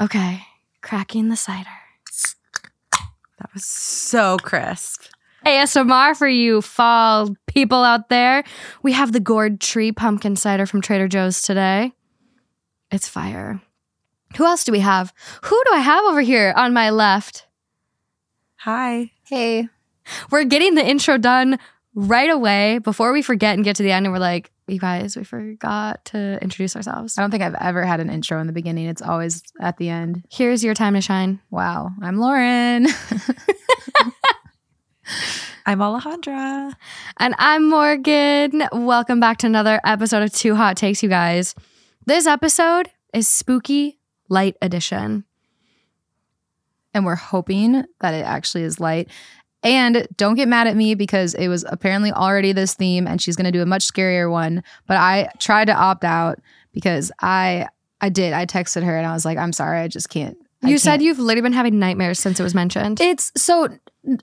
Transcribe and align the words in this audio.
Okay, 0.00 0.40
cracking 0.80 1.28
the 1.28 1.36
cider. 1.36 1.68
That 3.38 3.52
was 3.52 3.64
so 3.64 4.38
crisp. 4.38 5.04
ASMR 5.44 6.16
for 6.16 6.28
you 6.28 6.62
fall 6.62 7.34
people 7.46 7.84
out 7.84 8.08
there. 8.08 8.44
We 8.82 8.92
have 8.92 9.12
the 9.12 9.20
gourd 9.20 9.60
tree 9.60 9.92
pumpkin 9.92 10.36
cider 10.36 10.64
from 10.64 10.80
Trader 10.80 11.08
Joe's 11.08 11.42
today. 11.42 11.92
It's 12.90 13.08
fire. 13.08 13.60
Who 14.36 14.46
else 14.46 14.64
do 14.64 14.72
we 14.72 14.80
have? 14.80 15.12
Who 15.42 15.62
do 15.66 15.74
I 15.74 15.80
have 15.80 16.04
over 16.04 16.20
here 16.20 16.54
on 16.56 16.72
my 16.72 16.90
left? 16.90 17.46
Hi. 18.56 19.10
Hey. 19.24 19.68
We're 20.30 20.44
getting 20.44 20.76
the 20.76 20.86
intro 20.86 21.18
done 21.18 21.58
right 21.94 22.30
away 22.30 22.78
before 22.78 23.12
we 23.12 23.22
forget 23.22 23.54
and 23.54 23.64
get 23.64 23.76
to 23.76 23.82
the 23.82 23.92
end 23.92 24.06
and 24.06 24.12
we're 24.12 24.18
like, 24.18 24.50
you 24.70 24.78
guys, 24.78 25.16
we 25.16 25.24
forgot 25.24 26.04
to 26.06 26.38
introduce 26.42 26.76
ourselves. 26.76 27.18
I 27.18 27.22
don't 27.22 27.30
think 27.30 27.42
I've 27.42 27.54
ever 27.54 27.84
had 27.84 28.00
an 28.00 28.08
intro 28.10 28.40
in 28.40 28.46
the 28.46 28.52
beginning. 28.52 28.86
It's 28.86 29.02
always 29.02 29.42
at 29.60 29.76
the 29.78 29.88
end. 29.88 30.24
Here's 30.30 30.62
your 30.62 30.74
time 30.74 30.94
to 30.94 31.00
shine. 31.00 31.40
Wow. 31.50 31.90
I'm 32.00 32.18
Lauren. 32.18 32.86
I'm 35.66 35.78
Alejandra. 35.78 36.72
And 37.18 37.34
I'm 37.38 37.68
Morgan. 37.68 38.62
Welcome 38.72 39.20
back 39.20 39.38
to 39.38 39.46
another 39.46 39.80
episode 39.84 40.22
of 40.22 40.32
Two 40.32 40.54
Hot 40.54 40.76
Takes, 40.76 41.02
you 41.02 41.08
guys. 41.08 41.54
This 42.06 42.26
episode 42.26 42.90
is 43.12 43.28
Spooky 43.28 43.98
Light 44.28 44.56
Edition. 44.62 45.24
and 46.92 47.04
we're 47.04 47.14
hoping 47.14 47.84
that 48.00 48.14
it 48.14 48.24
actually 48.24 48.64
is 48.64 48.80
light. 48.80 49.08
And 49.62 50.08
don't 50.16 50.36
get 50.36 50.48
mad 50.48 50.66
at 50.66 50.76
me 50.76 50.94
because 50.94 51.34
it 51.34 51.48
was 51.48 51.64
apparently 51.68 52.12
already 52.12 52.52
this 52.52 52.74
theme 52.74 53.06
and 53.06 53.20
she's 53.20 53.36
going 53.36 53.44
to 53.44 53.52
do 53.52 53.60
a 53.62 53.66
much 53.66 53.86
scarier 53.86 54.30
one, 54.30 54.62
but 54.86 54.96
I 54.96 55.28
tried 55.38 55.66
to 55.66 55.74
opt 55.74 56.04
out 56.04 56.38
because 56.72 57.12
I 57.20 57.68
I 58.00 58.08
did. 58.08 58.32
I 58.32 58.46
texted 58.46 58.82
her 58.84 58.96
and 58.96 59.06
I 59.06 59.12
was 59.12 59.24
like, 59.26 59.36
"I'm 59.36 59.52
sorry, 59.52 59.80
I 59.80 59.88
just 59.88 60.08
can't." 60.08 60.38
I 60.62 60.68
You 60.70 60.78
said 60.78 60.92
can't." 60.92 61.02
you've 61.02 61.18
literally 61.18 61.42
been 61.42 61.52
having 61.52 61.78
nightmares 61.78 62.18
since 62.18 62.40
it 62.40 62.42
was 62.42 62.54
mentioned. 62.54 63.00
It's 63.00 63.32
so 63.36 63.68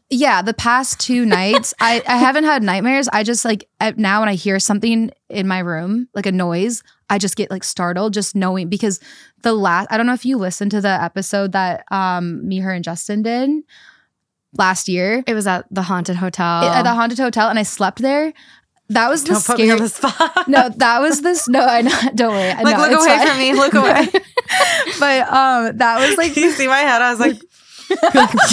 yeah, 0.10 0.42
the 0.42 0.56
past 0.56 1.00
two 1.00 1.24
nights 1.24 1.76
I 1.80 2.02
I 2.08 2.18
haven't 2.18 2.46
had 2.46 2.64
nightmares. 2.64 3.08
I 3.14 3.22
just 3.24 3.46
like 3.46 3.68
now 3.96 4.22
when 4.22 4.30
I 4.30 4.34
hear 4.34 4.60
something 4.60 5.12
in 5.30 5.48
my 5.48 5.60
room, 5.60 6.08
like 6.16 6.26
a 6.26 6.32
noise, 6.32 6.82
I 7.12 7.20
just 7.20 7.36
get 7.36 7.52
like 7.52 7.64
startled 7.64 8.16
just 8.16 8.36
knowing 8.36 8.70
because 8.70 9.00
the 9.44 9.54
last 9.54 9.88
I 9.92 9.98
don't 9.98 10.08
know 10.08 10.14
if 10.14 10.26
you 10.26 10.38
listened 10.38 10.72
to 10.72 10.82
the 10.82 11.00
episode 11.02 11.52
that 11.52 11.84
um 11.92 12.48
me 12.48 12.58
her 12.60 12.72
and 12.72 12.84
Justin 12.84 13.22
did 13.22 13.52
last 14.54 14.88
year 14.88 15.24
It 15.28 15.34
was 15.34 15.48
at 15.48 15.66
the 15.72 15.82
haunted 15.84 16.16
hotel. 16.16 16.64
at 16.64 16.84
the 16.84 16.94
haunted 16.94 17.20
hotel 17.20 17.50
and 17.50 17.60
I 17.60 17.64
slept 17.64 18.02
there. 18.02 18.34
That 18.90 19.10
was 19.10 19.24
the 19.24 19.34
Don't 19.34 19.46
put 19.46 19.58
me 19.58 19.70
on 19.70 19.80
the 19.80 19.90
spot. 19.90 20.48
No, 20.48 20.70
that 20.70 21.02
was 21.02 21.22
this. 21.22 21.50
No, 21.50 21.60
I 21.60 21.82
know. 21.82 22.00
Don't 22.16 22.34
worry. 22.34 22.64
Like 22.64 22.78
know, 22.78 22.84
look 22.84 23.02
away 23.02 23.18
fine. 23.18 23.28
from 23.28 23.38
me. 23.38 23.54
Look 23.54 23.74
away. 23.74 24.08
but 25.00 25.28
um, 25.34 25.78
that 25.78 26.00
was 26.00 26.18
like 26.18 26.38
you 26.38 26.52
see 26.52 26.68
my 26.68 26.78
head? 26.78 27.02
I 27.02 27.12
was 27.12 27.20
like, 27.20 27.36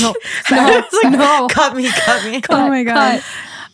no, 0.01 0.15
I 0.51 0.85
was 0.91 1.03
like, 1.05 1.13
no. 1.13 1.47
cut 1.49 1.77
me, 1.77 1.89
cut 1.89 2.25
me. 2.25 2.43
oh 2.51 2.69
my 2.69 2.83
god. 2.83 3.23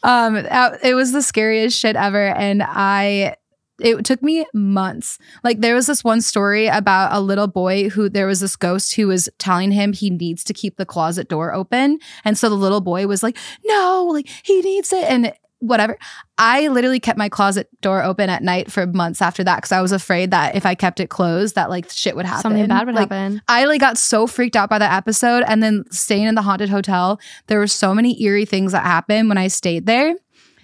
Um, 0.02 0.36
it 0.36 0.94
was 0.94 1.12
the 1.12 1.22
scariest 1.22 1.78
shit 1.78 1.96
ever, 1.96 2.26
and 2.28 2.62
I. 2.62 3.36
It 3.80 4.04
took 4.04 4.22
me 4.22 4.46
months. 4.54 5.18
Like 5.42 5.60
there 5.60 5.74
was 5.74 5.86
this 5.86 6.04
one 6.04 6.20
story 6.20 6.66
about 6.66 7.12
a 7.12 7.20
little 7.20 7.46
boy 7.46 7.88
who 7.88 8.08
there 8.08 8.26
was 8.26 8.40
this 8.40 8.56
ghost 8.56 8.94
who 8.94 9.08
was 9.08 9.28
telling 9.38 9.70
him 9.72 9.92
he 9.92 10.10
needs 10.10 10.44
to 10.44 10.52
keep 10.54 10.76
the 10.76 10.86
closet 10.86 11.28
door 11.28 11.52
open, 11.54 11.98
and 12.24 12.36
so 12.38 12.48
the 12.48 12.54
little 12.56 12.80
boy 12.80 13.06
was 13.06 13.22
like, 13.22 13.36
"No, 13.64 14.08
like 14.12 14.28
he 14.42 14.60
needs 14.62 14.92
it," 14.92 15.04
and 15.04 15.32
whatever. 15.60 15.98
I 16.38 16.68
literally 16.68 17.00
kept 17.00 17.18
my 17.18 17.28
closet 17.28 17.68
door 17.82 18.02
open 18.02 18.30
at 18.30 18.42
night 18.42 18.72
for 18.72 18.86
months 18.86 19.20
after 19.20 19.44
that 19.44 19.56
because 19.56 19.72
I 19.72 19.82
was 19.82 19.92
afraid 19.92 20.30
that 20.30 20.56
if 20.56 20.64
I 20.64 20.74
kept 20.74 21.00
it 21.00 21.10
closed, 21.10 21.54
that 21.54 21.68
like 21.68 21.90
shit 21.90 22.16
would 22.16 22.24
happen. 22.24 22.42
Something 22.42 22.66
bad 22.66 22.86
would 22.86 22.94
Like, 22.94 23.10
happen. 23.10 23.42
I 23.46 23.66
like 23.66 23.80
got 23.80 23.98
so 23.98 24.26
freaked 24.26 24.56
out 24.56 24.70
by 24.70 24.78
that 24.78 24.94
episode 24.94 25.44
and 25.46 25.62
then 25.62 25.84
staying 25.90 26.24
in 26.24 26.34
the 26.34 26.40
haunted 26.42 26.70
hotel, 26.70 27.20
there 27.48 27.58
were 27.58 27.66
so 27.66 27.94
many 27.94 28.22
eerie 28.22 28.46
things 28.46 28.72
that 28.72 28.84
happened 28.84 29.28
when 29.28 29.36
I 29.36 29.48
stayed 29.48 29.84
there. 29.84 30.14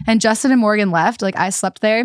And 0.07 0.19
Justin 0.19 0.51
and 0.51 0.61
Morgan 0.63 0.91
left, 0.91 1.21
like 1.21 1.37
I 1.39 1.51
slept 1.51 1.83
there. 1.83 2.05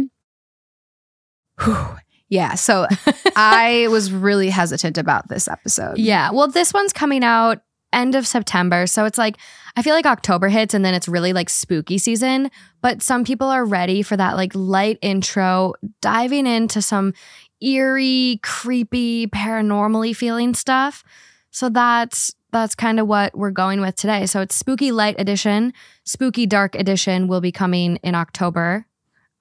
Whew. 1.63 1.97
Yeah, 2.29 2.55
so 2.55 2.87
I 3.35 3.87
was 3.89 4.11
really 4.11 4.49
hesitant 4.49 4.97
about 4.97 5.27
this 5.27 5.47
episode. 5.47 5.97
Yeah. 5.97 6.31
Well, 6.31 6.47
this 6.47 6.73
one's 6.73 6.93
coming 6.93 7.23
out 7.23 7.61
end 7.93 8.15
of 8.15 8.25
September. 8.25 8.87
So 8.87 9.05
it's 9.05 9.17
like, 9.17 9.37
I 9.75 9.81
feel 9.81 9.93
like 9.93 10.05
October 10.05 10.47
hits 10.47 10.73
and 10.73 10.83
then 10.83 10.93
it's 10.93 11.07
really 11.07 11.33
like 11.33 11.49
spooky 11.49 11.97
season. 11.97 12.49
But 12.81 13.01
some 13.01 13.23
people 13.23 13.47
are 13.47 13.65
ready 13.65 14.01
for 14.01 14.15
that 14.17 14.35
like 14.35 14.53
light 14.55 14.97
intro, 15.01 15.73
diving 16.01 16.47
into 16.47 16.81
some 16.81 17.13
eerie, 17.61 18.39
creepy, 18.43 19.27
paranormally 19.27 20.15
feeling 20.15 20.53
stuff. 20.53 21.03
So 21.51 21.69
that's 21.69 22.33
that's 22.51 22.75
kind 22.75 22.99
of 22.99 23.07
what 23.07 23.37
we're 23.37 23.51
going 23.51 23.79
with 23.79 23.95
today. 23.95 24.25
So 24.25 24.41
it's 24.41 24.55
spooky 24.55 24.91
light 24.91 25.15
edition. 25.17 25.73
Spooky 26.05 26.45
dark 26.45 26.75
edition 26.75 27.27
will 27.27 27.39
be 27.39 27.51
coming 27.51 27.97
in 28.03 28.13
October 28.13 28.85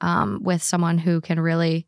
um, 0.01 0.41
with 0.43 0.63
someone 0.63 0.99
who 0.99 1.21
can 1.21 1.41
really 1.41 1.87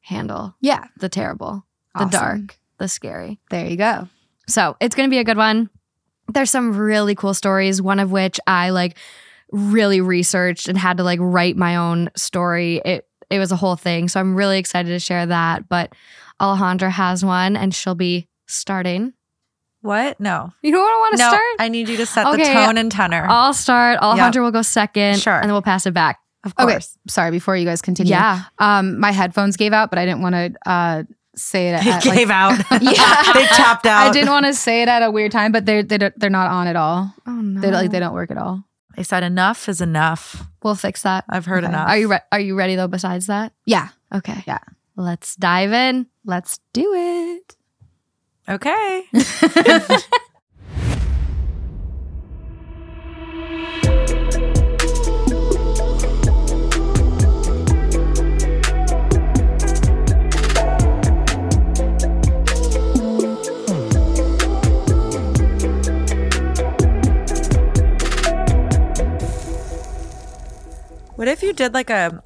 handle 0.00 0.54
Yeah, 0.60 0.84
the 0.98 1.08
terrible, 1.08 1.66
the 1.98 2.06
dark, 2.06 2.58
the 2.78 2.88
scary. 2.88 3.40
There 3.50 3.66
you 3.66 3.76
go. 3.76 4.08
So 4.46 4.76
it's 4.80 4.94
going 4.94 5.08
to 5.08 5.10
be 5.10 5.18
a 5.18 5.24
good 5.24 5.36
one. 5.36 5.70
There's 6.28 6.50
some 6.50 6.76
really 6.76 7.14
cool 7.14 7.34
stories, 7.34 7.80
one 7.82 8.00
of 8.00 8.10
which 8.10 8.38
I 8.46 8.70
like 8.70 8.96
really 9.52 10.00
researched 10.00 10.68
and 10.68 10.78
had 10.78 10.98
to 10.98 11.04
like 11.04 11.18
write 11.20 11.56
my 11.56 11.76
own 11.76 12.10
story. 12.16 12.80
It 12.84 13.06
it 13.30 13.38
was 13.38 13.52
a 13.52 13.56
whole 13.56 13.76
thing. 13.76 14.08
So 14.08 14.20
I'm 14.20 14.34
really 14.34 14.58
excited 14.58 14.88
to 14.90 14.98
share 14.98 15.26
that. 15.26 15.68
But 15.68 15.92
Alejandra 16.40 16.90
has 16.90 17.24
one 17.24 17.56
and 17.56 17.74
she'll 17.74 17.94
be 17.94 18.28
starting. 18.46 19.12
What? 19.82 20.20
No. 20.20 20.52
You 20.62 20.72
don't 20.72 20.82
want 20.82 21.16
to 21.16 21.22
no. 21.22 21.28
start? 21.28 21.42
I 21.58 21.68
need 21.68 21.88
you 21.88 21.96
to 21.98 22.06
set 22.06 22.30
the 22.30 22.44
tone 22.44 22.76
and 22.76 22.92
tenor. 22.92 23.26
I'll 23.28 23.54
start. 23.54 23.98
Alejandra 24.00 24.42
will 24.42 24.50
go 24.50 24.62
second. 24.62 25.20
Sure. 25.20 25.34
And 25.34 25.44
then 25.44 25.52
we'll 25.52 25.62
pass 25.62 25.86
it 25.86 25.94
back. 25.94 26.18
Of 26.44 26.54
Okay, 26.58 26.78
sorry, 27.08 27.30
before 27.30 27.56
you 27.56 27.64
guys 27.64 27.82
continue. 27.82 28.10
Yeah. 28.12 28.42
Um, 28.58 28.98
my 28.98 29.10
headphones 29.12 29.56
gave 29.56 29.72
out, 29.72 29.90
but 29.90 29.98
I 29.98 30.06
didn't 30.06 30.22
want 30.22 30.34
to 30.34 30.54
uh 30.70 31.02
say 31.36 31.68
it 31.70 31.72
at, 31.74 31.86
like- 31.86 32.02
gave 32.16 32.30
out. 32.30 32.58
Yeah. 32.82 33.32
they 33.34 33.46
tapped 33.46 33.86
out. 33.86 34.06
I 34.08 34.10
didn't 34.10 34.30
want 34.30 34.46
to 34.46 34.54
say 34.54 34.82
it 34.82 34.88
at 34.88 35.02
a 35.02 35.10
weird 35.10 35.32
time, 35.32 35.52
but 35.52 35.66
they're 35.66 35.82
they 35.82 35.98
don't- 35.98 36.18
they're 36.18 36.30
not 36.30 36.50
on 36.50 36.66
at 36.66 36.76
all. 36.76 37.12
Oh 37.26 37.32
no. 37.32 37.60
They 37.60 37.68
don't, 37.70 37.74
like 37.82 37.90
they 37.90 38.00
don't 38.00 38.14
work 38.14 38.30
at 38.30 38.38
all. 38.38 38.64
They 38.96 39.02
said 39.04 39.22
enough 39.22 39.68
is 39.68 39.80
enough. 39.80 40.44
We'll 40.62 40.74
fix 40.74 41.02
that. 41.02 41.24
I've 41.28 41.46
heard 41.46 41.62
Okay. 41.64 41.72
enough. 41.72 41.88
Are 41.88 41.96
you 41.98 42.10
re- 42.10 42.20
are 42.32 42.40
you 42.40 42.56
ready 42.56 42.74
though 42.74 42.88
besides 42.88 43.26
that? 43.26 43.52
Yeah, 43.66 43.88
Okay. 44.12 44.42
Yeah. 44.46 44.58
Let's 44.96 45.36
dive 45.36 45.72
in. 45.72 46.06
let's 46.24 46.58
do 46.72 46.92
it. 46.94 47.56
okay? 48.48 49.04
What 71.20 71.28
if 71.28 71.42
you 71.42 71.52
did 71.52 71.74
like 71.74 71.90
a 71.90 72.22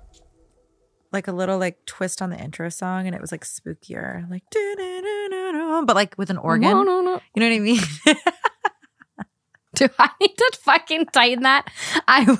like 1.10 1.26
a 1.26 1.32
little 1.32 1.58
like 1.58 1.84
twist 1.84 2.22
on 2.22 2.30
the 2.30 2.38
intro 2.38 2.68
song 2.68 3.08
and 3.08 3.16
it 3.16 3.20
was 3.20 3.32
like 3.32 3.44
spookier, 3.44 4.30
like 4.30 4.44
but 5.84 5.96
like 5.96 6.16
with 6.16 6.30
an 6.30 6.38
organ? 6.38 6.70
No, 6.70 6.84
no, 6.84 7.00
no. 7.00 7.20
You 7.34 7.40
know 7.40 7.48
what 7.48 7.56
I 7.56 7.58
mean? 7.58 7.80
Do 9.74 9.88
I 9.98 10.10
need 10.20 10.36
to 10.38 10.58
fucking 10.62 11.06
tighten 11.06 11.42
that? 11.42 11.68
I 12.06 12.22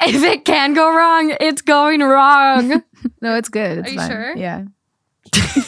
if 0.00 0.22
it 0.22 0.46
can 0.46 0.72
go 0.72 0.96
wrong, 0.96 1.36
it's 1.40 1.60
going 1.60 2.00
wrong. 2.00 2.82
No, 3.20 3.34
it's 3.36 3.50
good. 3.50 3.80
It's 3.80 3.88
Are 3.88 3.92
you 3.92 3.98
fine. 3.98 4.10
sure? 4.10 4.34
Yeah. 4.34 4.64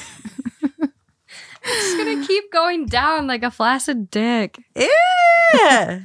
It's 1.69 1.97
gonna 1.98 2.27
keep 2.27 2.51
going 2.51 2.87
down 2.87 3.27
like 3.27 3.43
a 3.43 3.51
flaccid 3.51 4.10
dick. 4.10 4.57
yeah. 4.75 6.01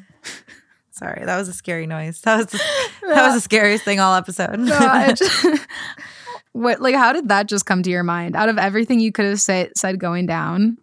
Sorry, 1.01 1.25
that 1.25 1.37
was 1.37 1.47
a 1.47 1.53
scary 1.53 1.87
noise. 1.87 2.21
That 2.21 2.37
was 2.37 2.45
the, 2.47 2.57
that 3.07 3.25
was 3.25 3.33
the 3.35 3.41
scariest 3.41 3.83
thing 3.83 3.99
all 3.99 4.13
episode. 4.15 4.59
No, 4.59 5.11
just- 5.15 5.45
what 6.53 6.81
like 6.81 6.95
how 6.95 7.11
did 7.13 7.29
that 7.29 7.47
just 7.47 7.65
come 7.65 7.81
to 7.83 7.89
your 7.89 8.03
mind? 8.03 8.35
Out 8.35 8.49
of 8.49 8.57
everything 8.57 8.99
you 8.99 9.11
could 9.11 9.25
have 9.25 9.41
said 9.41 9.71
said 9.77 9.99
going 9.99 10.25
down, 10.27 10.77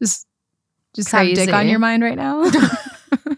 just 0.00 0.26
just 0.94 1.10
have 1.10 1.26
dick 1.34 1.52
on 1.52 1.68
your 1.68 1.78
mind 1.78 2.02
right 2.02 2.16
now. 2.16 2.48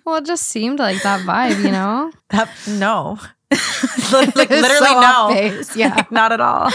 Well, 0.05 0.17
it 0.17 0.25
just 0.27 0.45
seemed 0.45 0.79
like 0.79 1.03
that 1.03 1.21
vibe, 1.27 1.63
you 1.63 1.71
know? 1.71 2.11
that 2.31 2.51
no, 2.67 3.19
like 3.51 3.51
It's 3.51 4.11
literally 4.51 4.87
so 4.87 4.97
off 4.97 5.31
no, 5.31 5.35
base, 5.35 5.77
Yeah. 5.77 6.05
not 6.11 6.33
at 6.33 6.41
all. 6.41 6.71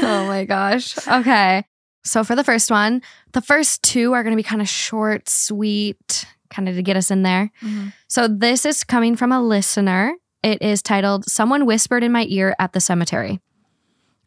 oh 0.00 0.26
my 0.26 0.44
gosh. 0.46 0.96
Okay. 1.06 1.64
So 2.04 2.24
for 2.24 2.34
the 2.34 2.42
first 2.44 2.70
one, 2.70 3.02
the 3.32 3.42
first 3.42 3.82
two 3.82 4.14
are 4.14 4.22
going 4.22 4.32
to 4.32 4.36
be 4.36 4.42
kind 4.42 4.62
of 4.62 4.68
short, 4.68 5.28
sweet, 5.28 6.24
kind 6.52 6.68
of 6.68 6.76
to 6.76 6.82
get 6.82 6.96
us 6.96 7.10
in 7.10 7.22
there. 7.22 7.50
Mm-hmm. 7.62 7.88
So 8.08 8.28
this 8.28 8.64
is 8.64 8.84
coming 8.84 9.16
from 9.16 9.32
a 9.32 9.42
listener. 9.42 10.14
It 10.42 10.62
is 10.62 10.82
titled 10.82 11.24
Someone 11.30 11.66
Whispered 11.66 12.04
in 12.04 12.12
My 12.12 12.26
Ear 12.28 12.54
at 12.58 12.72
the 12.72 12.80
Cemetery. 12.80 13.40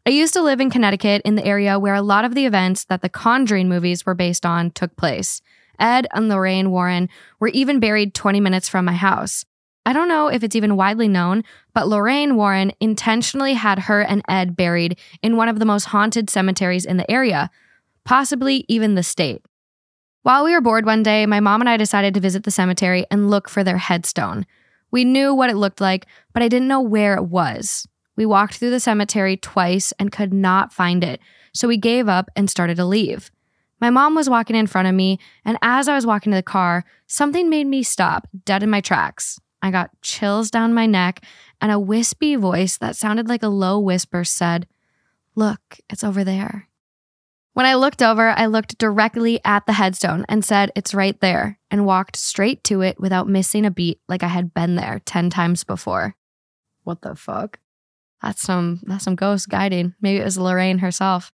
I 0.06 0.10
used 0.10 0.34
to 0.34 0.42
live 0.42 0.60
in 0.60 0.70
Connecticut 0.70 1.22
in 1.24 1.34
the 1.34 1.44
area 1.44 1.78
where 1.78 1.94
a 1.94 2.02
lot 2.02 2.24
of 2.24 2.34
the 2.34 2.46
events 2.46 2.84
that 2.84 3.02
the 3.02 3.08
Conjuring 3.08 3.68
movies 3.68 4.06
were 4.06 4.14
based 4.14 4.46
on 4.46 4.70
took 4.70 4.94
place. 4.96 5.40
Ed 5.78 6.06
and 6.12 6.28
Lorraine 6.28 6.70
Warren 6.70 7.08
were 7.40 7.48
even 7.48 7.80
buried 7.80 8.14
20 8.14 8.40
minutes 8.40 8.68
from 8.68 8.84
my 8.84 8.92
house. 8.92 9.44
I 9.84 9.92
don't 9.92 10.08
know 10.08 10.28
if 10.28 10.42
it's 10.42 10.56
even 10.56 10.76
widely 10.76 11.06
known, 11.06 11.44
but 11.72 11.86
Lorraine 11.86 12.36
Warren 12.36 12.72
intentionally 12.80 13.54
had 13.54 13.80
her 13.80 14.02
and 14.02 14.22
Ed 14.28 14.56
buried 14.56 14.98
in 15.22 15.36
one 15.36 15.48
of 15.48 15.58
the 15.58 15.64
most 15.64 15.84
haunted 15.84 16.28
cemeteries 16.28 16.84
in 16.84 16.96
the 16.96 17.10
area, 17.10 17.50
possibly 18.04 18.64
even 18.68 18.94
the 18.96 19.02
state. 19.02 19.42
While 20.26 20.42
we 20.42 20.54
were 20.54 20.60
bored 20.60 20.86
one 20.86 21.04
day, 21.04 21.24
my 21.24 21.38
mom 21.38 21.60
and 21.60 21.68
I 21.68 21.76
decided 21.76 22.12
to 22.14 22.20
visit 22.20 22.42
the 22.42 22.50
cemetery 22.50 23.06
and 23.12 23.30
look 23.30 23.48
for 23.48 23.62
their 23.62 23.76
headstone. 23.76 24.44
We 24.90 25.04
knew 25.04 25.32
what 25.32 25.50
it 25.50 25.56
looked 25.56 25.80
like, 25.80 26.06
but 26.32 26.42
I 26.42 26.48
didn't 26.48 26.66
know 26.66 26.80
where 26.80 27.14
it 27.14 27.26
was. 27.26 27.86
We 28.16 28.26
walked 28.26 28.54
through 28.54 28.70
the 28.70 28.80
cemetery 28.80 29.36
twice 29.36 29.92
and 30.00 30.10
could 30.10 30.34
not 30.34 30.72
find 30.72 31.04
it, 31.04 31.20
so 31.52 31.68
we 31.68 31.76
gave 31.76 32.08
up 32.08 32.28
and 32.34 32.50
started 32.50 32.76
to 32.78 32.84
leave. 32.84 33.30
My 33.80 33.88
mom 33.88 34.16
was 34.16 34.28
walking 34.28 34.56
in 34.56 34.66
front 34.66 34.88
of 34.88 34.96
me, 34.96 35.20
and 35.44 35.58
as 35.62 35.86
I 35.86 35.94
was 35.94 36.04
walking 36.04 36.32
to 36.32 36.36
the 36.38 36.42
car, 36.42 36.84
something 37.06 37.48
made 37.48 37.68
me 37.68 37.84
stop 37.84 38.26
dead 38.44 38.64
in 38.64 38.68
my 38.68 38.80
tracks. 38.80 39.38
I 39.62 39.70
got 39.70 39.90
chills 40.02 40.50
down 40.50 40.74
my 40.74 40.86
neck, 40.86 41.22
and 41.60 41.70
a 41.70 41.78
wispy 41.78 42.34
voice 42.34 42.78
that 42.78 42.96
sounded 42.96 43.28
like 43.28 43.44
a 43.44 43.48
low 43.48 43.78
whisper 43.78 44.24
said, 44.24 44.66
Look, 45.36 45.78
it's 45.88 46.02
over 46.02 46.24
there. 46.24 46.68
When 47.56 47.64
I 47.64 47.72
looked 47.72 48.02
over, 48.02 48.28
I 48.36 48.44
looked 48.44 48.76
directly 48.76 49.40
at 49.42 49.64
the 49.64 49.72
headstone 49.72 50.26
and 50.28 50.44
said, 50.44 50.70
It's 50.76 50.92
right 50.92 51.18
there, 51.20 51.58
and 51.70 51.86
walked 51.86 52.14
straight 52.14 52.62
to 52.64 52.82
it 52.82 53.00
without 53.00 53.30
missing 53.30 53.64
a 53.64 53.70
beat 53.70 53.98
like 54.10 54.22
I 54.22 54.28
had 54.28 54.52
been 54.52 54.74
there 54.74 55.00
10 55.06 55.30
times 55.30 55.64
before. 55.64 56.14
What 56.84 57.00
the 57.00 57.14
fuck? 57.14 57.58
That's 58.22 58.42
some 58.42 58.82
that's 58.82 59.04
some 59.04 59.14
ghost 59.14 59.48
guiding. 59.48 59.94
Maybe 60.02 60.20
it 60.20 60.24
was 60.24 60.36
Lorraine 60.36 60.80
herself. 60.80 61.32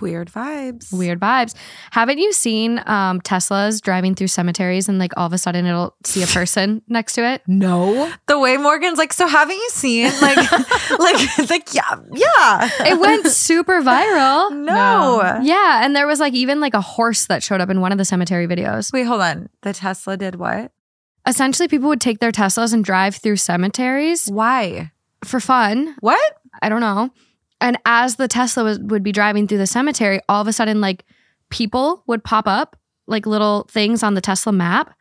Weird 0.00 0.30
vibes. 0.30 0.92
Weird 0.92 1.20
vibes. 1.20 1.54
Haven't 1.90 2.18
you 2.18 2.32
seen 2.32 2.82
um, 2.86 3.20
Teslas 3.20 3.80
driving 3.80 4.14
through 4.14 4.26
cemeteries 4.26 4.88
and 4.88 4.98
like 4.98 5.12
all 5.16 5.26
of 5.26 5.32
a 5.32 5.38
sudden 5.38 5.64
it'll 5.64 5.96
see 6.04 6.22
a 6.22 6.26
person 6.26 6.82
next 6.88 7.14
to 7.14 7.24
it? 7.24 7.42
No. 7.46 8.12
The 8.26 8.38
way 8.38 8.56
Morgan's 8.56 8.98
like, 8.98 9.12
so 9.12 9.26
haven't 9.26 9.56
you 9.56 9.68
seen 9.70 10.10
like 10.20 10.36
like 10.98 11.50
like 11.50 11.74
yeah, 11.74 11.94
yeah. 12.12 12.70
It 12.86 13.00
went 13.00 13.26
super 13.28 13.80
viral. 13.80 14.50
no. 14.54 15.40
Yeah, 15.42 15.84
and 15.84 15.94
there 15.96 16.06
was 16.06 16.20
like 16.20 16.34
even 16.34 16.60
like 16.60 16.74
a 16.74 16.80
horse 16.80 17.26
that 17.26 17.42
showed 17.42 17.60
up 17.60 17.70
in 17.70 17.80
one 17.80 17.92
of 17.92 17.98
the 17.98 18.04
cemetery 18.04 18.46
videos. 18.46 18.92
Wait, 18.92 19.04
hold 19.04 19.20
on. 19.22 19.48
The 19.62 19.72
Tesla 19.72 20.16
did 20.16 20.34
what? 20.34 20.72
Essentially, 21.26 21.68
people 21.68 21.88
would 21.88 22.00
take 22.00 22.18
their 22.20 22.32
Teslas 22.32 22.72
and 22.74 22.84
drive 22.84 23.16
through 23.16 23.36
cemeteries 23.36 24.28
Why? 24.30 24.92
for 25.24 25.40
fun. 25.40 25.96
What? 26.00 26.20
I 26.62 26.68
don't 26.68 26.80
know. 26.80 27.10
And 27.60 27.78
as 27.86 28.16
the 28.16 28.28
Tesla 28.28 28.64
was, 28.64 28.78
would 28.78 29.02
be 29.02 29.12
driving 29.12 29.48
through 29.48 29.58
the 29.58 29.66
cemetery, 29.66 30.20
all 30.28 30.40
of 30.42 30.48
a 30.48 30.52
sudden, 30.52 30.80
like 30.80 31.04
people 31.50 32.02
would 32.06 32.22
pop 32.22 32.46
up, 32.46 32.76
like 33.06 33.24
little 33.26 33.66
things 33.70 34.02
on 34.02 34.14
the 34.14 34.20
Tesla 34.20 34.52
map. 34.52 34.92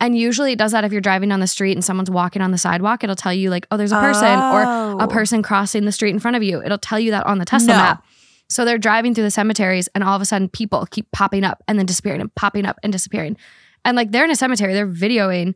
And 0.00 0.16
usually 0.16 0.52
it 0.52 0.58
does 0.58 0.72
that 0.72 0.84
if 0.84 0.92
you're 0.92 1.00
driving 1.00 1.28
down 1.30 1.40
the 1.40 1.46
street 1.46 1.72
and 1.72 1.84
someone's 1.84 2.10
walking 2.10 2.42
on 2.42 2.50
the 2.50 2.58
sidewalk, 2.58 3.02
it'll 3.02 3.16
tell 3.16 3.32
you, 3.32 3.48
like, 3.50 3.66
oh, 3.70 3.76
there's 3.76 3.92
a 3.92 3.96
person 4.00 4.38
or 4.38 4.62
a 4.62 5.04
Oh. 5.04 5.06
person 5.08 5.42
crossing 5.42 5.84
the 5.86 5.92
street 5.92 6.10
in 6.10 6.18
front 6.20 6.36
of 6.36 6.42
you. 6.42 6.62
It'll 6.62 6.78
tell 6.78 7.00
you 7.00 7.10
that 7.12 7.26
on 7.26 7.38
the 7.38 7.44
Tesla 7.44 7.68
No. 7.72 7.76
map. 7.78 8.04
So 8.48 8.64
they're 8.64 8.78
driving 8.78 9.14
through 9.14 9.24
the 9.24 9.30
cemeteries 9.30 9.88
and 9.94 10.04
all 10.04 10.14
of 10.14 10.20
a 10.20 10.24
sudden 10.26 10.48
people 10.50 10.86
keep 10.90 11.10
popping 11.12 11.42
up 11.44 11.62
and 11.66 11.78
then 11.78 11.86
disappearing 11.86 12.20
and 12.20 12.32
popping 12.34 12.66
up 12.66 12.78
and 12.82 12.92
disappearing. 12.92 13.36
And 13.84 13.96
like 13.96 14.10
they're 14.12 14.24
in 14.24 14.30
a 14.30 14.36
cemetery, 14.36 14.74
they're 14.74 14.86
videoing, 14.86 15.54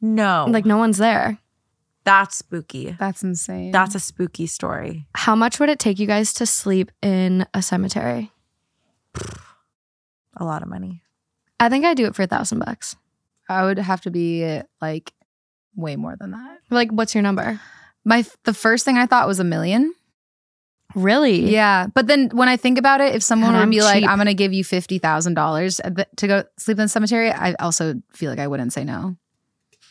No. 0.00 0.46
like 0.48 0.64
no 0.64 0.78
one's 0.78 0.96
there. 0.98 1.38
That's 2.04 2.36
spooky. 2.36 2.96
That's 2.98 3.22
insane. 3.22 3.70
That's 3.72 3.94
a 3.94 4.00
spooky 4.00 4.46
story. 4.46 5.06
How 5.14 5.34
much 5.34 5.58
would 5.58 5.68
it 5.68 5.78
take 5.78 5.98
you 5.98 6.06
guys 6.06 6.32
to 6.34 6.46
sleep 6.46 6.90
in 7.02 7.46
a 7.54 7.62
cemetery? 7.62 8.30
A 10.36 10.44
lot 10.44 10.62
of 10.62 10.68
money. 10.68 11.02
I 11.60 11.68
think 11.68 11.84
I'd 11.84 11.96
do 11.96 12.06
it 12.06 12.14
for 12.14 12.22
a 12.22 12.26
thousand 12.26 12.58
bucks. 12.58 12.96
I 13.48 13.64
would 13.64 13.78
have 13.78 14.00
to 14.02 14.10
be 14.10 14.60
like 14.80 15.12
way 15.76 15.96
more 15.96 16.16
than 16.16 16.32
that. 16.32 16.58
Like, 16.70 16.90
what's 16.90 17.14
your 17.14 17.22
number? 17.22 17.60
My 18.04 18.24
the 18.44 18.54
first 18.54 18.84
thing 18.84 18.98
I 18.98 19.06
thought 19.06 19.26
was 19.26 19.40
a 19.40 19.44
million. 19.44 19.94
Really? 20.94 21.50
Yeah, 21.50 21.88
but 21.92 22.06
then 22.06 22.28
when 22.32 22.48
I 22.48 22.56
think 22.56 22.78
about 22.78 23.00
it, 23.00 23.14
if 23.14 23.22
someone 23.22 23.50
God, 23.50 23.56
would 23.56 23.62
I'm 23.62 23.70
be 23.70 23.82
like, 23.82 24.04
"I'm 24.04 24.16
going 24.16 24.26
to 24.26 24.34
give 24.34 24.52
you 24.52 24.62
fifty 24.62 24.98
thousand 24.98 25.34
dollars 25.34 25.80
uh, 25.80 25.90
to 26.16 26.26
go 26.26 26.44
sleep 26.58 26.78
in 26.78 26.84
the 26.84 26.88
cemetery," 26.88 27.30
I 27.30 27.54
also 27.54 27.94
feel 28.12 28.30
like 28.30 28.38
I 28.38 28.46
wouldn't 28.46 28.72
say 28.72 28.84
no. 28.84 29.16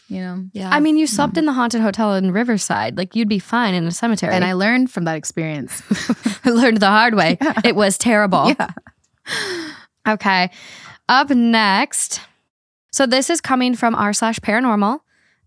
You 0.09 0.19
know, 0.19 0.45
Yeah. 0.53 0.69
I 0.69 0.79
mean, 0.79 0.97
you 0.97 1.07
slept 1.07 1.37
in 1.37 1.45
the 1.45 1.53
haunted 1.53 1.81
hotel 1.81 2.13
in 2.13 2.31
Riverside. 2.31 2.97
Like, 2.97 3.15
you'd 3.15 3.29
be 3.29 3.39
fine 3.39 3.73
in 3.73 3.85
a 3.87 3.91
cemetery. 3.91 4.33
and 4.33 4.43
I 4.45 4.53
learned 4.53 4.91
from 4.91 5.05
that 5.05 5.15
experience. 5.15 5.81
I 6.45 6.49
learned 6.49 6.77
the 6.81 6.87
hard 6.87 7.15
way. 7.15 7.37
It 7.63 7.75
was 7.75 7.97
terrible. 7.97 8.53
yeah, 8.59 8.69
Okay. 10.07 10.51
Up 11.09 11.29
next. 11.29 12.21
So 12.91 13.05
this 13.05 13.29
is 13.29 13.41
coming 13.41 13.75
from 13.75 13.95
r 13.95 14.13
slash 14.13 14.39
paranormal. 14.39 14.99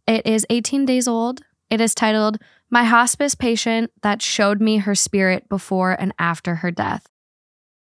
It 0.07 0.27
is 0.27 0.47
18 0.51 0.85
days 0.87 1.07
old. 1.07 1.43
It 1.71 1.81
is 1.81 1.95
titled 1.95 2.39
My 2.71 2.85
Hospice 2.85 3.35
Patient 3.35 3.91
That 4.03 4.23
Showed 4.23 4.61
Me 4.61 4.79
Her 4.79 4.95
Spirit 4.95 5.49
Before 5.49 5.93
and 5.93 6.13
After 6.19 6.57
Her 6.57 6.71
Death. 6.71 7.07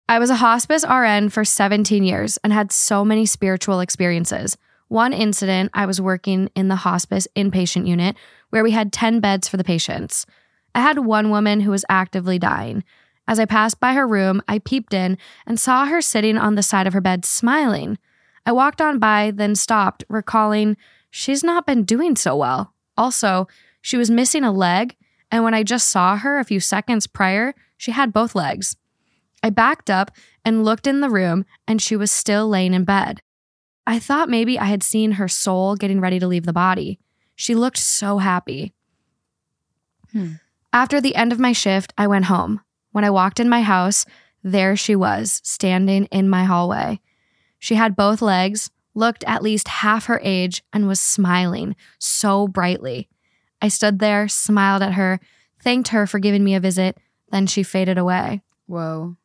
I 0.09 0.19
was 0.19 0.31
a 0.31 0.37
hospice 0.37 0.85
RN 0.89 1.31
for 1.31 1.45
17 1.45 2.05
years 2.05 2.39
and 2.45 2.53
had 2.53 2.71
so 2.73 3.05
many 3.05 3.27
spiritual 3.27 3.81
experiences. 3.81 4.57
One 4.89 5.13
incident, 5.13 5.71
I 5.75 5.87
was 5.87 6.01
working 6.01 6.49
in 6.55 6.69
the 6.69 6.77
hospice 6.77 7.27
inpatient 7.35 7.87
unit 7.87 8.17
where 8.51 8.63
we 8.63 8.71
had 8.71 8.93
10 8.93 9.21
beds 9.21 9.49
for 9.49 9.57
the 9.57 9.65
patients. 9.65 10.27
I 10.75 10.81
had 10.81 11.01
one 11.01 11.31
woman 11.31 11.61
who 11.61 11.71
was 11.71 11.85
actively 11.89 12.39
dying. 12.39 12.85
As 13.27 13.41
I 13.41 13.47
passed 13.47 13.81
by 13.81 13.95
her 13.95 14.07
room, 14.07 14.41
I 14.47 14.61
peeped 14.61 14.95
in 14.95 15.19
and 15.47 15.59
saw 15.59 15.87
her 15.87 16.01
sitting 16.01 16.39
on 16.39 16.55
the 16.55 16.63
side 16.63 16.87
of 16.87 16.93
her 16.93 17.01
bed 17.01 17.25
smiling. 17.25 17.99
I 18.45 18.53
walked 18.53 18.81
on 18.81 19.01
by, 19.01 19.33
then 19.35 19.57
stopped, 19.57 20.05
recalling 20.09 20.77
she's 21.11 21.43
not 21.43 21.67
been 21.67 21.83
doing 21.83 22.15
so 22.15 22.37
well. 22.37 22.73
Also, 22.97 23.49
she 23.81 23.97
was 23.97 24.11
missing 24.11 24.45
a 24.45 24.53
leg, 24.53 24.95
and 25.31 25.43
when 25.43 25.55
I 25.55 25.65
just 25.65 25.89
saw 25.89 26.17
her 26.17 26.39
a 26.39 26.45
few 26.45 26.61
seconds 26.61 27.09
prior, 27.09 27.55
she 27.77 27.91
had 27.91 28.13
both 28.13 28.37
legs. 28.37 28.77
I 29.43 29.51
backed 29.51 29.91
up 29.91 30.13
and 30.45 30.65
looked 30.65 30.87
in 30.87 31.01
the 31.01 31.11
room, 31.11 31.45
and 31.67 31.83
she 31.83 31.97
was 31.97 32.13
still 32.13 32.49
laying 32.49 32.75
in 32.75 32.85
bed. 32.85 33.23
I 33.87 33.99
thought 33.99 34.29
maybe 34.29 34.59
I 34.59 34.65
had 34.65 34.83
seen 34.83 35.13
her 35.13 35.29
soul 35.29 35.77
getting 35.77 36.01
ready 36.01 36.19
to 36.19 36.27
leave 36.27 36.47
the 36.47 36.53
body. 36.53 36.99
She 37.35 37.55
looked 37.55 37.79
so 37.79 38.19
happy. 38.19 38.73
Hmm. 40.13 40.33
After 40.73 41.01
the 41.01 41.15
end 41.15 41.33
of 41.33 41.39
my 41.39 41.53
shift, 41.53 41.93
I 41.97 42.07
went 42.07 42.27
home. 42.27 42.61
When 42.93 43.05
I 43.05 43.11
walked 43.11 43.41
in 43.41 43.49
my 43.49 43.63
house, 43.63 44.05
there 44.43 44.77
she 44.77 44.97
was, 44.97 45.41
standing 45.45 46.05
in 46.07 46.29
my 46.29 46.45
hallway. 46.45 47.01
She 47.59 47.75
had 47.75 47.97
both 47.97 48.23
legs, 48.23 48.71
looked 48.95 49.25
at 49.25 49.43
least 49.43 49.69
half 49.69 50.07
her 50.07 50.21
age, 50.23 50.63
and 50.73 50.87
was 50.87 51.01
smiling 51.01 51.77
so 51.99 52.47
brightly. 52.47 53.09
I 53.61 53.69
stood 53.69 53.99
there, 53.99 54.29
smiled 54.29 54.83
at 54.83 54.95
her, 54.95 55.21
thanked 55.63 55.89
her 55.89 56.07
for 56.07 56.19
giving 56.19 56.45
me 56.45 56.55
a 56.55 56.61
visit, 56.61 56.99
then 57.31 57.47
she 57.47 57.63
faded 57.63 57.99
away. 57.99 58.43
whoa, 58.67 59.17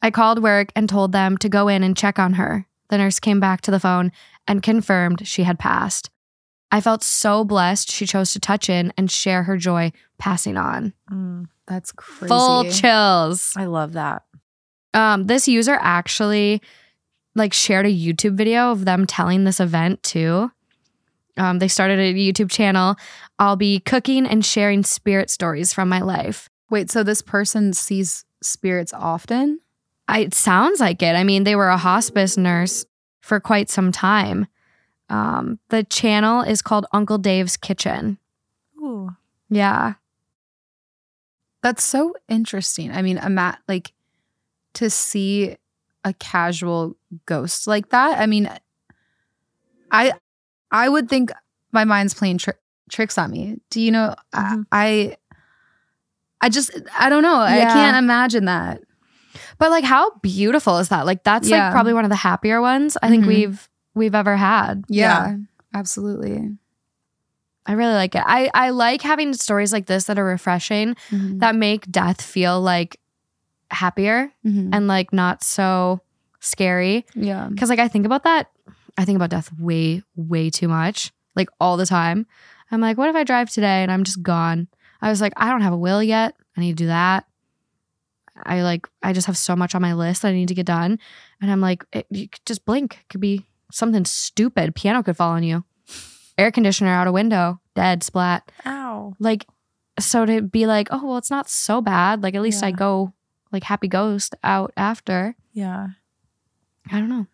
I 0.00 0.10
called 0.10 0.42
work 0.42 0.70
and 0.76 0.88
told 0.88 1.12
them 1.12 1.36
to 1.38 1.48
go 1.48 1.68
in 1.68 1.82
and 1.82 1.96
check 1.96 2.18
on 2.18 2.34
her. 2.34 2.67
The 2.88 2.98
nurse 2.98 3.20
came 3.20 3.40
back 3.40 3.60
to 3.62 3.70
the 3.70 3.80
phone 3.80 4.12
and 4.46 4.62
confirmed 4.62 5.26
she 5.26 5.42
had 5.42 5.58
passed. 5.58 6.10
I 6.70 6.80
felt 6.80 7.02
so 7.02 7.44
blessed 7.44 7.90
she 7.90 8.06
chose 8.06 8.32
to 8.32 8.40
touch 8.40 8.68
in 8.68 8.92
and 8.96 9.10
share 9.10 9.44
her 9.44 9.56
joy 9.56 9.92
passing 10.18 10.56
on. 10.56 10.92
Mm, 11.10 11.46
that's 11.66 11.92
crazy. 11.92 12.28
Full 12.28 12.64
chills. 12.70 13.54
I 13.56 13.64
love 13.64 13.94
that. 13.94 14.24
Um, 14.94 15.26
this 15.26 15.48
user 15.48 15.78
actually 15.80 16.60
like 17.34 17.52
shared 17.52 17.86
a 17.86 17.94
YouTube 17.94 18.36
video 18.36 18.70
of 18.70 18.84
them 18.84 19.06
telling 19.06 19.44
this 19.44 19.60
event 19.60 20.02
too. 20.02 20.50
Um, 21.36 21.58
they 21.60 21.68
started 21.68 21.98
a 22.00 22.14
YouTube 22.14 22.50
channel. 22.50 22.96
I'll 23.38 23.56
be 23.56 23.80
cooking 23.80 24.26
and 24.26 24.44
sharing 24.44 24.82
spirit 24.82 25.30
stories 25.30 25.72
from 25.72 25.88
my 25.88 26.00
life. 26.00 26.50
Wait, 26.68 26.90
so 26.90 27.02
this 27.02 27.22
person 27.22 27.72
sees 27.72 28.24
spirits 28.42 28.92
often? 28.92 29.60
I, 30.08 30.20
it 30.20 30.34
sounds 30.34 30.80
like 30.80 31.02
it. 31.02 31.14
I 31.14 31.22
mean, 31.22 31.44
they 31.44 31.54
were 31.54 31.68
a 31.68 31.76
hospice 31.76 32.36
nurse 32.36 32.86
for 33.20 33.38
quite 33.40 33.68
some 33.70 33.92
time. 33.92 34.46
Um, 35.10 35.58
the 35.68 35.84
channel 35.84 36.40
is 36.42 36.62
called 36.62 36.86
Uncle 36.92 37.18
Dave's 37.18 37.56
Kitchen. 37.56 38.18
Ooh. 38.78 39.10
Yeah. 39.50 39.94
That's 41.62 41.84
so 41.84 42.14
interesting. 42.28 42.90
I 42.90 43.02
mean, 43.02 43.18
I'm 43.18 43.38
at 43.38 43.58
like 43.68 43.92
to 44.74 44.88
see 44.90 45.56
a 46.04 46.12
casual 46.14 46.96
ghost 47.26 47.66
like 47.66 47.90
that. 47.90 48.18
I 48.18 48.26
mean, 48.26 48.48
I 49.90 50.12
I 50.70 50.88
would 50.88 51.08
think 51.08 51.30
my 51.72 51.84
mind's 51.84 52.14
playing 52.14 52.38
tri- 52.38 52.54
tricks 52.90 53.18
on 53.18 53.30
me. 53.30 53.56
Do 53.70 53.80
you 53.80 53.90
know? 53.90 54.14
Mhm. 54.34 54.64
I, 54.70 54.86
I 54.86 55.16
I 56.40 56.48
just 56.48 56.70
I 56.98 57.08
don't 57.08 57.22
know. 57.22 57.40
I 57.40 57.58
can't 57.64 57.96
imagine 57.96 58.44
that. 58.44 58.82
But 59.58 59.70
like 59.70 59.84
how 59.84 60.10
beautiful 60.22 60.78
is 60.78 60.88
that? 60.90 61.06
Like 61.06 61.24
that's 61.24 61.48
Yeah. 61.48 61.64
like 61.64 61.72
probably 61.72 61.92
one 61.94 62.04
of 62.04 62.10
the 62.10 62.16
happier 62.16 62.60
ones 62.60 62.96
I 63.02 63.08
think 63.08 63.24
Mhm. 63.24 63.28
we've 63.28 63.68
we've 63.94 64.14
ever 64.14 64.36
had. 64.36 64.84
Yeah, 64.88 65.36
absolutely. 65.74 66.56
I 67.66 67.72
really 67.72 67.94
like 67.94 68.14
it. 68.14 68.22
I 68.26 68.50
I 68.54 68.70
like 68.70 69.02
having 69.02 69.34
stories 69.34 69.72
like 69.72 69.86
this 69.86 70.04
that 70.04 70.18
are 70.18 70.24
refreshing 70.24 70.96
Mhm. 71.10 71.40
that 71.40 71.54
make 71.54 71.90
death 71.90 72.22
feel 72.22 72.60
like 72.60 72.98
happier 73.70 74.30
Mhm. 74.46 74.70
and 74.72 74.86
like 74.88 75.12
not 75.12 75.42
so 75.44 76.00
scary. 76.40 77.04
yeah. 77.14 77.48
Cause 77.58 77.68
like 77.68 77.78
I 77.80 77.88
think 77.88 78.06
about 78.06 78.22
that, 78.24 78.48
I 78.96 79.04
think 79.04 79.16
about 79.16 79.30
death 79.30 79.50
way, 79.58 80.02
way 80.16 80.48
too 80.50 80.68
much, 80.68 81.12
like 81.36 81.48
all 81.60 81.76
the 81.76 81.84
time. 81.86 82.26
I'm 82.70 82.80
like, 82.80 82.96
what 82.96 83.08
if 83.10 83.16
I 83.16 83.24
drive 83.24 83.50
today 83.50 83.82
and 83.82 83.90
I'm 83.92 84.04
just 84.04 84.22
gone? 84.22 84.68
I 85.02 85.10
was 85.10 85.20
like, 85.20 85.32
I 85.36 85.50
don't 85.50 85.60
have 85.62 85.72
a 85.72 85.76
will 85.78 86.02
yet. 86.02 86.34
I 86.56 86.60
need 86.60 86.76
to 86.78 86.84
do 86.84 86.86
that. 86.86 87.24
I 88.44 88.62
like, 88.62 88.86
I 89.02 89.12
just 89.12 89.26
have 89.26 89.36
so 89.36 89.54
much 89.56 89.74
on 89.74 89.82
my 89.82 89.94
list 89.94 90.22
that 90.22 90.28
I 90.28 90.32
need 90.32 90.48
to 90.48 90.54
get 90.54 90.66
done. 90.66 90.98
And 91.40 91.50
I'm 91.50 91.60
like, 91.60 91.84
it, 91.92 92.06
you 92.10 92.28
could 92.28 92.44
just 92.46 92.64
blink. 92.64 92.98
It 93.00 93.08
could 93.10 93.20
be 93.20 93.46
something 93.72 94.04
stupid. 94.04 94.74
Piano 94.74 95.02
could 95.02 95.16
fall 95.16 95.32
on 95.32 95.42
you. 95.42 95.64
Air 96.36 96.50
conditioner 96.50 96.90
out 96.90 97.06
a 97.06 97.12
window, 97.12 97.60
dead, 97.74 98.02
splat. 98.02 98.50
Ow. 98.64 99.14
Like, 99.18 99.46
so 99.98 100.24
to 100.24 100.42
be 100.42 100.66
like, 100.66 100.88
oh, 100.90 101.04
well, 101.04 101.18
it's 101.18 101.30
not 101.30 101.48
so 101.48 101.80
bad. 101.80 102.22
Like, 102.22 102.34
at 102.34 102.42
least 102.42 102.62
I 102.62 102.70
go 102.70 103.12
like 103.50 103.64
happy 103.64 103.88
ghost 103.88 104.34
out 104.44 104.72
after. 104.76 105.34
Yeah. 105.52 105.88
I 106.90 107.00
don't 107.00 107.08
know. 107.08 107.26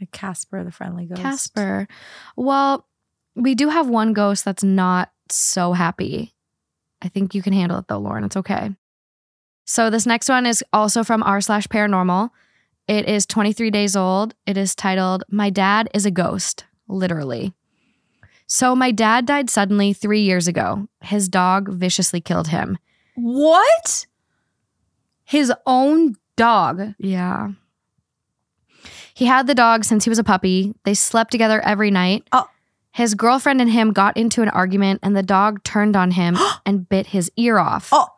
Like 0.00 0.10
Casper, 0.10 0.64
the 0.64 0.72
friendly 0.72 1.06
ghost. 1.06 1.20
Casper. 1.20 1.86
Well, 2.36 2.86
we 3.34 3.54
do 3.54 3.68
have 3.68 3.88
one 3.88 4.12
ghost 4.12 4.44
that's 4.44 4.64
not 4.64 5.12
so 5.30 5.72
happy. 5.72 6.34
I 7.00 7.08
think 7.08 7.34
you 7.34 7.42
can 7.42 7.52
handle 7.52 7.78
it 7.78 7.88
though, 7.88 7.98
Lauren. 7.98 8.24
It's 8.24 8.36
okay. 8.36 8.74
So 9.72 9.88
this 9.88 10.04
next 10.04 10.28
one 10.28 10.44
is 10.44 10.62
also 10.70 11.02
from 11.02 11.22
r 11.22 11.40
slash 11.40 11.66
paranormal. 11.66 12.28
It 12.88 13.08
is 13.08 13.24
23 13.24 13.70
days 13.70 13.96
old. 13.96 14.34
It 14.44 14.58
is 14.58 14.74
titled 14.74 15.24
"My 15.30 15.48
Dad 15.48 15.88
is 15.94 16.04
a 16.04 16.10
Ghost." 16.10 16.66
Literally. 16.88 17.54
So 18.46 18.76
my 18.76 18.90
dad 18.90 19.24
died 19.24 19.48
suddenly 19.48 19.94
three 19.94 20.20
years 20.20 20.46
ago. 20.46 20.88
His 21.00 21.26
dog 21.26 21.70
viciously 21.70 22.20
killed 22.20 22.48
him. 22.48 22.76
What? 23.14 24.04
His 25.24 25.50
own 25.64 26.16
dog. 26.36 26.92
Yeah. 26.98 27.52
He 29.14 29.24
had 29.24 29.46
the 29.46 29.54
dog 29.54 29.86
since 29.86 30.04
he 30.04 30.10
was 30.10 30.18
a 30.18 30.24
puppy. 30.24 30.74
They 30.84 30.92
slept 30.92 31.30
together 31.30 31.62
every 31.62 31.90
night. 31.90 32.28
Oh. 32.30 32.46
His 32.92 33.14
girlfriend 33.14 33.62
and 33.62 33.70
him 33.70 33.94
got 33.94 34.18
into 34.18 34.42
an 34.42 34.50
argument, 34.50 35.00
and 35.02 35.16
the 35.16 35.22
dog 35.22 35.64
turned 35.64 35.96
on 35.96 36.10
him 36.10 36.36
and 36.66 36.86
bit 36.86 37.06
his 37.06 37.32
ear 37.38 37.56
off. 37.56 37.88
Oh. 37.90 38.08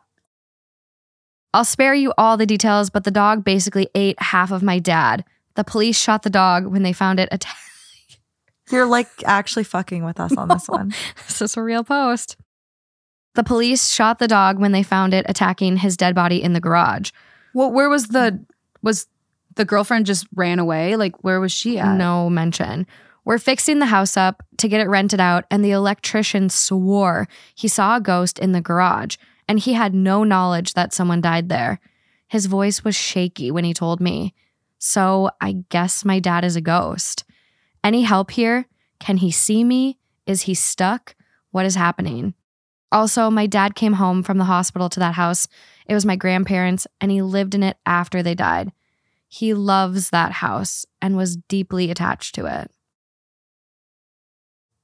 I'll 1.55 1.63
spare 1.63 1.93
you 1.93 2.13
all 2.17 2.35
the 2.35 2.45
details, 2.45 2.89
but 2.89 3.05
the 3.05 3.11
dog 3.11 3.45
basically 3.45 3.87
ate 3.95 4.21
half 4.21 4.51
of 4.51 4.61
my 4.61 4.77
dad. 4.77 5.23
The 5.53 5.63
police 5.63 5.97
shot 5.97 6.23
the 6.23 6.29
dog 6.29 6.65
when 6.65 6.83
they 6.83 6.91
found 6.91 7.17
it 7.17 7.29
attacked. 7.31 7.57
You're 8.71 8.85
like 8.85 9.07
actually 9.23 9.63
fucking 9.63 10.03
with 10.03 10.19
us 10.19 10.35
on 10.35 10.49
this 10.49 10.67
one. 10.67 10.93
this 11.27 11.41
is 11.41 11.55
a 11.55 11.61
real 11.61 11.85
post. 11.85 12.35
The 13.35 13.43
police 13.43 13.89
shot 13.89 14.19
the 14.19 14.27
dog 14.27 14.59
when 14.59 14.73
they 14.73 14.83
found 14.83 15.13
it 15.13 15.25
attacking 15.29 15.77
his 15.77 15.95
dead 15.95 16.13
body 16.13 16.43
in 16.43 16.51
the 16.51 16.59
garage. 16.59 17.11
What? 17.53 17.71
Where 17.71 17.87
was 17.87 18.07
the? 18.07 18.43
Was 18.81 19.07
the 19.55 19.63
girlfriend 19.63 20.07
just 20.07 20.27
ran 20.35 20.59
away? 20.59 20.97
Like 20.97 21.23
where 21.23 21.39
was 21.39 21.53
she 21.53 21.79
at? 21.79 21.95
No 21.95 22.29
mention. 22.29 22.85
We're 23.23 23.37
fixing 23.37 23.79
the 23.79 23.85
house 23.85 24.17
up 24.17 24.43
to 24.57 24.67
get 24.67 24.81
it 24.81 24.89
rented 24.89 25.21
out, 25.21 25.45
and 25.49 25.63
the 25.63 25.71
electrician 25.71 26.49
swore 26.49 27.29
he 27.55 27.69
saw 27.69 27.95
a 27.95 28.01
ghost 28.01 28.39
in 28.39 28.51
the 28.51 28.61
garage, 28.61 29.15
and 29.47 29.59
he 29.59 29.73
had 29.73 29.93
no 29.93 30.23
knowledge 30.23 30.73
that 30.73 30.93
someone 30.93 31.21
died 31.21 31.49
there. 31.49 31.79
His 32.27 32.47
voice 32.47 32.83
was 32.83 32.95
shaky 32.95 33.51
when 33.51 33.63
he 33.63 33.73
told 33.73 33.99
me. 33.99 34.33
So 34.77 35.29
I 35.41 35.63
guess 35.69 36.05
my 36.05 36.19
dad 36.19 36.43
is 36.43 36.55
a 36.55 36.61
ghost. 36.61 37.23
Any 37.83 38.03
help 38.03 38.31
here? 38.31 38.67
Can 38.99 39.17
he 39.17 39.31
see 39.31 39.63
me? 39.63 39.99
Is 40.25 40.43
he 40.43 40.53
stuck? 40.53 41.15
What 41.51 41.65
is 41.65 41.75
happening? 41.75 42.33
Also, 42.91 43.29
my 43.29 43.45
dad 43.45 43.75
came 43.75 43.93
home 43.93 44.23
from 44.23 44.37
the 44.37 44.45
hospital 44.45 44.89
to 44.89 44.99
that 44.99 45.15
house. 45.15 45.47
It 45.87 45.93
was 45.93 46.05
my 46.05 46.15
grandparents, 46.15 46.87
and 47.01 47.11
he 47.11 47.21
lived 47.21 47.53
in 47.53 47.63
it 47.63 47.77
after 47.85 48.23
they 48.23 48.35
died. 48.35 48.71
He 49.27 49.53
loves 49.53 50.09
that 50.09 50.31
house 50.31 50.85
and 51.01 51.17
was 51.17 51.35
deeply 51.35 51.91
attached 51.91 52.35
to 52.35 52.45
it. 52.45 52.71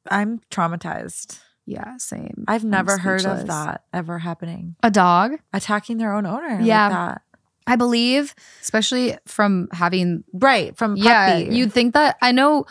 I'm 0.10 0.41
traumatized. 0.51 1.39
Yeah, 1.65 1.98
same. 1.98 2.44
I've 2.48 2.63
never 2.63 2.98
heard 2.98 3.25
of 3.25 3.48
that 3.48 3.84
ever 3.94 4.20
happening. 4.20 4.75
A 4.84 4.91
dog, 4.91 5.34
Attacking 5.53 5.98
their 5.98 6.13
own 6.13 6.25
owner. 6.25 6.60
Yeah. 6.62 6.88
Like 6.88 6.91
that. 6.91 7.22
I 7.68 7.75
believe. 7.75 8.34
especially 8.62 9.18
from 9.25 9.68
having 9.72 10.24
Right. 10.34 10.75
From 10.75 10.96
puppy. 10.96 11.06
yeah 11.06 11.38
you'd 11.38 11.72
think 11.72 11.94
that 11.94 12.18
i 12.22 12.32
know 12.32 12.65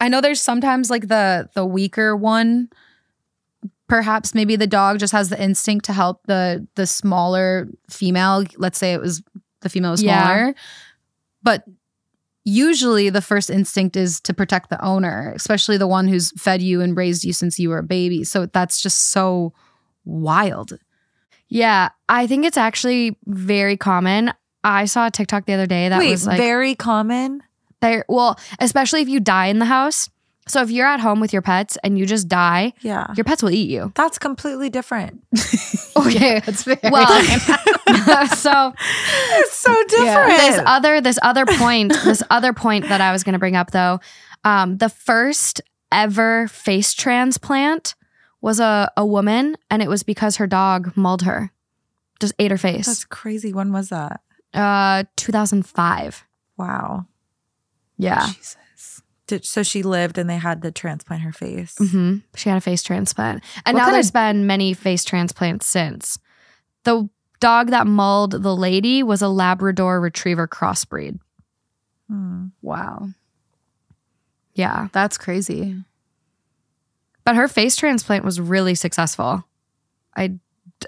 i 0.00 0.08
know 0.08 0.20
there's 0.22 0.40
sometimes 0.40 0.88
like 0.90 1.06
the 1.08 1.48
the 1.54 1.64
weaker 1.66 2.16
one 2.16 2.68
perhaps 3.88 4.34
maybe 4.34 4.56
the 4.56 4.66
dog 4.66 4.98
just 4.98 5.12
has 5.12 5.28
the 5.28 5.40
instinct 5.40 5.84
to 5.84 5.92
help 5.92 6.26
the 6.26 6.66
the 6.76 6.86
smaller 6.86 7.68
female 7.90 8.42
let's 8.56 8.78
say 8.78 8.94
it 8.94 9.00
was 9.00 9.22
the 9.60 9.68
female 9.68 9.90
was 9.90 10.02
Yeah. 10.02 10.24
smaller 10.24 10.54
but 11.42 11.64
usually 12.44 13.08
the 13.10 13.22
first 13.22 13.50
instinct 13.50 13.96
is 13.96 14.20
to 14.20 14.34
protect 14.34 14.68
the 14.70 14.84
owner 14.84 15.32
especially 15.36 15.76
the 15.76 15.86
one 15.86 16.08
who's 16.08 16.32
fed 16.32 16.60
you 16.60 16.80
and 16.80 16.96
raised 16.96 17.24
you 17.24 17.32
since 17.32 17.58
you 17.58 17.68
were 17.68 17.78
a 17.78 17.82
baby 17.84 18.24
so 18.24 18.46
that's 18.46 18.82
just 18.82 19.10
so 19.10 19.52
wild 20.04 20.72
Yeah, 21.48 21.90
I 22.08 22.26
think 22.26 22.46
it's 22.46 22.56
actually 22.56 23.16
very 23.26 23.76
common. 23.76 24.32
I 24.64 24.86
saw 24.86 25.06
a 25.08 25.10
TikTok 25.10 25.44
the 25.44 25.52
other 25.52 25.66
day 25.66 25.90
that 25.90 25.98
Wait, 25.98 26.10
was 26.10 26.26
like, 26.26 26.38
very 26.38 26.74
common. 26.74 27.42
there. 27.80 28.06
Well, 28.08 28.38
especially 28.58 29.02
if 29.02 29.08
you 29.10 29.20
die 29.20 29.46
in 29.48 29.58
the 29.58 29.66
house. 29.66 30.08
So 30.48 30.60
if 30.60 30.70
you're 30.70 30.86
at 30.86 30.98
home 31.00 31.20
with 31.20 31.32
your 31.32 31.40
pets 31.42 31.78
and 31.84 31.96
you 31.98 32.04
just 32.04 32.26
die, 32.28 32.72
Yeah. 32.80 33.06
your 33.16 33.22
pets 33.24 33.42
will 33.42 33.50
eat 33.52 33.70
you. 33.70 33.92
That's 33.94 34.18
completely 34.18 34.70
different. 34.70 35.22
Okay. 35.94 36.40
that's 36.40 36.64
very 36.64 36.80
Well, 36.90 37.06
so 38.28 38.72
It's 39.34 39.52
so 39.56 39.74
different. 39.88 40.38
this 40.38 40.60
other 40.64 41.00
this 41.02 41.18
other 41.22 41.44
point 41.46 41.92
this 42.04 42.22
other 42.30 42.52
point 42.54 42.88
that 42.88 43.00
I 43.02 43.12
was 43.12 43.22
going 43.24 43.34
to 43.34 43.38
bring 43.38 43.56
up 43.56 43.70
though, 43.72 44.00
um, 44.42 44.78
the 44.78 44.88
first 44.88 45.60
ever 45.92 46.48
face 46.48 46.94
transplant 46.94 47.94
was 48.40 48.58
a 48.58 48.90
a 48.96 49.04
woman, 49.06 49.56
and 49.70 49.82
it 49.82 49.88
was 49.88 50.02
because 50.02 50.36
her 50.38 50.46
dog 50.46 50.96
mauled 50.96 51.22
her, 51.22 51.52
just 52.18 52.32
ate 52.38 52.50
her 52.50 52.56
face. 52.58 52.86
That's 52.86 53.04
crazy. 53.04 53.52
When 53.52 53.70
was 53.72 53.90
that? 53.90 54.22
uh, 54.54 55.04
2005. 55.16 56.24
Wow. 56.56 57.06
Yeah. 57.98 58.26
jesus 58.26 58.56
Did, 59.32 59.44
so 59.46 59.62
she 59.62 59.82
lived 59.82 60.18
and 60.18 60.28
they 60.28 60.36
had 60.36 60.60
to 60.62 60.70
transplant 60.70 61.22
her 61.22 61.32
face. 61.32 61.74
hmm 61.78 62.18
She 62.36 62.48
had 62.50 62.58
a 62.58 62.60
face 62.60 62.82
transplant. 62.82 63.42
And 63.64 63.74
What 63.74 63.80
now 63.80 63.84
kind 63.86 63.94
there's 63.94 64.08
of- 64.08 64.12
been 64.14 64.46
many 64.46 64.74
face 64.74 65.04
transplants 65.04 65.66
since. 65.66 66.18
The 66.84 67.08
dog 67.40 67.70
that 67.70 67.86
mauled 67.86 68.42
the 68.42 68.54
lady 68.54 69.02
was 69.02 69.22
a 69.22 69.28
Labrador 69.28 70.00
Retriever 70.00 70.46
crossbreed. 70.46 71.18
Hmm. 72.08 72.46
wow 72.60 73.08
Yeah. 74.54 74.88
that's 74.92 75.16
crazy 75.16 75.82
But 77.24 77.36
her 77.36 77.48
face 77.48 77.76
transplant 77.76 78.24
was 78.24 78.38
really 78.40 78.74
successful. 78.74 79.44
I, 80.16 80.34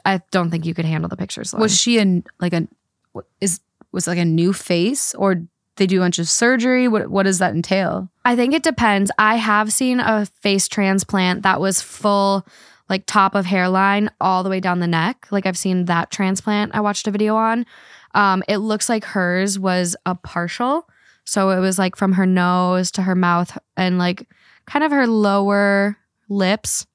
I 0.05 0.21
don't 0.33 0.51
think 0.51 0.67
you 0.67 0.75
could 0.75 0.85
handle 0.85 1.09
the 1.09 1.17
pictures. 1.17 1.53
Lauren. 1.55 1.63
Was 1.63 1.79
she 1.81 1.99
in 1.99 2.25
like 2.41 2.53
a 2.53 2.69
what 3.13 3.25
is 3.41 3.61
was 3.93 4.07
like 4.09 4.19
a 4.19 4.25
new 4.25 4.53
face 4.53 5.15
or 5.15 5.45
they 5.77 5.87
do 5.87 5.99
a 5.99 6.05
bunch 6.05 6.19
of 6.19 6.29
surgery? 6.29 6.89
What 6.89 7.09
what 7.11 7.25
does 7.25 7.39
that 7.39 7.55
entail? 7.55 8.09
I 8.25 8.37
think 8.37 8.55
it 8.55 8.63
depends. 8.63 9.11
I 9.19 9.37
have 9.37 9.73
seen 9.73 10.01
a 10.01 10.27
face 10.27 10.69
transplant 10.69 11.43
that 11.43 11.61
was 11.61 11.81
full, 11.83 12.47
like 12.89 13.05
top 13.07 13.35
of 13.35 13.47
hairline 13.47 14.11
all 14.21 14.43
the 14.43 14.51
way 14.51 14.61
down 14.61 14.81
the 14.81 14.87
neck. 14.87 15.27
Like 15.31 15.47
I've 15.47 15.59
seen 15.59 15.87
that 15.87 16.11
transplant. 16.11 16.75
I 16.75 16.81
watched 16.81 17.07
a 17.07 17.11
video 17.11 17.37
on. 17.37 17.67
Um, 18.15 18.43
it 18.49 18.59
looks 18.59 18.89
like 18.89 19.05
hers 19.05 19.59
was 19.59 19.97
a 20.07 20.15
partial. 20.15 20.89
So 21.25 21.51
it 21.51 21.59
was 21.61 21.79
like 21.79 21.97
from 21.97 22.13
her 22.13 22.27
nose 22.27 22.91
to 22.93 23.03
her 23.03 23.15
mouth 23.15 23.57
and 23.77 23.99
like 23.99 24.29
kind 24.67 24.85
of 24.85 24.93
her 24.93 25.07
lower 25.07 25.97
lips. 26.29 26.87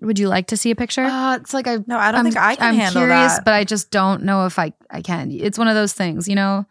Would 0.00 0.18
you 0.18 0.28
like 0.28 0.48
to 0.48 0.56
see 0.56 0.70
a 0.70 0.76
picture? 0.76 1.04
Uh, 1.04 1.36
it's 1.36 1.54
like 1.54 1.66
I 1.66 1.78
No, 1.86 1.96
I 1.98 2.10
don't 2.12 2.18
I'm, 2.20 2.24
think 2.24 2.36
I 2.36 2.56
can 2.56 2.66
I'm 2.66 2.74
handle 2.74 3.00
curious, 3.02 3.34
that. 3.36 3.44
but 3.44 3.54
I 3.54 3.64
just 3.64 3.90
don't 3.90 4.24
know 4.24 4.44
if 4.46 4.58
I 4.58 4.72
I 4.90 5.00
can. 5.02 5.30
It's 5.30 5.56
one 5.58 5.68
of 5.68 5.74
those 5.74 5.92
things, 5.94 6.28
you 6.28 6.34
know. 6.34 6.66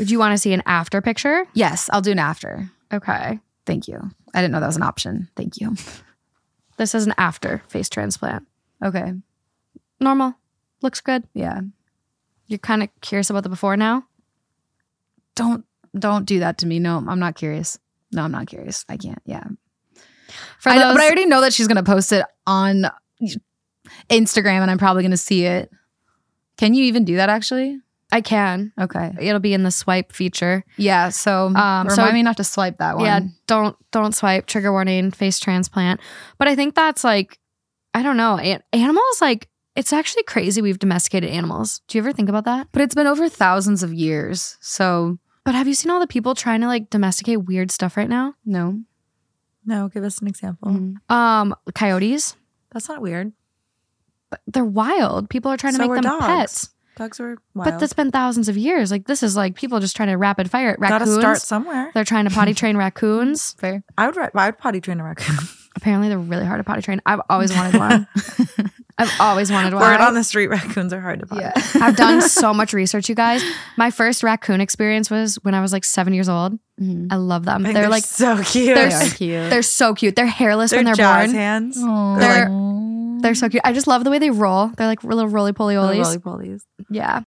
Would 0.00 0.10
you 0.10 0.18
want 0.18 0.32
to 0.32 0.38
see 0.38 0.52
an 0.52 0.62
after 0.66 1.00
picture? 1.00 1.44
Yes, 1.54 1.88
I'll 1.92 2.00
do 2.00 2.10
an 2.10 2.18
after. 2.18 2.68
Okay. 2.92 3.38
Thank 3.66 3.86
you. 3.86 4.00
I 4.34 4.40
didn't 4.40 4.50
know 4.52 4.58
that 4.60 4.66
was 4.66 4.76
an 4.76 4.82
option. 4.82 5.28
Thank 5.36 5.60
you. 5.60 5.76
This 6.76 6.94
is 6.94 7.06
an 7.06 7.12
after 7.18 7.62
face 7.68 7.90
transplant. 7.90 8.46
Okay. 8.82 9.12
Normal. 10.00 10.32
Looks 10.80 11.02
good. 11.02 11.24
Yeah. 11.34 11.60
You're 12.46 12.58
kind 12.58 12.82
of 12.82 12.88
curious 13.02 13.28
about 13.28 13.42
the 13.42 13.50
before 13.50 13.76
now? 13.76 14.04
Don't 15.34 15.66
don't 15.98 16.24
do 16.24 16.38
that 16.38 16.56
to 16.58 16.66
me. 16.66 16.78
No, 16.78 16.96
I'm 17.06 17.18
not 17.18 17.34
curious. 17.34 17.78
No, 18.12 18.22
I'm 18.22 18.32
not 18.32 18.46
curious. 18.46 18.86
I 18.88 18.96
can't. 18.96 19.20
Yeah. 19.26 19.44
For 20.58 20.70
I 20.70 20.76
know, 20.76 20.84
those- 20.88 20.94
but 20.94 21.02
I 21.02 21.06
already 21.06 21.26
know 21.26 21.42
that 21.42 21.52
she's 21.52 21.68
gonna 21.68 21.82
post 21.82 22.12
it 22.12 22.24
on 22.46 22.86
Instagram, 24.10 24.62
and 24.62 24.70
I'm 24.70 24.78
probably 24.78 25.02
gonna 25.02 25.18
see 25.18 25.44
it. 25.44 25.70
Can 26.56 26.72
you 26.72 26.84
even 26.84 27.04
do 27.04 27.16
that? 27.16 27.28
Actually. 27.28 27.78
I 28.12 28.20
can. 28.20 28.72
Okay. 28.80 29.12
It'll 29.20 29.40
be 29.40 29.54
in 29.54 29.62
the 29.62 29.70
swipe 29.70 30.12
feature. 30.12 30.64
Yeah. 30.76 31.10
So 31.10 31.46
Um, 31.46 31.86
remind 31.86 31.92
so- 31.92 32.12
me 32.12 32.22
not 32.22 32.36
to 32.38 32.44
swipe 32.44 32.78
that 32.78 32.96
one. 32.96 33.04
Yeah, 33.04 33.20
don't 33.46 33.76
don't 33.92 34.14
swipe. 34.14 34.46
Trigger 34.46 34.72
warning. 34.72 35.10
Face 35.10 35.38
transplant. 35.38 36.00
But 36.38 36.48
I 36.48 36.54
think 36.56 36.74
that's 36.74 37.04
like, 37.04 37.38
I 37.94 38.02
don't 38.02 38.16
know. 38.16 38.36
An- 38.38 38.62
Animals 38.72 39.20
like 39.20 39.48
It's 39.76 39.92
actually 39.92 40.24
crazy 40.24 40.60
we've 40.60 40.78
domesticated 40.80 41.30
animals. 41.30 41.80
Do 41.86 41.96
you 41.96 42.02
ever 42.02 42.12
think 42.12 42.28
about 42.28 42.44
that? 42.44 42.66
But 42.72 42.82
it's 42.82 42.94
been 42.94 43.06
over 43.06 43.28
thousands 43.28 43.82
of 43.84 43.94
years. 43.94 44.56
So, 44.60 45.18
But 45.44 45.54
have 45.54 45.68
you 45.68 45.74
seen 45.74 45.90
all 45.92 46.00
the 46.00 46.06
people 46.08 46.34
trying 46.34 46.60
to 46.62 46.66
like 46.66 46.90
domesticate 46.90 47.44
weird 47.46 47.70
stuff 47.70 47.96
right 47.96 48.08
now? 48.08 48.34
no. 48.44 48.80
No, 49.64 49.88
give 49.88 50.02
us 50.04 50.18
an 50.20 50.26
example. 50.26 50.68
Mhm. 50.70 50.94
Um, 51.14 51.54
coyotes. 51.74 52.34
That's 52.72 52.88
not 52.88 53.02
weird. 53.02 53.32
But 54.30 54.40
they're 54.46 54.64
wild. 54.64 55.28
People 55.28 55.50
are 55.52 55.56
trying 55.58 55.74
to 55.74 55.80
make 55.80 55.92
them 55.92 56.02
dogs. 56.02 56.24
pets. 56.26 56.70
Dogs 57.00 57.18
are 57.18 57.38
wild. 57.54 57.70
But 57.72 57.80
that's 57.80 57.94
been 57.94 58.10
thousands 58.10 58.48
of 58.50 58.56
years. 58.58 58.90
Like 58.90 59.06
this 59.06 59.22
is 59.22 59.34
like 59.36 59.54
people 59.54 59.80
just 59.80 59.96
trying 59.96 60.10
to 60.10 60.16
rapid 60.16 60.50
fire 60.50 60.70
it. 60.72 60.80
Gotta 60.80 61.04
Raccoons. 61.06 61.18
start 61.20 61.38
somewhere. 61.40 61.90
They're 61.94 62.04
trying 62.04 62.26
to 62.28 62.30
potty 62.30 62.52
train 62.54 62.76
raccoons. 62.84 63.54
Fair. 63.54 63.82
I 63.96 64.06
would. 64.06 64.16
I 64.34 64.46
would 64.46 64.58
potty 64.58 64.80
train 64.82 65.00
a 65.00 65.04
raccoon. 65.04 65.36
Apparently, 65.76 66.08
they're 66.08 66.18
really 66.18 66.44
hard 66.44 66.58
to 66.60 66.64
potty 66.64 66.82
train. 66.82 67.00
I've 67.06 67.20
always 67.30 67.54
wanted 67.54 67.78
one. 67.78 68.06
I've 68.98 69.12
always 69.18 69.50
wanted 69.50 69.72
one. 69.72 69.82
Word 69.82 70.00
on 70.02 70.12
the 70.12 70.22
street, 70.24 70.48
raccoons 70.48 70.92
are 70.92 71.00
hard 71.00 71.20
to 71.20 71.26
potty. 71.26 71.40
Yeah. 71.42 71.52
I've 71.80 71.96
done 71.96 72.20
so 72.20 72.52
much 72.52 72.74
research, 72.74 73.08
you 73.08 73.14
guys. 73.14 73.42
My 73.78 73.90
first 73.90 74.22
raccoon 74.22 74.60
experience 74.60 75.10
was 75.10 75.36
when 75.36 75.54
I 75.54 75.62
was 75.62 75.72
like 75.72 75.84
seven 75.84 76.12
years 76.12 76.28
old. 76.28 76.58
Mhm. 76.78 77.06
I 77.10 77.16
love 77.16 77.46
them. 77.46 77.62
I 77.62 77.68
think 77.68 77.74
They're 77.76 77.88
like 77.88 78.04
so 78.04 78.42
cute. 78.42 78.74
they're 78.74 78.88
They 78.90 78.94
s- 78.94 79.12
are 79.12 79.16
cute. 79.16 79.50
they're 79.50 79.62
so 79.62 79.94
cute. 79.94 80.16
They're 80.16 80.26
hairless 80.26 80.70
They're 80.72 80.80
when 80.80 80.84
they're 80.86 80.94
jazz 80.96 81.26
born. 81.28 81.34
hands. 81.34 81.78
Aw. 81.82 82.18
They're- 82.18 82.48
They're 83.20 83.34
so 83.34 83.48
cute. 83.48 83.62
I 83.64 83.72
just 83.72 83.86
love 83.86 84.04
the 84.04 84.10
way 84.10 84.18
they 84.18 84.30
roll. 84.30 84.68
They're 84.76 84.86
like 84.86 85.04
little 85.04 85.28
roly 85.28 85.52
poly 85.52 85.74
olies. 85.74 86.04
roly-polies. 86.04 86.62
Yeah. 86.90 87.22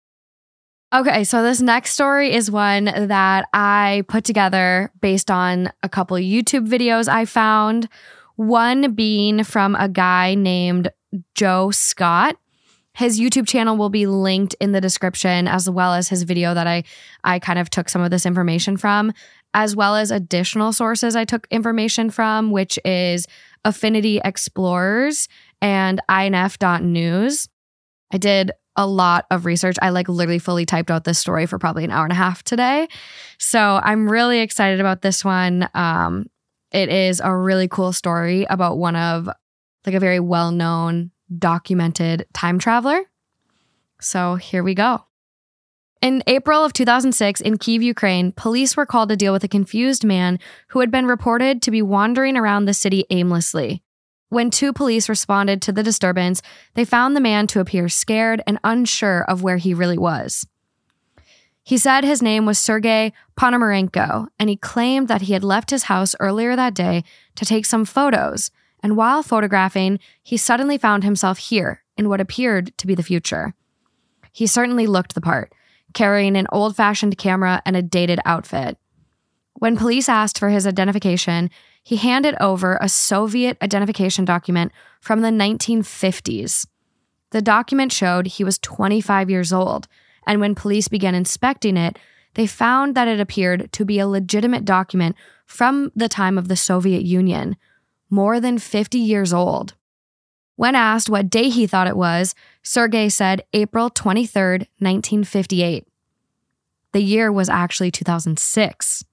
Okay, 0.92 1.22
so 1.22 1.42
this 1.44 1.60
next 1.60 1.92
story 1.94 2.34
is 2.34 2.50
one 2.50 2.86
that 2.86 3.46
I 3.52 4.02
put 4.08 4.24
together 4.24 4.90
based 5.00 5.30
on 5.30 5.70
a 5.84 5.88
couple 5.88 6.16
YouTube 6.16 6.68
videos 6.68 7.06
I 7.06 7.26
found. 7.26 7.88
One 8.34 8.94
being 8.94 9.44
from 9.44 9.76
a 9.76 9.88
guy 9.88 10.34
named 10.34 10.90
Joe 11.34 11.70
Scott. 11.70 12.36
His 12.94 13.20
YouTube 13.20 13.46
channel 13.46 13.76
will 13.76 13.88
be 13.88 14.06
linked 14.06 14.56
in 14.60 14.72
the 14.72 14.80
description 14.80 15.46
as 15.46 15.70
well 15.70 15.94
as 15.94 16.08
his 16.08 16.24
video 16.24 16.54
that 16.54 16.66
I 16.66 16.82
I 17.22 17.38
kind 17.38 17.58
of 17.58 17.70
took 17.70 17.88
some 17.88 18.02
of 18.02 18.10
this 18.10 18.26
information 18.26 18.76
from 18.76 19.12
as 19.54 19.76
well 19.76 19.94
as 19.96 20.10
additional 20.10 20.72
sources 20.72 21.14
I 21.14 21.24
took 21.24 21.46
information 21.50 22.10
from 22.10 22.50
which 22.50 22.78
is 22.84 23.26
Infinity 23.64 24.20
Explorers 24.24 25.28
and 25.60 26.00
INF.news. 26.08 27.48
I 28.12 28.18
did 28.18 28.52
a 28.76 28.86
lot 28.86 29.26
of 29.30 29.44
research. 29.44 29.76
I 29.82 29.90
like 29.90 30.08
literally 30.08 30.38
fully 30.38 30.64
typed 30.64 30.90
out 30.90 31.04
this 31.04 31.18
story 31.18 31.46
for 31.46 31.58
probably 31.58 31.84
an 31.84 31.90
hour 31.90 32.04
and 32.04 32.12
a 32.12 32.16
half 32.16 32.42
today. 32.42 32.88
So 33.38 33.80
I'm 33.82 34.08
really 34.10 34.40
excited 34.40 34.80
about 34.80 35.02
this 35.02 35.24
one. 35.24 35.68
Um, 35.74 36.26
it 36.72 36.88
is 36.88 37.20
a 37.20 37.34
really 37.34 37.68
cool 37.68 37.92
story 37.92 38.46
about 38.48 38.78
one 38.78 38.96
of 38.96 39.28
like 39.86 39.94
a 39.94 40.00
very 40.00 40.20
well 40.20 40.52
known 40.52 41.10
documented 41.36 42.26
time 42.32 42.58
traveler. 42.58 43.02
So 44.00 44.36
here 44.36 44.62
we 44.62 44.74
go. 44.74 45.04
In 46.00 46.22
April 46.26 46.64
of 46.64 46.72
2006, 46.72 47.42
in 47.42 47.58
Kiev, 47.58 47.82
Ukraine, 47.82 48.32
police 48.32 48.74
were 48.76 48.86
called 48.86 49.10
to 49.10 49.16
deal 49.16 49.34
with 49.34 49.44
a 49.44 49.48
confused 49.48 50.02
man 50.02 50.38
who 50.68 50.80
had 50.80 50.90
been 50.90 51.06
reported 51.06 51.60
to 51.62 51.70
be 51.70 51.82
wandering 51.82 52.38
around 52.38 52.64
the 52.64 52.72
city 52.72 53.04
aimlessly. 53.10 53.82
When 54.30 54.50
two 54.50 54.72
police 54.72 55.08
responded 55.08 55.60
to 55.62 55.72
the 55.72 55.82
disturbance, 55.82 56.40
they 56.74 56.84
found 56.84 57.14
the 57.14 57.20
man 57.20 57.48
to 57.48 57.60
appear 57.60 57.88
scared 57.88 58.42
and 58.46 58.60
unsure 58.62 59.24
of 59.24 59.42
where 59.42 59.56
he 59.58 59.74
really 59.74 59.98
was. 59.98 60.46
He 61.64 61.76
said 61.76 62.04
his 62.04 62.22
name 62.22 62.46
was 62.46 62.58
Sergei 62.58 63.12
Ponomarenko, 63.36 64.28
and 64.38 64.48
he 64.48 64.56
claimed 64.56 65.08
that 65.08 65.22
he 65.22 65.32
had 65.32 65.44
left 65.44 65.70
his 65.70 65.84
house 65.84 66.14
earlier 66.20 66.56
that 66.56 66.74
day 66.74 67.04
to 67.34 67.44
take 67.44 67.66
some 67.66 67.84
photos. 67.84 68.52
And 68.82 68.96
while 68.96 69.22
photographing, 69.22 69.98
he 70.22 70.36
suddenly 70.36 70.78
found 70.78 71.04
himself 71.04 71.38
here 71.38 71.82
in 71.96 72.08
what 72.08 72.20
appeared 72.20 72.76
to 72.78 72.86
be 72.86 72.94
the 72.94 73.02
future. 73.02 73.54
He 74.32 74.46
certainly 74.46 74.86
looked 74.86 75.14
the 75.14 75.20
part, 75.20 75.52
carrying 75.92 76.36
an 76.36 76.46
old 76.52 76.76
fashioned 76.76 77.18
camera 77.18 77.62
and 77.66 77.76
a 77.76 77.82
dated 77.82 78.20
outfit. 78.24 78.78
When 79.54 79.76
police 79.76 80.08
asked 80.08 80.38
for 80.38 80.48
his 80.50 80.66
identification, 80.66 81.50
he 81.82 81.96
handed 81.96 82.34
over 82.40 82.78
a 82.80 82.88
Soviet 82.88 83.56
identification 83.62 84.24
document 84.24 84.72
from 85.00 85.22
the 85.22 85.30
1950s. 85.30 86.66
The 87.30 87.42
document 87.42 87.92
showed 87.92 88.26
he 88.26 88.44
was 88.44 88.58
25 88.58 89.30
years 89.30 89.52
old, 89.52 89.88
and 90.26 90.40
when 90.40 90.54
police 90.54 90.88
began 90.88 91.14
inspecting 91.14 91.76
it, 91.76 91.98
they 92.34 92.46
found 92.46 92.94
that 92.94 93.08
it 93.08 93.20
appeared 93.20 93.72
to 93.72 93.84
be 93.84 93.98
a 93.98 94.06
legitimate 94.06 94.64
document 94.64 95.16
from 95.46 95.90
the 95.96 96.08
time 96.08 96.38
of 96.38 96.48
the 96.48 96.56
Soviet 96.56 97.02
Union, 97.02 97.56
more 98.08 98.40
than 98.40 98.58
50 98.58 98.98
years 98.98 99.32
old. 99.32 99.74
When 100.56 100.74
asked 100.74 101.08
what 101.08 101.30
day 101.30 101.48
he 101.48 101.66
thought 101.66 101.88
it 101.88 101.96
was, 101.96 102.34
Sergei 102.62 103.08
said 103.08 103.42
April 103.52 103.90
23rd, 103.90 104.66
1958. 104.78 105.86
The 106.92 107.00
year 107.00 107.32
was 107.32 107.48
actually 107.48 107.90
2006. 107.90 109.04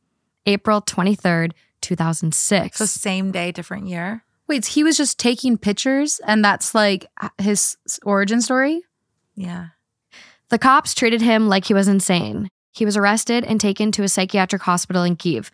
April 0.46 0.82
23rd, 0.82 1.52
2006. 1.88 2.78
So 2.78 2.86
same 2.86 3.32
day, 3.32 3.52
different 3.52 3.88
year. 3.88 4.24
Wait, 4.48 4.66
he 4.66 4.84
was 4.84 4.98
just 4.98 5.18
taking 5.18 5.58
pictures 5.58 6.20
and 6.26 6.44
that's 6.44 6.76
like 6.76 7.08
his 7.38 7.78
origin 8.04 8.42
story? 8.42 8.82
Yeah. 9.36 9.68
The 10.50 10.58
cops 10.58 10.94
treated 10.94 11.22
him 11.22 11.48
like 11.48 11.66
he 11.66 11.74
was 11.74 11.88
insane. 11.88 12.50
He 12.72 12.86
was 12.86 12.96
arrested 12.96 13.44
and 13.44 13.60
taken 13.60 13.92
to 13.94 14.04
a 14.04 14.10
psychiatric 14.10 14.62
hospital 14.62 15.04
in 15.04 15.16
Kiev. 15.16 15.50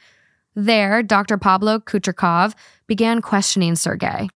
There, 0.56 1.02
Dr. 1.02 1.38
Pablo 1.38 1.80
Kucherkov 1.80 2.54
began 2.86 3.22
questioning 3.22 3.76
Sergei. 3.76 4.30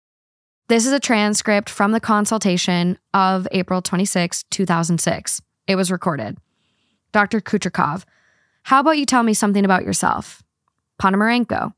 This 0.69 0.87
is 0.87 0.93
a 0.93 1.01
transcript 1.01 1.69
from 1.69 1.93
the 1.93 2.01
consultation 2.01 2.99
of 3.13 3.47
April 3.53 3.83
26, 3.83 4.45
2006. 4.51 5.43
It 5.67 5.77
was 5.77 5.91
recorded. 5.91 6.39
Dr. 7.13 7.41
Kucherkov, 7.41 8.05
how 8.63 8.81
about 8.81 8.99
you 8.99 9.07
tell 9.07 9.23
me 9.23 9.35
something 9.35 9.65
about 9.65 9.85
yourself? 9.85 10.43
Ponomarenko. 11.01 11.73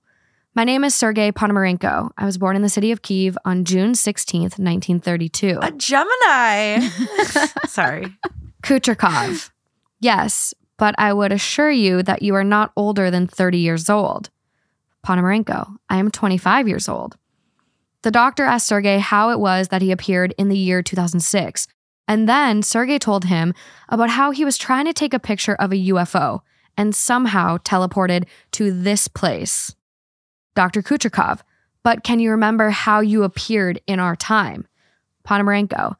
My 0.59 0.64
name 0.64 0.83
is 0.83 0.92
Sergei 0.92 1.31
Ponomarenko. 1.31 2.11
I 2.18 2.25
was 2.25 2.37
born 2.37 2.57
in 2.57 2.62
the 2.62 2.68
city 2.68 2.90
of 2.90 3.01
Kiev 3.01 3.38
on 3.44 3.64
June 3.64 3.92
16th, 3.92 4.59
1932. 4.59 5.61
A 5.62 5.71
Gemini. 5.71 6.81
Sorry. 7.68 8.12
Kucherkov. 8.64 9.51
Yes, 10.01 10.55
but 10.77 10.97
I 10.99 11.12
would 11.12 11.31
assure 11.31 11.71
you 11.71 12.03
that 12.03 12.23
you 12.23 12.35
are 12.35 12.42
not 12.42 12.73
older 12.75 13.09
than 13.09 13.29
30 13.29 13.59
years 13.59 13.88
old. 13.88 14.31
Ponomarenko. 15.07 15.77
I 15.88 15.99
am 15.99 16.11
25 16.11 16.66
years 16.66 16.88
old. 16.88 17.16
The 18.03 18.11
doctor 18.11 18.42
asked 18.42 18.66
Sergei 18.66 18.99
how 18.99 19.31
it 19.31 19.38
was 19.38 19.68
that 19.68 19.81
he 19.81 19.92
appeared 19.92 20.35
in 20.38 20.49
the 20.49 20.59
year 20.59 20.83
2006. 20.83 21.68
And 22.09 22.29
then 22.29 22.64
Sergei 22.64 22.99
told 22.99 23.27
him 23.27 23.55
about 23.88 24.11
how 24.11 24.33
he 24.33 24.44
was 24.44 24.59
trying 24.59 24.87
to 24.87 24.92
take 24.92 25.14
a 25.14 25.21
picture 25.21 25.55
of 25.55 25.71
a 25.71 25.77
UFO 25.77 26.40
and 26.77 26.97
somehow 26.97 27.59
teleported 27.59 28.25
to 28.51 28.73
this 28.73 29.07
place. 29.07 29.77
Dr. 30.59 30.83
Kucherkov, 30.83 31.42
but 31.85 32.03
can 32.03 32.18
you 32.18 32.33
remember 32.33 32.71
how 32.71 32.99
you 32.99 33.23
appeared 33.23 33.81
in 33.87 34.01
our 34.01 34.16
time? 34.16 34.66
Ponomarenko, 35.25 35.94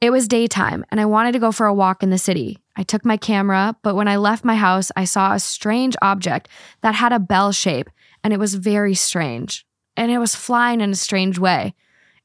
it 0.00 0.10
was 0.10 0.26
daytime 0.26 0.84
and 0.90 1.00
I 1.00 1.04
wanted 1.04 1.30
to 1.30 1.38
go 1.38 1.52
for 1.52 1.66
a 1.66 1.72
walk 1.72 2.02
in 2.02 2.10
the 2.10 2.18
city. 2.18 2.58
I 2.74 2.82
took 2.82 3.04
my 3.04 3.16
camera, 3.16 3.76
but 3.84 3.94
when 3.94 4.08
I 4.08 4.16
left 4.16 4.44
my 4.44 4.56
house, 4.56 4.90
I 4.96 5.04
saw 5.04 5.32
a 5.32 5.38
strange 5.38 5.94
object 6.02 6.48
that 6.80 6.96
had 6.96 7.12
a 7.12 7.20
bell 7.20 7.52
shape 7.52 7.88
and 8.24 8.32
it 8.32 8.40
was 8.40 8.56
very 8.56 8.96
strange. 8.96 9.64
And 9.96 10.10
it 10.10 10.18
was 10.18 10.34
flying 10.34 10.80
in 10.80 10.90
a 10.90 10.96
strange 10.96 11.38
way. 11.38 11.72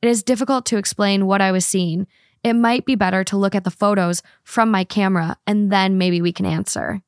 It 0.01 0.09
is 0.09 0.23
difficult 0.23 0.65
to 0.65 0.77
explain 0.77 1.27
what 1.27 1.39
I 1.39 1.51
was 1.51 1.67
seeing. 1.67 2.07
It 2.43 2.53
might 2.53 2.87
be 2.87 2.95
better 2.95 3.23
to 3.25 3.37
look 3.37 3.53
at 3.53 3.63
the 3.63 3.69
photos 3.69 4.23
from 4.43 4.71
my 4.71 4.85
camera 4.85 5.37
and 5.45 5.71
then 5.71 5.99
maybe 5.99 6.19
we 6.19 6.33
can 6.33 6.47
answer. 6.47 7.03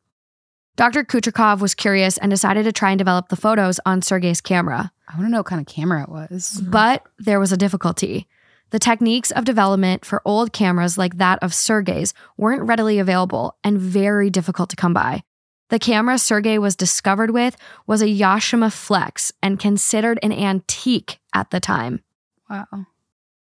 Dr. 0.82 1.04
Kucherkov 1.04 1.60
was 1.60 1.76
curious 1.76 2.17
and 2.17 2.32
decided 2.32 2.63
to 2.63 2.72
try 2.72 2.89
and 2.89 2.98
develop 2.98 3.30
the 3.30 3.36
photos 3.36 3.80
on 3.86 4.02
Sergei's 4.02 4.41
camera. 4.41 4.91
I 5.08 5.15
want 5.15 5.28
to 5.28 5.32
know 5.32 5.38
what 5.38 5.46
kind 5.46 5.62
of 5.62 5.67
camera 5.67 6.02
it 6.02 6.10
was. 6.10 6.60
But 6.60 7.04
there 7.20 7.39
was 7.39 7.52
a 7.52 7.56
difficulty. 7.56 8.28
The 8.72 8.80
techniques 8.80 9.30
of 9.30 9.46
development 9.46 10.06
for 10.06 10.24
old 10.26 10.54
cameras 10.54 10.98
like 10.98 11.20
that 11.20 11.38
of 11.44 11.54
Sergei's 11.54 12.15
weren't 12.36 12.63
readily 12.63 12.98
available 12.98 13.56
and 13.63 13.78
very 13.78 14.32
difficult 14.32 14.72
to 14.72 14.76
come 14.76 14.91
by. 14.91 15.22
The 15.70 15.78
camera 15.78 16.17
Sergei 16.17 16.58
was 16.58 16.76
discovered 16.76 17.30
with 17.30 17.58
was 17.86 18.02
a 18.02 18.08
Yashima 18.08 18.74
Flex 18.74 19.32
and 19.44 19.60
considered 19.60 20.17
an 20.24 20.32
antique 20.32 21.20
at 21.32 21.52
the 21.52 21.60
time. 21.60 22.02
Wow. 22.50 22.65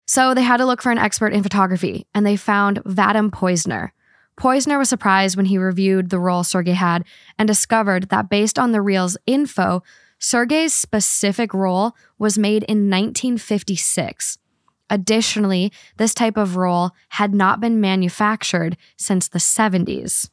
So 0.07 0.33
they 0.33 0.41
had 0.41 0.57
to 0.57 0.65
look 0.65 0.81
for 0.81 0.91
an 0.91 0.97
expert 0.97 1.33
in 1.33 1.43
photography, 1.43 2.07
and 2.15 2.25
they 2.25 2.37
found 2.37 2.83
Vadim 2.85 3.31
Poisner. 3.31 3.93
Poisner 4.39 4.79
was 4.79 4.87
surprised 4.87 5.35
when 5.35 5.47
he 5.47 5.57
reviewed 5.57 6.09
the 6.09 6.19
role 6.19 6.45
Sergei 6.45 6.71
had 6.71 7.03
and 7.37 7.45
discovered 7.45 8.07
that 8.07 8.29
based 8.29 8.57
on 8.57 8.71
the 8.71 8.81
reel's 8.81 9.17
info, 9.27 9.83
Sergei's 10.17 10.73
specific 10.73 11.53
roll 11.53 11.93
was 12.17 12.37
made 12.37 12.63
in 12.63 12.89
1956. 12.89 14.37
Additionally, 14.89 15.73
this 15.97 16.13
type 16.13 16.37
of 16.37 16.55
roll 16.55 16.91
had 17.09 17.33
not 17.33 17.59
been 17.59 17.81
manufactured 17.81 18.77
since 18.95 19.27
the 19.27 19.39
70s. 19.39 20.29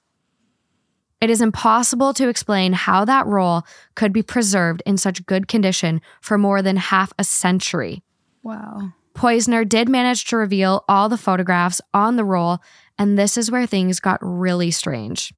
It 1.21 1.29
is 1.29 1.43
impossible 1.43 2.15
to 2.15 2.29
explain 2.29 2.75
how 2.75 3.05
that 3.07 3.27
roll 3.27 3.65
could 3.97 4.13
be 4.13 4.23
preserved 4.23 4.85
in 4.87 4.97
such 4.99 5.27
good 5.27 5.49
condition 5.49 6.01
for 6.21 6.39
more 6.39 6.63
than 6.63 6.77
half 6.77 7.13
a 7.19 7.25
century. 7.25 8.05
Wow. 8.45 8.93
Poisner 9.17 9.65
did 9.65 9.89
manage 9.89 10.27
to 10.27 10.37
reveal 10.37 10.85
all 10.91 11.09
the 11.09 11.17
photographs 11.17 11.81
on 11.95 12.17
the 12.17 12.25
roll, 12.25 12.59
and 12.99 13.19
this 13.19 13.39
is 13.39 13.51
where 13.51 13.67
things 13.67 13.99
got 13.99 14.19
really 14.21 14.71
strange. 14.71 15.33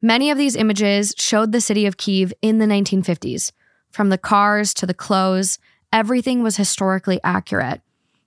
Many 0.00 0.30
of 0.30 0.38
these 0.38 0.56
images 0.56 1.14
showed 1.18 1.52
the 1.52 1.60
city 1.60 1.84
of 1.84 1.98
Kiev 1.98 2.32
in 2.40 2.58
the 2.58 2.64
1950s. 2.64 3.52
From 3.90 4.08
the 4.08 4.16
cars 4.16 4.72
to 4.72 4.86
the 4.86 4.94
clothes, 4.94 5.58
everything 5.92 6.42
was 6.42 6.56
historically 6.56 7.20
accurate. 7.22 7.82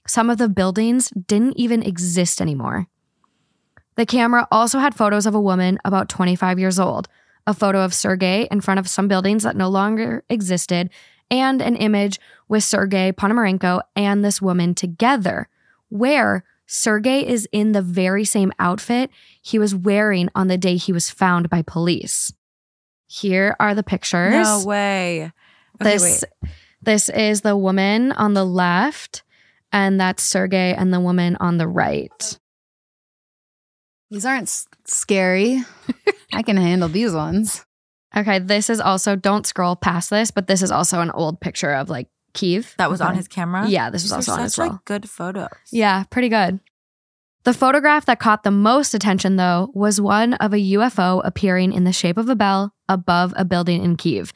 Some 0.05 0.29
of 0.29 0.37
the 0.37 0.47
buildings 0.47 1.09
didn't 1.09 1.57
even 1.57 1.81
exist 1.81 2.39
anymore. 2.39 2.85
The 3.95 4.05
camera 4.05 4.47
also 4.51 4.77
had 4.77 4.93
photos 4.93 5.25
of 5.25 5.33
a 5.33 5.41
woman 5.41 5.79
about 5.83 6.07
25 6.07 6.59
years 6.59 6.79
old, 6.79 7.07
a 7.47 7.55
photo 7.55 7.83
of 7.83 7.95
Sergei 7.95 8.47
in 8.51 8.61
front 8.61 8.79
of 8.79 8.87
some 8.87 9.07
buildings 9.07 9.41
that 9.41 9.55
no 9.55 9.69
longer 9.69 10.23
existed, 10.29 10.91
and 11.29 11.61
an 11.61 11.75
image 11.75 12.19
with 12.47 12.63
Sergei 12.63 13.11
Ponomarenko 13.11 13.81
and 13.95 14.23
this 14.23 14.41
woman 14.41 14.75
together, 14.75 15.47
where 15.89 16.43
Sergei 16.65 17.25
is 17.27 17.47
in 17.51 17.71
the 17.73 17.81
very 17.81 18.25
same 18.25 18.51
outfit 18.59 19.09
he 19.41 19.59
was 19.59 19.75
wearing 19.75 20.29
on 20.33 20.47
the 20.47 20.57
day 20.57 20.77
he 20.77 20.91
was 20.93 21.09
found 21.09 21.49
by 21.49 21.61
police. 21.61 22.33
Here 23.07 23.55
are 23.59 23.75
the 23.75 23.83
pictures. 23.83 24.33
No 24.33 24.63
way. 24.65 25.31
Okay, 25.81 25.91
this 25.93 26.23
wait. 26.41 26.51
this 26.81 27.09
is 27.09 27.41
the 27.41 27.55
woman 27.57 28.11
on 28.13 28.33
the 28.33 28.45
left, 28.45 29.23
and 29.71 29.99
that's 29.99 30.23
Sergei 30.23 30.73
and 30.73 30.93
the 30.93 30.99
woman 30.99 31.35
on 31.39 31.57
the 31.57 31.67
right. 31.67 32.39
These 34.09 34.25
aren't 34.25 34.43
s- 34.43 34.67
scary. 34.85 35.63
I 36.33 36.41
can 36.43 36.57
handle 36.57 36.89
these 36.89 37.13
ones. 37.13 37.65
Okay, 38.15 38.39
this 38.39 38.69
is 38.69 38.79
also 38.79 39.15
don't 39.15 39.45
scroll 39.47 39.75
past 39.75 40.09
this, 40.09 40.31
but 40.31 40.47
this 40.47 40.61
is 40.61 40.71
also 40.71 40.99
an 40.99 41.11
old 41.11 41.39
picture 41.39 41.73
of 41.73 41.89
like 41.89 42.07
Kiev. 42.33 42.75
That 42.77 42.89
was 42.89 43.01
on 43.01 43.15
his 43.15 43.27
camera? 43.27 43.67
Yeah, 43.67 43.89
this 43.89 44.03
was 44.03 44.11
These 44.11 44.29
also 44.29 44.41
on 44.41 44.49
such 44.49 44.57
well. 44.57 44.69
like 44.73 44.85
good 44.85 45.09
photos. 45.09 45.49
Yeah, 45.71 46.03
pretty 46.09 46.29
good. 46.29 46.59
The 47.43 47.53
photograph 47.53 48.05
that 48.05 48.19
caught 48.19 48.43
the 48.43 48.51
most 48.51 48.93
attention, 48.93 49.35
though, 49.35 49.69
was 49.73 49.99
one 49.99 50.33
of 50.35 50.53
a 50.53 50.57
UFO 50.57 51.21
appearing 51.25 51.73
in 51.73 51.83
the 51.83 51.91
shape 51.91 52.17
of 52.17 52.29
a 52.29 52.35
bell 52.35 52.73
above 52.87 53.33
a 53.35 53.43
building 53.43 53.83
in 53.83 53.97
Kiev, 53.97 54.31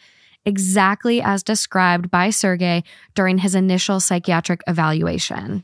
exactly 0.46 1.22
as 1.22 1.42
described 1.42 2.12
by 2.12 2.32
Sergei 2.32 2.84
during 3.16 3.38
his 3.38 3.56
initial 3.56 4.00
psychiatric 4.00 4.62
evaluation. 4.68 5.64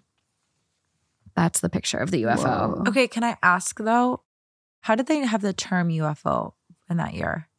That's 1.36 1.60
the 1.60 1.69
picture 1.69 1.97
of 1.97 2.12
the 2.12 2.23
UFO. 2.23 2.45
Whoa. 2.78 2.84
Okay, 2.88 3.08
can 3.08 3.23
I 3.23 3.38
ask 3.43 3.78
though, 3.78 4.21
how 4.82 4.95
did 4.95 5.08
they 5.08 5.19
have 5.19 5.41
the 5.41 5.54
term 5.54 5.89
UFO 5.89 6.54
in 6.89 6.97
that 6.97 7.13
year? 7.13 7.49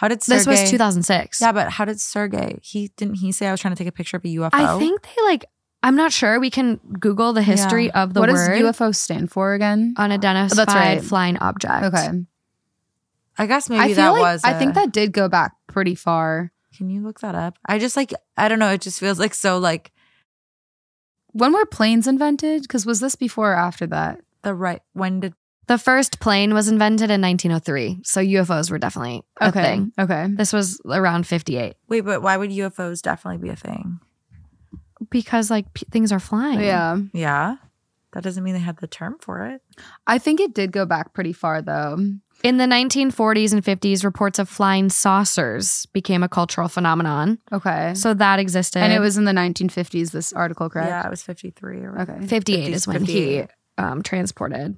How 0.00 0.08
did 0.08 0.22
Sergei, 0.22 0.38
This 0.38 0.62
was 0.62 0.70
2006. 0.70 1.42
Yeah, 1.42 1.52
but 1.52 1.68
how 1.68 1.84
did 1.84 2.00
Sergei? 2.00 2.58
He 2.62 2.88
didn't 2.96 3.16
he 3.16 3.32
say 3.32 3.48
I 3.48 3.50
was 3.50 3.60
trying 3.60 3.74
to 3.74 3.78
take 3.78 3.86
a 3.86 3.92
picture 3.92 4.16
of 4.16 4.24
a 4.24 4.28
UFO? 4.28 4.48
I 4.54 4.78
think 4.78 5.02
they 5.02 5.22
like, 5.24 5.44
I'm 5.82 5.94
not 5.94 6.10
sure. 6.10 6.40
We 6.40 6.48
can 6.48 6.76
Google 6.98 7.34
the 7.34 7.42
history 7.42 7.90
of 7.90 8.14
the 8.14 8.20
what 8.20 8.30
word 8.30 8.58
does 8.58 8.78
UFO 8.78 8.94
stand 8.94 9.30
for 9.30 9.52
again? 9.52 9.92
unidentified 9.98 10.68
oh, 10.70 10.72
right. 10.72 11.04
flying 11.04 11.36
object. 11.36 11.84
Okay. 11.84 12.08
I 13.36 13.46
guess 13.46 13.68
maybe 13.68 13.80
I 13.82 13.86
feel 13.88 13.96
that 13.96 14.10
like 14.12 14.22
was 14.22 14.40
I 14.42 14.54
think 14.54 14.72
that 14.72 14.90
did 14.90 15.12
go 15.12 15.28
back 15.28 15.52
pretty 15.66 15.94
far. 15.94 16.50
Can 16.74 16.88
you 16.88 17.02
look 17.02 17.20
that 17.20 17.34
up? 17.34 17.58
I 17.66 17.78
just 17.78 17.94
like 17.94 18.14
I 18.38 18.48
don't 18.48 18.58
know, 18.58 18.70
it 18.70 18.80
just 18.80 19.00
feels 19.00 19.18
like 19.18 19.34
so 19.34 19.58
like 19.58 19.92
When 21.32 21.52
were 21.52 21.66
planes 21.66 22.06
invented? 22.06 22.62
Because 22.62 22.86
was 22.86 23.00
this 23.00 23.16
before 23.16 23.52
or 23.52 23.56
after 23.56 23.86
that? 23.88 24.22
the 24.42 24.54
right 24.54 24.80
when 24.92 25.20
did 25.20 25.34
The 25.70 25.78
first 25.78 26.18
plane 26.18 26.52
was 26.52 26.66
invented 26.66 27.10
in 27.12 27.20
1903, 27.22 28.00
so 28.02 28.20
UFOs 28.20 28.72
were 28.72 28.78
definitely 28.78 29.22
a 29.40 29.48
Okay. 29.50 29.62
thing. 29.62 29.92
Okay. 30.00 30.26
This 30.28 30.52
was 30.52 30.80
around 30.84 31.28
58 31.28 31.76
wait, 31.88 32.00
but 32.00 32.22
why 32.22 32.36
would 32.36 32.50
UFOs 32.50 33.00
definitely 33.00 33.38
be 33.38 33.50
a 33.50 33.56
thing? 33.56 34.00
because 35.10 35.48
like 35.50 35.72
p- 35.72 35.86
things 35.90 36.10
are 36.12 36.18
flying. 36.20 36.60
Yeah. 36.60 36.98
Yeah. 37.14 37.56
That 38.12 38.22
doesn't 38.24 38.42
mean 38.42 38.54
they 38.54 38.60
had 38.60 38.78
the 38.78 38.86
term 38.88 39.16
for 39.20 39.46
it. 39.46 39.62
I 40.08 40.18
think 40.18 40.40
it 40.40 40.52
did 40.54 40.72
go 40.72 40.84
back 40.86 41.14
pretty 41.14 41.32
far 41.32 41.62
though. 41.62 41.96
In 42.42 42.56
the 42.56 42.64
1940s 42.66 43.52
and 43.52 43.62
50s, 43.64 44.02
reports 44.02 44.38
of 44.40 44.48
flying 44.48 44.88
saucers 44.90 45.86
became 45.92 46.22
a 46.24 46.28
cultural 46.28 46.66
phenomenon. 46.68 47.38
Okay. 47.52 47.94
So 47.94 48.12
that 48.14 48.40
existed. 48.40 48.80
and 48.80 48.92
it 48.92 48.98
was 49.00 49.16
in 49.16 49.24
the 49.24 49.32
1950s, 49.32 50.10
this 50.10 50.32
article, 50.32 50.68
correct? 50.68 50.88
Yeah, 50.88 51.06
it 51.06 51.10
was 51.10 51.22
53 51.22 51.78
or 51.78 52.00
Okay. 52.02 52.26
58 52.26 52.72
is 52.72 52.86
when 52.88 53.06
58. 53.06 53.42
he 53.76 53.82
um, 53.82 54.02
transported. 54.02 54.76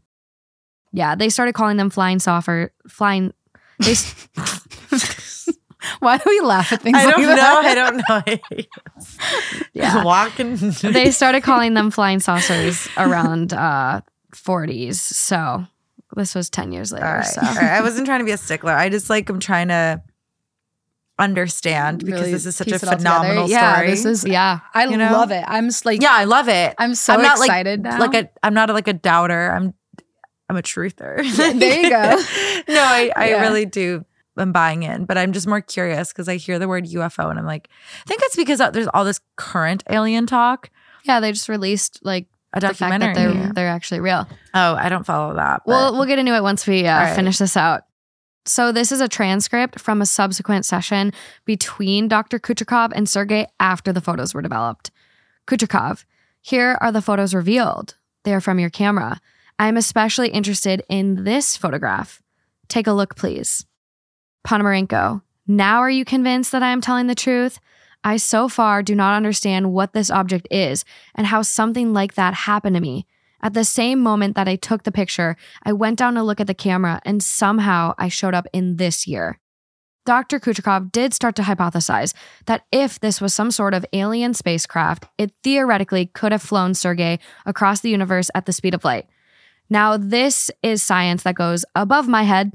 Yeah, 0.92 1.14
they 1.14 1.28
started 1.28 1.54
calling 1.54 1.76
them 1.78 1.90
flying 1.90 2.18
saucer, 2.18 2.72
flying. 2.88 3.32
They 3.78 3.94
Why 5.98 6.16
do 6.16 6.22
we 6.26 6.40
laugh 6.40 6.72
at 6.72 6.80
things 6.82 6.96
I 6.96 7.06
like 7.06 7.16
don't 7.16 7.22
that? 7.26 7.36
know. 7.36 7.68
I 7.68 7.74
don't 7.74 8.56
know. 8.56 8.58
Yeah. 9.72 10.04
Walking. 10.04 10.56
they 10.82 11.10
started 11.10 11.42
calling 11.42 11.74
them 11.74 11.90
flying 11.90 12.20
saucers 12.20 12.88
around 12.96 13.52
uh, 13.52 14.02
40s. 14.34 14.94
So 14.96 15.64
this 16.14 16.34
was 16.36 16.50
10 16.50 16.70
years 16.72 16.92
later. 16.92 17.06
All 17.06 17.14
right. 17.16 17.24
So 17.24 17.40
All 17.40 17.54
right. 17.54 17.64
I 17.72 17.80
wasn't 17.80 18.06
trying 18.06 18.20
to 18.20 18.24
be 18.24 18.30
a 18.30 18.36
stickler. 18.36 18.72
I 18.72 18.90
just 18.90 19.10
like 19.10 19.28
I'm 19.28 19.40
trying 19.40 19.68
to 19.68 20.02
understand 21.18 21.98
because 22.04 22.20
Really 22.20 22.32
this 22.32 22.46
is 22.46 22.56
such 22.56 22.68
a 22.68 22.70
piece 22.72 22.82
it 22.82 22.88
all 22.88 22.96
phenomenal. 22.96 23.48
Yeah, 23.48 23.74
story. 23.76 23.90
this 23.90 24.04
is 24.04 24.24
yeah. 24.24 24.60
I 24.74 24.84
You 24.86 24.96
know? 24.96 25.12
love 25.12 25.30
it. 25.30 25.44
I'm 25.46 25.66
just 25.68 25.84
like 25.84 26.00
yeah, 26.02 26.12
I 26.12 26.24
love 26.24 26.48
it. 26.48 26.74
I'm 26.78 26.94
so 26.94 27.14
I'm 27.14 27.22
not, 27.22 27.38
like- 27.38 27.48
excited 27.48 27.82
now. 27.82 27.98
Like 27.98 28.14
a 28.14 28.30
I'm 28.42 28.54
not 28.54 28.70
a, 28.70 28.72
like 28.72 28.88
a 28.88 28.92
doubter. 28.92 29.50
I'm 29.52 29.74
I'm 30.52 30.58
a 30.58 30.62
truther. 30.62 31.22
there 31.58 31.80
you 31.82 31.88
go. 31.88 32.72
no, 32.74 32.80
I, 32.82 33.10
I 33.16 33.28
Yeah. 33.30 33.40
really 33.40 33.64
do. 33.64 34.04
I'm 34.36 34.52
buying 34.52 34.82
in, 34.82 35.06
but 35.06 35.16
I'm 35.16 35.32
just 35.32 35.46
more 35.46 35.60
curious 35.62 36.12
because 36.12 36.28
I 36.28 36.36
hear 36.36 36.58
the 36.58 36.68
word 36.68 36.84
UFO 36.86 37.30
and 37.30 37.38
I'm 37.38 37.46
like, 37.46 37.68
I 38.04 38.08
think 38.08 38.20
it's 38.24 38.36
because 38.36 38.58
there's 38.72 38.88
all 38.92 39.04
this 39.04 39.20
current 39.36 39.82
alien 39.90 40.26
talk. 40.26 40.70
Yeah, 41.04 41.20
they 41.20 41.32
just 41.32 41.48
released 41.48 42.00
like 42.02 42.26
A 42.54 42.60
the 42.60 42.68
fact 42.68 42.78
that 42.78 42.88
documentary. 43.00 43.32
they're 43.44 43.52
they're 43.54 43.68
actually 43.68 44.00
real. 44.00 44.26
oh, 44.54 44.74
I 44.74 44.88
don't 44.90 45.04
follow 45.06 45.34
that. 45.36 45.62
but- 45.64 45.70
We'll 45.72 45.92
we'll 45.94 46.06
get 46.06 46.18
into 46.18 46.34
it 46.36 46.42
once 46.42 46.66
we 46.66 46.86
uh, 46.86 46.98
right. 47.04 47.14
finish 47.16 47.38
this 47.38 47.56
out. 47.56 47.82
So 48.44 48.72
this 48.72 48.90
is 48.92 49.00
a 49.00 49.06
transcript 49.08 49.78
from 49.80 50.02
a 50.02 50.06
subsequent 50.06 50.64
session 50.66 51.12
between 51.44 52.08
Dr. 52.08 52.38
Kuchakov 52.38 52.92
and 52.94 53.08
Sergei 53.08 53.46
after 53.60 53.92
the 53.92 54.00
photos 54.00 54.34
were 54.34 54.42
developed. 54.42 54.90
Kuchakov, 55.46 56.04
here 56.40 56.76
are 56.80 56.90
the 56.90 57.02
photos 57.02 57.34
revealed. 57.34 57.96
They 58.24 58.32
are 58.34 58.40
from 58.40 58.58
your 58.58 58.70
camera. 58.70 59.20
I 59.58 59.68
am 59.68 59.76
especially 59.76 60.28
interested 60.28 60.82
in 60.88 61.24
this 61.24 61.56
photograph. 61.56 62.22
Take 62.68 62.86
a 62.86 62.92
look, 62.92 63.16
please. 63.16 63.66
Ponomarenko, 64.46 65.22
now 65.46 65.78
are 65.78 65.90
you 65.90 66.04
convinced 66.04 66.52
that 66.52 66.62
I 66.62 66.70
am 66.70 66.80
telling 66.80 67.06
the 67.06 67.14
truth? 67.14 67.60
I 68.04 68.16
so 68.16 68.48
far 68.48 68.82
do 68.82 68.94
not 68.94 69.14
understand 69.14 69.72
what 69.72 69.92
this 69.92 70.10
object 70.10 70.48
is 70.50 70.84
and 71.14 71.26
how 71.26 71.42
something 71.42 71.92
like 71.92 72.14
that 72.14 72.34
happened 72.34 72.74
to 72.74 72.80
me. 72.80 73.06
At 73.40 73.54
the 73.54 73.64
same 73.64 74.00
moment 74.00 74.36
that 74.36 74.48
I 74.48 74.56
took 74.56 74.84
the 74.84 74.92
picture, 74.92 75.36
I 75.64 75.72
went 75.72 75.98
down 75.98 76.14
to 76.14 76.22
look 76.22 76.40
at 76.40 76.46
the 76.46 76.54
camera 76.54 77.00
and 77.04 77.22
somehow 77.22 77.94
I 77.98 78.08
showed 78.08 78.34
up 78.34 78.46
in 78.52 78.76
this 78.76 79.06
year. 79.06 79.38
Dr. 80.04 80.40
Kuchakov 80.40 80.90
did 80.90 81.14
start 81.14 81.36
to 81.36 81.42
hypothesize 81.42 82.12
that 82.46 82.64
if 82.72 82.98
this 82.98 83.20
was 83.20 83.32
some 83.32 83.52
sort 83.52 83.72
of 83.72 83.86
alien 83.92 84.34
spacecraft, 84.34 85.06
it 85.16 85.32
theoretically 85.44 86.06
could 86.06 86.32
have 86.32 86.42
flown 86.42 86.74
Sergei 86.74 87.20
across 87.46 87.80
the 87.80 87.90
universe 87.90 88.28
at 88.34 88.46
the 88.46 88.52
speed 88.52 88.74
of 88.74 88.84
light. 88.84 89.06
Now, 89.72 89.96
this 89.96 90.50
is 90.62 90.82
science 90.82 91.22
that 91.22 91.34
goes 91.34 91.64
above 91.74 92.06
my 92.06 92.24
head, 92.24 92.52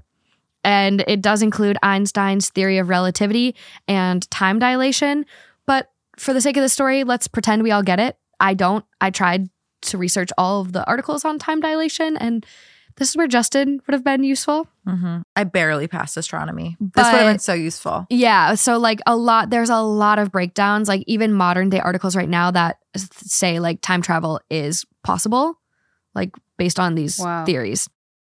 and 0.63 1.03
it 1.07 1.19
does 1.21 1.41
include 1.41 1.75
Einstein's 1.81 2.49
theory 2.49 2.77
of 2.77 2.89
relativity 2.89 3.55
and 3.87 4.29
time 4.29 4.59
dilation. 4.59 5.25
But 5.65 5.89
for 6.17 6.31
the 6.31 6.41
sake 6.41 6.57
of 6.57 6.61
the 6.61 6.69
story, 6.69 7.03
let's 7.03 7.27
pretend 7.27 7.63
we 7.63 7.71
all 7.71 7.81
get 7.81 7.99
it. 7.99 8.17
I 8.39 8.53
don't. 8.53 8.85
I 9.01 9.09
tried 9.09 9.49
to 9.81 9.97
research 9.97 10.29
all 10.37 10.61
of 10.61 10.73
the 10.73 10.85
articles 10.85 11.25
on 11.25 11.39
time 11.39 11.59
dilation, 11.59 12.17
and 12.17 12.45
this 12.97 13.09
is 13.09 13.17
where 13.17 13.27
Justin 13.27 13.79
would 13.87 13.93
have 13.93 14.03
been 14.03 14.23
useful. 14.23 14.67
Mhm. 14.87 15.23
I 15.35 15.43
barely 15.43 15.87
passed 15.87 16.17
astronomy. 16.17 16.77
this 16.79 17.03
would 17.03 17.15
have 17.19 17.31
been 17.33 17.39
so 17.39 17.53
useful. 17.53 18.05
Yeah. 18.11 18.53
So, 18.55 18.77
like, 18.77 18.99
a 19.07 19.15
lot, 19.15 19.49
there's 19.49 19.69
a 19.71 19.81
lot 19.81 20.19
of 20.19 20.31
breakdowns, 20.31 20.87
like, 20.87 21.03
even 21.07 21.33
modern 21.33 21.69
day 21.69 21.79
articles 21.79 22.15
right 22.15 22.29
now 22.29 22.51
that 22.51 22.77
say, 22.95 23.59
like, 23.59 23.81
time 23.81 24.03
travel 24.03 24.39
is 24.51 24.85
possible, 25.03 25.59
like, 26.17 26.35
based 26.57 26.79
on 26.79 26.95
these 26.95 27.17
Wow. 27.19 27.45
theories. 27.45 27.87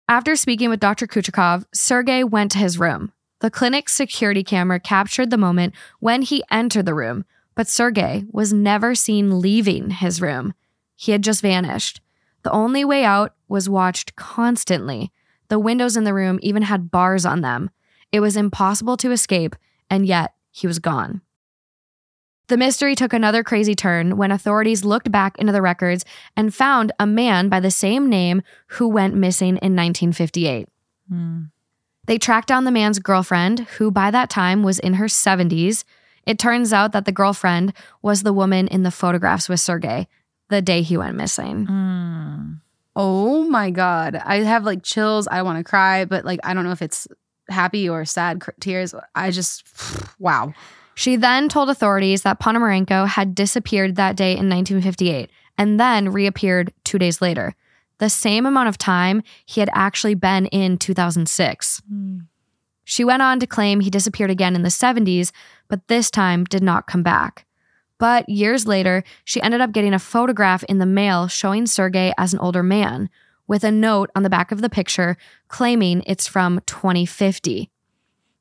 After 0.09 0.35
speaking 0.35 0.69
with 0.71 0.81
Dr. 0.81 1.07
Kuchakov, 1.07 1.65
Sergei 1.73 2.25
went 2.25 2.51
to 2.53 2.59
his 2.59 2.79
room. 2.79 3.13
The 3.41 3.51
clinic's 3.51 3.93
security 3.93 4.43
camera 4.43 4.81
captured 4.81 5.31
the 5.31 5.37
moment 5.37 5.75
when 6.01 6.23
he 6.23 6.43
entered 6.51 6.87
the 6.87 6.95
room, 6.95 7.25
but 7.55 7.69
Sergei 7.69 8.25
was 8.33 8.53
never 8.53 8.95
seen 8.95 9.39
leaving 9.41 9.91
his 9.91 10.21
room. 10.21 10.55
He 10.97 11.13
had 11.13 11.23
just 11.23 11.43
vanished. 11.43 12.01
The 12.43 12.51
only 12.51 12.85
way 12.85 13.05
out 13.05 13.35
was 13.49 13.69
watched 13.69 14.17
constantly. 14.17 15.13
The 15.49 15.59
windows 15.59 15.97
in 15.97 16.05
the 16.05 16.15
room 16.15 16.39
even 16.43 16.63
had 16.63 16.91
bars 16.91 17.25
on 17.25 17.41
them. 17.43 17.71
It 18.13 18.21
was 18.21 18.37
impossible 18.37 18.97
to 18.99 19.11
escape, 19.13 19.57
and 19.91 20.07
yet 20.07 20.33
he 20.51 20.67
was 20.67 20.79
gone. 20.79 21.21
The 22.49 22.57
mystery 22.57 22.95
took 22.95 23.13
another 23.13 23.43
crazy 23.43 23.75
turn 23.75 24.17
when 24.17 24.31
authorities 24.31 24.85
looked 24.85 25.11
back 25.11 25.39
into 25.39 25.53
the 25.53 25.63
records 25.63 26.05
and 26.37 26.55
found 26.55 26.93
a 27.01 27.07
man 27.07 27.49
by 27.49 27.61
the 27.61 27.71
same 27.71 28.09
name 28.09 28.43
who 28.67 28.87
went 28.87 29.15
missing 29.15 29.57
in 29.59 29.75
1958. 29.75 30.69
Hmm. 31.09 31.43
They 32.07 32.19
tracked 32.19 32.49
down 32.49 32.65
the 32.65 32.71
man's 32.71 32.99
girlfriend, 32.99 33.61
who 33.61 33.91
by 33.91 34.11
that 34.11 34.29
time 34.29 34.63
was 34.63 34.79
in 34.79 34.95
her 34.95 35.07
70s. 35.07 35.85
It 36.27 36.39
turns 36.39 36.73
out 36.73 36.93
that 36.93 37.07
the 37.07 37.13
girlfriend 37.13 37.73
was 38.03 38.23
the 38.23 38.33
woman 38.33 38.69
in 38.69 38.83
the 38.83 38.91
photographs 38.91 39.49
with 39.49 39.61
Sergei, 39.61 40.07
the 40.51 40.61
day 40.61 40.83
he 40.83 40.99
went 40.99 41.17
missing. 41.17 41.67
Mm. 41.67 42.61
Oh 42.97 43.45
my 43.49 43.71
god, 43.71 44.17
I 44.17 44.37
have 44.37 44.65
like 44.65 44.83
chills. 44.83 45.27
I 45.29 45.43
want 45.43 45.59
to 45.59 45.65
cry, 45.65 46.05
but 46.05 46.25
like 46.25 46.41
I 46.45 46.55
don't 46.55 46.65
know 46.65 46.73
if 46.73 46.83
it's 46.83 47.09
happy 47.49 47.89
or 47.89 48.05
sad 48.05 48.43
tears. 48.61 48.95
I 49.15 49.31
just 49.31 49.65
wow. 50.19 50.53
She 50.95 51.17
then 51.17 51.49
told 51.49 51.71
authorities 51.71 52.23
that 52.23 52.41
Ponomarenko 52.41 53.07
had 53.09 53.35
disappeared 53.35 53.97
that 53.97 54.17
day 54.17 54.33
in 54.33 54.49
1958 54.49 55.31
and 55.59 55.79
then 55.79 56.13
reappeared 56.13 56.73
two 56.85 56.99
days 56.99 57.21
later, 57.21 57.55
the 57.99 58.11
same 58.11 58.47
amount 58.47 58.69
of 58.69 58.79
time 58.79 59.23
he 59.45 59.61
had 59.61 59.71
actually 59.73 60.15
been 60.15 60.47
in 60.47 60.79
2006. 60.79 61.83
Mm. 61.93 62.27
She 62.85 63.05
went 63.05 63.23
on 63.23 63.41
to 63.41 63.47
claim 63.47 63.81
he 63.81 63.91
disappeared 63.91 64.31
again 64.31 64.55
in 64.55 64.63
the 64.63 64.69
70s, 64.69 65.33
but 65.69 65.89
this 65.89 66.11
time 66.11 66.45
did 66.45 66.63
not 66.63 66.87
come 66.87 67.03
back. 67.03 67.47
But 67.99 68.29
years 68.29 68.67
later, 68.67 69.05
she 69.25 69.41
ended 69.41 69.61
up 69.61 69.73
getting 69.73 69.95
a 69.95 69.99
photograph 69.99 70.65
in 70.65 70.79
the 70.79 70.87
mail 70.87 71.29
showing 71.29 71.67
Sergei 71.67 72.13
as 72.19 72.35
an 72.35 72.41
older 72.41 72.63
man, 72.63 73.09
with 73.47 73.65
a 73.65 73.71
note 73.71 74.11
on 74.15 74.23
the 74.23 74.31
back 74.31 74.53
of 74.53 74.61
the 74.61 74.71
picture 74.71 75.17
claiming 75.49 76.03
it's 76.07 76.27
from 76.27 76.61
2050. 76.67 77.71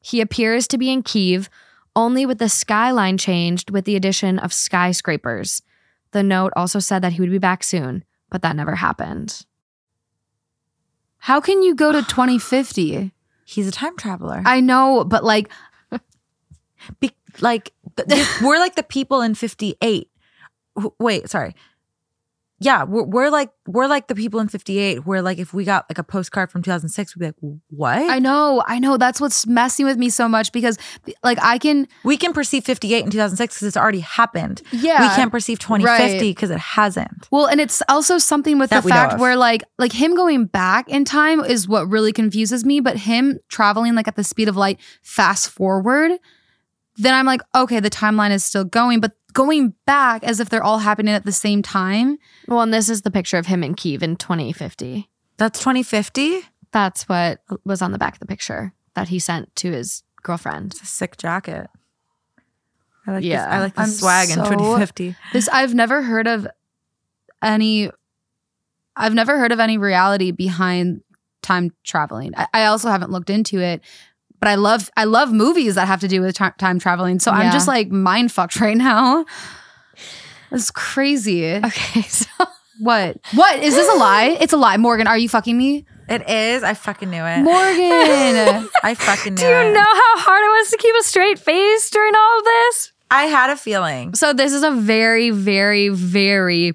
He 0.01 0.21
appears 0.21 0.67
to 0.67 0.77
be 0.77 0.89
in 0.89 1.03
Kiev, 1.03 1.49
only 1.95 2.25
with 2.25 2.39
the 2.39 2.49
skyline 2.49 3.17
changed 3.17 3.69
with 3.69 3.85
the 3.85 3.95
addition 3.95 4.39
of 4.39 4.53
skyscrapers. 4.53 5.61
The 6.11 6.23
note 6.23 6.53
also 6.55 6.79
said 6.79 7.01
that 7.01 7.13
he 7.13 7.21
would 7.21 7.31
be 7.31 7.37
back 7.37 7.63
soon, 7.63 8.03
but 8.29 8.41
that 8.41 8.55
never 8.55 8.75
happened. 8.75 9.45
How 11.17 11.39
can 11.39 11.63
you 11.63 11.75
go 11.75 11.91
to 11.91 12.01
2050? 12.07 13.11
He's 13.45 13.67
a 13.67 13.71
time 13.71 13.97
traveler. 13.97 14.41
I 14.45 14.59
know, 14.61 15.03
but 15.03 15.23
like 15.23 15.49
Be- 16.99 17.15
like 17.39 17.71
we're 18.41 18.59
like 18.59 18.75
the 18.75 18.83
people 18.83 19.21
in 19.21 19.35
58 19.35 20.09
wait 20.99 21.29
sorry 21.29 21.55
yeah 22.59 22.83
we're, 22.83 23.03
we're 23.03 23.29
like 23.29 23.49
we're 23.67 23.87
like 23.87 24.07
the 24.07 24.15
people 24.15 24.39
in 24.39 24.47
58 24.47 25.05
where 25.05 25.21
like 25.21 25.37
if 25.37 25.53
we 25.53 25.63
got 25.65 25.85
like 25.89 25.97
a 25.97 26.03
postcard 26.03 26.51
from 26.51 26.61
2006 26.61 27.15
we'd 27.15 27.19
be 27.19 27.25
like 27.27 27.59
what? 27.69 28.09
I 28.09 28.19
know, 28.19 28.63
I 28.65 28.79
know. 28.79 28.97
That's 28.97 29.19
what's 29.19 29.47
messing 29.47 29.85
with 29.85 29.97
me 29.97 30.09
so 30.09 30.27
much 30.27 30.51
because 30.51 30.77
like 31.23 31.37
I 31.41 31.57
can 31.57 31.87
we 32.03 32.17
can 32.17 32.33
perceive 32.33 32.63
58 32.63 33.05
in 33.05 33.11
2006 33.11 33.55
because 33.55 33.67
it's 33.67 33.77
already 33.77 33.99
happened. 33.99 34.61
Yeah. 34.71 35.01
we 35.01 35.15
can't 35.15 35.31
perceive 35.31 35.59
2050 35.59 36.29
because 36.31 36.51
it 36.51 36.59
hasn't. 36.59 37.27
Well, 37.31 37.47
and 37.47 37.59
it's 37.59 37.81
also 37.89 38.17
something 38.17 38.59
with 38.59 38.69
That 38.69 38.83
the 38.83 38.89
fact 38.89 39.19
where 39.19 39.35
like 39.35 39.63
like 39.77 39.93
him 39.93 40.15
going 40.15 40.45
back 40.45 40.89
in 40.89 41.05
time 41.05 41.43
is 41.43 41.67
what 41.67 41.89
really 41.89 42.13
confuses 42.13 42.63
me, 42.65 42.79
but 42.79 42.97
him 42.97 43.39
traveling 43.49 43.95
like 43.95 44.07
at 44.07 44.15
the 44.15 44.23
speed 44.23 44.47
of 44.47 44.55
light 44.55 44.79
fast 45.01 45.49
forward, 45.49 46.11
then 46.97 47.13
I'm 47.13 47.25
like, 47.25 47.41
okay, 47.55 47.79
the 47.79 47.89
timeline 47.89 48.31
is 48.31 48.43
still 48.43 48.63
going, 48.63 48.99
but 48.99 49.13
going 49.33 49.73
back 49.85 50.23
as 50.23 50.39
if 50.39 50.49
they're 50.49 50.63
all 50.63 50.79
happening 50.79 51.13
at 51.13 51.25
the 51.25 51.31
same 51.31 51.61
time. 51.61 52.17
Well, 52.47 52.61
and 52.61 52.73
this 52.73 52.87
is 52.89 53.01
the 53.01 53.11
picture 53.11 53.37
of 53.37 53.47
him 53.47 53.63
in 53.63 53.73
Kiev 53.75 54.03
in 54.03 54.15
2050. 54.15 55.09
that's 55.37 55.59
2050 55.59 56.41
That's 56.71 57.09
what 57.09 57.41
was 57.65 57.81
on 57.81 57.91
the 57.91 57.97
back 57.97 58.13
of 58.13 58.19
the 58.19 58.25
picture 58.25 58.73
that 58.95 59.09
he 59.09 59.19
sent 59.19 59.55
to 59.57 59.71
his 59.71 60.03
girlfriend. 60.21 60.71
it's 60.73 60.81
a 60.81 60.85
sick 60.85 61.17
jacket 61.17 61.67
I 63.05 63.11
like 63.11 63.23
Yeah. 63.25 63.45
this. 63.45 63.53
I 63.53 63.59
like 63.59 63.75
the 63.75 63.81
I'm 63.81 63.89
swag 63.89 64.29
in 64.29 64.35
2050. 64.37 65.15
This 65.33 65.49
I've 65.49 65.73
never 65.73 66.01
heard 66.03 66.25
of 66.27 66.47
any 67.41 67.91
I've 68.95 69.13
never 69.13 69.37
heard 69.39 69.51
of 69.51 69.59
any 69.59 69.77
reality 69.77 70.31
behind 70.31 71.01
time 71.41 71.71
traveling. 71.83 72.33
I, 72.37 72.47
I 72.53 72.65
also 72.65 72.89
haven't 72.89 73.11
looked 73.11 73.29
into 73.29 73.59
it, 73.59 73.81
but 74.43 74.49
I 74.49 74.55
love 74.55 74.89
I 74.97 75.05
love 75.05 75.31
movies 75.31 75.75
that 75.75 75.87
have 75.87 76.01
to 76.01 76.07
do 76.09 76.19
with 76.19 76.35
ti- 76.37 76.49
time 76.57 76.77
traveling. 76.77 77.17
So 77.21 77.31
I'm 77.31 77.49
just 77.53 77.65
like 77.65 77.89
mind 77.91 78.29
fucked 78.29 78.59
right 78.59 78.75
now. 78.75 79.25
It's 80.51 80.69
crazy. 80.69 81.45
Okay, 81.55 82.01
so 82.09 82.27
What? 82.79 83.17
What? 83.33 83.59
Is 83.63 83.73
this 83.73 83.87
a 83.87 83.95
lie? 83.97 84.35
It's 84.41 84.51
a 84.51 84.57
lie. 84.57 84.75
Morgan, 84.75 85.07
are 85.07 85.17
you 85.17 85.29
fucking 85.29 85.57
me? 85.57 85.85
It 86.09 86.29
is. 86.29 86.61
I 86.61 86.73
fucking 86.73 87.09
knew 87.09 87.23
it. 87.23 87.39
Morgan. 87.39 88.67
I 88.83 88.95
fucking 88.95 89.35
knew 89.35 89.39
do 89.41 89.47
you 89.47 89.55
it. 89.55 89.71
know 89.71 89.79
how 89.81 90.17
hard 90.19 90.43
it 90.43 90.49
was 90.59 90.71
to 90.71 90.77
keep 90.77 90.93
a 90.99 91.03
straight 91.03 91.39
face 91.39 91.89
during 91.89 92.13
all 92.13 92.39
of 92.39 92.43
this? 92.43 92.91
I 93.09 93.23
had 93.23 93.49
a 93.49 93.55
feeling. 93.55 94.13
So 94.13 94.33
this 94.33 94.51
is 94.51 94.63
a 94.63 94.71
very, 94.71 95.29
very, 95.29 95.87
very 95.87 96.73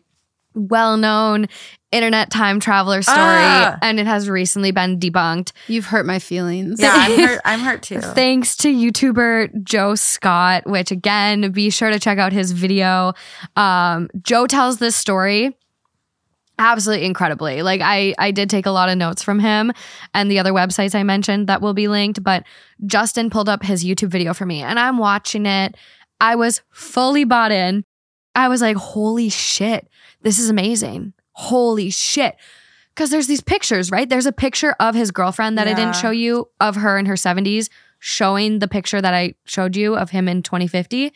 well-known 0.58 1.46
internet 1.90 2.30
time 2.30 2.60
traveler 2.60 3.00
story, 3.00 3.16
Ah. 3.18 3.78
and 3.80 3.98
it 3.98 4.06
has 4.06 4.28
recently 4.28 4.72
been 4.72 4.98
debunked 5.00 5.52
You've 5.68 5.86
hurt 5.86 6.04
my 6.04 6.18
feelings. 6.18 6.80
Yeah, 6.80 6.92
I'm 6.94 7.18
hurt. 7.18 7.40
I'm 7.46 7.60
hurt 7.60 7.82
too. 7.82 8.00
thanks 8.00 8.56
to 8.58 8.68
YouTuber 8.68 9.64
Joe 9.64 9.94
Scott. 9.94 10.66
Which 10.66 10.90
again, 10.90 11.50
be 11.52 11.70
sure 11.70 11.90
to 11.90 11.98
check 11.98 12.18
out 12.18 12.32
his 12.32 12.52
video. 12.52 13.14
Um, 13.56 14.08
Joe 14.22 14.46
tells 14.46 14.78
this 14.78 14.96
story 14.96 15.56
absolutely 16.58 17.06
incredibly. 17.06 17.62
Like 17.62 17.80
I, 17.82 18.14
I 18.18 18.32
did 18.32 18.50
take 18.50 18.66
a 18.66 18.70
lot 18.70 18.88
of 18.88 18.98
notes 18.98 19.22
from 19.22 19.38
him 19.38 19.72
and 20.12 20.30
the 20.30 20.40
other 20.40 20.52
websites 20.52 20.94
I 20.94 21.04
mentioned 21.04 21.46
that 21.46 21.62
will 21.62 21.74
be 21.74 21.88
linked. 21.88 22.22
But 22.22 22.44
Justin 22.84 23.30
pulled 23.30 23.48
up 23.48 23.62
his 23.62 23.84
YouTube 23.84 24.08
video 24.08 24.34
for 24.34 24.44
me, 24.44 24.60
and 24.62 24.78
I'm 24.78 24.98
watching 24.98 25.46
it. 25.46 25.76
I 26.20 26.34
was 26.34 26.62
fully 26.70 27.24
bought 27.24 27.52
in. 27.52 27.84
I 28.34 28.48
was 28.48 28.60
like, 28.60 28.76
holy 28.76 29.28
shit, 29.30 29.88
this 30.22 30.38
is 30.38 30.50
amazing. 30.50 31.12
Holy 31.32 31.90
shit. 31.90 32.36
Because 32.94 33.10
there's 33.10 33.28
these 33.28 33.40
pictures, 33.40 33.90
right? 33.92 34.08
There's 34.08 34.26
a 34.26 34.32
picture 34.32 34.74
of 34.80 34.94
his 34.94 35.10
girlfriend 35.12 35.56
that 35.58 35.68
I 35.68 35.74
didn't 35.74 35.94
show 35.94 36.10
you 36.10 36.48
of 36.60 36.74
her 36.76 36.98
in 36.98 37.06
her 37.06 37.14
70s, 37.14 37.68
showing 38.00 38.58
the 38.58 38.66
picture 38.66 39.00
that 39.00 39.14
I 39.14 39.34
showed 39.44 39.76
you 39.76 39.94
of 39.96 40.10
him 40.10 40.26
in 40.28 40.42
2050. 40.42 41.12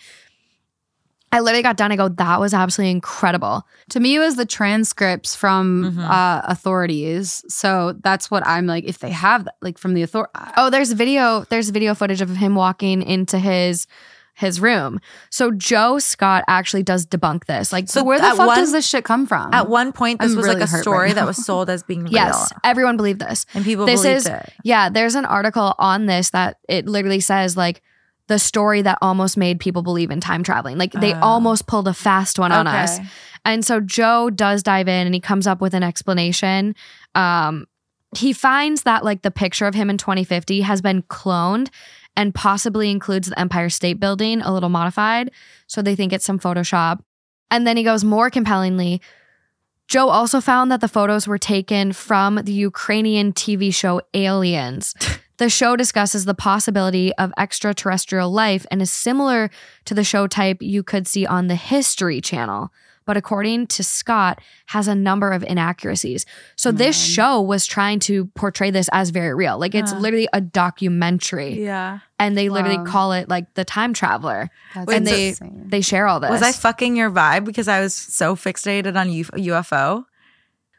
I 1.34 1.40
literally 1.40 1.62
got 1.62 1.78
done. 1.78 1.90
I 1.90 1.96
go, 1.96 2.08
that 2.08 2.40
was 2.40 2.52
absolutely 2.52 2.90
incredible. 2.90 3.66
To 3.90 4.00
me, 4.00 4.14
it 4.16 4.18
was 4.18 4.36
the 4.36 4.44
transcripts 4.44 5.34
from 5.34 5.94
Mhm. 5.96 6.08
uh, 6.08 6.42
authorities. 6.44 7.42
So 7.48 7.94
that's 8.04 8.30
what 8.30 8.46
I'm 8.46 8.66
like. 8.66 8.84
If 8.84 8.98
they 8.98 9.10
have 9.10 9.46
that, 9.46 9.54
like 9.62 9.78
from 9.78 9.94
the 9.94 10.02
author, 10.02 10.28
Oh, 10.58 10.68
there's 10.68 10.92
video. 10.92 11.44
There's 11.48 11.70
video 11.70 11.94
footage 11.94 12.20
of 12.20 12.28
him 12.36 12.54
walking 12.54 13.00
into 13.02 13.38
his 13.38 13.86
his 14.34 14.60
room. 14.60 14.98
So 15.30 15.50
Joe 15.50 15.98
Scott 15.98 16.42
actually 16.48 16.82
does 16.82 17.06
debunk 17.06 17.44
this. 17.44 17.72
Like, 17.72 17.88
so 17.88 18.02
where 18.02 18.18
the 18.18 18.28
fuck 18.34 18.46
one- 18.48 18.56
does 18.58 18.72
this 18.72 18.86
shit 18.88 19.04
come 19.04 19.26
from? 19.26 19.52
At 19.52 19.68
one 19.68 19.92
point, 19.92 20.20
this 20.20 20.30
I'm 20.32 20.36
was 20.36 20.46
really 20.46 20.60
like 20.60 20.68
a 20.68 20.72
story 20.80 21.08
right 21.08 21.14
that 21.16 21.26
was 21.26 21.44
sold 21.44 21.68
as 21.68 21.82
being 21.82 22.04
real. 22.04 22.12
yes, 22.12 22.52
everyone 22.64 22.96
believed 22.96 23.20
this. 23.20 23.44
and 23.54 23.64
people 23.64 23.84
This 23.86 24.02
believed 24.02 24.16
is- 24.20 24.26
it. 24.26 24.52
Yeah, 24.64 24.88
there's 24.88 25.14
an 25.14 25.26
article 25.26 25.74
on 25.78 26.06
this 26.06 26.30
that 26.30 26.56
it 26.68 26.86
literally 26.86 27.20
says 27.20 27.56
like 27.56 27.82
the 28.28 28.38
story 28.38 28.80
that 28.82 28.96
almost 29.02 29.36
made 29.36 29.60
people 29.60 29.82
believe 29.82 30.10
in 30.10 30.20
time 30.20 30.42
traveling. 30.42 30.78
Like 30.78 30.92
they 30.92 31.12
Oh. 31.12 31.20
almost 31.20 31.66
pulled 31.66 31.86
a 31.88 31.92
fast 31.94 32.38
one 32.38 32.52
on 32.52 32.66
us. 32.66 32.98
And 33.44 33.64
so 33.66 33.80
Joe 33.80 34.30
does 34.30 34.62
dive 34.62 34.88
in 34.88 35.06
and 35.06 35.14
he 35.14 35.20
comes 35.20 35.46
up 35.46 35.60
with 35.60 35.74
an 35.74 35.82
explanation. 35.82 36.74
Um, 37.14 37.66
he 38.16 38.32
finds 38.32 38.82
that 38.84 39.04
like 39.04 39.22
the 39.22 39.30
picture 39.30 39.66
of 39.66 39.74
him 39.74 39.90
in 39.90 39.98
2050 39.98 40.60
has 40.62 40.80
been 40.80 41.02
cloned 41.02 41.68
and 42.16 42.34
possibly 42.34 42.90
includes 42.90 43.28
the 43.28 43.38
Empire 43.38 43.70
State 43.70 44.00
Building 44.00 44.42
a 44.42 44.52
little 44.52 44.68
modified. 44.68 45.30
So 45.66 45.82
they 45.82 45.96
think 45.96 46.12
it's 46.12 46.24
some 46.24 46.38
Photoshop. 46.38 47.00
And 47.50 47.66
then 47.66 47.76
he 47.76 47.82
goes 47.82 48.04
more 48.04 48.30
compellingly. 48.30 49.00
Joe 49.88 50.08
also 50.08 50.40
found 50.40 50.70
that 50.70 50.80
the 50.80 50.88
photos 50.88 51.26
were 51.26 51.38
taken 51.38 51.92
from 51.92 52.36
the 52.36 52.52
Ukrainian 52.52 53.32
TV 53.32 53.74
show 53.74 54.00
Aliens. 54.14 54.94
The 55.38 55.50
show 55.50 55.74
discusses 55.74 56.24
the 56.24 56.34
possibility 56.34 57.12
of 57.14 57.32
extraterrestrial 57.36 58.30
life 58.30 58.64
and 58.70 58.80
is 58.80 58.92
similar 58.92 59.50
to 59.86 59.94
the 59.94 60.04
show 60.04 60.28
type 60.28 60.58
you 60.60 60.84
could 60.84 61.08
see 61.08 61.26
on 61.26 61.48
the 61.48 61.56
History 61.56 62.20
Channel. 62.20 62.70
But 63.04 63.16
according 63.16 63.66
to 63.68 63.82
Scott, 63.84 64.40
has 64.66 64.88
a 64.88 64.94
number 64.94 65.30
of 65.30 65.42
inaccuracies. 65.42 66.26
So 66.56 66.70
this 66.72 66.96
show 67.00 67.40
was 67.40 67.66
trying 67.66 67.98
to 68.00 68.26
portray 68.34 68.70
this 68.70 68.88
as 68.92 69.10
very 69.10 69.34
real. 69.34 69.58
Like 69.58 69.74
it's 69.74 69.92
literally 69.94 70.28
a 70.32 70.40
documentary. 70.40 71.62
Yeah. 71.62 72.00
And 72.18 72.36
they 72.36 72.48
literally 72.48 72.84
call 72.86 73.12
it 73.12 73.28
like 73.28 73.54
the 73.54 73.64
time 73.64 73.92
traveler. 73.94 74.48
That's 74.74 74.92
and 74.92 75.06
they- 75.06 75.28
insane. 75.30 75.64
They 75.68 75.80
share 75.80 76.06
all 76.06 76.20
this. 76.20 76.30
Was 76.30 76.42
I 76.42 76.52
fucking 76.52 76.96
your 76.96 77.10
vibe 77.10 77.44
because 77.44 77.66
I 77.68 77.80
was 77.80 77.94
so 77.94 78.36
fixated 78.36 78.96
on 78.96 79.08
UFO? 79.08 80.04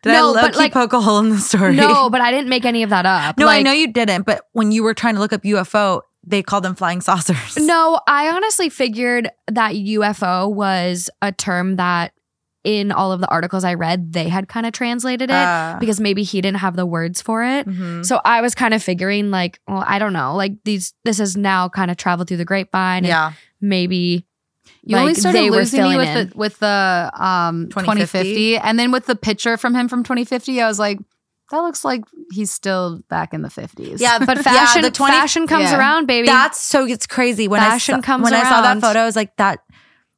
Did 0.04 0.12
No, 0.12 0.36
I 0.36 0.42
but, 0.42 0.56
like- 0.56 0.74
poke 0.74 0.94
a 0.94 1.00
hole 1.02 1.20
in 1.20 1.30
the 1.30 1.38
story? 1.38 1.76
no, 1.76 2.10
but 2.10 2.22
I 2.22 2.32
didn't 2.32 2.50
make 2.50 2.66
any 2.66 2.84
of 2.84 2.90
that 2.92 3.06
up. 3.06 3.38
no, 3.38 3.48
I 3.48 3.62
know 3.62 3.72
you 3.72 3.92
didn't. 3.92 4.26
But 4.26 4.42
when 4.52 4.72
you 4.72 4.84
were 4.84 4.94
trying 4.94 5.16
to 5.16 5.20
look 5.22 5.32
up 5.34 5.44
UFO, 5.44 6.02
they 6.26 6.42
call 6.42 6.62
them 6.62 6.76
flying 6.76 7.02
saucers. 7.02 7.58
No, 7.58 8.00
I 8.08 8.30
honestly 8.30 8.70
figured 8.70 9.30
that 9.52 9.74
UFO 9.74 10.52
was 10.54 11.10
a 11.22 11.32
term 11.32 11.76
that 11.78 12.14
in 12.64 12.94
all 12.94 13.12
of 13.12 13.20
the 13.20 13.28
articles 13.28 13.66
I 13.66 13.74
read, 13.74 14.14
they 14.14 14.30
had 14.30 14.48
kind 14.48 14.66
of 14.66 14.72
translated 14.72 15.30
it 15.30 15.34
Uh, 15.34 15.76
because 15.82 16.00
maybe 16.00 16.24
he 16.24 16.40
didn't 16.40 16.60
have 16.60 16.78
the 16.78 16.86
words 16.86 17.22
for 17.22 17.44
it. 17.44 17.68
mhm. 17.68 18.06
So 18.06 18.22
I 18.24 18.40
was 18.40 18.56
kind 18.56 18.74
of 18.74 18.82
figuring 18.82 19.32
like, 19.32 19.60
well, 19.68 19.84
I 19.86 20.00
don't 20.00 20.14
know, 20.14 20.34
like 20.36 20.54
these 20.64 20.94
this 21.04 21.18
has 21.18 21.36
now 21.36 21.68
kind 21.68 21.92
of 21.92 21.98
traveled 21.98 22.30
through 22.30 22.38
the 22.38 22.46
grapevine 22.46 23.00
and 23.00 23.08
Yeah. 23.08 23.34
maybe 23.60 24.26
You 24.82 24.96
only 24.96 25.12
like, 25.12 25.18
started 25.20 25.40
they 25.40 25.50
were 25.50 25.58
losing 25.58 25.84
me 25.84 25.98
with 25.98 26.08
in. 26.08 26.30
the 26.30 26.38
with 26.38 26.60
the 26.60 27.12
um 27.20 27.68
2050? 27.68 28.30
2050 28.30 28.58
and 28.60 28.80
then 28.80 28.92
with 28.92 29.08
the 29.08 29.16
picture 29.16 29.58
from 29.58 29.76
him 29.76 29.90
from 29.90 30.04
2050 30.04 30.62
I 30.62 30.68
was 30.68 30.80
like 30.80 31.00
that 31.54 31.62
looks 31.64 31.86
like 31.86 32.04
he's 32.32 32.52
still 32.52 33.02
back 33.10 33.34
in 33.34 33.42
the 33.42 33.50
50s. 33.50 34.00
Yeah, 34.00 34.20
but 34.20 34.38
Yeah, 34.44 34.44
fashion 34.44 34.82
the 34.82 34.92
20 34.92 35.14
fashion 35.14 35.48
comes 35.48 35.72
yeah. 35.72 35.78
around, 35.80 36.06
baby. 36.08 36.28
That's 36.28 36.60
so 36.60 36.86
it's 36.86 37.08
crazy 37.08 37.48
when 37.48 37.62
Fashion 37.62 37.96
I 37.96 37.98
saw, 38.00 38.02
comes 38.04 38.24
when 38.24 38.34
I 38.34 38.44
saw 38.44 38.62
that 38.62 38.82
photo. 38.82 39.00
I 39.00 39.06
was 39.06 39.16
like 39.16 39.36
that. 39.38 39.60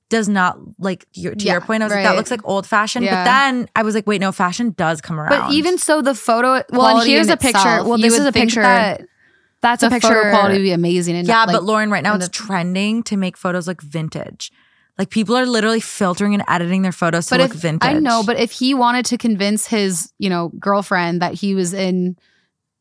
does 0.09 0.29
not 0.29 0.57
like 0.79 1.05
your, 1.13 1.33
to 1.35 1.45
Yeah, 1.45 1.53
your 1.53 1.61
point. 1.61 1.83
I 1.83 1.87
was 1.87 1.93
like, 1.93 2.03
that 2.03 2.15
looks 2.15 2.31
like 2.31 2.41
old 2.43 2.65
fashioned. 2.67 3.05
Yeah. 3.05 3.15
But 3.15 3.25
then 3.25 3.69
I 3.75 3.83
was 3.83 3.95
like, 3.95 4.05
wait, 4.07 4.21
no, 4.21 4.31
fashion 4.31 4.71
does 4.77 5.01
come 5.01 5.19
around. 5.19 5.29
But 5.29 5.51
even 5.51 5.77
so, 5.77 6.01
the 6.01 6.15
photo. 6.15 6.63
Well, 6.71 6.99
and 6.99 7.07
here's 7.07 7.27
a 7.29 7.37
picture- 7.37 7.57
itself, 7.57 7.87
well, 7.87 7.97
this 7.97 8.17
is 8.17 8.25
a 8.25 8.31
picture- 8.31 8.61
That 8.61 9.01
That's 9.61 9.81
a 9.83 9.89
picture. 9.89 10.07
photo 10.09 10.29
quality 10.29 10.53
would 10.55 10.63
be 10.63 10.71
amazing. 10.71 11.15
And 11.15 11.27
yeah, 11.27 11.45
like, 11.45 11.53
but 11.55 11.63
Lauren, 11.63 11.89
right 11.89 12.03
now 12.03 12.15
it's 12.15 12.27
the- 12.27 12.31
trending 12.31 13.01
to 13.03 13.17
make 13.17 13.35
photos 13.35 13.67
look 13.67 13.81
vintage. 13.81 14.51
Like 14.97 15.09
people 15.09 15.35
are 15.35 15.45
literally 15.45 15.81
filtering 15.81 16.33
and 16.33 16.43
editing 16.47 16.81
their 16.81 16.91
photos 16.91 17.25
to 17.27 17.35
but 17.35 17.41
look 17.41 17.53
vintage. 17.53 17.87
I 17.89 17.99
know, 17.99 18.23
but 18.25 18.39
if 18.39 18.51
he 18.51 18.73
wanted 18.73 19.05
to 19.07 19.17
convince 19.17 19.67
his, 19.67 20.13
you 20.19 20.29
know, 20.29 20.51
girlfriend 20.59 21.21
that 21.21 21.33
he 21.33 21.53
was 21.53 21.73
in 21.73 22.15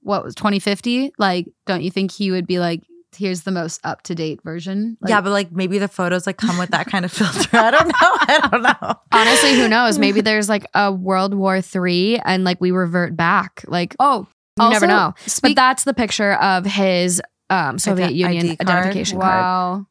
what 0.02 0.22
was 0.22 0.34
2050, 0.34 1.12
like, 1.18 1.48
don't 1.66 1.82
you 1.82 1.90
think 1.90 2.12
he 2.12 2.30
would 2.30 2.46
be 2.46 2.58
like, 2.60 2.82
here's 3.16 3.42
the 3.42 3.50
most 3.50 3.80
up 3.84 4.02
to 4.02 4.14
date 4.14 4.42
version? 4.42 4.96
Like, 5.00 5.10
yeah, 5.10 5.20
but 5.20 5.30
like 5.30 5.50
maybe 5.50 5.78
the 5.78 5.88
photos 5.88 6.26
like 6.26 6.36
come 6.36 6.58
with 6.58 6.70
that 6.70 6.86
kind 6.86 7.04
of 7.04 7.12
filter. 7.12 7.56
I 7.56 7.70
don't 7.70 7.88
know. 7.88 7.92
I 8.00 8.48
don't 8.50 8.62
know. 8.62 8.94
Honestly, 9.12 9.54
who 9.54 9.68
knows? 9.68 9.98
Maybe 9.98 10.20
there's 10.20 10.48
like 10.48 10.66
a 10.74 10.92
World 10.92 11.34
War 11.34 11.60
Three, 11.60 12.18
and 12.24 12.44
like 12.44 12.60
we 12.60 12.70
revert 12.70 13.16
back. 13.16 13.64
Like 13.66 13.96
oh, 13.98 14.26
you 14.60 14.70
never 14.70 14.86
know. 14.86 15.14
speak- 15.26 15.56
but 15.56 15.60
that's 15.60 15.84
the 15.84 15.94
picture 15.94 16.34
of 16.34 16.64
his 16.64 17.20
um, 17.50 17.78
Soviet 17.78 18.06
ID 18.06 18.14
Union 18.14 18.56
card. 18.56 18.68
identification 18.68 19.20
card. 19.20 19.32
Wow. 19.42 19.86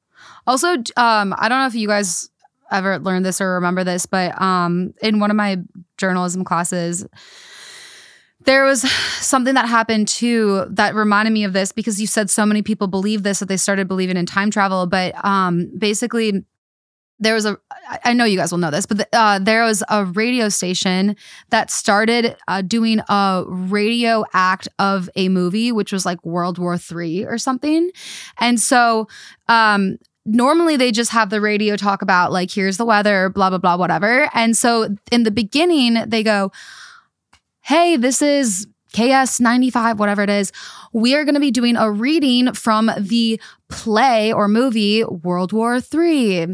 Also, 0.48 0.68
um, 0.98 1.34
I 1.38 1.48
don't 1.50 1.60
know 1.60 1.68
if 1.68 1.76
you 1.76 1.88
guys 1.88 2.30
ever 2.72 3.00
learned 3.00 3.26
this 3.26 3.40
or 3.40 3.54
remember 3.54 3.84
this, 3.84 4.06
but 4.06 4.40
um, 4.42 4.94
in 5.02 5.20
one 5.20 5.32
of 5.32 5.38
my 5.38 5.58
journalism 5.98 6.44
classes, 6.44 7.06
there 8.46 8.66
was 8.66 8.82
something 9.22 9.54
that 9.56 9.68
happened 9.70 10.08
too 10.08 10.66
that 10.70 10.96
reminded 10.96 11.32
me 11.32 11.44
of 11.46 11.54
this 11.54 11.72
because 11.72 12.00
you 12.02 12.08
said 12.08 12.30
so 12.30 12.46
many 12.46 12.62
people 12.62 12.88
believe 12.88 13.24
this 13.24 13.40
that 13.40 13.48
they 13.48 13.58
started 13.58 13.88
believing 13.88 14.18
in 14.18 14.26
time 14.26 14.52
travel. 14.52 14.86
But 14.86 15.14
um, 15.24 15.72
basically, 15.78 16.44
there 17.20 17.36
was 17.36 17.46
a 17.46 17.58
I- 18.06 18.14
know 18.14 18.26
you 18.26 18.38
guys 18.38 18.52
will 18.52 18.60
know 18.60 18.72
this, 18.72 18.86
but 18.86 18.98
the, 18.98 19.08
uh, 19.14 19.40
there 19.40 19.64
was 19.64 19.84
a 19.90 20.06
radio 20.06 20.50
station 20.50 21.16
that 21.52 21.72
started 21.72 22.36
uh, 22.48 22.62
doing 22.64 23.02
a 23.10 23.46
radio 23.48 24.26
act 24.34 24.68
of 24.80 25.10
a 25.16 25.30
movie, 25.30 25.72
which 25.72 25.94
was 25.94 26.06
like 26.06 26.24
World 26.26 26.58
War 26.60 26.78
Three 26.78 27.24
or 27.26 27.38
something. 27.38 27.92
And 28.40 28.60
so, 28.60 29.08
um, 29.48 29.98
normally 30.26 30.78
they 30.78 30.92
just 30.92 31.12
have 31.12 31.30
the 31.30 31.42
radio 31.42 31.76
talk 31.76 32.02
about 32.02 32.32
like, 32.32 32.52
here's 32.52 32.78
the 32.78 32.86
weather, 32.86 33.30
blah, 33.30 33.50
blah, 33.50 33.58
blah, 33.58 33.76
whatever. 33.76 34.30
And 34.34 34.56
so 34.56 34.96
in 35.12 35.24
the 35.24 35.32
beginning, 35.32 36.04
they 36.08 36.24
go, 36.24 36.52
hey, 37.62 37.98
this 37.98 38.22
is 38.22 38.68
KS 38.94 39.40
95, 39.40 40.00
whatever 40.00 40.22
it 40.22 40.30
is. 40.30 40.52
We 40.94 41.16
are 41.16 41.26
going 41.26 41.34
to 41.34 41.42
be 41.42 41.52
doing 41.52 41.76
a 41.76 41.92
reading 41.92 42.54
from 42.54 42.92
the 42.98 43.42
play 43.70 44.32
or 44.32 44.48
movie 44.48 45.04
World 45.04 45.52
War 45.52 45.82
Three. 45.82 46.46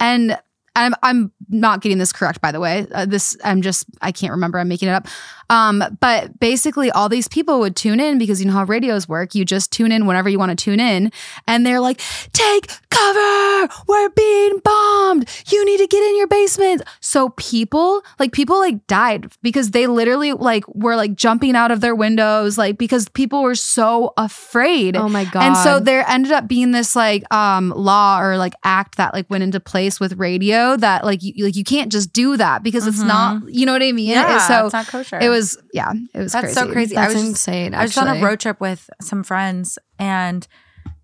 And 0.00 0.38
I'm 0.76 0.94
I'm 1.02 1.32
not 1.48 1.80
getting 1.80 1.98
this 1.98 2.12
correct, 2.12 2.40
by 2.40 2.50
the 2.50 2.60
way. 2.60 2.86
Uh, 2.92 3.06
this 3.06 3.36
I'm 3.44 3.62
just 3.62 3.86
I 4.02 4.10
can't 4.10 4.32
remember. 4.32 4.58
I'm 4.58 4.68
making 4.68 4.88
it 4.88 4.92
up. 4.92 5.06
Um, 5.50 5.82
but 6.00 6.38
basically, 6.40 6.90
all 6.90 7.08
these 7.08 7.28
people 7.28 7.60
would 7.60 7.76
tune 7.76 8.00
in 8.00 8.18
because 8.18 8.40
you 8.40 8.46
know 8.46 8.52
how 8.54 8.64
radios 8.64 9.08
work. 9.08 9.34
You 9.34 9.44
just 9.44 9.70
tune 9.72 9.92
in 9.92 10.06
whenever 10.06 10.28
you 10.28 10.38
want 10.38 10.50
to 10.50 10.62
tune 10.62 10.80
in, 10.80 11.12
and 11.46 11.64
they're 11.66 11.80
like, 11.80 12.00
"Take 12.32 12.70
cover! 12.90 13.68
We're 13.86 14.08
being 14.10 14.58
bombed! 14.64 15.28
You 15.48 15.64
need 15.64 15.78
to 15.78 15.86
get 15.86 16.02
in 16.02 16.16
your 16.16 16.26
basement." 16.26 16.82
So 17.00 17.30
people, 17.30 18.02
like 18.18 18.32
people, 18.32 18.58
like 18.58 18.86
died 18.86 19.32
because 19.42 19.70
they 19.72 19.86
literally 19.86 20.32
like 20.32 20.66
were 20.68 20.96
like 20.96 21.14
jumping 21.14 21.56
out 21.56 21.70
of 21.70 21.80
their 21.80 21.94
windows, 21.94 22.56
like 22.58 22.78
because 22.78 23.08
people 23.08 23.42
were 23.42 23.54
so 23.54 24.12
afraid. 24.16 24.96
Oh 24.96 25.08
my 25.08 25.24
god! 25.24 25.42
And 25.42 25.56
so 25.56 25.80
there 25.80 26.04
ended 26.08 26.32
up 26.32 26.48
being 26.48 26.72
this 26.72 26.96
like 26.96 27.22
um 27.32 27.70
law 27.76 28.20
or 28.20 28.36
like 28.38 28.54
act 28.64 28.96
that 28.96 29.12
like 29.14 29.28
went 29.30 29.42
into 29.44 29.60
place 29.60 30.00
with 30.00 30.14
radio 30.14 30.76
that 30.76 31.04
like 31.04 31.22
you 31.22 31.44
like 31.44 31.56
you 31.56 31.64
can't 31.64 31.90
just 31.92 32.12
do 32.12 32.36
that 32.36 32.62
because 32.62 32.86
it's 32.86 33.00
not 33.02 33.42
you 33.48 33.66
know 33.66 33.72
what 33.72 33.82
I 33.82 33.92
mean? 33.92 34.10
Yeah, 34.10 34.38
So 34.38 34.66
it's 34.66 34.72
not 34.72 34.86
kosher. 34.86 35.18
it 35.20 35.28
was 35.34 35.58
yeah, 35.72 35.92
it 36.14 36.18
was 36.18 36.32
That's 36.32 36.54
crazy. 36.54 36.60
so 36.60 36.72
crazy. 36.72 36.96
I 36.96 37.02
that's 37.02 37.14
was 37.14 37.22
just 37.22 37.30
insane. 37.32 37.74
I 37.74 37.82
was 37.82 37.96
on 37.98 38.08
a 38.08 38.20
road 38.24 38.40
trip 38.40 38.60
with 38.60 38.88
some 39.00 39.22
friends 39.22 39.78
and 39.98 40.46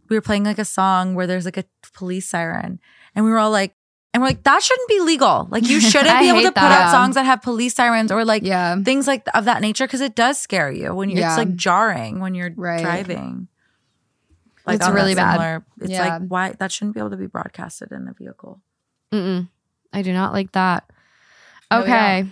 we 0.08 0.16
were 0.16 0.20
playing 0.22 0.44
like 0.44 0.58
a 0.58 0.64
song 0.64 1.14
where 1.14 1.26
there's 1.26 1.44
like 1.44 1.56
a 1.56 1.64
police 1.94 2.26
siren. 2.28 2.80
And 3.14 3.24
we 3.24 3.30
were 3.30 3.38
all 3.38 3.50
like, 3.50 3.74
and 4.12 4.20
we're 4.22 4.28
like, 4.28 4.42
that 4.42 4.62
shouldn't 4.62 4.88
be 4.88 5.00
legal. 5.00 5.46
Like 5.50 5.68
you 5.68 5.80
shouldn't 5.90 6.18
be 6.18 6.28
able 6.28 6.40
to 6.40 6.46
hate 6.46 6.54
put 6.54 6.62
out 6.64 6.90
songs 6.90 7.14
that 7.14 7.24
have 7.26 7.42
police 7.42 7.74
sirens 7.74 8.10
or 8.10 8.24
like 8.24 8.42
Yeah. 8.42 8.82
things 8.82 9.06
like 9.06 9.24
of 9.34 9.44
that 9.44 9.60
nature 9.60 9.86
because 9.86 10.00
it 10.00 10.14
does 10.16 10.38
scare 10.40 10.70
you 10.70 10.94
when 10.94 11.10
you're 11.10 11.20
Yeah. 11.20 11.28
it's 11.30 11.38
like 11.38 11.54
jarring 11.54 12.18
when 12.20 12.34
you're 12.34 12.50
Right. 12.56 12.82
driving. 12.82 13.48
It's 14.68 14.88
really 14.88 15.14
bad. 15.14 15.32
similar- 15.34 15.64
It's 15.80 15.90
Yeah. 15.90 16.18
like 16.18 16.28
why 16.28 16.52
that 16.58 16.70
shouldn't 16.72 16.94
be 16.94 17.00
able 17.00 17.10
to 17.10 17.16
be 17.16 17.26
broadcasted 17.26 17.92
in 17.92 18.06
a 18.08 18.12
vehicle. 18.12 18.60
Mm-mm. 19.12 19.48
I 19.92 20.02
do 20.02 20.12
not 20.12 20.32
like 20.32 20.52
that. 20.52 20.84
Oh, 21.70 21.78
no, 21.78 21.82
Okay. 21.84 22.26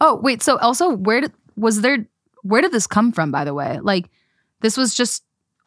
Oh, 0.00 0.16
wait, 0.16 0.42
so 0.42 0.56
also 0.58 0.90
where 0.90 1.20
did 1.20 1.32
was 1.56 1.80
there 1.80 2.06
where 2.42 2.60
did 2.62 2.72
this 2.72 2.86
come 2.86 3.12
from 3.12 3.30
by 3.30 3.44
the 3.44 3.54
way? 3.54 3.78
Like 3.80 4.10
this 4.60 4.76
was 4.76 4.94
just 4.94 5.24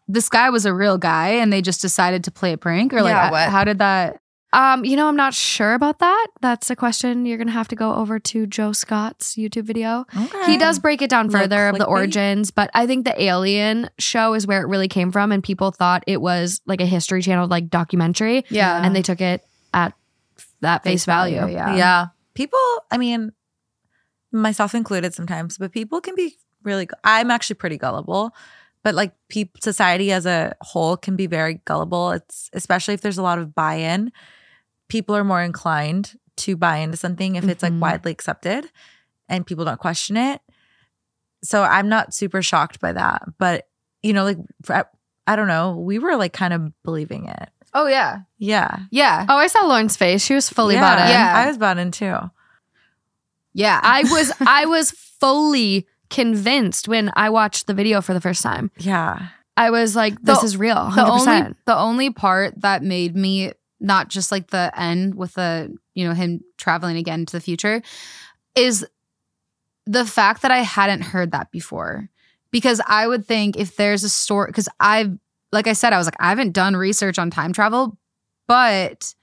this 0.07 0.29
guy 0.29 0.49
was 0.49 0.65
a 0.65 0.73
real 0.73 0.97
guy 0.97 1.29
and 1.29 1.51
they 1.51 1.61
just 1.61 1.81
decided 1.81 2.23
to 2.25 2.31
play 2.31 2.53
a 2.53 2.57
prank 2.57 2.93
or 2.93 3.01
like 3.01 3.11
Yeah, 3.11 3.31
what? 3.31 3.49
how 3.49 3.63
did 3.63 3.79
that 3.79 4.19
Um, 4.53 4.85
you 4.85 4.95
know, 4.95 5.07
I'm 5.09 5.17
not 5.17 5.33
sure 5.33 5.73
about 5.73 5.99
that. 5.99 6.27
That's 6.39 6.69
a 6.69 6.75
question 6.75 7.25
you're 7.25 7.37
gonna 7.37 7.51
have 7.51 7.67
to 7.67 7.75
go 7.75 7.93
over 7.95 8.17
to 8.19 8.47
Joe 8.47 8.71
Scott's 8.71 9.35
YouTube 9.35 9.65
video. 9.65 10.05
Okay. 10.15 10.45
He 10.51 10.57
does 10.57 10.79
break 10.79 11.01
it 11.01 11.09
down 11.09 11.27
Little 11.27 11.41
further 11.41 11.67
of 11.67 11.77
the 11.77 11.83
clickbait. 11.83 11.89
origins, 11.89 12.51
but 12.51 12.69
I 12.73 12.87
think 12.87 13.03
the 13.03 13.21
Alien 13.21 13.89
show 13.99 14.33
is 14.33 14.47
where 14.47 14.61
it 14.61 14.67
really 14.67 14.87
came 14.87 15.11
from, 15.11 15.33
and 15.33 15.43
people 15.43 15.71
thought 15.71 16.03
it 16.07 16.21
was 16.21 16.61
like 16.65 16.79
a 16.79 16.85
History 16.85 17.21
Channel 17.21 17.47
like 17.47 17.69
documentary, 17.69 18.45
Yeah. 18.49 18.81
and 18.85 18.95
they 18.95 19.01
took 19.01 19.19
it 19.19 19.43
at 19.73 19.93
that 20.61 20.81
face, 20.83 21.03
value. 21.03 21.45
Yeah. 21.47 21.75
Yeah. 21.75 22.05
People, 22.33 22.59
I 22.89 22.97
mean, 22.97 23.33
myself 24.41 24.73
included 24.75 25.13
sometimes, 25.13 25.57
but 25.57 25.71
people 25.71 26.01
can 26.01 26.15
be 26.15 26.35
really, 26.63 26.87
I'm 27.03 27.31
actually 27.31 27.55
pretty 27.55 27.77
gullible, 27.77 28.33
but 28.83 28.95
like 28.95 29.13
peop 29.29 29.57
society 29.61 30.11
as 30.11 30.25
a 30.25 30.55
whole 30.61 30.97
can 30.97 31.15
be 31.15 31.27
very 31.27 31.55
gullible. 31.65 32.11
It's 32.11 32.49
especially 32.53 32.93
if 32.93 33.01
there's 33.01 33.17
a 33.17 33.23
lot 33.23 33.39
of 33.39 33.53
buy 33.55 33.75
in, 33.75 34.11
people 34.87 35.15
are 35.15 35.23
more 35.23 35.41
inclined 35.41 36.17
to 36.37 36.55
buy 36.55 36.77
into 36.77 36.97
something 36.97 37.35
if 37.35 37.45
it's 37.45 37.63
Mhm. 37.63 37.71
like 37.81 37.81
widely 37.81 38.11
accepted 38.11 38.69
and 39.27 39.45
people 39.45 39.65
don't 39.65 39.79
question 39.79 40.15
it. 40.17 40.41
So 41.43 41.63
I'm 41.63 41.89
not 41.89 42.13
super 42.13 42.41
shocked 42.41 42.79
by 42.79 42.93
that. 42.93 43.23
But, 43.37 43.67
you 44.01 44.13
know, 44.13 44.23
like, 44.23 44.37
for- 44.63 44.89
I 45.25 45.35
don't 45.35 45.47
know, 45.47 45.75
we 45.77 45.99
were 45.99 46.15
like 46.15 46.33
kind 46.33 46.53
of 46.53 46.71
believing 46.83 47.25
it. 47.27 47.49
Oh 47.73 47.87
yeah. 47.87 48.19
Yeah. 48.37 48.77
Yeah. 48.91 49.25
Oh, 49.27 49.35
I 49.37 49.47
saw 49.47 49.65
Lauren's 49.65 49.97
face. 49.97 50.23
She 50.23 50.33
was 50.33 50.49
fully 50.49 50.75
yeah. 50.75 50.81
bought 50.81 50.99
in. 51.05 51.09
Yeah. 51.09 51.33
I 51.35 51.47
was 51.47 51.57
bought 51.57 51.77
in 51.77 51.91
too. 51.91 52.17
Yeah. 53.57 53.79
I 53.83 54.03
was 54.03 54.31
I 54.39 54.65
was 54.67 54.91
fully 54.91 55.87
convinced 56.09 56.87
when 56.87 57.11
I 57.15 57.29
watched 57.29 57.67
the 57.67 57.73
video 57.73 58.01
for 58.01 58.13
the 58.13 58.21
first 58.21 58.41
time. 58.43 58.71
Yeah. 58.77 59.27
I 59.57 59.71
was 59.71 59.95
like, 59.95 60.21
this 60.21 60.39
The- 60.39 60.45
is 60.45 60.55
real. 60.57 60.75
the 60.95 61.03
100%. 61.03 61.27
only 61.41 61.55
the 61.65 61.75
only 61.77 62.09
part 62.11 62.61
that 62.61 62.83
made 62.83 63.15
me 63.15 63.51
not 63.79 64.07
just 64.09 64.31
like 64.31 64.47
the 64.51 64.71
end 64.75 65.15
with 65.15 65.33
the 65.33 65.75
you 65.95 66.07
know 66.07 66.13
him 66.13 66.41
traveling 66.57 66.97
again 66.97 67.25
to 67.25 67.33
the 67.35 67.41
future 67.41 67.81
is 68.55 68.85
the 69.85 70.05
fact 70.05 70.41
that 70.43 70.51
I 70.51 70.59
hadn't 70.59 71.01
heard 71.01 71.31
that 71.31 71.51
before 71.51 72.09
because 72.51 72.81
I 72.87 73.07
would 73.07 73.25
think 73.25 73.55
if 73.57 73.75
there's 73.75 74.03
a 74.03 74.09
story 74.09 74.47
because 74.47 74.69
I've 74.79 75.17
like 75.51 75.67
I 75.67 75.73
said 75.73 75.93
I 75.93 75.97
was 75.97 76.07
like 76.07 76.15
I 76.19 76.29
haven't 76.29 76.53
done 76.53 76.75
research 76.75 77.17
on 77.19 77.29
time 77.31 77.53
travel 77.53 77.97
but 78.47 79.13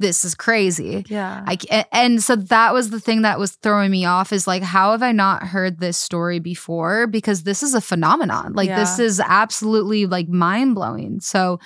this 0.00 0.24
is 0.24 0.34
crazy. 0.34 1.04
Yeah. 1.08 1.44
I 1.46 1.86
and 1.92 2.22
so 2.22 2.34
that 2.34 2.72
was 2.72 2.90
the 2.90 2.98
thing 2.98 3.22
that 3.22 3.38
was 3.38 3.52
throwing 3.52 3.90
me 3.90 4.06
off 4.06 4.32
is 4.32 4.46
like 4.46 4.62
how 4.62 4.92
have 4.92 5.02
I 5.02 5.12
not 5.12 5.44
heard 5.44 5.78
this 5.78 5.98
story 5.98 6.40
before? 6.40 7.06
Because 7.06 7.44
this 7.44 7.62
is 7.62 7.74
a 7.74 7.80
phenomenon. 7.80 8.54
Like 8.54 8.70
this 8.70 8.98
is 8.98 9.20
absolutely 9.20 10.06
like 10.06 10.28
mind 10.28 10.74
blowing 10.74 11.20
so 11.20 11.60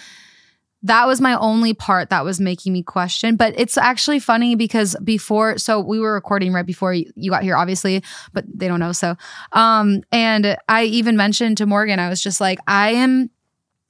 that 0.85 1.07
was 1.07 1.19
my 1.19 1.35
only 1.39 1.73
part 1.73 2.11
that 2.11 2.27
was 2.27 2.39
making 2.41 2.75
me 2.75 2.83
question. 2.83 3.37
But 3.37 3.55
it's 3.59 3.79
actually 3.79 4.19
funny 4.19 4.55
because 4.55 4.95
before 5.03 5.57
so 5.57 5.81
we 5.81 5.99
were 5.99 6.13
recording 6.13 6.53
right 6.53 6.67
before 6.67 6.93
you 6.93 7.11
you 7.17 7.31
got 7.31 7.43
here 7.43 7.57
obviously 7.57 8.03
but 8.33 8.45
they 8.53 8.69
don't 8.69 8.81
know 8.81 8.93
so 8.93 9.17
um 9.53 10.03
and 10.13 10.57
I 10.69 10.85
even 10.85 11.17
mentioned 11.17 11.57
to 11.59 11.67
Morgan 11.67 11.99
I 11.99 12.09
was 12.09 12.23
just 12.23 12.41
like 12.41 12.59
I 12.67 12.91
am 12.91 13.31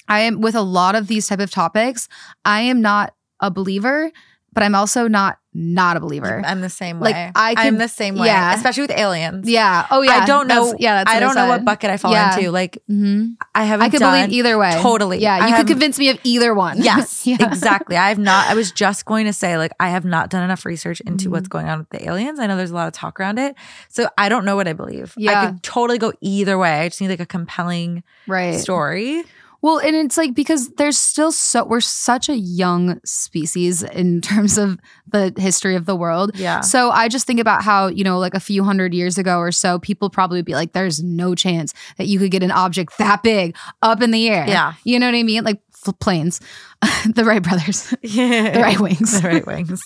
I 0.06 0.20
am 0.20 0.40
with 0.40 0.54
a 0.54 0.62
lot 0.62 0.94
of 0.94 1.08
these 1.08 1.26
type 1.26 1.40
of 1.40 1.50
topics 1.50 2.08
I 2.44 2.60
am 2.60 2.80
not 2.80 3.14
a 3.40 3.50
believer 3.50 4.12
but 4.54 4.62
I'm 4.62 4.74
also 4.74 5.08
not 5.08 5.38
not 5.56 5.96
a 5.96 6.00
believer. 6.00 6.42
I'm 6.44 6.62
the 6.62 6.68
same 6.68 6.98
Like, 6.98 7.14
way. 7.14 7.30
I 7.32 7.54
I'm 7.56 7.78
the 7.78 7.86
same 7.86 8.16
way. 8.16 8.26
yeah. 8.26 8.56
Especially 8.56 8.80
with 8.82 8.90
aliens. 8.90 9.48
yeah. 9.48 9.86
Oh 9.88 10.02
yeah. 10.02 10.16
I 10.22 10.26
don't 10.26 10.48
know. 10.48 10.64
That's- 10.64 10.80
yeah. 10.80 11.04
That's 11.04 11.10
I 11.16 11.20
don't 11.20 11.36
know 11.36 11.46
what 11.46 11.64
bucket 11.64 11.90
I 11.90 11.96
fall 11.96 12.10
Yeah. 12.10 12.36
into. 12.36 12.50
Like 12.50 12.78
hmm 12.88 13.34
I 13.54 13.62
haven't 13.62 13.86
I 13.86 13.88
could 13.90 14.00
believe 14.00 14.30
either 14.30 14.58
way. 14.58 14.76
Totally. 14.82 15.18
Yeah. 15.18 15.34
I 15.34 15.38
You 15.38 15.42
have- 15.54 15.58
could 15.58 15.68
convince 15.68 15.96
me 15.96 16.08
of 16.08 16.18
either 16.24 16.54
one. 16.54 16.78
Yes, 16.82 17.24
yeah. 17.24 17.36
exactly. 17.40 17.96
I 17.96 18.08
have 18.08 18.18
not. 18.18 18.48
I 18.48 18.54
was 18.54 18.72
just 18.72 19.04
going 19.04 19.26
to 19.26 19.32
say, 19.32 19.56
like, 19.56 19.70
I 19.78 19.90
have 19.90 20.04
not 20.04 20.28
done 20.28 20.42
enough 20.42 20.64
research 20.64 21.00
into 21.02 21.28
Mhm. 21.28 21.32
what's 21.32 21.46
going 21.48 21.68
on 21.68 21.78
with 21.78 21.90
the 21.90 22.04
aliens. 22.04 22.40
I 22.40 22.48
know 22.48 22.56
there's 22.56 22.72
a 22.72 22.74
lot 22.74 22.88
of 22.88 22.92
talk 22.94 23.20
around 23.20 23.38
it, 23.38 23.54
so 23.88 24.08
I 24.18 24.28
don't 24.28 24.44
know 24.44 24.56
what 24.56 24.66
I 24.66 24.72
believe. 24.72 25.14
Yeah. 25.16 25.40
I 25.40 25.46
could 25.46 25.62
totally 25.62 25.98
go 25.98 26.12
either 26.20 26.58
way. 26.58 26.80
I 26.80 26.88
just 26.88 27.00
need 27.00 27.08
like 27.10 27.20
a 27.20 27.26
compelling 27.26 28.02
Right. 28.26 28.58
story. 28.58 29.22
Well, 29.64 29.78
and 29.78 29.96
it's 29.96 30.18
like 30.18 30.34
because 30.34 30.68
there's 30.74 30.98
still 30.98 31.32
so 31.32 31.64
we're 31.64 31.80
such 31.80 32.28
a 32.28 32.36
young 32.36 33.00
species 33.02 33.82
in 33.82 34.20
terms 34.30 34.58
of 34.58 34.78
the 35.10 35.32
history 35.38 35.74
of 35.74 35.86
the 35.86 35.96
world. 35.96 36.32
Yeah. 36.34 36.60
So 36.60 36.90
I 36.90 37.08
just 37.08 37.26
think 37.26 37.40
about 37.40 37.62
how, 37.62 37.86
you 37.86 38.04
know, 38.04 38.18
like 38.18 38.34
a 38.34 38.40
few 38.40 38.62
hundred 38.62 38.92
years 38.92 39.16
ago 39.16 39.38
or 39.38 39.50
so, 39.50 39.78
people 39.78 40.10
probably 40.10 40.36
would 40.36 40.44
be 40.44 40.52
like, 40.52 40.74
there's 40.74 41.02
no 41.02 41.34
chance 41.34 41.72
that 41.96 42.08
you 42.08 42.18
could 42.18 42.30
get 42.30 42.42
an 42.42 42.50
object 42.50 42.98
that 42.98 43.22
big 43.22 43.56
up 43.80 44.02
in 44.02 44.10
the 44.10 44.28
air. 44.28 44.46
Yeah. 44.46 44.74
You 44.84 44.98
know 44.98 45.06
what 45.06 45.14
I 45.14 45.22
mean? 45.22 45.44
Like 45.44 45.62
planes, 45.98 46.42
the 47.14 47.24
Wright 47.24 47.42
brothers, 47.42 47.94
Yeah. 48.02 48.50
the 48.54 48.60
right 48.60 48.78
wings. 48.78 49.18
the 49.18 49.26
right 49.26 49.46
wings. 49.46 49.80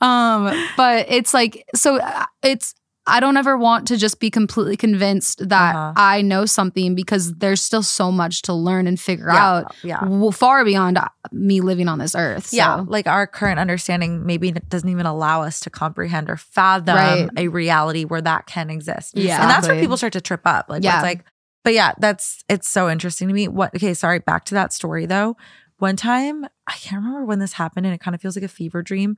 Um, 0.00 0.68
but 0.78 1.04
it's 1.10 1.34
like, 1.34 1.66
so 1.74 1.98
uh, 1.98 2.24
it's, 2.42 2.74
I 3.04 3.18
don't 3.18 3.36
ever 3.36 3.56
want 3.56 3.88
to 3.88 3.96
just 3.96 4.20
be 4.20 4.30
completely 4.30 4.76
convinced 4.76 5.48
that 5.48 5.74
Uh-huh. 5.74 5.92
I 5.96 6.22
know 6.22 6.46
something 6.46 6.94
because 6.94 7.32
there's 7.34 7.60
still 7.60 7.82
so 7.82 8.12
much 8.12 8.42
to 8.42 8.52
learn 8.54 8.86
and 8.86 8.98
figure 9.00 9.26
Yeah. 9.28 9.44
out 9.44 9.74
Yeah. 9.82 10.30
far 10.30 10.64
beyond 10.64 10.98
uh, 10.98 11.08
me 11.32 11.60
living 11.60 11.88
on 11.88 11.98
this 11.98 12.14
earth. 12.14 12.46
So. 12.46 12.56
Yeah, 12.56 12.84
like 12.86 13.08
our 13.08 13.26
current 13.26 13.58
understanding 13.58 14.24
maybe 14.24 14.52
doesn't 14.52 14.88
even 14.88 15.04
allow 15.06 15.42
us 15.42 15.58
to 15.60 15.70
comprehend 15.70 16.30
or 16.30 16.36
fathom 16.36 16.94
Right. 16.94 17.28
a 17.36 17.48
reality 17.48 18.04
where 18.04 18.20
that 18.22 18.46
can 18.46 18.70
exist. 18.70 19.16
Yeah. 19.16 19.40
and 19.42 19.50
that's 19.50 19.66
where 19.66 19.80
people 19.80 19.96
start 19.96 20.12
to 20.12 20.20
trip 20.20 20.42
up. 20.44 20.66
Like, 20.68 20.84
Yeah. 20.84 20.96
it's 20.98 21.02
like, 21.04 21.24
but 21.64 21.74
yeah, 21.74 21.92
that's 21.98 22.44
it's 22.48 22.68
so 22.68 22.88
interesting 22.88 23.26
to 23.26 23.34
me. 23.34 23.48
What? 23.48 23.74
Okay, 23.74 23.94
sorry. 23.94 24.20
Back 24.20 24.44
to 24.46 24.54
that 24.54 24.72
story 24.72 25.06
though. 25.06 25.36
One 25.78 25.96
time, 25.96 26.44
I 26.68 26.72
can't 26.74 27.02
remember 27.04 27.24
when 27.24 27.40
this 27.40 27.54
happened, 27.54 27.86
and 27.86 27.94
it 27.94 28.00
kind 28.00 28.14
of 28.14 28.20
feels 28.20 28.36
like 28.36 28.44
a 28.44 28.48
fever 28.48 28.80
dream. 28.82 29.16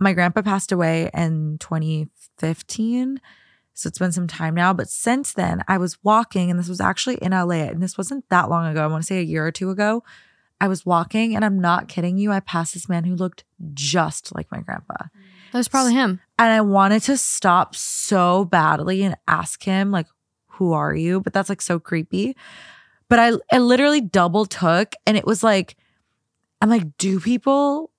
My 0.00 0.12
grandpa 0.14 0.40
passed 0.42 0.72
away 0.72 1.10
in 1.14 1.58
2015. 1.58 2.10
So 3.76 3.88
it's 3.88 3.98
been 3.98 4.12
some 4.12 4.26
time 4.28 4.54
now. 4.54 4.72
But 4.72 4.88
since 4.88 5.32
then, 5.32 5.62
I 5.66 5.78
was 5.78 6.02
walking, 6.04 6.50
and 6.50 6.58
this 6.58 6.68
was 6.68 6.80
actually 6.80 7.16
in 7.16 7.32
LA, 7.32 7.64
and 7.66 7.82
this 7.82 7.98
wasn't 7.98 8.28
that 8.30 8.48
long 8.48 8.66
ago. 8.66 8.82
I 8.84 8.86
want 8.86 9.02
to 9.02 9.06
say 9.06 9.18
a 9.18 9.22
year 9.22 9.44
or 9.46 9.50
two 9.52 9.70
ago. 9.70 10.04
I 10.60 10.68
was 10.68 10.86
walking, 10.86 11.34
and 11.34 11.44
I'm 11.44 11.58
not 11.58 11.88
kidding 11.88 12.16
you. 12.16 12.30
I 12.30 12.40
passed 12.40 12.74
this 12.74 12.88
man 12.88 13.04
who 13.04 13.16
looked 13.16 13.44
just 13.74 14.34
like 14.34 14.50
my 14.52 14.60
grandpa. 14.60 14.94
That 15.52 15.58
was 15.58 15.68
probably 15.68 15.92
him. 15.94 16.20
And 16.38 16.52
I 16.52 16.60
wanted 16.60 17.02
to 17.02 17.16
stop 17.16 17.74
so 17.74 18.44
badly 18.44 19.02
and 19.02 19.16
ask 19.26 19.62
him, 19.64 19.90
like, 19.90 20.06
who 20.46 20.72
are 20.72 20.94
you? 20.94 21.20
But 21.20 21.32
that's 21.32 21.48
like 21.48 21.60
so 21.62 21.80
creepy. 21.80 22.36
But 23.08 23.18
I, 23.18 23.32
I 23.52 23.58
literally 23.58 24.00
double 24.00 24.46
took, 24.46 24.94
and 25.06 25.16
it 25.16 25.26
was 25.26 25.42
like, 25.42 25.76
I'm 26.60 26.70
like, 26.70 26.96
do 26.96 27.18
people 27.20 27.90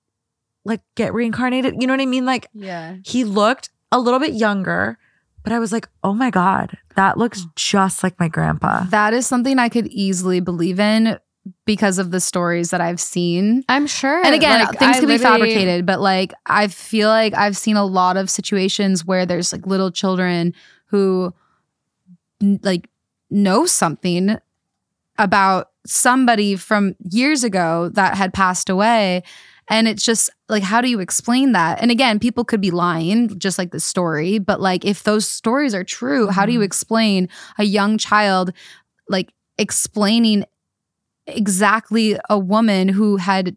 like 0.64 0.80
get 0.96 1.12
reincarnated? 1.14 1.74
You 1.80 1.86
know 1.86 1.92
what 1.92 2.00
I 2.00 2.06
mean? 2.06 2.24
Like, 2.24 2.48
Yeah. 2.54 2.96
he 3.04 3.24
looked 3.24 3.68
a 3.92 3.98
little 3.98 4.20
bit 4.20 4.34
younger, 4.34 4.98
but 5.42 5.52
I 5.52 5.58
was 5.58 5.72
like, 5.72 5.88
oh 6.02 6.12
my 6.12 6.30
God, 6.30 6.76
that 6.96 7.18
looks 7.18 7.46
just 7.54 8.02
like 8.02 8.18
my 8.18 8.28
grandpa. 8.28 8.84
That 8.84 9.14
is 9.14 9.26
something 9.26 9.58
I 9.58 9.68
could 9.68 9.86
easily 9.88 10.40
believe 10.40 10.80
in 10.80 11.18
because 11.64 11.98
of 11.98 12.10
the 12.10 12.20
stories 12.20 12.70
that 12.70 12.80
I've 12.80 13.00
seen. 13.00 13.64
I'm 13.68 13.86
sure. 13.86 14.24
And 14.24 14.34
again, 14.34 14.64
like, 14.64 14.78
things 14.78 14.96
I 14.96 15.00
could 15.00 15.08
be 15.08 15.18
fabricated, 15.18 15.86
but 15.86 16.00
like 16.00 16.34
I 16.46 16.68
feel 16.68 17.08
like 17.08 17.34
I've 17.34 17.56
seen 17.56 17.76
a 17.76 17.84
lot 17.84 18.16
of 18.16 18.28
situations 18.28 19.04
where 19.04 19.24
there's 19.26 19.52
like 19.52 19.66
little 19.66 19.90
children 19.90 20.54
who 20.86 21.32
like 22.40 22.88
know 23.30 23.66
something 23.66 24.38
about 25.18 25.70
somebody 25.86 26.56
from 26.56 26.96
years 27.10 27.44
ago 27.44 27.88
that 27.90 28.16
had 28.16 28.34
passed 28.34 28.68
away. 28.68 29.22
And 29.68 29.88
it's 29.88 30.04
just 30.04 30.30
like, 30.48 30.62
how 30.62 30.80
do 30.80 30.88
you 30.88 31.00
explain 31.00 31.52
that? 31.52 31.80
And 31.82 31.90
again, 31.90 32.18
people 32.20 32.44
could 32.44 32.60
be 32.60 32.70
lying, 32.70 33.36
just 33.38 33.58
like 33.58 33.72
the 33.72 33.80
story, 33.80 34.38
but 34.38 34.60
like 34.60 34.84
if 34.84 35.02
those 35.02 35.28
stories 35.28 35.74
are 35.74 35.82
true, 35.84 36.28
how 36.28 36.46
do 36.46 36.52
you 36.52 36.60
Mhm. 36.60 36.64
explain 36.64 37.28
a 37.58 37.64
young 37.64 37.98
child 37.98 38.52
like 39.08 39.32
explaining 39.58 40.44
exactly 41.26 42.16
a 42.30 42.38
woman 42.38 42.88
who 42.88 43.16
had 43.16 43.56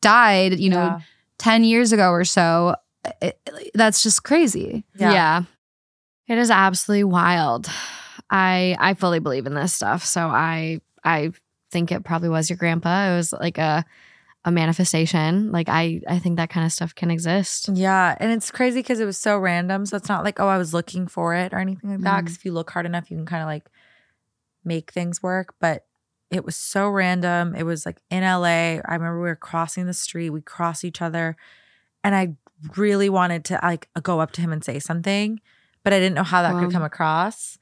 died, 0.00 0.58
you 0.58 0.70
know, 0.70 0.84
Yeah. 0.84 1.00
10 1.38 1.64
years 1.64 1.92
ago 1.92 2.10
or 2.10 2.24
so? 2.24 2.76
It- 3.22 3.38
that's 3.74 4.02
just 4.02 4.22
crazy. 4.24 4.84
Yeah. 4.98 5.42
It 6.28 6.38
is 6.38 6.50
absolutely 6.50 7.04
wild. 7.04 7.70
I 8.30 8.76
I 8.80 8.94
fully 8.94 9.20
believe 9.20 9.46
in 9.46 9.54
this 9.54 9.72
stuff. 9.72 10.04
So 10.04 10.26
I 10.26 10.80
I 11.04 11.30
think 11.70 11.92
it 11.92 12.04
probably 12.04 12.28
was 12.28 12.50
your 12.50 12.56
grandpa. 12.56 13.12
It 13.12 13.16
was 13.16 13.32
like 13.32 13.58
a 13.58 13.84
a 14.46 14.50
manifestation. 14.52 15.52
Like 15.52 15.68
I 15.68 16.00
I 16.08 16.18
think 16.18 16.36
that 16.38 16.48
kind 16.48 16.64
of 16.64 16.72
stuff 16.72 16.94
can 16.94 17.10
exist. 17.10 17.68
Yeah. 17.74 18.16
And 18.18 18.32
it's 18.32 18.50
crazy 18.50 18.78
because 18.80 19.00
it 19.00 19.04
was 19.04 19.18
so 19.18 19.36
random. 19.38 19.84
So 19.84 19.96
it's 19.96 20.08
not 20.08 20.24
like, 20.24 20.40
oh, 20.40 20.46
I 20.48 20.56
was 20.56 20.72
looking 20.72 21.06
for 21.08 21.34
it 21.34 21.52
or 21.52 21.58
anything 21.58 21.90
like 21.90 22.00
that. 22.00 22.14
Mhm. 22.20 22.24
Because 22.24 22.36
if 22.36 22.44
you 22.44 22.52
look 22.52 22.70
hard 22.70 22.86
enough, 22.86 23.10
you 23.10 23.16
can 23.18 23.26
kind 23.26 23.42
of 23.42 23.46
like 23.48 23.68
make 24.64 24.92
things 24.92 25.22
work. 25.22 25.54
But 25.60 25.84
it 26.30 26.44
was 26.44 26.56
so 26.56 26.88
random. 26.88 27.54
It 27.54 27.64
was 27.64 27.84
like 27.84 27.98
in 28.10 28.22
LA. 28.22 28.78
I 28.84 28.94
remember 28.94 29.16
we 29.20 29.28
were 29.28 29.36
crossing 29.36 29.86
the 29.86 29.92
street, 29.94 30.30
we 30.30 30.40
crossed 30.40 30.84
each 30.84 31.02
other. 31.02 31.36
And 32.02 32.14
I 32.14 32.34
really 32.76 33.08
wanted 33.08 33.44
to 33.46 33.60
like 33.62 33.88
go 34.02 34.20
up 34.20 34.30
to 34.32 34.40
him 34.40 34.52
and 34.52 34.64
say 34.64 34.78
something, 34.78 35.40
but 35.84 35.92
I 35.92 35.98
didn't 35.98 36.14
know 36.14 36.22
how 36.24 36.42
that 36.42 36.54
Wow. 36.54 36.60
could 36.60 36.72
come 36.72 36.82
across. 36.84 37.58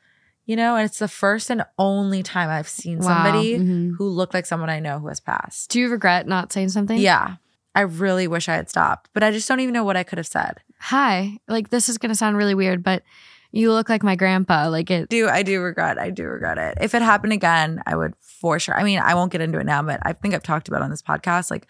You 0.46 0.56
know, 0.56 0.76
and 0.76 0.84
it's 0.84 0.98
the 0.98 1.08
first 1.08 1.50
and 1.50 1.64
only 1.78 2.22
time 2.22 2.50
I've 2.50 2.68
seen 2.68 2.98
Wow. 2.98 3.08
somebody 3.08 3.58
Mhm. 3.58 3.92
who 3.96 4.08
looked 4.08 4.34
like 4.34 4.44
someone 4.46 4.68
I 4.70 4.78
know 4.80 4.98
who 4.98 5.08
has 5.08 5.20
passed. 5.20 5.70
Do 5.70 5.80
you 5.80 5.88
regret 5.88 6.26
not 6.26 6.52
saying 6.52 6.68
something? 6.68 6.98
Yeah. 6.98 7.36
I 7.74 7.80
really 7.80 8.28
wish 8.28 8.48
I 8.48 8.54
had 8.54 8.68
stopped, 8.68 9.10
but 9.14 9.22
I 9.24 9.30
just 9.30 9.48
don't 9.48 9.60
even 9.60 9.72
know 9.72 9.84
what 9.84 9.96
I 9.96 10.02
could 10.04 10.18
have 10.18 10.26
said. 10.26 10.60
Hi. 10.80 11.38
Like 11.48 11.70
this 11.70 11.88
is 11.88 11.96
gonna 11.98 12.14
sound 12.14 12.36
really 12.36 12.54
weird, 12.54 12.82
but 12.82 13.02
you 13.52 13.72
look 13.72 13.88
like 13.88 14.02
my 14.02 14.16
grandpa. 14.16 14.68
Like 14.68 14.90
it 14.90 15.08
do 15.08 15.28
I 15.28 15.42
do 15.42 15.60
regret 15.62 15.98
I 15.98 16.10
do 16.10 16.24
regret 16.26 16.58
it. 16.58 16.78
If 16.80 16.94
it 16.94 17.02
happened 17.02 17.32
again, 17.32 17.82
I 17.86 17.96
would 17.96 18.12
for 18.20 18.58
sure. 18.58 18.78
I 18.78 18.84
mean, 18.84 18.98
I 19.00 19.14
won't 19.14 19.32
get 19.32 19.40
into 19.40 19.58
it 19.58 19.64
now, 19.64 19.82
but 19.82 20.00
I 20.02 20.12
think 20.12 20.34
I've 20.34 20.42
talked 20.42 20.68
about 20.68 20.82
it 20.82 20.84
on 20.84 20.90
this 20.90 21.02
podcast 21.02 21.50
like 21.50 21.66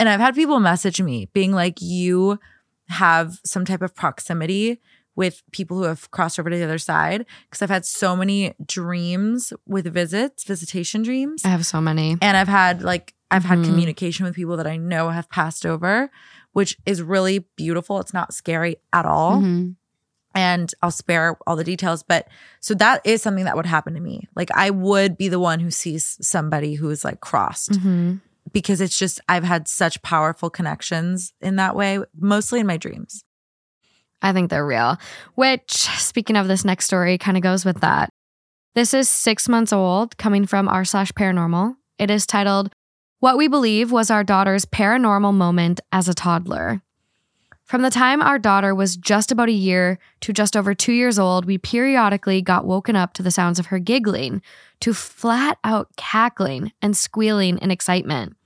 and 0.00 0.08
I've 0.08 0.20
had 0.20 0.34
people 0.34 0.58
message 0.60 1.00
me 1.00 1.28
being 1.32 1.52
like 1.52 1.80
you 1.80 2.38
have 2.88 3.38
some 3.44 3.64
type 3.64 3.82
of 3.82 3.94
proximity 3.94 4.80
with 5.18 5.42
people 5.50 5.76
who 5.78 5.82
have 5.82 6.08
crossed 6.12 6.38
over 6.38 6.48
to 6.48 6.56
the 6.56 6.62
other 6.64 6.78
side 6.78 7.26
because 7.50 7.60
I've 7.60 7.68
had 7.78 7.84
so 7.84 8.14
many 8.14 8.54
dreams 8.64 9.52
with 9.66 9.92
visits, 9.92 10.44
visitation 10.44 11.02
dreams. 11.02 11.44
I 11.44 11.48
have 11.48 11.66
so 11.66 11.80
many. 11.80 12.16
And 12.22 12.36
I've 12.36 12.46
had 12.48 12.82
like 12.82 13.14
I've 13.30 13.44
had 13.44 13.58
Mhm. 13.58 13.64
communication 13.66 14.24
with 14.24 14.34
people 14.36 14.56
that 14.56 14.66
I 14.66 14.76
know 14.78 15.10
have 15.10 15.28
passed 15.28 15.66
over, 15.66 16.08
which 16.52 16.78
is 16.86 17.02
really 17.02 17.40
beautiful. 17.56 17.98
It's 18.00 18.14
not 18.14 18.32
scary 18.32 18.76
at 18.92 19.04
all 19.04 19.42
Mhm. 19.42 19.74
and 20.34 20.72
I'll 20.82 20.92
spare 20.92 21.36
all 21.46 21.56
the 21.56 21.64
details. 21.64 22.02
But 22.04 22.28
so 22.60 22.72
that 22.74 23.00
is 23.04 23.20
something 23.20 23.44
that 23.44 23.56
would 23.56 23.66
happen 23.66 23.94
to 23.94 24.00
me. 24.00 24.28
Like 24.36 24.50
I 24.54 24.70
would 24.70 25.18
be 25.18 25.28
the 25.28 25.40
one 25.40 25.58
who 25.60 25.70
sees 25.72 26.16
somebody 26.22 26.74
who 26.76 26.88
is 26.90 27.04
like 27.04 27.20
crossed 27.20 27.72
Mhm. 27.72 28.20
because 28.52 28.80
it's 28.80 28.96
just, 28.98 29.20
I've 29.28 29.44
had 29.44 29.68
such 29.68 30.00
powerful 30.00 30.48
connections 30.48 31.32
in 31.40 31.56
that 31.56 31.74
way, 31.76 31.98
mostly 32.18 32.60
in 32.60 32.66
my 32.66 32.76
dreams. 32.78 33.24
I 34.22 34.32
think 34.32 34.50
they're 34.50 34.66
real. 34.66 34.96
Which, 35.34 35.72
speaking 35.72 36.36
of 36.36 36.48
this 36.48 36.64
next 36.64 36.86
story, 36.86 37.18
kind 37.18 37.36
of 37.36 37.42
goes 37.42 37.64
with 37.64 37.80
that. 37.80 38.10
This 38.74 38.94
is 38.94 39.08
six 39.08 39.48
months 39.48 39.72
old, 39.72 40.16
coming 40.18 40.46
from 40.46 40.68
r 40.68 40.84
slash 40.84 41.12
paranormal. 41.12 41.76
It 41.98 42.10
is 42.10 42.26
titled 42.26 42.72
"What 43.20 43.36
We 43.36 43.48
Believe 43.48 43.90
Was 43.90 44.10
Our 44.10 44.24
Daughter's 44.24 44.64
Paranormal 44.64 45.34
Moment 45.34 45.80
as 45.92 46.08
a 46.08 46.14
Toddler." 46.14 46.82
From 47.64 47.82
the 47.82 47.90
time 47.90 48.22
our 48.22 48.38
daughter 48.38 48.74
was 48.74 48.96
just 48.96 49.30
about 49.30 49.50
a 49.50 49.52
year 49.52 49.98
to 50.22 50.32
just 50.32 50.56
over 50.56 50.74
two 50.74 50.94
years 50.94 51.18
old, 51.18 51.44
we 51.44 51.58
periodically 51.58 52.40
got 52.40 52.64
woken 52.64 52.96
up 52.96 53.12
to 53.12 53.22
the 53.22 53.30
sounds 53.30 53.58
of 53.58 53.66
her 53.66 53.78
giggling, 53.78 54.40
to 54.80 54.94
flat 54.94 55.58
out 55.62 55.88
cackling 55.96 56.72
and 56.80 56.96
squealing 56.96 57.58
in 57.58 57.70
excitement. 57.70 58.37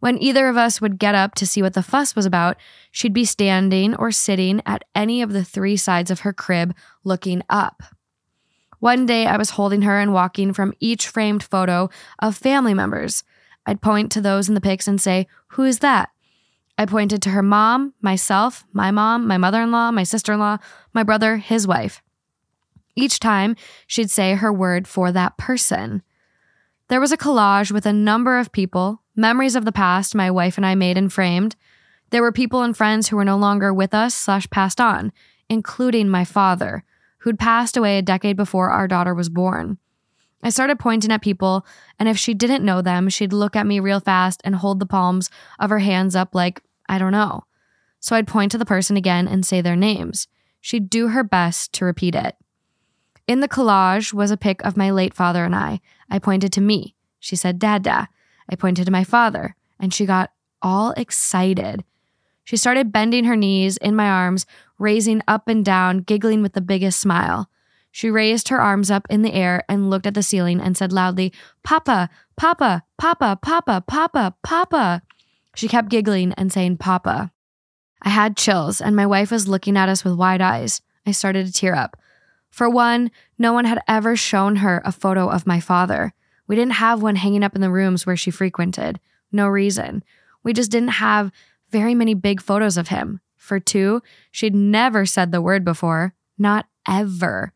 When 0.00 0.22
either 0.22 0.48
of 0.48 0.56
us 0.56 0.80
would 0.80 0.98
get 0.98 1.14
up 1.14 1.34
to 1.36 1.46
see 1.46 1.60
what 1.60 1.74
the 1.74 1.82
fuss 1.82 2.14
was 2.14 2.26
about, 2.26 2.56
she'd 2.92 3.12
be 3.12 3.24
standing 3.24 3.94
or 3.96 4.12
sitting 4.12 4.62
at 4.64 4.84
any 4.94 5.22
of 5.22 5.32
the 5.32 5.44
three 5.44 5.76
sides 5.76 6.10
of 6.10 6.20
her 6.20 6.32
crib 6.32 6.74
looking 7.02 7.42
up. 7.50 7.82
One 8.80 9.06
day 9.06 9.26
I 9.26 9.36
was 9.36 9.50
holding 9.50 9.82
her 9.82 9.98
and 9.98 10.12
walking 10.12 10.52
from 10.52 10.72
each 10.78 11.08
framed 11.08 11.42
photo 11.42 11.90
of 12.20 12.36
family 12.36 12.74
members. 12.74 13.24
I'd 13.66 13.82
point 13.82 14.12
to 14.12 14.20
those 14.20 14.48
in 14.48 14.54
the 14.54 14.60
pics 14.60 14.86
and 14.86 15.00
say, 15.00 15.26
Who 15.48 15.64
is 15.64 15.80
that? 15.80 16.10
I 16.78 16.86
pointed 16.86 17.20
to 17.22 17.30
her 17.30 17.42
mom, 17.42 17.94
myself, 18.00 18.64
my 18.72 18.92
mom, 18.92 19.26
my 19.26 19.36
mother 19.36 19.62
in 19.62 19.72
law, 19.72 19.90
my 19.90 20.04
sister 20.04 20.32
in 20.32 20.38
law, 20.38 20.58
my 20.94 21.02
brother, 21.02 21.38
his 21.38 21.66
wife. 21.66 22.02
Each 22.94 23.18
time, 23.18 23.56
she'd 23.88 24.10
say 24.10 24.34
her 24.34 24.52
word 24.52 24.86
for 24.86 25.10
that 25.10 25.36
person. 25.36 26.02
There 26.88 27.00
was 27.00 27.12
a 27.12 27.18
collage 27.18 27.70
with 27.70 27.84
a 27.84 27.92
number 27.92 28.38
of 28.38 28.50
people, 28.50 29.02
memories 29.14 29.54
of 29.54 29.66
the 29.66 29.72
past 29.72 30.14
my 30.14 30.30
wife 30.30 30.56
and 30.56 30.64
I 30.64 30.74
made 30.74 30.96
and 30.96 31.12
framed. 31.12 31.54
There 32.10 32.22
were 32.22 32.32
people 32.32 32.62
and 32.62 32.74
friends 32.74 33.08
who 33.08 33.16
were 33.16 33.26
no 33.26 33.36
longer 33.36 33.74
with 33.74 33.92
us 33.92 34.14
slash 34.14 34.48
passed 34.48 34.80
on, 34.80 35.12
including 35.50 36.08
my 36.08 36.24
father, 36.24 36.84
who'd 37.18 37.38
passed 37.38 37.76
away 37.76 37.98
a 37.98 38.02
decade 38.02 38.38
before 38.38 38.70
our 38.70 38.88
daughter 38.88 39.14
was 39.14 39.28
born. 39.28 39.76
I 40.42 40.48
started 40.48 40.78
pointing 40.78 41.12
at 41.12 41.20
people, 41.20 41.66
and 41.98 42.08
if 42.08 42.16
she 42.16 42.32
didn't 42.32 42.64
know 42.64 42.80
them, 42.80 43.10
she'd 43.10 43.34
look 43.34 43.54
at 43.54 43.66
me 43.66 43.80
real 43.80 44.00
fast 44.00 44.40
and 44.42 44.54
hold 44.54 44.80
the 44.80 44.86
palms 44.86 45.28
of 45.58 45.68
her 45.68 45.80
hands 45.80 46.16
up 46.16 46.34
like, 46.34 46.62
I 46.88 46.98
don't 46.98 47.12
know. 47.12 47.44
So 48.00 48.16
I'd 48.16 48.28
point 48.28 48.52
to 48.52 48.58
the 48.58 48.64
person 48.64 48.96
again 48.96 49.28
and 49.28 49.44
say 49.44 49.60
their 49.60 49.76
names. 49.76 50.26
She'd 50.62 50.88
do 50.88 51.08
her 51.08 51.22
best 51.22 51.74
to 51.74 51.84
repeat 51.84 52.14
it. 52.14 52.36
In 53.26 53.40
the 53.40 53.48
collage 53.48 54.14
was 54.14 54.30
a 54.30 54.38
pic 54.38 54.64
of 54.64 54.76
my 54.76 54.90
late 54.90 55.12
father 55.12 55.44
and 55.44 55.54
I. 55.54 55.80
I 56.10 56.18
pointed 56.18 56.52
to 56.54 56.60
me. 56.60 56.94
She 57.20 57.36
said, 57.36 57.58
Dada. 57.58 58.08
I 58.50 58.56
pointed 58.56 58.86
to 58.86 58.92
my 58.92 59.04
father, 59.04 59.56
and 59.78 59.92
she 59.92 60.06
got 60.06 60.30
all 60.62 60.92
excited. 60.92 61.84
She 62.44 62.56
started 62.56 62.92
bending 62.92 63.24
her 63.24 63.36
knees 63.36 63.76
in 63.76 63.94
my 63.94 64.08
arms, 64.08 64.46
raising 64.78 65.22
up 65.28 65.48
and 65.48 65.64
down, 65.64 65.98
giggling 65.98 66.42
with 66.42 66.54
the 66.54 66.60
biggest 66.60 66.98
smile. 66.98 67.50
She 67.90 68.10
raised 68.10 68.48
her 68.48 68.60
arms 68.60 68.90
up 68.90 69.06
in 69.10 69.22
the 69.22 69.34
air 69.34 69.64
and 69.68 69.90
looked 69.90 70.06
at 70.06 70.14
the 70.14 70.22
ceiling 70.22 70.60
and 70.60 70.76
said 70.76 70.92
loudly, 70.92 71.32
Papa, 71.62 72.08
Papa, 72.36 72.84
Papa, 72.96 73.38
Papa, 73.42 73.84
Papa, 73.86 74.34
Papa. 74.42 75.02
She 75.54 75.68
kept 75.68 75.90
giggling 75.90 76.32
and 76.34 76.52
saying, 76.52 76.76
Papa. 76.76 77.32
I 78.02 78.10
had 78.10 78.36
chills, 78.36 78.80
and 78.80 78.94
my 78.94 79.06
wife 79.06 79.30
was 79.30 79.48
looking 79.48 79.76
at 79.76 79.88
us 79.88 80.04
with 80.04 80.14
wide 80.14 80.40
eyes. 80.40 80.80
I 81.04 81.10
started 81.10 81.46
to 81.46 81.52
tear 81.52 81.74
up. 81.74 81.96
For 82.50 82.68
one, 82.68 83.10
no 83.38 83.52
one 83.52 83.64
had 83.64 83.80
ever 83.86 84.16
shown 84.16 84.56
her 84.56 84.82
a 84.84 84.92
photo 84.92 85.28
of 85.28 85.46
my 85.46 85.60
father. 85.60 86.12
We 86.46 86.56
didn't 86.56 86.74
have 86.74 87.02
one 87.02 87.16
hanging 87.16 87.44
up 87.44 87.54
in 87.54 87.60
the 87.60 87.70
rooms 87.70 88.06
where 88.06 88.16
she 88.16 88.30
frequented. 88.30 88.98
No 89.30 89.46
reason. 89.46 90.02
We 90.42 90.52
just 90.52 90.70
didn't 90.70 90.88
have 90.88 91.30
very 91.70 91.94
many 91.94 92.14
big 92.14 92.40
photos 92.40 92.76
of 92.76 92.88
him. 92.88 93.20
For 93.36 93.60
two, 93.60 94.02
she'd 94.30 94.54
never 94.54 95.06
said 95.06 95.30
the 95.30 95.42
word 95.42 95.64
before. 95.64 96.14
Not 96.38 96.66
ever. 96.88 97.52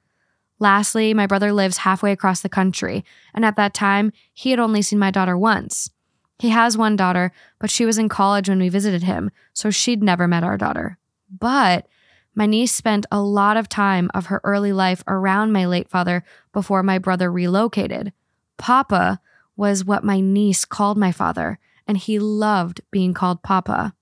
Lastly, 0.58 1.12
my 1.12 1.26
brother 1.26 1.52
lives 1.52 1.78
halfway 1.78 2.12
across 2.12 2.40
the 2.40 2.48
country, 2.48 3.04
and 3.34 3.44
at 3.44 3.56
that 3.56 3.74
time, 3.74 4.12
he 4.32 4.50
had 4.50 4.60
only 4.60 4.80
seen 4.82 4.98
my 4.98 5.10
daughter 5.10 5.36
once. 5.36 5.90
He 6.38 6.50
has 6.50 6.78
one 6.78 6.96
daughter, 6.96 7.32
but 7.58 7.70
she 7.70 7.84
was 7.84 7.98
in 7.98 8.08
college 8.08 8.48
when 8.48 8.58
we 8.58 8.68
visited 8.68 9.02
him, 9.02 9.30
so 9.52 9.70
she'd 9.70 10.02
never 10.02 10.28
met 10.28 10.44
our 10.44 10.56
daughter. 10.56 10.98
But 11.30 11.86
my 12.34 12.46
niece 12.46 12.74
spent 12.74 13.06
a 13.10 13.20
lot 13.20 13.56
of 13.56 13.68
time 13.68 14.10
of 14.14 14.26
her 14.26 14.40
early 14.44 14.72
life 14.72 15.02
around 15.06 15.52
my 15.52 15.66
late 15.66 15.88
father 15.88 16.24
before 16.52 16.82
my 16.82 16.98
brother 16.98 17.30
relocated. 17.30 18.12
Papa 18.56 19.20
was 19.56 19.84
what 19.84 20.04
my 20.04 20.20
niece 20.20 20.64
called 20.64 20.96
my 20.96 21.12
father, 21.12 21.58
and 21.86 21.98
he 21.98 22.18
loved 22.18 22.80
being 22.90 23.12
called 23.12 23.42
Papa. 23.42 23.94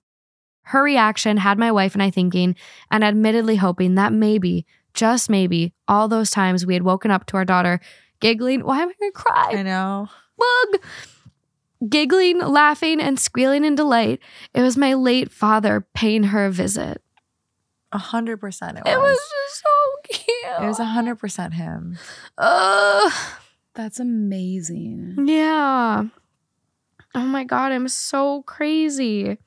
Her 0.62 0.82
reaction 0.82 1.38
had 1.38 1.58
my 1.58 1.72
wife 1.72 1.94
and 1.94 2.02
I 2.02 2.10
thinking, 2.10 2.54
and 2.90 3.02
admittedly 3.02 3.56
hoping 3.56 3.96
that 3.96 4.12
maybe, 4.12 4.66
just 4.94 5.28
maybe, 5.28 5.74
all 5.88 6.06
those 6.06 6.30
times 6.30 6.64
we 6.64 6.74
had 6.74 6.84
woken 6.84 7.10
up 7.10 7.26
to 7.26 7.36
our 7.36 7.44
daughter 7.44 7.80
giggling. 8.20 8.64
Why 8.64 8.82
am 8.82 8.90
I 8.90 8.92
going 9.00 9.12
to 9.12 9.18
cry? 9.18 9.48
I 9.56 9.62
know. 9.62 10.08
Bug! 10.38 10.80
Giggling, 11.88 12.38
laughing, 12.38 13.00
and 13.00 13.18
squealing 13.18 13.64
in 13.64 13.74
delight. 13.74 14.20
It 14.54 14.62
was 14.62 14.76
my 14.76 14.94
late 14.94 15.32
father 15.32 15.86
paying 15.94 16.24
her 16.24 16.44
a 16.44 16.50
visit. 16.52 17.02
A 17.92 17.98
hundred 17.98 18.38
percent 18.38 18.78
it 18.78 18.84
was. 18.84 18.94
It 18.94 18.98
was 18.98 19.18
just 19.18 19.62
so 19.62 20.24
cute. 20.24 20.62
It 20.62 20.66
was 20.66 20.78
a 20.78 20.84
hundred 20.84 21.16
percent 21.16 21.54
him. 21.54 21.98
Ugh. 22.38 23.12
That's 23.74 23.98
amazing. 24.00 25.16
Yeah. 25.26 26.04
Oh 27.14 27.20
my 27.24 27.44
god, 27.44 27.72
I'm 27.72 27.88
so 27.88 28.42
crazy. 28.42 29.38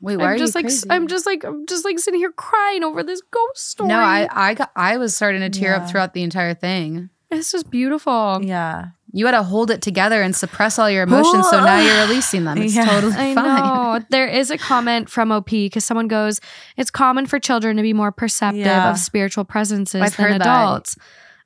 Wait, 0.00 0.16
why 0.16 0.24
I'm 0.26 0.34
are 0.34 0.38
just 0.38 0.54
you 0.54 0.58
like 0.60 0.66
crazy? 0.66 0.86
I'm 0.90 1.06
just 1.08 1.26
like 1.26 1.44
I'm 1.44 1.66
just 1.66 1.84
like 1.84 1.98
sitting 1.98 2.20
here 2.20 2.32
crying 2.32 2.82
over 2.84 3.02
this 3.02 3.20
ghost 3.20 3.68
story. 3.68 3.88
No, 3.88 3.98
I 3.98 4.28
I 4.30 4.54
got 4.54 4.70
I 4.76 4.96
was 4.96 5.14
starting 5.14 5.40
to 5.40 5.50
tear 5.50 5.70
Yeah. 5.72 5.78
up 5.82 5.90
throughout 5.90 6.14
the 6.14 6.22
entire 6.22 6.54
thing. 6.54 7.10
it's 7.30 7.52
just 7.52 7.70
beautiful. 7.70 8.40
Yeah. 8.42 8.86
You 9.12 9.24
had 9.26 9.32
to 9.32 9.42
hold 9.42 9.70
it 9.70 9.80
together 9.80 10.20
and 10.22 10.36
suppress 10.36 10.78
all 10.78 10.90
your 10.90 11.04
emotions, 11.04 11.48
so 11.48 11.60
now 11.64 11.80
you're 11.80 12.00
releasing 12.06 12.44
them. 12.44 12.58
It's 12.58 12.74
Yeah. 12.74 12.84
totally 12.84 13.14
I 13.14 13.34
fine. 13.34 13.44
know. 13.44 14.00
There 14.10 14.26
is 14.26 14.50
a 14.50 14.58
comment 14.58 15.08
from 15.08 15.32
OP 15.32 15.48
because 15.50 15.84
someone 15.84 16.08
goes, 16.08 16.40
It's 16.76 16.90
common 16.90 17.26
for 17.26 17.38
children 17.38 17.76
to 17.78 17.82
be 17.82 17.92
more 17.94 18.12
perceptive 18.12 18.60
Yeah. 18.66 18.90
of 18.90 18.98
spiritual 18.98 19.44
presences 19.44 20.00
I've 20.02 20.16
than 20.16 20.32
heard 20.32 20.40
that. 20.42 20.46
adults. 20.46 20.96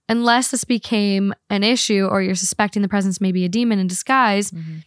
Unless 0.08 0.50
this 0.50 0.64
became 0.64 1.32
an 1.50 1.62
issue 1.62 2.06
or 2.10 2.20
you're 2.20 2.34
suspecting 2.34 2.82
the 2.82 2.88
presence 2.88 3.20
may 3.20 3.30
be 3.32 3.44
a 3.44 3.48
demon 3.48 3.78
in 3.78 3.86
disguise, 3.86 4.50
Mhm. 4.50 4.82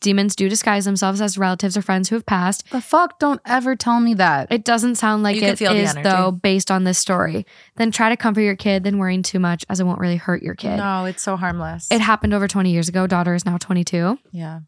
Demons 0.00 0.36
do 0.36 0.48
disguise 0.48 0.84
themselves 0.84 1.20
as 1.20 1.38
relatives 1.38 1.76
or 1.76 1.82
friends 1.82 2.08
who 2.08 2.16
have 2.16 2.26
passed. 2.26 2.68
The 2.70 2.80
fuck! 2.80 3.18
Don't 3.18 3.40
ever 3.46 3.74
tell 3.76 4.00
me 4.00 4.14
that. 4.14 4.50
It 4.52 4.64
doesn't 4.64 4.96
sound 4.96 5.22
like 5.22 5.34
You 5.34 5.40
can 5.42 5.50
it 5.50 5.58
feel 5.58 5.72
the 5.72 5.80
is, 5.80 5.90
energy. 5.90 6.08
though, 6.08 6.30
based 6.30 6.70
on 6.70 6.84
this 6.84 6.98
story. 6.98 7.46
Then 7.76 7.90
try 7.90 8.08
to 8.08 8.16
comfort 8.16 8.42
your 8.42 8.56
kid 8.56 8.84
than 8.84 8.98
worrying 8.98 9.22
too 9.22 9.38
much, 9.38 9.64
as 9.68 9.80
it 9.80 9.84
won't 9.84 9.98
really 10.00 10.16
hurt 10.16 10.42
your 10.42 10.54
kid. 10.54 10.76
No, 10.76 11.04
it's 11.06 11.22
so 11.22 11.36
harmless. 11.36 11.88
It 11.90 12.00
happened 12.00 12.34
over 12.34 12.46
20 12.48 12.70
years 12.70 12.88
ago. 12.88 13.06
Daughter 13.06 13.34
is 13.34 13.44
now 13.46 13.56
22. 13.58 14.18
yeah. 14.32 14.60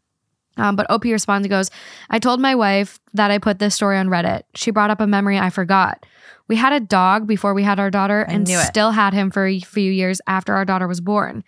Um, 0.57 0.75
but 0.75 0.87
OP 0.89 1.05
responds 1.05 1.45
and 1.45 1.49
goes, 1.49 1.71
I 2.09 2.19
told 2.19 2.41
my 2.41 2.53
wife 2.53 2.99
that 3.13 3.31
I 3.31 3.37
put 3.37 3.59
this 3.59 3.75
story 3.75 3.97
on 3.97 4.07
Reddit. 4.09 4.41
She 4.55 4.71
brought 4.71 4.89
up 4.89 4.99
a 4.99 5.07
memory 5.07 5.39
I 5.39 5.51
forgot. 5.51 6.05
We 6.49 6.57
had 6.57 6.73
a 6.73 6.81
dog 6.81 7.27
before 7.27 7.53
we 7.53 7.63
had 7.63 7.79
our 7.79 7.89
daughter 7.89 8.25
I 8.27 8.33
and 8.33 8.45
knew 8.45 8.57
it. 8.59 8.63
still 8.65 8.91
had 8.91 9.13
him 9.13 9.31
for 9.31 9.47
a 9.47 9.61
few 9.61 9.89
years 9.89 10.19
after 10.27 10.53
our 10.55 10.65
daughter 10.65 10.85
was 10.85 10.99
born. 10.99 11.45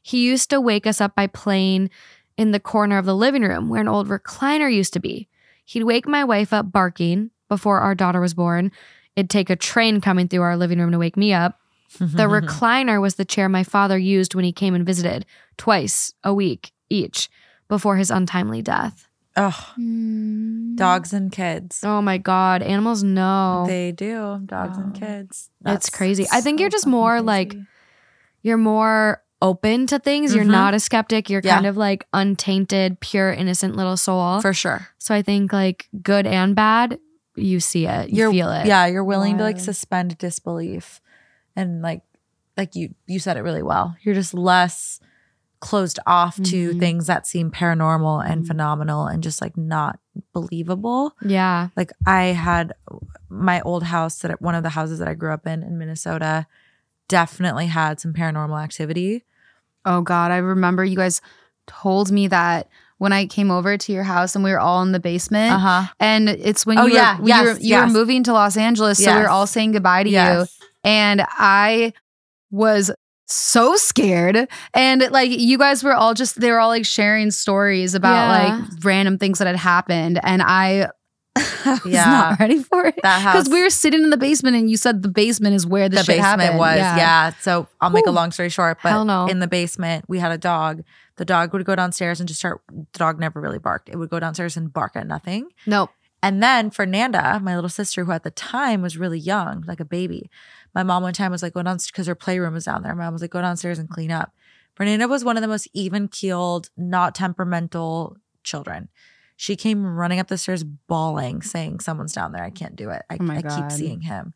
He 0.00 0.24
used 0.24 0.48
to 0.48 0.62
wake 0.62 0.86
us 0.86 1.02
up 1.02 1.14
by 1.14 1.26
playing 1.26 1.90
in 2.36 2.50
the 2.50 2.60
corner 2.60 2.98
of 2.98 3.04
the 3.06 3.14
living 3.16 3.42
room 3.42 3.68
where 3.68 3.80
an 3.80 3.88
old 3.88 4.08
recliner 4.08 4.72
used 4.72 4.92
to 4.94 5.00
be. 5.00 5.28
He'd 5.64 5.84
wake 5.84 6.06
my 6.06 6.24
wife 6.24 6.52
up 6.52 6.70
barking 6.72 7.30
before 7.48 7.78
our 7.80 7.94
daughter 7.94 8.20
was 8.20 8.34
born. 8.34 8.70
It'd 9.16 9.30
take 9.30 9.50
a 9.50 9.56
train 9.56 10.00
coming 10.00 10.28
through 10.28 10.42
our 10.42 10.56
living 10.56 10.78
room 10.78 10.90
to 10.92 10.98
wake 10.98 11.16
me 11.16 11.32
up. 11.32 11.60
The 11.98 12.24
recliner 12.26 13.00
was 13.00 13.14
the 13.14 13.24
chair 13.24 13.48
my 13.48 13.62
father 13.62 13.96
used 13.96 14.34
when 14.34 14.44
he 14.44 14.50
came 14.52 14.74
and 14.74 14.84
visited, 14.84 15.24
twice 15.56 16.12
a 16.24 16.34
week 16.34 16.72
each, 16.90 17.30
before 17.68 17.96
his 17.96 18.10
untimely 18.10 18.62
death. 18.62 19.06
Oh, 19.36 19.72
dogs 20.74 21.12
and 21.12 21.30
kids. 21.30 21.82
Oh 21.84 22.02
my 22.02 22.18
God, 22.18 22.62
animals 22.62 23.02
know. 23.04 23.64
They 23.68 23.92
do. 23.92 24.40
Dogs 24.44 24.76
and 24.76 24.96
Oh. 24.96 24.98
kids. 24.98 25.50
It's 25.66 25.88
crazy. 25.90 26.26
I 26.32 26.40
think 26.40 26.58
so 26.58 26.62
you're 26.62 26.70
just 26.70 26.86
more 26.86 27.12
crazy. 27.12 27.24
like, 27.26 27.56
you're 28.42 28.56
more 28.58 29.22
open 29.44 29.86
to 29.88 29.98
things. 29.98 30.34
You're 30.34 30.44
Mhm. 30.44 30.50
not 30.50 30.74
a 30.74 30.80
skeptic. 30.80 31.28
You're 31.30 31.42
Yeah. 31.44 31.54
kind 31.54 31.66
of 31.66 31.76
like 31.76 32.06
untainted, 32.12 32.98
pure, 33.00 33.30
innocent 33.32 33.76
little 33.76 33.96
soul. 33.96 34.40
for 34.40 34.52
sure. 34.54 34.88
so 34.98 35.14
I 35.14 35.22
think 35.22 35.52
like 35.52 35.88
good 36.02 36.26
and 36.26 36.54
bad, 36.56 36.98
you 37.36 37.60
see 37.60 37.86
it, 37.86 38.08
you 38.10 38.16
you're 38.18 38.30
feel 38.32 38.50
it. 38.50 38.66
Yeah, 38.66 38.86
you're 38.86 39.04
willing 39.04 39.36
to 39.38 39.44
like 39.44 39.60
suspend 39.60 40.16
disbelief, 40.18 41.00
and 41.56 41.82
like, 41.82 42.02
like 42.56 42.74
you 42.74 42.94
you 43.06 43.18
said 43.18 43.36
it 43.36 43.42
really 43.42 43.62
well. 43.62 43.96
You're 44.02 44.14
just 44.14 44.32
less 44.34 44.98
closed 45.60 45.98
off 46.06 46.36
to 46.36 46.74
Mhm. 46.74 46.78
things 46.78 47.06
that 47.06 47.26
seem 47.26 47.50
paranormal 47.50 48.24
and 48.28 48.42
Mhm. 48.44 48.46
phenomenal 48.46 49.06
and 49.06 49.22
just 49.22 49.40
like 49.40 49.56
not 49.56 49.98
believable. 50.32 51.14
Yeah. 51.22 51.68
Like 51.76 51.90
I 52.06 52.24
had 52.48 52.72
my 53.30 53.60
old 53.62 53.82
house 53.84 54.18
that 54.18 54.40
one 54.42 54.54
of 54.54 54.62
the 54.62 54.68
houses 54.78 54.98
that 55.00 55.08
I 55.08 55.14
grew 55.14 55.32
up 55.32 55.46
in 55.46 55.62
in 55.62 55.76
Minnesota 55.78 56.46
definitely 57.08 57.66
had 57.66 57.98
some 58.00 58.12
paranormal 58.12 58.62
activity. 58.62 59.24
Oh 59.84 60.00
God, 60.02 60.30
I 60.30 60.38
remember 60.38 60.84
you 60.84 60.96
guys 60.96 61.20
told 61.66 62.10
me 62.10 62.28
that 62.28 62.68
when 62.98 63.12
I 63.12 63.26
came 63.26 63.50
over 63.50 63.76
to 63.76 63.92
your 63.92 64.02
house 64.04 64.34
and 64.34 64.44
we 64.44 64.50
were 64.50 64.60
all 64.60 64.82
in 64.82 64.92
the 64.92 65.00
basement. 65.00 65.52
huh. 65.60 65.84
And 66.00 66.28
it's 66.28 66.64
when 66.64 66.78
Oh, 66.78 66.86
you, 66.86 66.92
were, 66.92 66.96
yeah. 66.98 67.16
when 67.18 67.26
Yes, 67.26 67.42
you, 67.42 67.48
were, 67.52 67.58
you 67.60 67.86
were 67.86 67.92
moving 67.92 68.22
to 68.24 68.32
Los 68.32 68.56
Angeles, 68.56 69.02
so 69.02 69.14
we 69.14 69.20
were 69.22 69.28
all 69.28 69.46
saying 69.46 69.72
goodbye 69.72 70.04
to 70.04 70.10
you. 70.10 70.46
And 70.84 71.24
I 71.28 71.92
was 72.50 72.90
so 73.26 73.74
scared. 73.76 74.48
And 74.74 75.08
like 75.10 75.30
you 75.30 75.58
guys 75.58 75.82
were 75.82 75.94
all 75.94 76.14
just 76.14 76.40
they 76.40 76.50
were 76.50 76.60
all 76.60 76.68
like 76.68 76.84
sharing 76.86 77.30
stories 77.30 77.94
about 77.94 78.14
Yeah. 78.14 78.56
like 78.58 78.84
random 78.84 79.18
things 79.18 79.38
that 79.38 79.46
had 79.46 79.56
happened. 79.56 80.20
And 80.22 80.42
I, 80.42 80.88
I 81.36 81.80
was 81.82 81.92
Yeah. 81.92 82.04
not 82.04 82.40
ready 82.40 82.62
for 82.62 82.86
it. 82.86 82.94
Because 82.96 83.48
we 83.48 83.62
were 83.62 83.70
sitting 83.70 84.02
in 84.02 84.10
the 84.10 84.16
basement 84.16 84.56
and 84.56 84.70
you 84.70 84.76
said 84.76 85.02
the 85.02 85.08
basement 85.08 85.54
is 85.54 85.66
where 85.66 85.88
the, 85.88 85.96
the 85.96 86.04
shit 86.04 86.16
basement 86.18 86.40
happened. 86.42 86.58
was 86.58 86.76
yeah. 86.76 87.32
So 87.40 87.66
I'll 87.80 87.90
make 87.90 88.06
a 88.06 88.10
long 88.12 88.30
story 88.30 88.48
short, 88.50 88.78
but 88.82 89.04
no. 89.04 89.26
in 89.26 89.40
the 89.40 89.48
basement 89.48 90.04
we 90.08 90.18
had 90.18 90.32
a 90.32 90.38
dog. 90.38 90.82
The 91.16 91.24
dog 91.24 91.52
would 91.52 91.64
go 91.64 91.76
downstairs 91.76 92.20
and 92.20 92.28
just 92.28 92.40
start. 92.40 92.60
The 92.68 92.98
dog 92.98 93.20
never 93.20 93.40
really 93.40 93.58
barked. 93.60 93.88
It 93.88 93.96
would 93.96 94.10
go 94.10 94.18
downstairs 94.18 94.56
and 94.56 94.72
bark 94.72 94.92
at 94.96 95.06
nothing. 95.06 95.48
Nope. 95.66 95.90
And 96.22 96.42
then 96.42 96.70
Fernanda, 96.70 97.38
my 97.42 97.54
little 97.54 97.68
sister, 97.68 98.04
who 98.04 98.12
at 98.12 98.22
the 98.24 98.30
time 98.30 98.80
was 98.82 98.96
really 98.96 99.18
young, 99.18 99.62
like 99.66 99.78
a 99.78 99.84
baby, 99.84 100.30
my 100.74 100.82
mom 100.82 101.02
one 101.02 101.12
time 101.12 101.30
was 101.30 101.42
like, 101.42 101.52
go 101.52 101.62
downstairs, 101.62 101.92
because 101.92 102.06
her 102.06 102.14
playroom 102.14 102.54
was 102.54 102.64
down 102.64 102.82
there. 102.82 102.94
My 102.94 103.04
mom 103.04 103.12
was 103.12 103.20
like, 103.22 103.30
go 103.30 103.42
downstairs 103.42 103.78
and 103.78 103.88
clean 103.90 104.10
up. 104.10 104.32
Fernanda 104.74 105.06
was 105.06 105.22
one 105.22 105.36
of 105.36 105.42
the 105.42 105.48
most 105.48 105.68
even 105.74 106.08
keeled, 106.08 106.70
not 106.76 107.14
temperamental 107.14 108.16
children. 108.42 108.88
She 109.36 109.56
came 109.56 109.84
running 109.84 110.20
up 110.20 110.28
the 110.28 110.38
stairs 110.38 110.62
bawling, 110.64 111.42
saying, 111.42 111.80
Someone's 111.80 112.12
down 112.12 112.32
there. 112.32 112.44
I 112.44 112.50
can't 112.50 112.76
do 112.76 112.90
it. 112.90 113.02
I, 113.10 113.18
Oh 113.20 113.30
I 113.30 113.42
keep 113.42 113.72
seeing 113.72 114.00
him. 114.02 114.32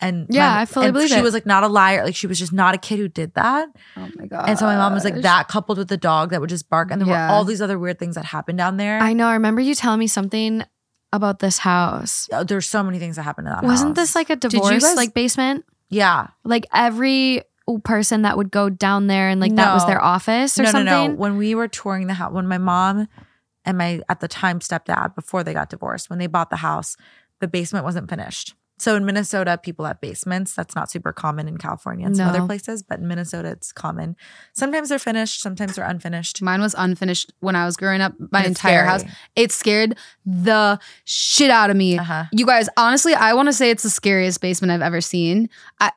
And 0.00 0.26
Yeah, 0.30 0.48
my- 0.50 0.60
I 0.62 0.64
fully 0.64 0.86
and 0.86 0.94
believe 0.94 1.10
she 1.10 1.16
it. 1.18 1.22
was 1.22 1.34
like 1.34 1.44
not 1.46 1.62
a 1.62 1.68
liar. 1.68 2.04
Like 2.04 2.16
she 2.16 2.26
was 2.26 2.38
just 2.38 2.52
not 2.52 2.74
a 2.74 2.78
kid 2.78 2.98
who 2.98 3.06
did 3.08 3.34
that. 3.34 3.68
Oh 3.96 4.08
my 4.16 4.26
God. 4.26 4.48
And 4.48 4.58
so 4.58 4.64
my 4.64 4.76
mom 4.76 4.94
was 4.94 5.04
like 5.04 5.16
that 5.22 5.48
coupled 5.48 5.76
with 5.78 5.88
the 5.88 5.96
dog 5.98 6.30
that 6.30 6.40
would 6.40 6.48
just 6.50 6.68
bark. 6.70 6.90
And 6.90 7.00
there 7.02 7.08
Yeah. 7.08 7.28
were 7.28 7.34
all 7.34 7.44
these 7.44 7.60
other 7.60 7.78
weird 7.78 7.98
things 7.98 8.14
that 8.14 8.24
happened 8.24 8.56
down 8.58 8.76
there. 8.78 8.98
I 8.98 9.12
know. 9.12 9.26
I 9.28 9.34
remember 9.34 9.60
you 9.60 9.74
telling 9.74 9.98
me 10.00 10.06
something 10.06 10.64
about 11.12 11.40
this 11.40 11.58
house. 11.58 12.28
Oh, 12.32 12.44
There's 12.44 12.66
so 12.68 12.82
many 12.82 12.98
things 12.98 13.16
that 13.16 13.22
happened 13.24 13.48
in 13.48 13.52
that 13.52 13.62
Wasn't 13.62 13.90
house. 13.90 13.96
this 13.96 14.14
like 14.14 14.30
a 14.30 14.36
divorce 14.36 14.82
guys- 14.84 14.96
like 14.96 15.12
basement? 15.12 15.64
Yeah. 15.90 16.28
Like 16.44 16.66
every 16.72 17.42
person 17.84 18.22
that 18.22 18.36
would 18.38 18.50
go 18.50 18.68
down 18.70 19.06
there 19.06 19.28
and 19.28 19.40
like 19.40 19.54
that 19.56 19.74
was 19.74 19.86
their 19.86 20.02
office 20.02 20.58
or 20.58 20.62
no, 20.62 20.70
something. 20.70 20.86
No, 20.86 21.06
no, 21.08 21.14
When 21.14 21.36
we 21.36 21.54
were 21.54 21.68
touring 21.68 22.06
the 22.06 22.14
house, 22.14 22.32
when 22.32 22.48
my 22.48 22.58
mom 22.58 23.06
and 23.70 23.78
my 23.78 24.02
at 24.08 24.20
the 24.20 24.28
time 24.28 24.60
stepdad, 24.60 25.14
before 25.14 25.42
they 25.42 25.54
got 25.54 25.70
divorced, 25.70 26.10
when 26.10 26.18
they 26.18 26.26
bought 26.26 26.50
the 26.50 26.56
house, 26.56 26.96
the 27.40 27.48
basement 27.48 27.84
wasn't 27.84 28.10
finished. 28.10 28.54
So 28.78 28.96
in 28.96 29.04
Minnesota, 29.04 29.60
people 29.62 29.84
have 29.84 30.00
basements. 30.00 30.54
That's 30.54 30.74
not 30.74 30.90
super 30.90 31.12
common 31.12 31.46
in 31.48 31.58
California 31.58 32.06
and 32.06 32.16
some 32.16 32.28
other 32.28 32.46
places, 32.46 32.82
but 32.82 32.98
in 32.98 33.06
Minnesota, 33.06 33.50
it's 33.50 33.72
common. 33.72 34.16
Sometimes 34.54 34.88
they're 34.88 34.98
finished, 34.98 35.42
sometimes 35.42 35.76
they're 35.76 35.84
unfinished. 35.84 36.40
Mine 36.40 36.62
was 36.62 36.74
unfinished 36.78 37.30
when 37.40 37.56
I 37.56 37.66
was 37.66 37.76
growing 37.76 38.00
up. 38.00 38.14
My 38.32 38.40
it's 38.40 38.48
entire 38.48 38.78
scary. 38.78 38.88
house. 38.88 39.04
It 39.36 39.52
scared 39.52 39.98
the 40.24 40.80
shit 41.04 41.50
out 41.50 41.68
of 41.68 41.76
me. 41.76 41.98
Uh-huh. 41.98 42.24
You 42.32 42.46
guys, 42.46 42.70
honestly, 42.78 43.12
I 43.12 43.34
want 43.34 43.48
to 43.48 43.52
say 43.52 43.68
it's 43.68 43.82
the 43.82 43.90
scariest 43.90 44.40
basement 44.40 44.72
I've 44.72 44.80
ever 44.80 45.02
seen. 45.02 45.50
I 45.78 45.92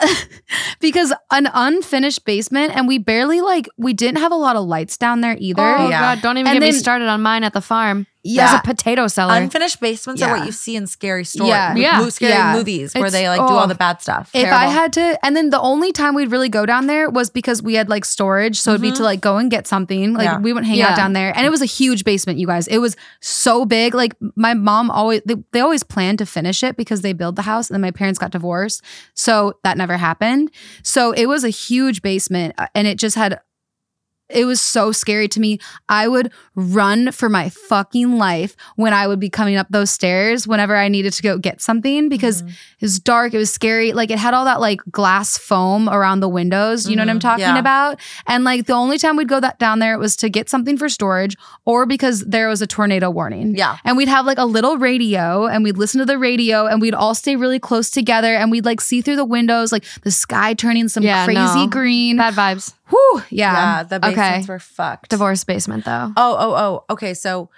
because 0.80 1.12
an 1.30 1.48
unfinished 1.52 2.24
basement 2.24 2.74
and 2.74 2.88
we 2.88 2.98
barely 2.98 3.40
like 3.40 3.68
we 3.76 3.92
didn't 3.92 4.18
have 4.18 4.32
a 4.32 4.36
lot 4.36 4.56
of 4.56 4.64
lights 4.64 4.96
down 4.96 5.20
there 5.20 5.36
either. 5.38 5.62
Oh 5.62 5.88
Yeah. 5.88 6.14
god, 6.14 6.22
don't 6.22 6.38
even 6.38 6.50
And 6.50 6.60
get 6.60 6.66
me 6.66 6.72
started 6.72 7.08
on 7.08 7.22
mine 7.22 7.44
at 7.44 7.52
the 7.52 7.60
farm. 7.60 8.06
Yeah. 8.22 8.46
There's 8.48 8.60
a 8.60 8.62
potato 8.62 9.06
cellar. 9.08 9.34
Unfinished 9.34 9.80
basements 9.80 10.20
are 10.22 10.36
what 10.36 10.44
you 10.46 10.52
see 10.52 10.76
in 10.76 10.86
scary 10.86 11.24
stories, 11.24 11.48
Yeah. 11.48 11.74
Yeah. 11.74 12.08
scary 12.10 12.32
Yeah. 12.32 12.54
movies 12.54 12.94
where 12.94 13.06
It's- 13.06 13.12
they 13.12 13.28
like 13.28 13.38
do 13.40 13.44
oh. 13.54 13.56
all 13.58 13.66
the 13.66 13.74
bad 13.74 14.02
stuff. 14.02 14.30
If 14.34 14.52
I 14.52 14.66
had 14.66 14.92
to, 14.94 15.18
and 15.24 15.34
then 15.34 15.48
the 15.50 15.60
only 15.60 15.90
time 15.92 16.14
we'd 16.14 16.30
really 16.30 16.50
go 16.50 16.66
down 16.66 16.86
there 16.86 17.08
was 17.08 17.30
because 17.30 17.62
we 17.62 17.74
had 17.74 17.88
like 17.88 18.04
storage. 18.04 18.60
So 18.60 18.72
it'd 18.72 18.82
be 18.82 18.92
to 18.92 19.02
like 19.02 19.20
go 19.22 19.38
and 19.38 19.50
get 19.50 19.66
something. 19.66 20.12
Like 20.12 20.24
Yeah. 20.26 20.38
we 20.38 20.52
wouldn't 20.52 20.68
hang 20.68 20.78
Yeah. 20.78 20.90
out 20.90 20.96
down 20.96 21.14
there. 21.14 21.34
And 21.34 21.46
it 21.46 21.50
was 21.50 21.62
a 21.62 21.66
huge 21.66 22.04
basement, 22.04 22.38
you 22.38 22.46
guys. 22.46 22.66
It 22.66 22.78
was 22.78 22.94
so 23.20 23.64
big. 23.64 23.94
Like 23.94 24.14
my 24.36 24.52
mom 24.54 24.90
always, 24.90 25.22
they, 25.24 25.36
they 25.52 25.60
always 25.60 25.82
planned 25.82 26.18
to 26.18 26.26
finish 26.26 26.62
it 26.62 26.76
because 26.76 27.00
they 27.00 27.14
built 27.14 27.36
the 27.36 27.42
house 27.42 27.70
and 27.70 27.74
then 27.74 27.80
my 27.80 27.90
parents 27.90 28.18
got 28.18 28.32
divorced. 28.32 28.82
So 29.14 29.54
that 29.64 29.78
never 29.78 29.96
happened. 29.96 30.50
So 30.82 31.12
it 31.12 31.26
was 31.26 31.42
a 31.42 31.48
huge 31.48 32.02
basement 32.02 32.54
uh, 32.58 32.66
and 32.74 32.86
it 32.86 32.98
just 32.98 33.16
had, 33.16 33.40
it 34.32 34.44
was 34.44 34.60
so 34.60 34.92
scary 34.92 35.28
to 35.28 35.40
me. 35.40 35.58
I 35.88 36.08
would 36.08 36.32
run 36.54 37.12
for 37.12 37.28
my 37.28 37.48
fucking 37.48 38.18
life 38.18 38.56
when 38.76 38.92
I 38.92 39.06
would 39.06 39.20
be 39.20 39.30
coming 39.30 39.56
up 39.56 39.66
those 39.70 39.90
stairs 39.90 40.46
whenever 40.46 40.76
I 40.76 40.88
needed 40.88 41.12
to 41.14 41.22
go 41.22 41.38
get 41.38 41.60
something 41.60 42.08
because 42.08 42.42
Mhm. 42.42 42.48
it 42.50 42.82
was 42.82 42.98
dark. 43.00 43.34
It 43.34 43.38
was 43.38 43.52
scary. 43.52 43.92
Like 43.92 44.10
it 44.10 44.18
had 44.18 44.34
all 44.34 44.44
that 44.44 44.60
like 44.60 44.80
glass 44.90 45.38
foam 45.38 45.88
around 45.88 46.20
the 46.20 46.28
windows. 46.28 46.88
You 46.88 46.96
know 46.96 47.02
what 47.02 47.10
I'm 47.10 47.18
Mhm. 47.18 47.22
talking 47.22 47.40
Yeah. 47.44 47.58
about? 47.58 47.98
And 48.26 48.44
like 48.44 48.66
the 48.66 48.72
only 48.74 48.98
time 48.98 49.16
we'd 49.16 49.28
go 49.28 49.40
that 49.40 49.58
down 49.58 49.78
there 49.78 49.94
it 49.94 49.98
was 49.98 50.16
to 50.16 50.28
get 50.28 50.48
something 50.50 50.76
for 50.76 50.88
storage 50.88 51.36
or 51.64 51.86
because 51.86 52.20
there 52.26 52.48
was 52.48 52.60
a 52.62 52.66
tornado 52.66 53.10
warning. 53.10 53.54
yeah. 53.56 53.76
And 53.84 53.96
we'd 53.96 54.08
have 54.08 54.26
like 54.26 54.38
a 54.38 54.44
little 54.44 54.76
radio 54.76 55.46
and 55.46 55.64
we'd 55.64 55.76
listen 55.78 55.98
to 56.00 56.06
the 56.06 56.18
radio 56.18 56.66
and 56.66 56.80
we'd 56.80 56.94
all 56.94 57.14
stay 57.14 57.36
really 57.36 57.58
close 57.58 57.90
together 57.90 58.34
and 58.34 58.50
we'd 58.50 58.64
like 58.64 58.80
see 58.80 59.00
through 59.00 59.16
the 59.16 59.24
windows, 59.24 59.72
like 59.72 59.84
the 60.02 60.10
sky 60.10 60.54
turning 60.54 60.88
some 60.88 61.02
Yeah, 61.02 61.24
crazy 61.24 61.40
no. 61.42 61.66
green. 61.66 62.16
Bad 62.16 62.34
vibes. 62.34 62.72
Whew, 62.90 63.22
Yeah. 63.30 63.52
yeah. 63.52 63.82
the 63.84 63.96
Okay. 63.96 64.14
basements 64.14 64.48
were 64.48 64.58
fucked. 64.58 65.10
Divorce 65.10 65.44
basement 65.44 65.84
though. 65.84 66.12
Oh, 66.16 66.36
oh, 66.38 66.54
oh. 66.54 66.84
Okay. 66.90 67.14
So 67.14 67.50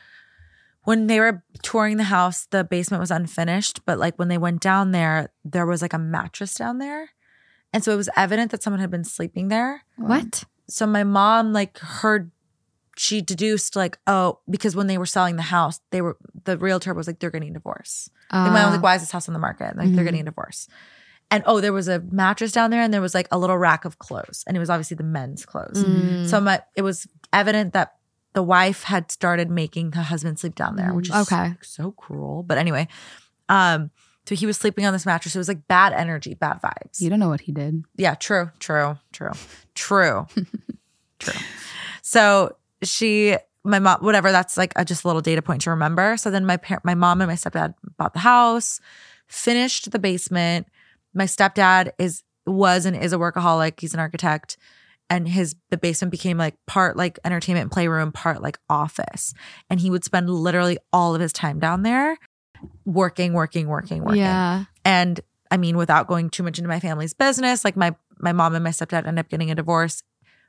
when 0.85 1.07
they 1.07 1.21
were 1.21 1.43
touring 1.63 1.97
the 1.97 2.05
house, 2.05 2.47
the 2.51 2.65
basement 2.65 3.01
was 3.01 3.11
unfinished. 3.11 3.85
But 3.85 3.99
like 3.99 4.19
when 4.19 4.29
they 4.29 4.39
went 4.39 4.61
down 4.61 4.93
there, 4.93 5.33
there 5.45 5.67
was 5.67 5.81
like 5.83 5.93
a 5.93 5.99
mattress 5.99 6.55
down 6.55 6.79
there. 6.79 7.11
And 7.73 7.83
so 7.83 7.93
it 7.93 7.97
was 7.97 8.11
evident 8.17 8.51
that 8.51 8.63
someone 8.63 8.81
had 8.81 8.91
been 8.91 9.05
sleeping 9.05 9.49
there. 9.49 9.83
What? 9.97 10.45
So 10.69 10.87
my 10.87 11.05
mom 11.05 11.53
like 11.53 11.79
heard 11.79 12.31
she 12.99 13.23
deduced 13.23 13.75
like, 13.75 13.99
oh, 14.07 14.41
because 14.51 14.77
when 14.77 14.87
they 14.87 14.99
were 14.99 15.07
selling 15.07 15.37
the 15.37 15.43
house, 15.43 15.81
they 15.91 16.03
were 16.03 16.19
the 16.45 16.59
realtor 16.59 16.93
was 16.93 17.07
like, 17.07 17.21
they're 17.21 17.31
getting 17.31 17.51
a 17.51 17.55
divorce. 17.55 18.11
And 18.31 18.53
my 18.53 18.61
mom 18.61 18.65
was 18.67 18.73
Uh, 18.73 18.77
like, 18.77 18.83
why 18.83 18.95
is 18.97 19.03
this 19.03 19.11
house 19.11 19.29
on 19.29 19.33
the 19.33 19.39
market? 19.39 19.77
Like 19.77 19.93
they're 19.95 20.03
Mhm. 20.03 20.07
getting 20.07 20.21
a 20.21 20.25
divorce. 20.25 20.69
And 21.33 21.43
oh, 21.47 21.61
there 21.61 21.73
was 21.73 21.89
a 21.89 22.01
mattress 22.11 22.53
down 22.53 22.71
there 22.71 22.83
and 22.83 22.93
there 22.95 23.01
was 23.01 23.15
like 23.15 23.27
a 23.33 23.39
little 23.39 23.57
rack 23.59 23.85
of 23.85 23.99
clothes. 23.99 24.45
And 24.47 24.57
it 24.57 24.61
was 24.61 24.71
obviously 24.71 24.97
the 24.97 25.03
men's 25.05 25.45
clothes. 25.47 25.83
mm. 25.85 26.27
So 26.29 26.41
my, 26.41 26.61
it 26.77 26.83
was 26.83 27.07
evident 27.33 27.73
that 27.73 27.95
the 28.35 28.43
wife 28.43 28.85
had 28.85 29.11
started 29.11 29.51
making 29.51 29.91
the 29.91 30.03
husband 30.03 30.39
sleep 30.39 30.55
down 30.55 30.77
there, 30.77 30.93
which 30.95 31.09
is 31.11 31.15
Okay. 31.15 31.55
so 31.63 31.91
cruel. 31.93 32.43
But 32.43 32.59
anyway, 32.59 32.87
um, 33.49 33.91
so 34.27 34.35
he 34.35 34.47
was 34.47 34.57
sleeping 34.57 34.87
on 34.87 34.93
this 34.93 35.05
mattress. 35.05 35.35
It 35.35 35.39
was 35.39 35.49
like 35.49 35.67
bad 35.67 35.93
energy, 35.93 36.35
bad 36.35 36.61
vibes. 36.63 37.01
You 37.01 37.11
don't 37.11 37.19
know 37.19 37.29
what 37.29 37.41
he 37.43 37.51
did. 37.53 37.83
Yeah, 37.97 38.15
true, 38.15 38.51
true, 38.61 38.99
true, 39.13 39.33
true, 39.75 40.27
true. 41.19 41.41
So 42.03 42.57
she, 42.83 43.37
my 43.65 43.79
mom, 43.79 44.01
whatever. 44.01 44.33
That's 44.33 44.57
like 44.57 44.73
a, 44.77 44.85
just 44.85 45.05
a 45.05 45.09
little 45.09 45.23
data 45.23 45.43
point 45.43 45.63
to 45.63 45.71
remember. 45.71 46.17
So 46.17 46.31
then 46.31 46.47
my 46.47 46.57
parent, 46.57 46.85
my 46.85 46.95
mom 46.95 47.21
and 47.21 47.29
my 47.29 47.35
stepdad 47.35 47.75
bought 47.97 48.13
the 48.13 48.21
house, 48.21 48.81
finished 49.27 49.91
the 49.91 49.99
basement. 49.99 50.67
My 51.15 51.25
stepdad 51.25 51.91
is 51.99 52.23
was 52.47 52.87
and 52.87 52.97
is 52.97 53.13
a 53.13 53.19
workaholic. 53.19 53.81
He's 53.81 53.95
an 53.95 54.01
architect, 54.01 54.57
and 55.11 55.29
his 55.29 55.55
the 55.71 55.77
basement 55.77 56.11
became 56.11 56.39
like 56.39 56.55
part 56.67 56.97
like 56.97 57.19
entertainment 57.25 57.73
playroom, 57.73 58.13
part 58.13 58.43
like 58.43 58.59
office. 58.69 59.35
And 59.71 59.81
he 59.81 59.91
would 59.91 60.05
spend 60.05 60.31
literally 60.31 60.79
all 60.93 61.15
of 61.15 61.21
his 61.21 61.33
time 61.33 61.59
down 61.59 61.83
there, 61.83 62.17
working, 62.85 63.33
working, 63.33 63.69
working, 63.69 64.03
working. 64.03 64.21
Yeah. 64.21 64.65
And 64.85 65.21
I 65.51 65.57
mean, 65.57 65.77
without 65.77 66.07
going 66.07 66.31
too 66.31 66.43
much 66.43 66.59
into 66.59 66.69
my 66.69 66.81
family's 66.81 67.15
business, 67.15 67.65
like 67.65 67.77
my 67.77 67.95
my 68.19 68.33
mom 68.33 68.55
and 68.55 68.65
my 68.65 68.71
stepdad 68.71 69.07
ended 69.07 69.19
up 69.19 69.29
getting 69.29 69.51
a 69.51 69.55
divorce. 69.55 70.03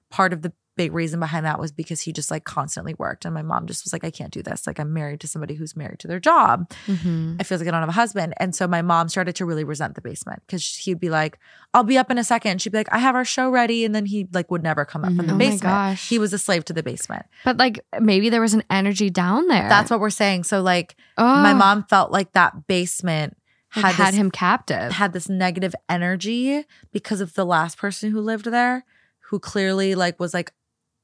Part 0.09 0.31
of 0.31 0.43
the 0.43 0.53
big 0.75 0.93
reason 0.93 1.19
behind 1.19 1.45
that 1.45 1.59
was 1.59 1.71
because 1.71 2.01
he 2.01 2.11
just 2.11 2.31
like 2.31 2.43
constantly 2.43 2.95
worked, 2.97 3.25
and 3.25 3.33
my 3.33 3.41
mom 3.41 3.67
just 3.67 3.83
was 3.85 3.93
like, 3.93 4.03
I 4.03 4.11
can't 4.11 4.31
do 4.31 4.41
this. 4.41 4.65
Like 4.65 4.79
I'm 4.79 4.93
married 4.93 5.19
to 5.21 5.27
somebody 5.27 5.55
who's 5.55 5.75
married 5.75 5.99
to 5.99 6.07
their 6.07 6.19
job. 6.19 6.69
Mhm. 6.87 7.37
I 7.39 7.43
feel 7.43 7.57
like 7.57 7.67
I 7.67 7.71
don't 7.71 7.81
have 7.81 7.89
a 7.89 7.93
husband, 7.93 8.33
and 8.37 8.55
so 8.55 8.67
my 8.67 8.81
mom 8.81 9.09
started 9.09 9.35
to 9.37 9.45
really 9.45 9.63
resent 9.63 9.95
the 9.95 10.01
basement 10.01 10.41
because 10.45 10.65
he'd 10.75 10.99
be 10.99 11.09
like, 11.09 11.39
I'll 11.73 11.83
be 11.83 11.97
up 11.97 12.09
in 12.11 12.17
a 12.17 12.23
second. 12.23 12.61
She'd 12.61 12.71
be 12.71 12.77
like, 12.77 12.91
I 12.93 12.99
have 12.99 13.15
our 13.15 13.25
show 13.25 13.49
ready, 13.49 13.85
and 13.85 13.93
then 13.93 14.05
he 14.05 14.27
like 14.33 14.49
would 14.51 14.63
never 14.63 14.85
come 14.85 15.03
up 15.03 15.15
from 15.15 15.27
the 15.27 15.33
Oh 15.33 15.37
my 15.37 15.49
basement. 15.49 15.99
He 15.99 16.19
was 16.19 16.33
a 16.33 16.37
slave 16.37 16.65
to 16.65 16.73
the 16.73 16.83
basement. 16.83 17.25
But 17.45 17.57
like 17.57 17.79
maybe 17.99 18.29
there 18.29 18.41
was 18.41 18.53
an 18.53 18.63
energy 18.69 19.09
down 19.09 19.47
there. 19.47 19.69
That's 19.69 19.91
what 19.91 19.99
we're 19.99 20.09
saying. 20.09 20.45
So 20.45 20.61
like 20.61 20.95
oh, 21.17 21.23
my 21.23 21.53
mom 21.53 21.83
felt 21.83 22.11
like 22.11 22.33
that 22.33 22.67
basement 22.67 23.37
like, 23.75 23.85
had, 23.85 23.95
had, 23.95 24.07
this 24.13 24.19
him 24.19 24.31
captive. 24.31 24.91
had 24.91 25.13
this 25.13 25.29
negative 25.29 25.73
energy 25.89 26.65
because 26.91 27.21
of 27.21 27.33
the 27.33 27.45
last 27.45 27.77
person 27.77 28.11
who 28.11 28.21
lived 28.21 28.45
there 28.45 28.85
who 29.33 29.39
clearly 29.39 29.95
like 29.95 30.19
was 30.19 30.33
like 30.33 30.53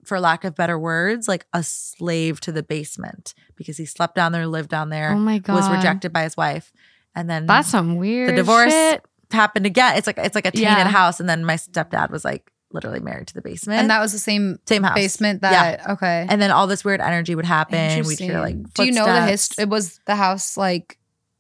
for 0.09 0.19
lack 0.19 0.43
of 0.43 0.55
better 0.55 0.77
words 0.77 1.27
like 1.27 1.45
a 1.53 1.63
slave 1.63 2.41
to 2.41 2.51
the 2.51 2.63
basement 2.63 3.33
because 3.55 3.77
he 3.77 3.85
slept 3.85 4.15
down 4.15 4.31
there 4.33 4.45
lived 4.47 4.69
down 4.69 4.89
there 4.89 5.11
oh 5.13 5.19
my 5.19 5.39
god. 5.39 5.53
was 5.55 5.69
rejected 5.69 6.11
by 6.11 6.23
his 6.23 6.35
wife 6.35 6.73
and 7.15 7.29
then 7.29 7.45
That's 7.45 7.69
some 7.69 7.95
weird 7.95 8.29
the 8.31 8.35
divorce 8.35 8.71
shit. 8.73 9.03
happened 9.31 9.65
again 9.65 9.95
it's 9.97 10.07
like 10.07 10.17
it's 10.17 10.35
like 10.35 10.45
a 10.45 10.51
tainted 10.51 10.63
Yeah. 10.77 10.87
house 10.89 11.19
and 11.21 11.29
then 11.29 11.45
my 11.45 11.55
stepdad 11.55 12.09
was 12.09 12.25
like 12.25 12.51
literally 12.71 12.99
married 12.99 13.27
to 13.27 13.33
the 13.33 13.41
basement 13.41 13.79
And 13.79 13.89
that 13.89 13.99
was 13.99 14.11
the 14.11 14.19
same 14.19 14.59
same 14.67 14.83
house 14.83 14.93
basement 14.95 15.41
that 15.41 15.89
okay. 15.89 16.25
and 16.29 16.39
then 16.41 16.51
all 16.51 16.67
this 16.67 16.83
weird 16.85 17.01
energy 17.01 17.33
would 17.33 17.45
happen 17.45 18.05
we'd 18.05 18.19
hear 18.19 18.39
like 18.39 18.55
Interesting. 18.55 18.73
Do 18.75 18.85
you 18.85 18.91
know 18.91 19.05
the 19.05 19.23
history? 19.23 19.63
It 19.63 19.69
Was 19.69 19.99
the 20.05 20.15
house 20.15 20.55
like? 20.57 20.97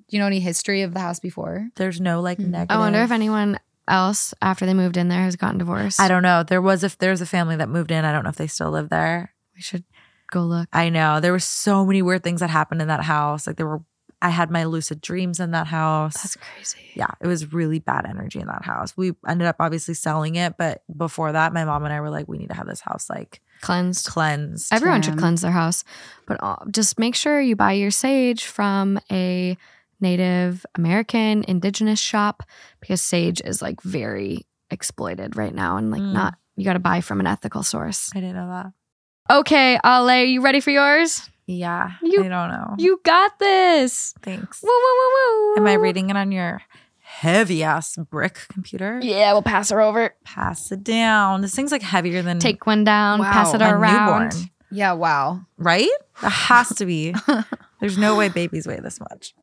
Do 0.09 0.17
you 0.17 0.21
know 0.21 0.25
any 0.25 0.39
history 0.39 0.81
of 0.81 0.95
the 0.95 0.99
house 0.99 1.19
before? 1.19 1.67
there's 1.75 2.01
no 2.01 2.21
like 2.21 2.39
Hmm. 2.39 2.49
negative 2.51 2.75
I 2.75 2.79
wonder 2.79 3.01
if 3.03 3.11
anyone 3.11 3.59
else 3.89 4.33
after 4.41 4.65
they 4.65 4.73
moved 4.73 4.97
in 4.97 5.07
there 5.09 5.23
has 5.23 5.35
gotten 5.35 5.57
divorced. 5.57 5.99
I 5.99 6.07
don't 6.07 6.23
know 6.23 6.43
there 6.43 6.61
was 6.61 6.83
if 6.83 6.97
there's 6.97 7.21
a 7.21 7.25
family 7.25 7.55
that 7.57 7.69
moved 7.69 7.91
in 7.91 8.05
I 8.05 8.11
don't 8.11 8.23
know 8.23 8.29
if 8.29 8.35
they 8.37 8.47
still 8.47 8.71
live 8.71 8.89
there 8.89 9.33
We 9.55 9.61
should 9.61 9.83
go 10.31 10.43
look. 10.43 10.69
I 10.71 10.89
know. 10.89 11.19
There 11.19 11.31
were 11.31 11.39
so 11.39 11.85
many 11.85 12.01
weird 12.01 12.23
things 12.23 12.39
that 12.41 12.49
happened 12.49 12.81
in 12.81 12.87
that 12.87 13.03
house. 13.03 13.47
Like 13.47 13.57
there 13.57 13.65
were 13.67 13.81
I 14.21 14.29
had 14.31 14.51
my 14.51 14.65
lucid 14.65 14.99
dreams 14.99 15.39
in 15.39 15.51
that 15.51 15.67
house. 15.67 16.15
That's 16.15 16.35
crazy. 16.35 16.91
yeah, 16.93 17.07
it 17.21 17.27
was 17.27 17.53
really 17.53 17.79
bad 17.79 18.05
energy 18.05 18.41
in 18.41 18.47
that 18.47 18.65
house. 18.65 18.95
We 18.97 19.13
ended 19.25 19.47
up 19.47 19.55
obviously 19.61 19.93
selling 19.93 20.35
it, 20.35 20.55
but 20.57 20.83
before 20.95 21.31
that, 21.31 21.53
my 21.53 21.63
mom 21.63 21.85
and 21.85 21.93
I 21.93 22.01
were 22.01 22.09
like, 22.09 22.27
we 22.27 22.37
need 22.37 22.49
to 22.49 22.53
have 22.55 22.67
this 22.67 22.81
house 22.81 23.09
like 23.09 23.39
Cleansed. 23.61 24.07
cleansed. 24.07 24.73
Everyone 24.73 25.01
should 25.01 25.17
cleanse 25.17 25.41
their 25.41 25.51
house, 25.53 25.85
but 26.27 26.37
uh, 26.43 26.57
just 26.69 26.99
make 26.99 27.15
sure 27.15 27.39
you 27.39 27.55
buy 27.55 27.71
your 27.71 27.91
sage 27.91 28.43
from 28.43 28.99
a 29.09 29.57
Native 30.01 30.65
American 30.75 31.43
indigenous 31.47 31.99
shop 31.99 32.43
because 32.79 33.01
sage 33.01 33.41
is 33.43 33.61
like 33.61 33.81
very 33.81 34.45
exploited 34.71 35.35
right 35.35 35.53
now 35.53 35.77
and 35.77 35.91
like 35.91 36.01
Mm. 36.01 36.13
not 36.13 36.35
you 36.55 36.65
got 36.65 36.73
to 36.73 36.79
buy 36.79 36.99
from 37.01 37.19
an 37.21 37.27
ethical 37.27 37.63
source. 37.63 38.11
I 38.13 38.19
didn't 38.19 38.35
know 38.35 38.49
that. 38.49 39.35
Okay, 39.39 39.75
Ale, 39.85 40.09
are 40.09 40.23
you 40.23 40.41
ready 40.41 40.59
for 40.59 40.71
yours? 40.71 41.29
Yeah. 41.47 41.91
You- 42.01 42.19
I 42.23 42.27
don't 42.27 42.49
know. 42.49 42.75
You 42.77 42.99
got 43.05 43.39
this. 43.39 44.13
Thanks. 44.21 44.61
Woo 44.61 44.69
woo 44.69 44.73
woo 44.73 45.09
woo. 45.15 45.55
Am 45.57 45.67
I 45.67 45.73
reading 45.73 46.09
it 46.09 46.17
on 46.17 46.31
your 46.31 46.61
heavy 46.99 47.63
ass 47.63 47.95
brick 48.11 48.39
computer? 48.49 48.99
Yeah, 49.01 49.31
we'll 49.33 49.41
pass 49.41 49.69
her 49.69 49.79
over. 49.81 50.13
Pass 50.25 50.71
it 50.71 50.83
down. 50.83 51.41
This 51.41 51.55
thing's 51.55 51.71
like 51.71 51.81
heavier 51.81 52.21
than 52.21 52.39
Take 52.39 52.65
one 52.67 52.83
down, 52.83 53.19
Wow, 53.19 53.31
pass 53.31 53.53
it 53.53 53.61
a 53.61 53.69
around. 53.73 54.29
newborn. 54.35 54.49
Yeah. 54.71 54.91
Wow. 54.93 55.41
Right? 55.57 55.89
It 56.21 56.29
has 56.29 56.69
to 56.75 56.85
be. 56.85 57.15
There's 57.79 57.97
no 57.97 58.15
way 58.17 58.29
babies 58.29 58.67
weigh 58.67 58.79
this 58.81 58.99
much. 58.99 59.33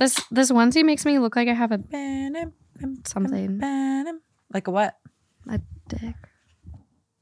This 0.00 0.18
this 0.30 0.50
onesie 0.50 0.82
makes 0.82 1.04
me 1.04 1.18
look 1.18 1.36
like 1.36 1.46
I 1.46 1.52
have 1.52 1.72
a 1.72 1.80
Something. 3.06 3.60
Like 4.50 4.66
a 4.66 4.70
what? 4.70 4.96
A 5.46 5.60
dick. 5.88 6.14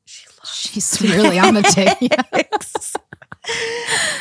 She 0.05 0.29
loves 0.39 0.55
She's 0.55 1.03
really 1.03 1.41
on 1.41 1.55
the 1.55 1.63
dick. 1.63 1.99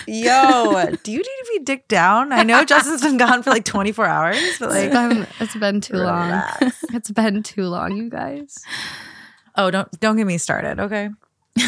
Yo, 0.07 0.85
do 1.03 1.11
you 1.11 1.19
need 1.19 1.23
to 1.23 1.45
be 1.51 1.59
dick 1.65 1.87
down? 1.87 2.33
I 2.33 2.41
know 2.41 2.65
Justin's 2.65 3.03
been 3.03 3.17
gone 3.17 3.43
for 3.43 3.51
like 3.51 3.65
24 3.65 4.07
hours, 4.07 4.39
but 4.59 4.69
like, 4.69 5.27
it's 5.39 5.55
been 5.55 5.79
too 5.79 5.97
long. 5.97 6.41
It's 6.93 7.11
been 7.11 7.43
too 7.43 7.65
long, 7.65 7.95
you 7.95 8.09
guys. 8.09 8.57
oh, 9.55 9.69
don't 9.69 9.87
don't 9.99 10.17
get 10.17 10.25
me 10.25 10.39
started, 10.39 10.79
okay? 10.79 11.11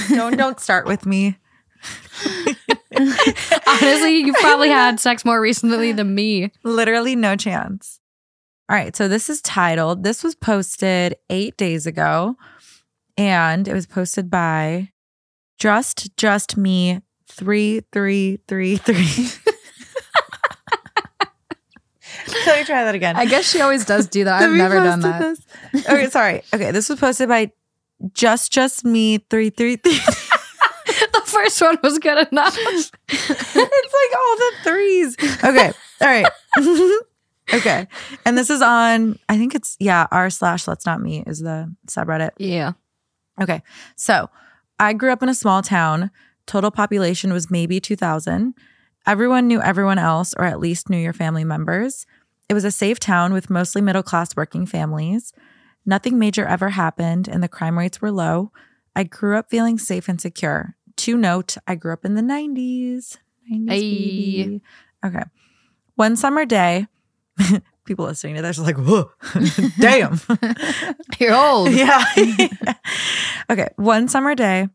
Don't 0.10 0.38
don't 0.38 0.60
start 0.60 0.88
with 0.88 1.06
me. 1.06 1.38
Honestly, 2.98 4.18
you've 4.20 4.36
probably 4.38 4.70
had 4.70 5.00
sex 5.00 5.24
more 5.24 5.40
recently 5.40 5.92
than 5.92 6.14
me. 6.16 6.52
Literally 6.64 7.16
no 7.16 7.36
chance. 7.36 8.00
All 8.70 8.76
right, 8.76 8.96
so 8.96 9.08
this 9.08 9.30
is 9.30 9.42
titled. 9.42 10.04
This 10.04 10.24
was 10.24 10.36
posted 10.36 11.16
eight 11.30 11.58
days 11.58 11.88
ago, 11.88 12.36
and 13.18 13.68
it 13.68 13.74
was 13.74 13.88
posted 13.88 14.30
by 14.30 14.92
Just 15.58 16.16
Just 16.18 16.56
Me 16.58 17.02
three 17.28 17.82
three 17.92 18.40
three 18.48 18.78
three. 18.78 19.30
Let 22.46 22.60
me 22.60 22.64
try 22.66 22.84
that 22.84 22.96
again. 22.96 23.16
I 23.16 23.26
guess 23.26 23.50
she 23.50 23.62
always 23.62 23.86
does 23.86 24.08
do 24.08 24.24
that. 24.26 24.42
I've 24.44 24.52
never 24.52 24.76
done 24.76 25.00
that. 25.02 25.20
This? 25.20 25.86
Okay, 25.88 26.10
sorry. 26.10 26.44
Okay, 26.54 26.72
this 26.72 26.90
was 26.90 27.00
posted 27.00 27.28
by 27.30 27.52
Just 28.14 28.52
Just 28.52 28.86
Me 28.86 29.18
three 29.30 29.50
three 29.50 29.78
three. 29.78 30.00
First 31.44 31.62
one 31.62 31.78
was 31.84 32.00
good 32.00 32.28
enough. 32.32 32.58
it's 33.10 33.56
like 33.56 34.18
all 34.18 34.38
the 34.38 34.52
threes. 34.64 35.16
Okay. 35.44 35.72
All 36.02 36.08
right. 36.08 36.26
okay. 37.54 37.88
And 38.26 38.38
this 38.38 38.50
is 38.50 38.62
on, 38.62 39.18
I 39.28 39.38
think 39.38 39.56
it's, 39.56 39.76
yeah, 39.80 40.08
r 40.12 40.30
slash 40.30 40.68
let's 40.68 40.86
not 40.86 41.02
meet 41.02 41.28
is 41.28 41.40
the 41.40 41.74
subreddit. 41.88 42.32
yeah. 42.38 42.74
Okay. 43.42 43.64
So 43.96 44.30
I 44.80 44.94
grew 44.94 45.12
up 45.12 45.24
in 45.24 45.30
a 45.30 45.36
small 45.36 45.62
town. 45.62 46.12
Total 46.46 46.72
population 46.72 47.32
was 47.32 47.50
maybe 47.50 47.80
2,000. 47.80 48.54
Everyone 49.08 49.48
knew 49.48 49.62
everyone 49.62 49.98
else, 49.98 50.34
or 50.34 50.44
at 50.44 50.60
least 50.60 50.90
knew 50.90 50.98
your 50.98 51.14
family 51.14 51.46
members. 51.46 52.06
It 52.50 52.54
was 52.54 52.66
a 52.66 52.72
safe 52.72 53.00
town 53.00 53.32
with 53.32 53.50
mostly 53.50 53.82
middle 53.82 54.04
class 54.04 54.36
working 54.36 54.66
families. 54.66 55.32
Nothing 55.86 56.20
major 56.20 56.46
ever 56.46 56.70
happened, 56.70 57.28
and 57.28 57.42
the 57.42 57.48
crime 57.48 57.78
rates 57.78 58.02
were 58.02 58.12
low. 58.12 58.52
I 58.96 59.04
grew 59.04 59.38
up 59.38 59.50
feeling 59.50 59.78
safe 59.78 60.10
and 60.10 60.20
secure. 60.20 60.76
To 61.00 61.16
note, 61.16 61.56
I 61.66 61.76
grew 61.76 61.94
up 61.94 62.04
in 62.04 62.16
the 62.16 62.22
90s. 62.22 63.16
90s 63.50 63.68
baby. 63.68 64.62
Okay. 65.06 65.24
One 65.96 66.18
summer 66.18 66.44
day, 66.44 66.88
people 67.86 68.04
listening 68.04 68.36
to 68.36 68.42
this 68.42 68.60
are 68.60 68.64
like, 68.64 68.78
whoa, 68.78 69.10
damn. 69.80 70.20
You're 71.20 71.34
old. 71.36 71.72
Yeah. 71.72 72.04
okay. 73.50 73.70
One 73.78 74.10
summer 74.10 74.36
day, 74.36 74.68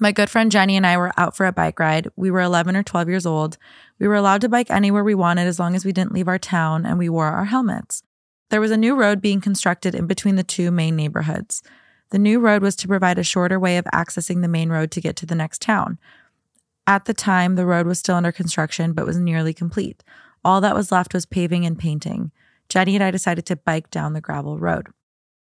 my 0.00 0.10
good 0.10 0.28
friend 0.28 0.50
Jenny 0.50 0.76
and 0.76 0.84
I 0.84 0.96
were 0.96 1.12
out 1.16 1.36
for 1.36 1.46
a 1.46 1.52
bike 1.52 1.78
ride. 1.78 2.08
We 2.16 2.32
were 2.32 2.40
11 2.40 2.74
or 2.74 2.82
12 2.82 3.08
years 3.08 3.24
old. 3.24 3.56
We 4.00 4.08
were 4.08 4.16
allowed 4.16 4.40
to 4.40 4.48
bike 4.48 4.68
anywhere 4.68 5.04
we 5.04 5.14
wanted 5.14 5.46
as 5.46 5.60
long 5.60 5.76
as 5.76 5.84
we 5.84 5.92
didn't 5.92 6.12
leave 6.12 6.26
our 6.26 6.40
town 6.40 6.84
and 6.84 6.98
we 6.98 7.08
wore 7.08 7.26
our 7.26 7.44
helmets. 7.44 8.02
There 8.48 8.60
was 8.60 8.72
a 8.72 8.76
new 8.76 8.96
road 8.96 9.20
being 9.20 9.40
constructed 9.40 9.94
in 9.94 10.08
between 10.08 10.34
the 10.34 10.42
two 10.42 10.72
main 10.72 10.96
neighborhoods. 10.96 11.62
The 12.10 12.18
new 12.18 12.40
road 12.40 12.62
was 12.62 12.76
to 12.76 12.88
provide 12.88 13.18
a 13.18 13.24
shorter 13.24 13.58
way 13.58 13.76
of 13.76 13.84
accessing 13.86 14.42
the 14.42 14.48
main 14.48 14.68
road 14.68 14.90
to 14.92 15.00
get 15.00 15.16
to 15.16 15.26
the 15.26 15.34
next 15.34 15.62
town. 15.62 15.98
At 16.86 17.04
the 17.04 17.14
time, 17.14 17.54
the 17.54 17.66
road 17.66 17.86
was 17.86 17.98
still 17.98 18.16
under 18.16 18.32
construction 18.32 18.92
but 18.92 19.06
was 19.06 19.18
nearly 19.18 19.54
complete. 19.54 20.02
All 20.44 20.60
that 20.60 20.74
was 20.74 20.90
left 20.90 21.14
was 21.14 21.26
paving 21.26 21.64
and 21.64 21.78
painting. 21.78 22.32
Jenny 22.68 22.96
and 22.96 23.04
I 23.04 23.10
decided 23.10 23.46
to 23.46 23.56
bike 23.56 23.90
down 23.90 24.12
the 24.12 24.20
gravel 24.20 24.58
road. 24.58 24.88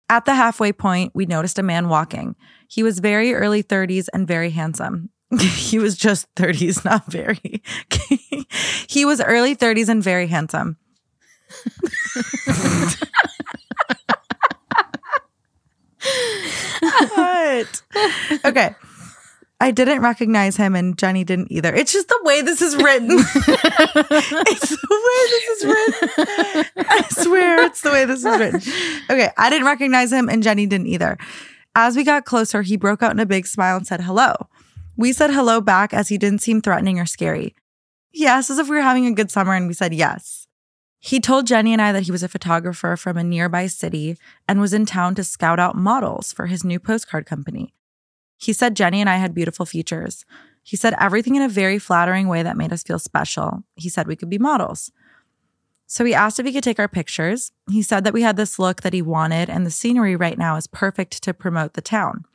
At 0.09 0.25
the 0.25 0.35
halfway 0.35 0.73
point, 0.73 1.13
we 1.15 1.25
noticed 1.25 1.57
a 1.57 1.63
man 1.63 1.87
walking. 1.87 2.35
He 2.67 2.83
was 2.83 2.99
very 2.99 3.33
early 3.33 3.63
30s 3.63 4.07
and 4.13 4.27
very 4.27 4.49
handsome. 4.49 5.09
he 5.39 5.79
was 5.79 5.95
just 5.95 6.33
30s, 6.35 6.83
not 6.85 7.09
very. 7.09 7.63
he 8.87 9.05
was 9.05 9.21
early 9.21 9.55
30s 9.55 9.87
and 9.87 10.03
very 10.03 10.27
handsome. 10.27 10.77
what? 17.15 17.81
Okay. 18.45 18.75
I 19.59 19.69
didn't 19.69 20.01
recognize 20.01 20.57
him 20.57 20.75
and 20.75 20.97
Jenny 20.97 21.23
didn't 21.23 21.51
either. 21.51 21.71
It's 21.73 21.93
just 21.93 22.07
the 22.07 22.19
way 22.23 22.41
this 22.41 22.63
is 22.63 22.75
written. 22.75 23.09
it's 23.11 24.69
the 24.69 25.01
way 25.05 25.19
this 25.29 25.47
is 25.49 25.65
written. 25.67 26.85
I 26.89 27.07
swear 27.11 27.63
it's 27.65 27.81
the 27.81 27.91
way 27.91 28.05
this 28.05 28.25
is 28.25 28.39
written. 28.39 28.61
Okay, 29.11 29.29
I 29.37 29.51
didn't 29.51 29.67
recognize 29.67 30.11
him 30.11 30.29
and 30.29 30.41
Jenny 30.41 30.65
didn't 30.65 30.87
either. 30.87 31.19
As 31.75 31.95
we 31.95 32.03
got 32.03 32.25
closer, 32.25 32.63
he 32.63 32.75
broke 32.75 33.03
out 33.03 33.11
in 33.11 33.19
a 33.19 33.25
big 33.25 33.45
smile 33.45 33.77
and 33.77 33.85
said 33.85 34.01
hello. 34.01 34.33
We 34.97 35.13
said 35.13 35.29
hello 35.29 35.61
back 35.61 35.93
as 35.93 36.09
he 36.09 36.17
didn't 36.17 36.41
seem 36.41 36.61
threatening 36.61 36.99
or 36.99 37.05
scary. 37.05 37.55
He 38.09 38.25
asked 38.25 38.49
us 38.49 38.57
if 38.57 38.67
we 38.67 38.75
were 38.75 38.81
having 38.81 39.05
a 39.05 39.13
good 39.13 39.29
summer 39.29 39.53
and 39.53 39.67
we 39.67 39.73
said 39.73 39.93
yes. 39.93 40.40
He 41.03 41.19
told 41.19 41.47
Jenny 41.47 41.73
and 41.73 41.81
I 41.81 41.91
that 41.91 42.03
he 42.03 42.11
was 42.11 42.21
a 42.21 42.29
photographer 42.29 42.95
from 42.95 43.17
a 43.17 43.23
nearby 43.23 43.65
city 43.65 44.17
and 44.47 44.61
was 44.61 44.71
in 44.71 44.85
town 44.85 45.15
to 45.15 45.23
scout 45.23 45.59
out 45.59 45.75
models 45.75 46.31
for 46.31 46.45
his 46.45 46.63
new 46.63 46.79
postcard 46.79 47.25
company. 47.25 47.73
He 48.37 48.53
said 48.53 48.75
Jenny 48.75 49.01
and 49.01 49.09
I 49.09 49.17
had 49.17 49.33
beautiful 49.33 49.65
features. 49.65 50.25
He 50.61 50.77
said 50.77 50.93
everything 50.99 51.35
in 51.35 51.41
a 51.41 51.49
very 51.49 51.79
flattering 51.79 52.27
way 52.27 52.43
that 52.43 52.55
made 52.55 52.71
us 52.71 52.83
feel 52.83 52.99
special. 52.99 53.63
He 53.75 53.89
said 53.89 54.05
we 54.05 54.15
could 54.15 54.29
be 54.29 54.37
models. 54.37 54.91
So 55.87 56.05
he 56.05 56.13
asked 56.13 56.39
if 56.39 56.45
he 56.45 56.53
could 56.53 56.63
take 56.63 56.79
our 56.79 56.87
pictures. 56.87 57.51
He 57.69 57.81
said 57.81 58.03
that 58.03 58.13
we 58.13 58.21
had 58.21 58.37
this 58.37 58.59
look 58.59 58.81
that 58.83 58.93
he 58.93 59.01
wanted, 59.01 59.49
and 59.49 59.65
the 59.65 59.71
scenery 59.71 60.15
right 60.15 60.37
now 60.37 60.55
is 60.55 60.67
perfect 60.67 61.21
to 61.23 61.33
promote 61.33 61.73
the 61.73 61.81
town. 61.81 62.25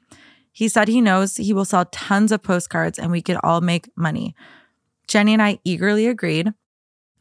He 0.52 0.68
said 0.68 0.88
he 0.88 1.00
knows 1.00 1.36
he 1.36 1.52
will 1.52 1.64
sell 1.64 1.84
tons 1.84 2.32
of 2.32 2.42
postcards 2.42 2.98
and 2.98 3.12
we 3.12 3.22
could 3.22 3.38
all 3.44 3.60
make 3.60 3.90
money. 3.96 4.34
Jenny 5.06 5.34
and 5.34 5.42
I 5.42 5.60
eagerly 5.64 6.06
agreed. 6.08 6.52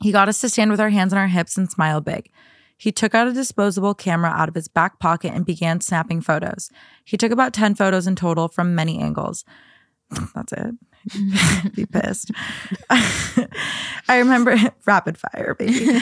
He 0.01 0.11
got 0.11 0.29
us 0.29 0.39
to 0.41 0.49
stand 0.49 0.71
with 0.71 0.79
our 0.79 0.89
hands 0.89 1.13
on 1.13 1.19
our 1.19 1.27
hips 1.27 1.57
and 1.57 1.69
smile 1.69 2.01
big. 2.01 2.29
He 2.77 2.91
took 2.91 3.15
out 3.15 3.27
a 3.27 3.33
disposable 3.33 3.93
camera 3.93 4.29
out 4.31 4.49
of 4.49 4.55
his 4.55 4.67
back 4.67 4.99
pocket 4.99 5.33
and 5.33 5.45
began 5.45 5.79
snapping 5.79 6.21
photos. 6.21 6.69
He 7.05 7.17
took 7.17 7.31
about 7.31 7.53
10 7.53 7.75
photos 7.75 8.05
in 8.05 8.15
total 8.15 8.47
from 8.47 8.75
many 8.75 8.99
angles. 8.99 9.45
That's 10.35 10.53
it. 10.53 10.75
Be 11.75 11.85
pissed. 11.85 12.31
I 12.89 14.17
remember 14.17 14.57
rapid 14.85 15.17
fire, 15.17 15.55
baby. 15.57 16.01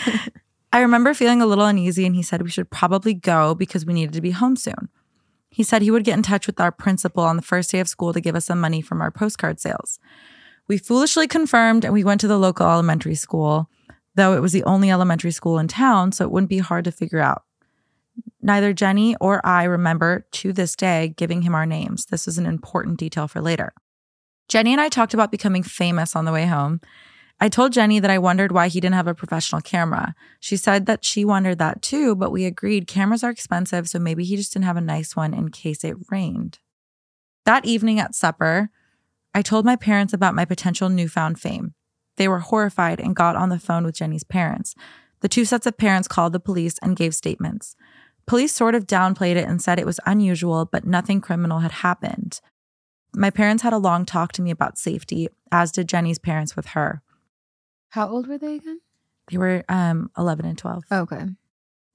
I 0.72 0.80
remember 0.80 1.14
feeling 1.14 1.42
a 1.42 1.46
little 1.46 1.66
uneasy, 1.66 2.06
and 2.06 2.16
he 2.16 2.24
said 2.24 2.42
we 2.42 2.50
should 2.50 2.72
probably 2.72 3.14
go 3.14 3.54
because 3.54 3.86
we 3.86 3.94
needed 3.94 4.14
to 4.14 4.22
be 4.22 4.32
home 4.32 4.56
soon. 4.56 4.90
He 5.50 5.62
said 5.62 5.84
he 5.84 5.92
would 5.92 6.04
get 6.04 6.18
in 6.18 6.24
touch 6.24 6.48
with 6.48 6.60
our 6.60 6.72
principal 6.72 7.24
on 7.24 7.36
the 7.36 7.44
first 7.44 7.70
day 7.70 7.80
of 7.80 7.88
school 7.88 8.12
to 8.12 8.22
give 8.22 8.36
us 8.36 8.46
some 8.46 8.60
money 8.60 8.82
from 8.82 9.02
our 9.02 9.12
postcard 9.12 9.60
sales. 9.60 10.00
We 10.68 10.80
foolishly 10.80 11.28
confirmed 11.28 11.86
and 11.86 11.94
we 11.94 12.04
went 12.04 12.22
to 12.22 12.28
the 12.28 12.40
local 12.40 12.68
elementary 12.68 13.14
school, 13.14 13.70
though 14.16 14.36
it 14.36 14.42
was 14.42 14.52
the 14.52 14.64
only 14.64 14.92
elementary 14.92 15.32
school 15.32 15.60
in 15.60 15.68
town, 15.68 16.12
so 16.12 16.24
it 16.24 16.32
wouldn't 16.32 16.50
be 16.50 16.60
hard 16.60 16.86
to 16.86 16.92
figure 16.92 17.20
out. 17.20 17.44
Neither 18.42 18.74
Jenny 18.74 19.16
or 19.18 19.46
I 19.46 19.64
remember 19.64 20.28
to 20.32 20.54
this 20.54 20.76
day 20.76 21.14
giving 21.18 21.42
him 21.42 21.56
our 21.56 21.66
names. 21.66 22.06
This 22.06 22.28
is 22.28 22.38
an 22.38 22.46
important 22.46 23.00
detail 23.00 23.28
for 23.28 23.42
later. 23.42 23.74
Jenny 24.50 24.72
and 24.72 24.82
I 24.82 24.90
talked 24.90 25.14
about 25.14 25.32
becoming 25.32 25.64
famous 25.64 26.16
on 26.16 26.26
the 26.26 26.32
way 26.32 26.46
home. 26.46 26.82
I 27.40 27.50
told 27.50 27.74
Jenny 27.74 28.00
that 28.00 28.12
I 28.12 28.20
wondered 28.20 28.52
why 28.52 28.68
he 28.68 28.80
didn't 28.80 28.96
have 28.96 29.08
a 29.08 29.16
professional 29.16 29.62
camera. 29.62 30.14
She 30.40 30.58
said 30.58 30.86
that 30.86 31.04
she 31.04 31.26
wondered 31.26 31.58
that 31.60 31.82
too, 31.82 32.16
but 32.16 32.32
we 32.32 32.46
agreed 32.46 32.88
cameras 32.88 33.24
are 33.24 33.32
expensive, 33.32 33.90
so 33.90 34.00
maybe 34.00 34.24
he 34.24 34.36
just 34.36 34.54
didn't 34.54 34.66
have 34.66 34.78
a 34.78 34.82
nice 34.82 35.16
one 35.16 35.34
in 35.34 35.50
case 35.50 35.84
it 35.84 35.98
rained. 36.12 36.60
That 37.46 37.66
evening 37.66 38.00
at 38.00 38.16
supper, 38.16 38.70
I 39.34 39.42
told 39.42 39.66
my 39.66 39.76
parents 39.76 40.14
about 40.14 40.36
my 40.36 40.46
potential 40.46 40.90
newfound 40.90 41.40
fame. 41.40 41.74
They 42.18 42.28
were 42.28 42.40
horrified 42.40 43.00
and 43.00 43.16
got 43.16 43.36
on 43.36 43.50
the 43.50 43.60
phone 43.60 43.86
with 43.86 43.96
Jenny's 43.96 44.24
parents. 44.24 44.76
The 45.22 45.30
two 45.30 45.46
sets 45.46 45.66
of 45.66 45.78
parents 45.78 46.08
called 46.08 46.34
the 46.34 46.40
police 46.40 46.78
and 46.82 46.96
gave 46.96 47.16
statements. 47.16 47.76
Police 48.26 48.54
sort 48.54 48.76
of 48.76 48.88
downplayed 48.88 49.36
it 49.36 49.48
and 49.48 49.62
said 49.62 49.80
it 49.80 49.86
was 49.86 50.00
unusual, 50.06 50.66
but 50.66 50.86
nothing 50.86 51.22
criminal 51.22 51.60
had 51.60 51.72
happened. 51.72 52.40
My 53.16 53.30
parents 53.30 53.64
had 53.64 53.74
a 53.74 53.78
long 53.78 54.06
talk 54.06 54.32
to 54.34 54.42
me 54.42 54.52
about 54.52 54.78
safety, 54.78 55.28
as 55.52 55.72
did 55.72 55.88
Jenny's 55.88 56.20
parents 56.20 56.56
with 56.56 56.68
her. 56.68 57.02
How 57.90 58.10
old 58.10 58.28
were 58.28 58.38
they 58.38 58.56
again? 58.56 58.80
They 59.30 59.38
were 59.38 59.64
um, 59.70 60.10
11 60.18 60.46
and 60.46 60.58
12. 60.58 60.84
Okay. 60.92 61.26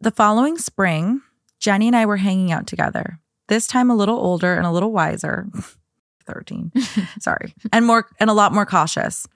The 0.00 0.10
following 0.10 0.58
spring, 0.58 1.22
Jenny 1.58 1.88
and 1.88 1.96
I 1.96 2.06
were 2.06 2.18
hanging 2.18 2.52
out 2.52 2.66
together. 2.66 3.18
This 3.48 3.66
time 3.66 3.90
a 3.90 3.96
little 3.96 4.16
older 4.16 4.54
and 4.54 4.66
a 4.66 4.70
little 4.70 4.92
wiser. 4.92 5.48
13. 6.26 6.72
Sorry. 7.20 7.54
And 7.72 7.86
more 7.86 8.06
and 8.20 8.30
a 8.30 8.34
lot 8.34 8.52
more 8.52 8.66
cautious. 8.66 9.26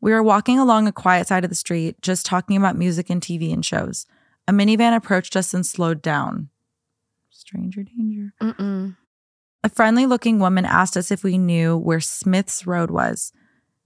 We 0.00 0.12
were 0.12 0.22
walking 0.22 0.58
along 0.58 0.86
a 0.86 0.92
quiet 0.92 1.26
side 1.26 1.44
of 1.44 1.50
the 1.50 1.56
street, 1.56 2.00
just 2.02 2.24
talking 2.24 2.56
about 2.56 2.76
music 2.76 3.10
and 3.10 3.20
TV 3.20 3.52
and 3.52 3.64
shows. 3.64 4.06
A 4.46 4.52
minivan 4.52 4.94
approached 4.96 5.36
us 5.36 5.52
and 5.52 5.66
slowed 5.66 6.00
down. 6.02 6.50
Stranger 7.30 7.82
danger. 7.82 8.32
Mm-mm. 8.40 8.96
A 9.64 9.68
friendly 9.68 10.06
looking 10.06 10.38
woman 10.38 10.64
asked 10.64 10.96
us 10.96 11.10
if 11.10 11.24
we 11.24 11.36
knew 11.36 11.76
where 11.76 12.00
Smith's 12.00 12.66
Road 12.66 12.90
was. 12.90 13.32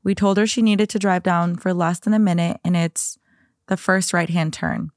We 0.04 0.14
told 0.14 0.36
her 0.36 0.46
she 0.46 0.62
needed 0.62 0.88
to 0.90 0.98
drive 0.98 1.22
down 1.22 1.56
for 1.56 1.72
less 1.72 1.98
than 2.00 2.12
a 2.12 2.18
minute 2.18 2.60
and 2.64 2.76
it's 2.76 3.18
the 3.68 3.76
first 3.76 4.12
right 4.12 4.28
hand 4.28 4.52
turn. 4.52 4.90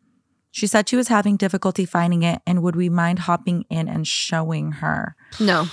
She 0.52 0.68
said 0.68 0.90
she 0.90 0.96
was 0.96 1.08
having 1.10 1.38
difficulty 1.38 1.86
finding 1.86 2.24
it 2.24 2.42
and 2.46 2.62
would 2.62 2.76
we 2.76 2.90
mind 2.90 3.20
hopping 3.20 3.66
in 3.70 3.88
and 3.88 4.06
showing 4.08 4.74
her? 4.74 5.16
No. 5.40 5.68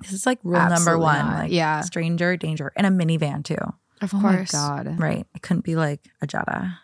This 0.00 0.12
is 0.12 0.26
like 0.26 0.38
rule 0.42 0.68
number 0.68 0.98
one. 0.98 1.18
not. 1.26 1.38
Like 1.40 1.52
Yeah. 1.52 1.80
stranger 1.82 2.36
danger 2.36 2.72
in 2.76 2.84
a 2.84 2.90
minivan 2.90 3.44
too. 3.44 3.56
Of 4.02 4.14
Oh 4.14 4.18
my 4.18 4.36
course. 4.36 4.52
god. 4.52 4.98
Right. 4.98 5.26
It 5.34 5.42
couldn't 5.42 5.64
be 5.64 5.76
like 5.76 6.00
a 6.20 6.26
Jetta. 6.26 6.78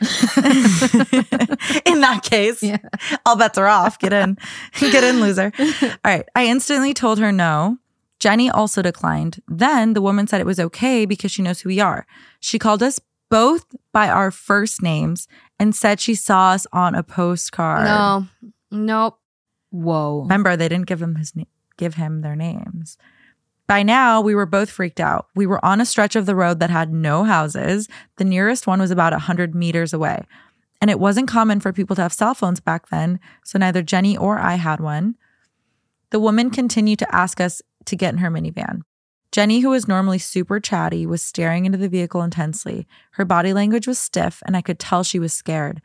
in 0.00 2.00
that 2.00 2.20
case, 2.22 2.62
Yeah. 2.62 2.78
all 3.26 3.36
bets 3.36 3.58
are 3.58 3.66
off. 3.66 3.98
Get 3.98 4.12
in. 4.12 4.38
Get 4.80 5.04
in, 5.04 5.20
loser. 5.20 5.52
All 5.82 5.88
right. 6.04 6.24
I 6.34 6.46
instantly 6.46 6.94
told 6.94 7.18
her 7.18 7.32
no. 7.32 7.78
Jenny 8.20 8.50
also 8.50 8.82
declined. 8.82 9.40
Then 9.46 9.94
the 9.94 10.02
woman 10.02 10.26
said 10.26 10.40
it 10.40 10.46
was 10.46 10.58
okay 10.60 11.04
because 11.06 11.30
she 11.30 11.42
knows 11.42 11.60
who 11.60 11.68
we 11.68 11.80
are. 11.80 12.06
She 12.40 12.58
called 12.58 12.82
us 12.82 13.00
both 13.30 13.64
by 13.92 14.08
our 14.08 14.30
first 14.30 14.82
names 14.82 15.28
and 15.58 15.74
said 15.74 16.00
she 16.00 16.14
saw 16.14 16.52
us 16.52 16.66
on 16.72 16.94
a 16.94 17.02
postcard. 17.02 17.84
No, 17.84 18.26
nope. 18.70 19.18
Whoa. 19.70 20.22
Remember, 20.22 20.56
they 20.56 20.68
didn't 20.68 20.86
give 20.86 21.02
him 21.02 21.16
his 21.16 21.36
na- 21.36 21.44
give 21.76 21.94
him 21.94 22.22
their 22.22 22.34
names. 22.34 22.96
By 23.68 23.82
now, 23.82 24.22
we 24.22 24.34
were 24.34 24.46
both 24.46 24.70
freaked 24.70 24.98
out. 24.98 25.28
We 25.36 25.46
were 25.46 25.62
on 25.62 25.80
a 25.80 25.86
stretch 25.86 26.16
of 26.16 26.24
the 26.24 26.34
road 26.34 26.58
that 26.58 26.70
had 26.70 26.90
no 26.90 27.24
houses. 27.24 27.86
The 28.16 28.24
nearest 28.24 28.66
one 28.66 28.80
was 28.80 28.90
about 28.90 29.12
100 29.12 29.54
meters 29.54 29.92
away. 29.92 30.24
And 30.80 30.90
it 30.90 30.98
wasn't 30.98 31.28
common 31.28 31.60
for 31.60 31.72
people 31.72 31.94
to 31.96 32.02
have 32.02 32.12
cell 32.12 32.34
phones 32.34 32.60
back 32.60 32.88
then, 32.88 33.20
so 33.44 33.58
neither 33.58 33.82
Jenny 33.82 34.16
or 34.16 34.38
I 34.38 34.54
had 34.54 34.80
one. 34.80 35.16
The 36.10 36.18
woman 36.18 36.48
continued 36.48 36.98
to 37.00 37.14
ask 37.14 37.42
us 37.42 37.60
to 37.84 37.94
get 37.96 38.14
in 38.14 38.20
her 38.20 38.30
minivan. 38.30 38.82
Jenny, 39.32 39.60
who 39.60 39.68
was 39.68 39.86
normally 39.86 40.18
super 40.18 40.58
chatty, 40.60 41.04
was 41.04 41.22
staring 41.22 41.66
into 41.66 41.76
the 41.76 41.90
vehicle 41.90 42.22
intensely. 42.22 42.86
Her 43.12 43.26
body 43.26 43.52
language 43.52 43.86
was 43.86 43.98
stiff, 43.98 44.42
and 44.46 44.56
I 44.56 44.62
could 44.62 44.78
tell 44.78 45.04
she 45.04 45.18
was 45.18 45.34
scared. 45.34 45.82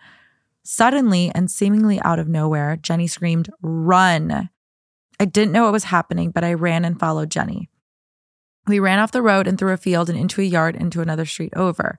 Suddenly 0.64 1.32
and 1.36 1.52
seemingly 1.52 2.00
out 2.04 2.20
of 2.20 2.30
nowhere, 2.30 2.78
Jenny 2.78 3.08
screamed, 3.08 3.50
Run! 3.62 4.50
I 5.20 5.26
didn't 5.26 5.52
know 5.52 5.64
what 5.64 5.74
was 5.74 5.86
happening, 5.86 6.32
but 6.32 6.46
I 6.46 6.54
ran 6.54 6.86
and 6.86 6.98
followed 6.98 7.30
Jenny. 7.30 7.70
We 8.68 8.80
ran 8.80 9.00
off 9.00 9.12
the 9.12 9.22
road 9.22 9.48
and 9.48 9.58
through 9.58 9.74
a 9.74 9.78
field 9.78 10.10
and 10.10 10.18
into 10.18 10.42
a 10.42 10.46
yard 10.46 10.76
into 10.76 11.02
another 11.02 11.26
street 11.26 11.54
over. 11.56 11.98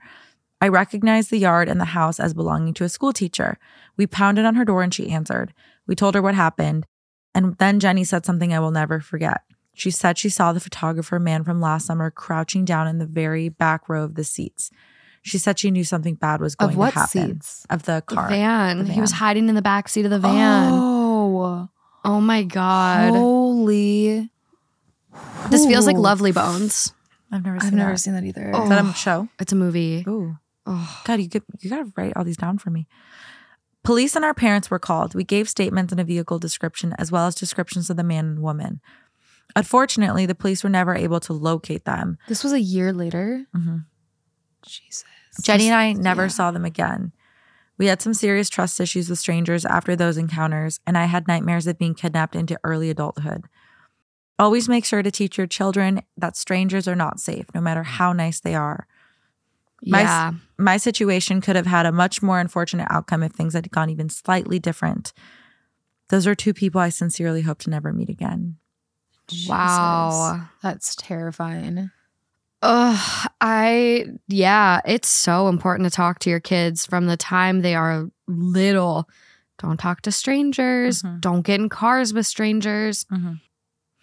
I 0.60 0.68
recognized 0.68 1.30
the 1.30 1.38
yard 1.38 1.68
and 1.68 1.78
the 1.80 1.84
house 1.86 2.18
as 2.18 2.32
belonging 2.32 2.72
to 2.74 2.84
a 2.84 2.88
school 2.88 3.12
teacher. 3.12 3.58
We 3.98 4.06
pounded 4.06 4.46
on 4.46 4.54
her 4.54 4.64
door 4.64 4.82
and 4.82 4.94
she 4.94 5.10
answered. 5.10 5.52
We 5.86 5.94
told 5.94 6.14
her 6.14 6.22
what 6.22 6.34
happened. 6.34 6.86
And 7.34 7.56
then 7.58 7.80
Jenny 7.80 8.04
said 8.04 8.24
something 8.24 8.54
I 8.54 8.60
will 8.60 8.70
never 8.70 9.00
forget. 9.00 9.42
She 9.74 9.90
said 9.90 10.16
she 10.16 10.28
saw 10.30 10.52
the 10.52 10.60
photographer 10.60 11.18
man 11.18 11.44
from 11.44 11.60
last 11.60 11.86
summer 11.86 12.10
crouching 12.10 12.64
down 12.64 12.86
in 12.86 12.98
the 12.98 13.06
very 13.06 13.48
back 13.48 13.88
row 13.88 14.04
of 14.04 14.14
the 14.14 14.24
seats. 14.24 14.70
She 15.20 15.36
said 15.36 15.58
she 15.58 15.70
knew 15.70 15.84
something 15.84 16.14
bad 16.14 16.40
was 16.40 16.54
going 16.54 16.70
Of 16.70 16.76
what 16.76 16.92
to 16.92 16.98
happen. 17.00 17.32
seats? 17.40 17.66
Of 17.68 17.82
the 17.82 18.02
The 18.08 18.14
car. 18.14 18.28
van. 18.28 18.84
The 18.86 18.92
He 18.92 19.00
was 19.00 19.10
hiding 19.12 19.48
in 19.48 19.54
the 19.54 19.62
back 19.62 19.88
seat 19.88 20.04
of 20.04 20.10
the 20.12 20.18
van. 20.20 20.70
Oh. 20.72 21.68
Oh 22.06 22.20
my 22.20 22.42
god. 22.42 23.10
Holy. 23.14 24.03
This 25.54 25.66
feels 25.66 25.86
like 25.86 25.96
Lovely 25.96 26.32
Bones. 26.32 26.92
I've 27.30 27.44
never 27.44 27.60
seen 27.60 27.68
I've 27.68 27.74
never 27.74 27.90
that. 27.92 27.98
seen 27.98 28.14
that 28.14 28.24
either. 28.24 28.50
Oh. 28.54 28.64
Is 28.64 28.68
that 28.68 28.84
a 28.84 28.92
show? 28.94 29.28
It's 29.38 29.52
a 29.52 29.56
movie. 29.56 30.04
Ooh. 30.06 30.36
Oh. 30.66 31.02
God, 31.04 31.20
you 31.20 31.28
could 31.28 31.42
you 31.60 31.70
gotta 31.70 31.90
write 31.96 32.12
all 32.16 32.24
these 32.24 32.36
down 32.36 32.58
for 32.58 32.70
me. 32.70 32.86
Police 33.82 34.16
and 34.16 34.24
our 34.24 34.34
parents 34.34 34.70
were 34.70 34.78
called. 34.78 35.14
We 35.14 35.24
gave 35.24 35.48
statements 35.48 35.92
and 35.92 36.00
a 36.00 36.04
vehicle 36.04 36.38
description, 36.38 36.94
as 36.98 37.12
well 37.12 37.26
as 37.26 37.34
descriptions 37.34 37.90
of 37.90 37.96
the 37.96 38.04
man 38.04 38.24
and 38.24 38.42
woman. 38.42 38.80
Unfortunately, 39.54 40.26
the 40.26 40.34
police 40.34 40.64
were 40.64 40.70
never 40.70 40.94
able 40.94 41.20
to 41.20 41.32
locate 41.32 41.84
them. 41.84 42.18
This 42.28 42.42
was 42.42 42.52
a 42.52 42.60
year 42.60 42.92
later. 42.92 43.46
Mhm. 43.54 43.84
Jesus. 44.64 45.04
Jenny 45.42 45.66
and 45.66 45.74
I 45.74 45.92
never 45.92 46.22
yeah. 46.22 46.28
saw 46.28 46.50
them 46.50 46.64
again. 46.64 47.12
We 47.76 47.86
had 47.86 48.00
some 48.00 48.14
serious 48.14 48.48
trust 48.48 48.80
issues 48.80 49.10
with 49.10 49.18
strangers 49.18 49.66
after 49.66 49.96
those 49.96 50.16
encounters, 50.16 50.80
and 50.86 50.96
I 50.96 51.04
had 51.06 51.26
nightmares 51.28 51.66
of 51.66 51.78
being 51.78 51.94
kidnapped 51.94 52.36
into 52.36 52.58
early 52.64 52.88
adulthood. 52.88 53.44
Always 54.38 54.68
make 54.68 54.84
sure 54.84 55.02
to 55.02 55.10
teach 55.10 55.38
your 55.38 55.46
children 55.46 56.02
that 56.16 56.36
strangers 56.36 56.88
are 56.88 56.96
not 56.96 57.20
safe, 57.20 57.46
no 57.54 57.60
matter 57.60 57.82
how 57.84 58.12
nice 58.12 58.40
they 58.40 58.54
are. 58.54 58.86
My- 59.86 60.02
Yeah. 60.02 60.32
my 60.58 60.76
situation 60.76 61.40
could 61.40 61.56
have 61.56 61.66
had 61.66 61.86
a 61.86 61.92
much 61.92 62.22
more 62.22 62.40
unfortunate 62.40 62.88
outcome 62.90 63.22
if 63.22 63.32
things 63.32 63.52
had 63.54 63.70
gone 63.70 63.90
even 63.90 64.08
slightly 64.08 64.58
different. 64.58 65.12
Those 66.08 66.26
are 66.26 66.34
two 66.34 66.52
people 66.54 66.80
I 66.80 66.88
sincerely 66.88 67.42
hope 67.42 67.58
to 67.60 67.70
never 67.70 67.92
meet 67.92 68.08
again. 68.08 68.56
Wow. 69.46 70.32
Jesus. 70.34 70.48
That's 70.62 70.96
terrifying. 70.96 71.90
Ugh, 72.62 73.28
I 73.40 74.06
yeah, 74.26 74.80
it's 74.86 75.08
so 75.08 75.48
important 75.48 75.86
to 75.90 75.94
talk 75.94 76.18
to 76.20 76.30
your 76.30 76.40
kids 76.40 76.86
from 76.86 77.06
the 77.06 77.16
time 77.16 77.60
they 77.60 77.74
are 77.74 78.08
little. 78.26 79.08
Don't 79.58 79.76
talk 79.78 80.00
to 80.02 80.12
strangers. 80.12 81.02
Mhm. 81.02 81.20
Don't 81.20 81.42
get 81.42 81.60
in 81.60 81.68
cars 81.68 82.14
with 82.14 82.26
strangers. 82.26 83.04
Mhm. 83.04 83.40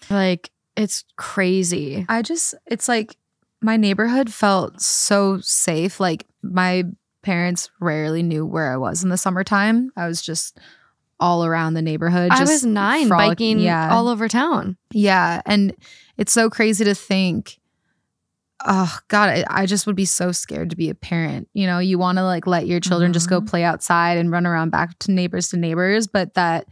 Like 0.10 0.50
it's 0.76 1.04
crazy. 1.18 2.06
I 2.10 2.22
just, 2.22 2.56
it's 2.66 2.88
like 2.88 3.16
my 3.62 3.78
neighborhood 3.78 4.32
felt 4.34 4.82
so 4.82 5.40
safe. 5.42 6.00
Like 6.00 6.26
my 6.42 6.84
parents 7.22 7.70
rarely 7.80 8.24
knew 8.24 8.46
where 8.46 8.72
I 8.74 8.78
was 8.78 9.04
in 9.04 9.10
the 9.10 9.18
summertime. 9.18 9.92
I 9.96 10.08
was 10.08 10.22
just 10.22 10.58
all 11.20 11.46
around 11.46 11.76
the 11.76 11.82
neighborhood. 11.84 12.32
I 12.32 12.42
was 12.42 12.66
nine 12.66 13.08
frolic- 13.08 13.38
biking 13.38 13.60
yeah. 13.60 13.94
all 13.94 14.08
over 14.08 14.28
town. 14.28 14.76
Yeah. 14.92 15.42
And 15.46 15.76
it's 16.18 16.32
so 16.32 16.50
crazy 16.50 16.84
to 16.84 16.96
think, 16.96 17.60
oh, 18.66 18.98
God, 19.08 19.30
I, 19.30 19.46
I 19.48 19.66
just 19.68 19.86
would 19.86 19.96
be 19.96 20.06
so 20.06 20.32
scared 20.32 20.72
to 20.72 20.76
be 20.76 20.90
a 20.90 20.96
parent. 20.96 21.48
You 21.54 21.68
know, 21.68 21.78
you 21.78 22.00
want 22.00 22.18
to 22.18 22.24
like 22.24 22.48
let 22.48 22.66
your 22.66 22.80
children 22.80 23.14
just 23.14 23.30
go 23.30 23.40
Mhm. 23.42 23.48
play 23.50 23.64
outside 23.64 24.18
and 24.18 24.32
run 24.32 24.48
around 24.48 24.72
back 24.72 24.98
to 25.00 25.12
neighbors 25.12 25.50
to 25.50 25.58
neighbors, 25.58 26.08
but 26.08 26.34
that. 26.34 26.66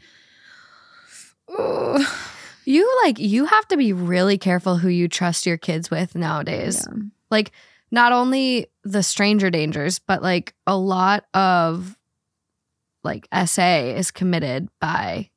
Ugh. 1.60 2.02
You 2.70 2.88
like 3.04 3.18
you 3.18 3.46
have 3.46 3.68
to 3.70 3.78
be 3.78 3.94
really 3.94 4.38
careful 4.38 4.78
who 4.78 4.90
you 4.90 5.08
trust 5.08 5.48
your 5.48 5.58
kids 5.58 5.90
with 5.90 6.14
nowadays. 6.14 6.86
Yeah. 6.88 7.00
Like 7.32 7.52
not 7.90 8.12
only 8.12 8.68
the 8.84 9.02
stranger 9.02 9.50
dangers, 9.50 9.98
but 9.98 10.22
like 10.22 10.54
a 10.68 10.78
lot 10.78 11.26
of 11.34 11.98
like 13.04 13.28
SA 13.44 13.96
is 13.96 14.12
committed 14.12 14.70
by 14.80 15.32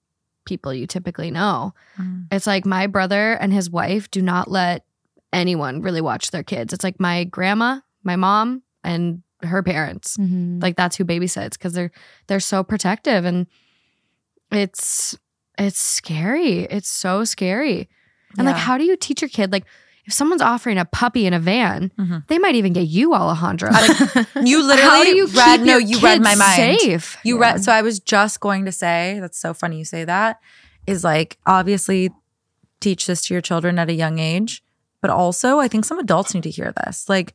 people 0.45 0.75
you 0.75 0.87
typically 0.87 1.31
know. 1.31 1.73
Mhm. 1.99 2.27
It's 2.31 2.47
like 2.47 2.67
my 2.67 2.87
brother 2.87 3.33
and 3.33 3.51
his 3.51 3.71
wife 3.71 4.11
do 4.11 4.21
not 4.21 4.51
let 4.51 4.85
anyone 5.33 5.81
really 5.81 6.03
watch 6.03 6.33
their 6.33 6.43
kids. 6.43 6.75
It's 6.75 6.85
like 6.85 7.01
my 7.01 7.25
grandma, 7.25 7.81
my 8.03 8.17
mom, 8.17 8.63
and 8.85 9.23
her 9.43 9.63
parents. 9.63 10.19
Mhm. 10.19 10.63
Like 10.63 10.77
that's 10.77 10.97
who 10.97 11.07
babysits 11.07 11.53
because 11.53 11.73
they're 11.73 11.93
they're 12.27 12.41
so 12.41 12.63
protective 12.63 13.25
and 13.25 13.47
it's 14.51 15.17
it's 15.63 15.81
scary. 15.81 16.61
It's 16.65 16.89
so 16.89 17.25
scary. 17.25 17.89
And 18.39 18.47
like 18.47 18.57
how 18.57 18.79
do 18.79 18.85
you 18.85 18.97
teach 18.97 19.21
your 19.23 19.29
kid 19.29 19.53
like 19.53 19.65
if 20.05 20.13
someone's 20.13 20.43
offering 20.43 20.79
a 20.79 20.85
puppy 20.85 21.27
in 21.27 21.33
a 21.35 21.39
van, 21.39 21.93
Mhm. 21.99 22.27
they 22.27 22.39
might 22.39 22.57
even 22.57 22.73
get 22.73 22.89
you, 22.89 23.11
Alejandra. 23.11 23.71
Like, 23.71 24.27
You 24.47 24.63
literally 24.67 24.91
how 24.91 25.05
do 25.05 25.15
you 25.17 25.27
read 25.29 25.59
keep 25.59 25.67
no, 25.67 25.77
you 25.79 26.01
read 26.01 26.21
my 26.23 26.35
mind. 26.35 26.57
Safe. 26.57 27.17
You 27.25 27.37
Yeah. 27.37 27.41
read 27.53 27.65
so 27.65 27.71
I 27.73 27.83
was 27.83 28.01
just 28.01 28.41
going 28.41 28.65
to 28.65 28.73
say, 28.73 29.19
that's 29.21 29.39
so 29.39 29.55
funny 29.55 29.79
you 29.79 29.85
say 29.85 30.05
that, 30.05 30.41
is 30.87 31.05
like 31.05 31.39
obviously 31.47 32.11
teach 32.81 33.07
this 33.07 33.23
to 33.27 33.35
your 33.35 33.41
children 33.41 33.79
at 33.79 33.89
a 33.91 33.93
young 33.95 34.19
age, 34.19 34.65
but 35.01 35.11
also 35.11 35.61
I 35.61 35.69
think 35.69 35.85
some 35.85 36.01
adults 36.01 36.35
need 36.35 36.43
to 36.43 36.51
hear 36.51 36.73
this. 36.85 37.09
Like 37.09 37.33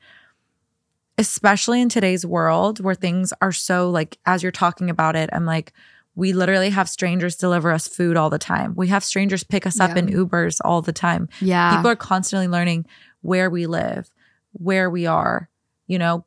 especially 1.17 1.81
in 1.81 1.89
today's 1.89 2.25
world 2.25 2.79
where 2.83 2.95
things 2.95 3.33
are 3.41 3.51
so 3.51 3.89
like 3.89 4.17
as 4.25 4.43
you're 4.43 4.51
talking 4.51 4.89
about 4.89 5.15
it, 5.15 5.29
I'm 5.33 5.45
like 5.45 5.73
we 6.17 6.33
literally 6.33 6.71
have 6.71 6.89
strangers 6.89 7.35
deliver 7.35 7.71
us 7.71 7.87
food 7.87 8.17
all 8.17 8.31
the 8.31 8.39
time. 8.39 8.73
We 8.75 8.87
have 8.87 9.03
strangers 9.03 9.43
pick 9.43 9.67
us 9.67 9.79
up 9.79 9.91
Yeah. 9.91 9.99
in 9.99 10.07
Ubers 10.07 10.57
all 10.65 10.81
the 10.81 10.91
time. 10.91 11.29
Yeah. 11.39 11.75
People 11.75 11.91
are 11.91 11.95
constantly 11.95 12.47
learning 12.47 12.87
where 13.21 13.51
we 13.51 13.67
live, 13.67 14.09
where 14.53 14.89
we 14.89 15.05
are. 15.05 15.47
You 15.85 15.99
know, 15.99 16.25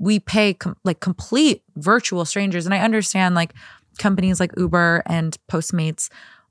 we 0.00 0.18
pay 0.18 0.54
com- 0.54 0.76
like 0.82 0.98
complete 0.98 1.62
virtual 1.76 2.24
strangers, 2.24 2.66
and 2.66 2.74
I 2.74 2.80
understand 2.80 3.36
like 3.36 3.54
companies 3.98 4.40
like 4.40 4.50
Uber 4.56 5.04
and 5.06 5.38
Postmates 5.48 6.08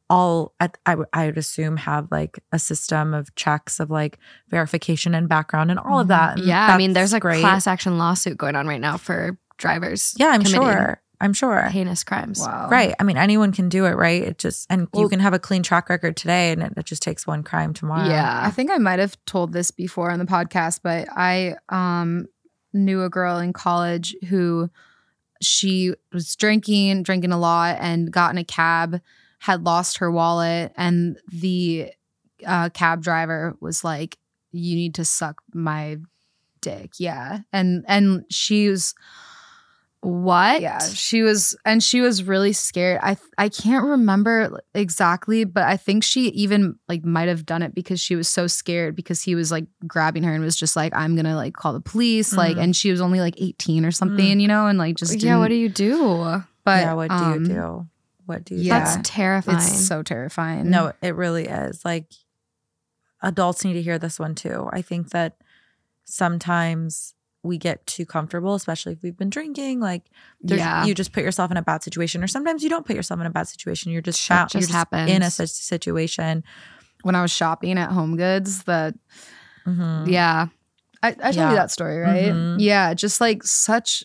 all 0.10 0.54
at 0.62 0.78
I 0.86 0.96
would- 0.96 1.08
I 1.12 1.26
would 1.26 1.38
assume 1.38 1.76
have 1.76 2.08
like 2.10 2.40
a 2.54 2.60
system 2.60 3.14
of 3.14 3.36
checks 3.36 3.82
of 3.82 3.90
like 3.92 4.18
verification 4.50 5.14
and 5.14 5.28
background 5.28 5.72
and 5.72 5.80
all 5.80 6.00
of 6.00 6.08
mm-hmm. 6.08 6.10
that. 6.10 6.38
and 6.38 6.48
yeah. 6.48 6.68
I 6.74 6.78
mean, 6.78 6.94
there's 6.94 7.14
a 7.14 7.20
great. 7.20 7.42
class 7.42 7.68
action 7.68 7.98
lawsuit 7.98 8.38
going 8.38 8.56
on 8.56 8.66
right 8.66 8.80
now 8.82 8.96
for 8.96 9.38
drivers. 9.58 10.14
Yeah, 10.18 10.28
I'm 10.30 10.42
committing 10.44 10.62
sure. 10.62 11.02
I'm 11.22 11.34
sure. 11.34 11.62
Heinous 11.62 12.04
crimes. 12.04 12.40
wow. 12.40 12.68
Right. 12.70 12.96
I 13.00 13.04
mean, 13.04 13.16
anyone 13.16 13.52
can 13.52 13.70
do 13.70 13.86
it, 13.86 13.92
right? 13.92 14.24
It 14.24 14.38
just 14.40 14.66
and 14.70 14.88
you 14.96 15.08
can 15.08 15.20
have 15.20 15.34
a 15.34 15.40
clean 15.40 15.62
track 15.64 15.88
record 15.88 16.18
today, 16.18 16.52
and 16.52 16.64
it, 16.64 16.74
it 16.76 16.86
just 16.86 17.04
takes 17.04 17.28
one 17.28 17.44
crime 17.44 17.74
tomorrow. 17.74 18.08
Yeah. 18.10 18.42
I 18.44 18.50
think 18.50 18.72
I 18.72 18.78
might 18.78 19.00
have 19.00 19.16
told 19.26 19.54
this 19.54 19.70
before 19.72 20.10
on 20.12 20.20
the 20.20 20.26
podcast, 20.26 20.80
but 20.84 21.08
I 21.16 21.56
um 21.70 22.28
knew 22.74 23.04
a 23.04 23.10
girl 23.10 23.38
in 23.38 23.54
college 23.54 24.16
who 24.30 24.70
she 25.42 25.94
was 26.12 26.36
drinking, 26.36 27.04
drinking 27.04 27.32
a 27.32 27.38
lot, 27.40 27.78
and 27.80 28.12
got 28.12 28.32
in 28.32 28.38
a 28.38 28.44
cab, 28.44 29.02
had 29.40 29.64
lost 29.64 29.98
her 30.00 30.12
wallet, 30.12 30.72
and 30.76 31.18
the 31.32 31.92
uh, 32.46 32.70
cab 32.70 33.04
driver 33.04 33.56
was 33.60 33.84
like, 33.84 34.18
"You 34.52 34.76
need 34.76 34.96
to 34.96 35.06
suck 35.06 35.42
my 35.54 35.98
dick," 36.62 36.94
yeah, 37.00 37.40
and 37.52 37.84
and 37.88 38.26
she 38.30 38.70
was 38.70 38.94
What? 40.02 40.62
yeah, 40.62 40.80
she 40.80 41.22
was, 41.22 41.56
and 41.64 41.84
she 41.84 42.02
was 42.02 42.24
really 42.24 42.54
scared. 42.54 43.00
I 43.04 43.18
I 43.38 43.50
can't 43.50 43.86
remember 43.86 44.60
exactly, 44.74 45.44
but 45.44 45.64
I 45.64 45.78
think 45.78 46.04
she 46.04 46.30
even 46.30 46.80
like 46.90 47.06
might 47.06 47.28
have 47.28 47.46
done 47.46 47.62
it 47.62 47.76
because 47.76 48.00
she 48.00 48.16
was 48.16 48.28
so 48.28 48.48
scared 48.48 48.96
because 48.96 49.22
he 49.22 49.36
was 49.36 49.52
like 49.52 49.66
grabbing 49.86 50.24
her 50.24 50.34
and 50.34 50.44
was 50.44 50.56
just 50.56 50.76
like, 50.76 50.92
"I'm 50.96 51.16
gonna 51.16 51.36
like 51.36 51.54
call 51.54 51.74
the 51.74 51.82
police," 51.82 52.34
like, 52.34 52.58
Mhm. 52.58 52.64
and 52.64 52.76
she 52.76 52.90
was 52.90 53.00
only 53.00 53.20
like 53.20 53.36
18 53.38 53.86
or 53.86 53.92
something, 53.92 54.40
you 54.40 54.48
know, 54.48 54.66
and 54.66 54.80
like 54.80 54.96
just 54.98 55.22
Yeah. 55.22 55.38
What 55.38 55.50
do 55.50 55.56
you 55.56 55.70
do? 55.70 56.42
But 56.64 56.82
yeah. 56.82 56.94
What 56.94 57.10
do 57.10 57.16
um, 57.16 57.42
you 57.46 57.48
do? 57.48 57.88
What 58.26 58.44
do 58.44 58.56
you? 58.56 58.62
yeah. 58.62 58.80
do? 58.80 58.86
That's 58.86 59.10
terrifying. 59.10 59.58
It's 59.58 59.86
so 59.88 60.02
terrifying. 60.02 60.70
No, 60.72 60.94
it 61.04 61.16
really 61.16 61.46
is. 61.48 61.86
Like 61.86 62.12
adults 63.22 63.64
need 63.64 63.74
to 63.74 63.84
hear 63.84 64.00
this 64.00 64.20
one 64.20 64.34
too. 64.34 64.68
I 64.74 64.82
think 64.82 65.12
that 65.12 65.38
sometimes 66.06 67.14
we 67.44 67.58
get 67.58 67.86
too 67.88 68.06
comfortable, 68.06 68.54
especially 68.54 68.94
if 68.94 69.02
we've 69.02 69.18
been 69.18 69.30
drinking. 69.32 69.80
Like, 69.80 70.04
there's, 70.42 70.60
Yeah. 70.60 70.86
you 70.86 70.94
just 70.94 71.12
put 71.12 71.24
yourself 71.24 71.50
in 71.52 71.58
a 71.58 71.62
bad 71.62 71.82
situation, 71.84 72.24
or 72.24 72.28
sometimes 72.28 72.62
you 72.64 72.70
don't 72.70 72.86
put 72.86 72.96
yourself 72.96 73.20
in 73.20 73.26
a 73.26 73.32
bad 73.32 73.48
situation. 73.48 73.92
You're 73.92 74.02
just, 74.04 74.20
Shit 74.20 74.38
just 74.50 74.54
you're 74.54 74.62
just 74.84 74.94
in 75.10 75.22
a 75.24 75.32
such 75.32 75.50
situation. 75.50 76.44
when 77.04 77.16
I 77.16 77.22
was 77.24 77.32
shopping 77.32 77.80
at 77.80 77.90
Home 77.92 78.16
Goods, 78.16 78.64
that 78.66 78.94
Mhm. 79.66 80.08
Yeah. 80.08 80.48
I, 81.02 81.08
I 81.08 81.14
told 81.14 81.36
Yeah. 81.36 81.50
you 81.50 81.56
that 81.56 81.72
story, 81.72 81.98
right? 81.98 82.32
Mhm. 82.32 82.58
Yeah, 82.60 82.94
just 82.94 83.20
like 83.20 83.44
such 83.44 84.04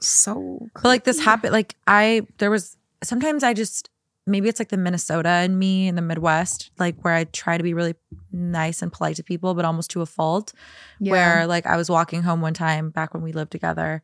so. 0.00 0.66
But 0.74 0.84
like 0.84 1.04
this 1.04 1.20
happened, 1.20 1.52
like 1.52 1.76
I, 1.86 2.22
there 2.38 2.50
was 2.50 2.76
sometimes 3.04 3.44
I 3.44 3.54
just, 3.54 3.90
maybe 4.26 4.48
it's 4.48 4.60
like 4.60 4.68
the 4.68 4.76
Minnesota 4.76 5.42
in 5.42 5.58
me 5.58 5.88
in 5.88 5.94
the 5.96 6.02
Midwest, 6.02 6.70
like 6.78 7.00
where 7.02 7.14
I 7.14 7.24
try 7.24 7.56
to 7.56 7.62
be 7.62 7.74
really 7.74 7.94
nice 8.30 8.82
and 8.82 8.92
polite 8.92 9.16
to 9.16 9.22
people, 9.24 9.54
but 9.54 9.64
almost 9.64 9.90
to 9.92 10.00
a 10.02 10.06
fault. 10.06 10.52
Yeah. 11.00 11.12
Where 11.12 11.46
like 11.46 11.66
I 11.66 11.76
was 11.76 11.90
walking 11.90 12.22
home 12.22 12.40
one 12.40 12.54
time 12.54 12.90
back 12.90 13.14
when 13.14 13.22
we 13.22 13.32
lived 13.32 13.50
together 13.52 14.02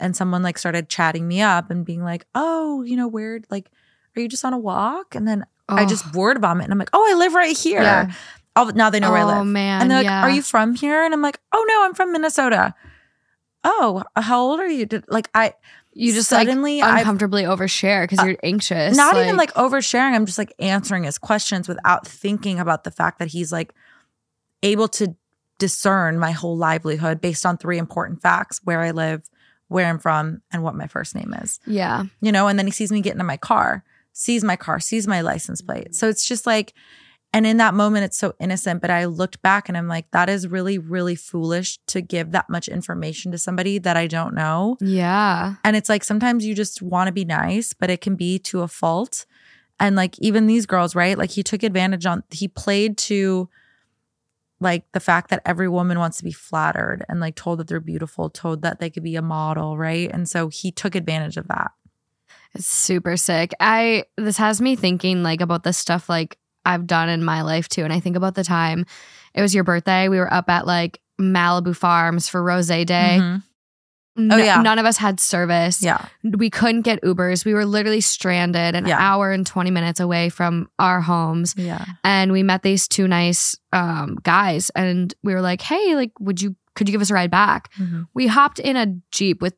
and 0.00 0.16
someone 0.16 0.42
like 0.42 0.58
started 0.58 0.88
chatting 0.88 1.28
me 1.28 1.42
up 1.42 1.70
and 1.70 1.84
being 1.84 2.02
like, 2.02 2.26
oh, 2.34 2.82
you 2.82 2.96
know, 2.96 3.06
weird, 3.08 3.46
like, 3.50 3.70
are 4.16 4.20
you 4.22 4.28
just 4.28 4.44
on 4.44 4.52
a 4.52 4.58
walk? 4.58 5.14
And 5.14 5.28
then 5.28 5.44
I 5.68 5.84
Oh. 5.84 5.86
just 5.86 6.14
word 6.14 6.40
vomit 6.40 6.64
and 6.64 6.72
I'm 6.72 6.78
like, 6.78 6.90
oh, 6.92 7.06
I 7.10 7.14
live 7.18 7.34
right 7.34 7.56
here. 7.56 7.82
Yeah. 7.82 8.12
Oh, 8.56 8.70
now 8.74 8.90
they 8.90 9.00
know 9.00 9.10
where 9.10 9.20
I 9.20 9.24
live. 9.24 9.36
Oh, 9.36 9.38
live. 9.40 9.46
man, 9.48 9.80
And 9.82 9.90
they're 9.90 9.98
like, 9.98 10.04
yeah. 10.06 10.22
are 10.22 10.30
you 10.30 10.42
from 10.42 10.74
here? 10.74 11.04
And 11.04 11.14
I'm 11.14 11.22
like, 11.22 11.38
oh 11.52 11.64
no, 11.68 11.84
I'm 11.84 11.94
from 11.94 12.12
Minnesota. 12.12 12.74
Oh, 13.64 14.02
how 14.16 14.40
old 14.42 14.60
are 14.60 14.66
you? 14.68 14.86
Did, 14.86 15.04
like 15.08 15.28
I 15.34 15.54
You 15.94 16.12
just 16.12 16.28
Suddenly, 16.28 16.80
like 16.80 17.00
uncomfortably 17.00 17.42
overshare 17.42 18.04
because 18.04 18.20
uh, 18.20 18.24
you're 18.24 18.38
anxious. 18.42 18.96
not 18.96 19.16
even 19.16 19.36
like 19.36 19.52
oversharing. 19.54 20.14
I'm 20.14 20.26
just 20.26 20.38
like 20.38 20.54
answering 20.58 21.04
his 21.04 21.18
questions 21.18 21.68
without 21.68 22.06
thinking 22.06 22.58
about 22.58 22.84
the 22.84 22.90
fact 22.90 23.18
that 23.18 23.28
he's 23.28 23.52
like 23.52 23.74
able 24.62 24.88
to 24.88 25.14
discern 25.58 26.18
my 26.18 26.30
whole 26.30 26.56
livelihood 26.56 27.20
based 27.20 27.44
on 27.44 27.56
three 27.58 27.78
important 27.78 28.22
facts 28.22 28.60
where 28.64 28.80
I 28.80 28.90
live, 28.92 29.22
where 29.68 29.86
I'm 29.86 29.98
from, 29.98 30.42
and 30.50 30.62
what 30.62 30.74
my 30.74 30.86
first 30.86 31.14
name 31.14 31.34
is. 31.42 31.60
Yeah. 31.66 32.04
You 32.20 32.32
know, 32.32 32.48
and 32.48 32.58
then 32.58 32.66
he 32.66 32.72
sees 32.72 32.90
me 32.90 33.00
get 33.00 33.12
into 33.12 33.24
my 33.24 33.36
car, 33.36 33.84
sees 34.12 34.42
my 34.42 34.56
car, 34.56 34.80
sees 34.80 35.06
my 35.06 35.20
license 35.20 35.60
plate. 35.60 35.94
So 35.94 36.08
it's 36.08 36.26
just 36.26 36.46
like, 36.46 36.72
and 37.32 37.46
in 37.46 37.56
that 37.56 37.74
moment, 37.74 38.04
it's 38.04 38.18
so 38.18 38.34
innocent. 38.38 38.82
But 38.82 38.90
I 38.90 39.06
looked 39.06 39.40
back 39.40 39.68
and 39.68 39.78
I'm 39.78 39.88
like, 39.88 40.10
that 40.10 40.28
is 40.28 40.48
really, 40.48 40.78
really 40.78 41.14
foolish 41.14 41.78
to 41.88 42.02
give 42.02 42.32
that 42.32 42.50
much 42.50 42.68
information 42.68 43.32
to 43.32 43.38
somebody 43.38 43.78
that 43.78 43.96
I 43.96 44.06
don't 44.06 44.34
know. 44.34 44.76
Yeah. 44.80 45.54
And 45.64 45.74
it's 45.74 45.88
like 45.88 46.04
sometimes 46.04 46.44
you 46.44 46.54
just 46.54 46.82
want 46.82 47.08
to 47.08 47.12
be 47.12 47.24
nice, 47.24 47.72
but 47.72 47.88
it 47.88 48.02
can 48.02 48.16
be 48.16 48.38
to 48.40 48.60
a 48.60 48.68
fault. 48.68 49.24
And 49.80 49.96
like 49.96 50.18
even 50.18 50.46
these 50.46 50.66
girls, 50.66 50.94
right? 50.94 51.16
Like 51.16 51.30
he 51.30 51.42
took 51.42 51.62
advantage 51.62 52.04
on, 52.04 52.22
he 52.30 52.48
played 52.48 52.98
to 52.98 53.48
like 54.60 54.84
the 54.92 55.00
fact 55.00 55.30
that 55.30 55.42
every 55.44 55.68
woman 55.68 55.98
wants 55.98 56.18
to 56.18 56.24
be 56.24 56.32
flattered 56.32 57.04
and 57.08 57.18
like 57.18 57.34
told 57.34 57.58
that 57.58 57.66
they're 57.66 57.80
beautiful, 57.80 58.28
told 58.28 58.62
that 58.62 58.78
they 58.78 58.90
could 58.90 59.02
be 59.02 59.16
a 59.16 59.22
model, 59.22 59.76
right? 59.76 60.10
And 60.12 60.28
so 60.28 60.48
he 60.48 60.70
took 60.70 60.94
advantage 60.94 61.36
of 61.36 61.48
that. 61.48 61.72
It's 62.54 62.66
super 62.66 63.16
sick. 63.16 63.52
I 63.60 64.04
this 64.18 64.36
has 64.36 64.60
me 64.60 64.76
thinking 64.76 65.22
like 65.22 65.40
about 65.40 65.64
the 65.64 65.72
stuff 65.72 66.08
like 66.08 66.36
I've 66.64 66.86
done 66.86 67.08
in 67.08 67.24
my 67.24 67.42
life 67.42 67.68
too. 67.68 67.84
And 67.84 67.92
I 67.92 68.00
think 68.00 68.16
about 68.16 68.34
the 68.34 68.44
time 68.44 68.86
it 69.34 69.40
was 69.42 69.54
your 69.54 69.64
birthday. 69.64 70.08
We 70.08 70.18
were 70.18 70.32
up 70.32 70.48
at 70.48 70.66
like 70.66 71.00
Malibu 71.20 71.74
Farms 71.76 72.28
for 72.28 72.42
Rose 72.42 72.68
Day. 72.68 72.84
Mhm. 73.20 73.42
N- 74.18 74.28
Oh, 74.30 74.36
yeah. 74.36 74.60
None 74.60 74.78
of 74.78 74.84
us 74.84 74.98
had 74.98 75.18
service. 75.20 75.82
Yeah. 75.82 76.04
We 76.22 76.50
couldn't 76.50 76.82
get 76.82 77.00
Ubers. 77.02 77.46
We 77.46 77.54
were 77.54 77.64
literally 77.64 78.02
stranded 78.02 78.74
an 78.74 78.86
Yeah. 78.86 78.98
hour 79.00 79.30
and 79.30 79.46
20 79.46 79.70
minutes 79.70 80.00
away 80.00 80.28
from 80.28 80.68
our 80.78 81.00
homes. 81.00 81.54
Yeah. 81.56 81.82
And 82.04 82.30
we 82.30 82.42
met 82.42 82.62
these 82.62 82.86
two 82.88 83.08
nice 83.08 83.56
um, 83.72 84.18
guys 84.22 84.70
and 84.76 85.14
we 85.22 85.32
were 85.32 85.40
like, 85.40 85.62
hey, 85.62 85.94
like, 85.96 86.12
would 86.20 86.42
you, 86.42 86.54
could 86.74 86.88
you 86.88 86.92
give 86.92 87.00
us 87.00 87.10
a 87.10 87.14
ride 87.14 87.30
back? 87.30 87.72
Mhm. 87.78 88.06
We 88.12 88.26
hopped 88.26 88.58
in 88.58 88.76
a 88.76 88.94
Jeep 89.12 89.40
with 89.40 89.54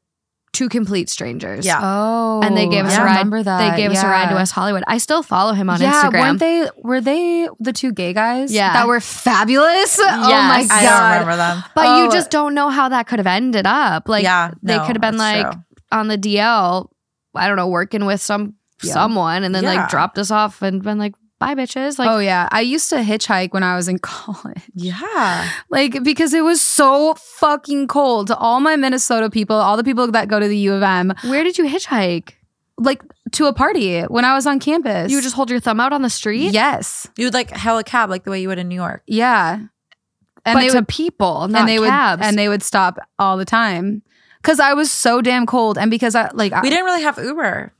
two 0.55 0.71
complete 0.71 1.11
strangers. 1.11 1.67
Yeah. 1.67 1.81
Oh, 1.83 2.41
And 2.43 2.57
they 2.57 2.67
gave 2.67 2.87
us 2.87 2.97
a 2.97 3.01
I 3.01 3.05
ride- 3.05 3.13
Remember 3.19 3.43
that? 3.43 3.71
They 3.73 3.77
gave 3.77 3.91
us 3.91 4.03
a 4.03 4.07
ride 4.07 4.31
to. 4.31 4.35
West 4.37 4.53
Hollywood. 4.53 4.83
I 4.87 4.97
still 4.99 5.23
follow 5.23 5.53
him 5.53 5.69
on 5.69 5.81
yeah, 5.81 6.05
Instagram. 6.05 6.21
weren't 6.21 6.39
they? 6.41 6.69
Were 6.83 7.01
they 7.03 7.49
the 7.61 7.73
two 7.75 7.93
gay 7.93 8.13
guys? 8.15 8.53
Yeah. 8.53 8.73
that 8.73 8.87
were 8.87 9.01
fabulous. 9.01 9.99
Oh 10.03 10.07
my 10.07 10.65
god! 10.67 10.71
I 10.71 10.83
don't 10.85 11.11
remember 11.27 11.37
them. 11.37 11.65
But 11.75 11.87
Oh. 11.87 12.05
you 12.05 12.11
just 12.13 12.31
don't 12.31 12.55
know 12.55 12.71
how 12.71 12.89
that 12.89 13.07
could 13.07 13.19
have 13.19 13.27
ended 13.27 13.67
up. 13.67 14.09
Like 14.09 14.23
yeah. 14.23 14.53
they 14.63 14.77
no, 14.79 14.87
could 14.87 14.97
have 14.97 15.03
been 15.03 15.19
like 15.19 15.51
true. 15.51 15.61
on 15.93 16.09
the 16.09 16.17
DL, 16.17 16.89
I 17.35 17.47
don't 17.49 17.57
know, 17.57 17.69
working 17.69 18.07
with 18.07 18.21
some 18.23 18.55
Yeah. 18.83 18.93
someone 18.93 19.43
and 19.45 19.55
then 19.55 19.65
Yeah. 19.65 19.75
like 19.75 19.89
dropped 19.91 20.19
us 20.19 20.31
off 20.31 20.63
and 20.63 20.83
been 20.83 20.99
like, 20.99 21.15
bye 21.39 21.55
bitches. 21.55 21.99
Like 21.99 22.09
oh 22.11 22.19
yeah, 22.19 22.49
I 22.53 22.61
used 22.61 22.91
to 22.91 22.97
hitchhike 22.97 23.53
when 23.53 23.63
I 23.63 23.77
was 23.77 23.89
in 23.89 23.99
college. 24.03 24.63
yeah. 24.75 25.51
Like 25.71 26.03
because 26.03 26.33
it 26.35 26.43
was 26.45 26.61
so 26.63 27.15
fucking 27.15 27.89
cold. 27.89 28.29
To 28.29 28.37
all 28.37 28.61
my 28.61 28.77
Minnesota 28.77 29.31
people, 29.31 29.57
all 29.57 29.77
the 29.77 29.85
people 29.85 30.11
that 30.13 30.29
go 30.29 30.39
to 30.41 30.49
the 30.49 30.57
U 30.59 30.73
of 30.75 30.83
M, 30.83 31.13
where 31.25 31.45
did 31.45 31.59
you 31.59 31.65
hitchhike? 31.65 32.33
like 32.77 33.03
to 33.31 33.47
a 33.47 33.53
party 33.53 34.01
when 34.03 34.25
I 34.25 34.35
was 34.35 34.47
on 34.49 34.59
campus. 34.59 35.09
You 35.11 35.17
would 35.19 35.23
just 35.23 35.37
hold 35.37 35.49
your 35.49 35.61
thumb 35.61 35.79
out 35.79 35.93
on 35.93 36.03
the 36.03 36.11
street? 36.11 36.53
yes, 36.53 37.07
You 37.17 37.27
would 37.27 37.35
like 37.35 37.51
hail 37.53 37.79
a 37.79 37.85
cab 37.85 38.11
like 38.11 38.25
the 38.25 38.33
way 38.33 38.41
you 38.43 38.49
would 38.49 38.59
in 38.59 38.67
New 38.69 38.75
York. 38.75 39.03
yeah, 39.07 39.55
and 39.55 39.69
but 40.45 40.55
they 40.61 40.69
to 40.71 40.79
would 40.79 40.89
people, 40.89 41.47
not 41.47 41.61
and 41.61 41.69
they 41.69 41.79
cabs. 41.79 42.19
would 42.21 42.27
and 42.27 42.37
they 42.39 42.49
would 42.49 42.65
stop 42.65 42.99
all 43.19 43.37
the 43.37 43.45
time 43.45 44.03
because 44.43 44.59
I 44.59 44.75
was 44.75 44.91
so 44.91 45.23
damn 45.23 45.47
cold 45.47 45.79
and 45.79 45.89
because 45.89 46.17
I 46.17 46.31
like 46.35 46.53
I, 46.53 46.63
We 46.63 46.69
didn't 46.71 46.85
really 46.85 47.03
have 47.03 47.17
Uber. 47.17 47.73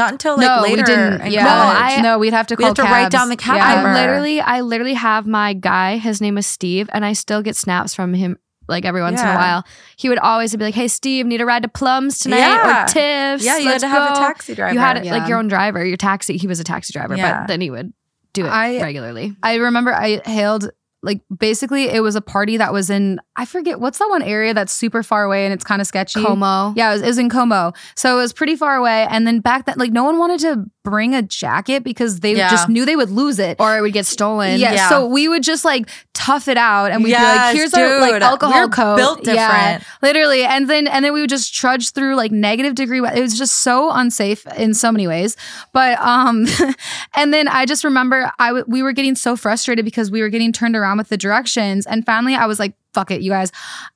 Not 0.00 0.12
until 0.12 0.36
like 0.36 0.46
no, 0.46 0.62
later. 0.62 0.76
we 0.76 0.82
didn't. 0.82 1.20
in 1.22 1.32
Yeah, 1.32 1.44
No. 1.44 1.50
I- 1.50 2.00
no, 2.00 2.18
we'd 2.18 2.32
have 2.32 2.46
to 2.48 2.54
We'd 2.54 2.64
call 2.64 2.68
have 2.68 2.76
to 2.76 2.82
write 2.84 3.10
down 3.10 3.28
the 3.28 3.36
cab 3.36 3.56
Yeah. 3.56 3.82
I 3.88 3.94
literally, 3.94 4.40
I 4.40 4.60
literally 4.62 4.94
have 4.94 5.26
my 5.26 5.52
guy. 5.52 5.98
His 5.98 6.20
name 6.20 6.38
is 6.38 6.46
Steve, 6.46 6.88
and 6.92 7.04
I 7.04 7.12
still 7.12 7.42
get 7.42 7.56
snaps 7.56 7.94
from 7.94 8.14
him 8.14 8.36
like 8.68 8.84
every 8.84 9.00
once 9.02 9.20
in 9.20 9.26
a 9.26 9.34
while. 9.34 9.64
He 9.96 10.08
would 10.08 10.18
always 10.20 10.54
be 10.54 10.62
like, 10.64 10.74
"Hey, 10.74 10.86
Steve, 10.86 11.26
need 11.26 11.40
a 11.40 11.46
ride 11.46 11.62
to 11.64 11.68
Plums 11.68 12.18
tonight 12.20 12.38
Yeah. 12.38 12.84
or 12.84 12.86
Tiff's? 12.86 13.44
yeah, 13.44 13.56
you 13.58 13.64
Let's 13.68 13.82
had 13.82 13.88
to 13.88 13.94
have 14.00 14.14
go." 14.14 14.14
a 14.14 14.26
taxi 14.26 14.54
driver. 14.54 14.72
You 14.74 14.78
had 14.78 15.04
Yeah. 15.04 15.12
like 15.18 15.28
your 15.28 15.38
own 15.38 15.48
driver, 15.48 15.84
your 15.84 15.96
taxi. 15.96 16.36
He 16.36 16.46
was 16.46 16.60
a 16.60 16.64
taxi 16.64 16.92
driver, 16.92 17.16
Yeah. 17.16 17.40
but 17.40 17.48
then 17.48 17.60
he 17.60 17.70
would 17.70 17.92
do 18.32 18.46
it 18.46 18.48
I- 18.48 18.80
regularly. 18.80 19.34
I 19.42 19.56
remember 19.56 19.92
I 19.92 20.20
hailed 20.24 20.70
like 21.02 21.20
basically 21.36 21.88
it 21.88 22.00
was 22.00 22.14
a 22.14 22.20
party 22.20 22.56
that 22.58 22.72
was 22.72 22.90
in 22.90 23.20
I 23.36 23.44
forget 23.44 23.80
what's 23.80 23.98
that 23.98 24.08
one 24.08 24.22
area 24.22 24.52
that's 24.52 24.72
super 24.72 25.02
far 25.02 25.24
away 25.24 25.44
and 25.44 25.52
it's 25.52 25.64
kind 25.64 25.80
of 25.80 25.86
sketchy. 25.86 26.22
Como. 26.22 26.74
Yeah, 26.76 26.90
it 26.90 26.94
was, 26.94 27.02
it 27.02 27.06
was 27.06 27.18
in 27.18 27.28
Como, 27.28 27.72
so 27.96 28.14
it 28.14 28.20
was 28.20 28.32
pretty 28.32 28.56
far 28.56 28.76
away. 28.76 29.06
And 29.10 29.26
then 29.26 29.40
back 29.40 29.66
then, 29.66 29.76
like 29.78 29.92
no 29.92 30.04
one 30.04 30.18
wanted 30.18 30.40
to 30.40 30.70
bring 30.82 31.14
a 31.14 31.22
jacket 31.22 31.84
because 31.84 32.20
they 32.20 32.34
Yeah. 32.34 32.50
just 32.50 32.68
knew 32.68 32.84
they 32.86 32.96
would 32.96 33.10
lose 33.10 33.38
it. 33.38 33.56
Or 33.60 33.76
it 33.76 33.80
would 33.82 33.92
get 33.92 34.06
stolen. 34.06 34.58
yeah, 34.58 34.72
yeah. 34.72 34.88
so 34.88 35.06
we 35.06 35.28
would 35.28 35.42
just 35.42 35.64
like 35.64 35.88
tough 36.14 36.48
it 36.48 36.56
out, 36.56 36.90
and 36.90 37.02
we'd 37.04 37.10
be 37.10 37.14
like, 37.14 37.22
Yes, 37.22 37.54
"Here's 37.54 37.74
our 37.74 38.00
like 38.00 38.22
alcohol 38.22 38.68
coat." 38.68 38.96
built 38.96 39.26
Yeah, 39.26 39.80
literally. 40.02 40.44
And 40.44 40.68
then 40.70 40.86
and 40.86 41.04
then 41.04 41.12
we 41.12 41.20
would 41.20 41.30
just 41.30 41.54
trudge 41.54 41.92
through 41.92 42.14
like 42.16 42.32
negative 42.32 42.74
degree. 42.74 42.98
It 42.98 43.20
was 43.20 43.36
just 43.36 43.58
so 43.58 43.90
unsafe 43.90 44.46
in 44.56 44.74
so 44.74 44.90
many 44.90 45.06
ways. 45.06 45.36
But 45.72 45.98
um, 46.00 46.46
and 47.14 47.32
then 47.34 47.48
I 47.48 47.66
just 47.66 47.84
remember 47.84 48.30
I 48.38 48.48
w- 48.48 48.64
we 48.68 48.82
were 48.82 48.92
getting 48.92 49.14
so 49.14 49.36
frustrated 49.36 49.84
because 49.84 50.10
we 50.10 50.22
were 50.22 50.28
getting 50.30 50.52
turned 50.52 50.76
around 50.76 50.98
with 50.98 51.08
the 51.08 51.16
directions, 51.16 51.86
and 51.86 52.04
finally 52.06 52.34
I 52.34 52.46
was 52.46 52.58
like, 52.58 52.74
"Fuck 52.94 53.10
it, 53.10 53.20
you 53.22 53.30
guys, 53.30 53.52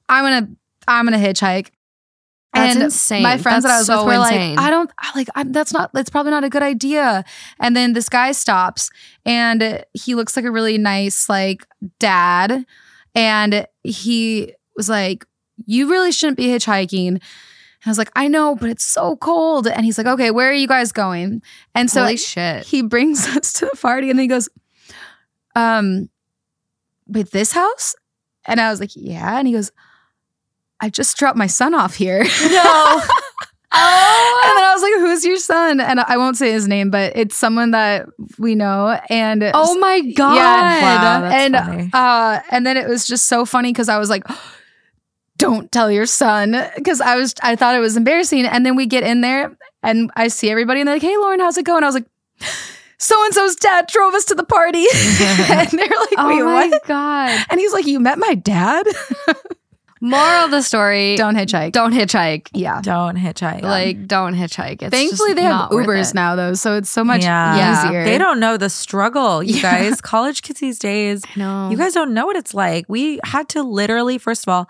I'm 0.08 0.24
gonna 0.24 0.48
I'm 0.86 1.06
gonna 1.06 1.16
hitchhike." 1.18 1.68
That's 2.54 2.74
and 2.74 2.84
insane. 2.84 3.22
my 3.22 3.36
friends 3.36 3.64
that 3.64 3.72
I 3.72 3.78
was 3.78 3.86
so 3.86 4.04
with 4.06 4.16
were 4.16 4.22
insane. 4.22 4.56
like, 4.56 4.64
I 4.64 4.70
don't 4.70 4.90
I, 4.98 5.10
like. 5.16 5.28
I'm, 5.34 5.52
that's 5.52 5.72
not. 5.72 5.92
That's 5.92 6.10
probably 6.10 6.30
not 6.30 6.44
a 6.44 6.48
good 6.48 6.62
idea. 6.62 7.24
And 7.58 7.76
then 7.76 7.94
this 7.94 8.08
guy 8.08 8.32
stops, 8.32 8.90
and 9.26 9.84
he 9.92 10.14
looks 10.14 10.36
like 10.36 10.44
a 10.44 10.50
really 10.50 10.78
nice 10.78 11.28
like 11.28 11.66
dad, 11.98 12.64
and 13.14 13.66
he 13.82 14.54
was 14.76 14.88
like, 14.88 15.26
"You 15.66 15.90
really 15.90 16.12
shouldn't 16.12 16.36
be 16.36 16.46
hitchhiking." 16.46 17.08
And 17.08 17.20
I 17.86 17.90
was 17.90 17.98
like, 17.98 18.12
"I 18.14 18.28
know, 18.28 18.54
but 18.54 18.70
it's 18.70 18.84
so 18.84 19.16
cold." 19.16 19.66
And 19.66 19.84
he's 19.84 19.98
like, 19.98 20.06
"Okay, 20.06 20.30
where 20.30 20.48
are 20.48 20.54
you 20.54 20.68
guys 20.68 20.92
going?" 20.92 21.42
And 21.74 21.90
so 21.90 22.02
Holy 22.02 22.16
shit. 22.16 22.64
he 22.66 22.82
brings 22.82 23.26
us 23.36 23.52
to 23.54 23.66
the 23.66 23.76
party, 23.76 24.10
and 24.10 24.18
then 24.18 24.24
he 24.24 24.28
goes, 24.28 24.48
"Um, 25.56 26.08
with 27.08 27.32
this 27.32 27.52
house?" 27.52 27.96
And 28.44 28.60
I 28.60 28.70
was 28.70 28.78
like, 28.78 28.90
"Yeah." 28.94 29.38
And 29.38 29.48
he 29.48 29.54
goes, 29.54 29.72
"I 30.84 30.90
just 30.90 31.16
dropped 31.16 31.36
my 31.38 31.46
son 31.48 31.72
off 31.74 31.94
here." 31.94 32.22
No. 32.22 32.28
oh. 33.72 34.40
And 34.46 34.56
then 34.58 34.64
I 34.64 34.72
was 34.74 34.82
like, 34.82 34.92
"Who's 35.00 35.24
your 35.24 35.36
son?" 35.36 35.80
And 35.80 36.00
I 36.00 36.16
won't 36.16 36.36
say 36.36 36.52
his 36.52 36.68
name, 36.68 36.90
but 36.90 37.16
it's 37.16 37.36
someone 37.36 37.70
that 37.72 38.06
we 38.38 38.54
know. 38.54 38.98
And 39.10 39.50
Oh 39.54 39.78
my 39.78 40.00
god. 40.00 40.36
Wow, 40.36 41.24
and 41.24 41.54
funny. 41.56 41.90
uh, 41.92 42.40
and 42.50 42.66
then 42.66 42.76
it 42.76 42.88
was 42.88 43.06
just 43.06 43.26
so 43.26 43.44
funny 43.44 43.72
because 43.72 43.88
I 43.88 43.98
was 43.98 44.10
like, 44.10 44.24
"Don't 45.38 45.70
tell 45.72 45.90
your 45.90 46.06
son," 46.06 46.54
because 46.76 47.00
I 47.00 47.16
was 47.16 47.34
I 47.42 47.56
thought 47.56 47.74
it 47.74 47.80
was 47.80 47.96
embarrassing. 47.96 48.46
And 48.46 48.64
then 48.64 48.76
we 48.76 48.86
get 48.86 49.02
in 49.02 49.20
there, 49.22 49.56
and 49.82 50.10
I 50.14 50.28
see 50.28 50.50
everybody, 50.50 50.80
and 50.80 50.86
they're 50.88 50.96
like, 50.96 51.02
"Hey, 51.02 51.16
Lauren, 51.16 51.40
how's 51.40 51.56
it 51.58 51.64
going?" 51.64 51.82
I 51.82 51.86
was 51.86 51.94
like. 51.96 52.06
So 52.96 53.22
and 53.24 53.34
so's 53.34 53.56
dad 53.56 53.88
drove 53.88 54.14
us 54.14 54.24
to 54.26 54.34
the 54.34 54.44
party, 54.44 54.86
and 54.94 55.68
they're 55.68 55.88
like, 55.88 56.14
Oh 56.16 56.28
"Wait, 56.28 56.42
my 56.42 56.68
what?" 56.68 56.86
god. 56.86 57.44
And 57.50 57.60
he's 57.60 57.72
like, 57.72 57.86
"You 57.86 57.98
met 58.00 58.18
my 58.18 58.34
dad? 58.34 58.86
Moral 60.04 60.44
of 60.44 60.50
the 60.50 60.60
story: 60.62 61.16
Don't 61.24 61.34
hitchhike." 61.34 61.72
don't 61.72 61.92
hitchhike. 61.92 62.48
Yeah. 62.52 62.80
Don't 62.82 63.16
hitchhike. 63.16 63.62
Like, 63.62 64.06
don't 64.06 64.34
hitchhike. 64.34 64.82
It's 64.82 64.90
Thankfully, 64.90 65.30
just 65.30 65.36
they 65.36 65.42
have 65.42 65.70
Ubers 65.70 66.12
now, 66.14 66.36
though, 66.36 66.54
so 66.54 66.76
it's 66.76 66.90
so 66.90 67.02
much 67.02 67.22
Yeah. 67.22 67.86
easier. 67.86 68.04
They 68.04 68.18
don't 68.18 68.38
know 68.38 68.56
the 68.56 68.68
struggle, 68.70 69.42
you 69.42 69.54
Yeah. 69.62 69.62
guys. 69.62 70.00
College 70.00 70.42
kids 70.42 70.60
these 70.60 70.78
days, 70.78 71.22
No. 71.36 71.70
you 71.70 71.76
guys 71.78 71.94
don't 71.94 72.12
know 72.12 72.26
what 72.26 72.36
it's 72.36 72.52
like. 72.54 72.84
We 72.88 73.18
had 73.24 73.48
to 73.50 73.62
literally, 73.62 74.18
first 74.18 74.44
of 74.46 74.52
all, 74.52 74.68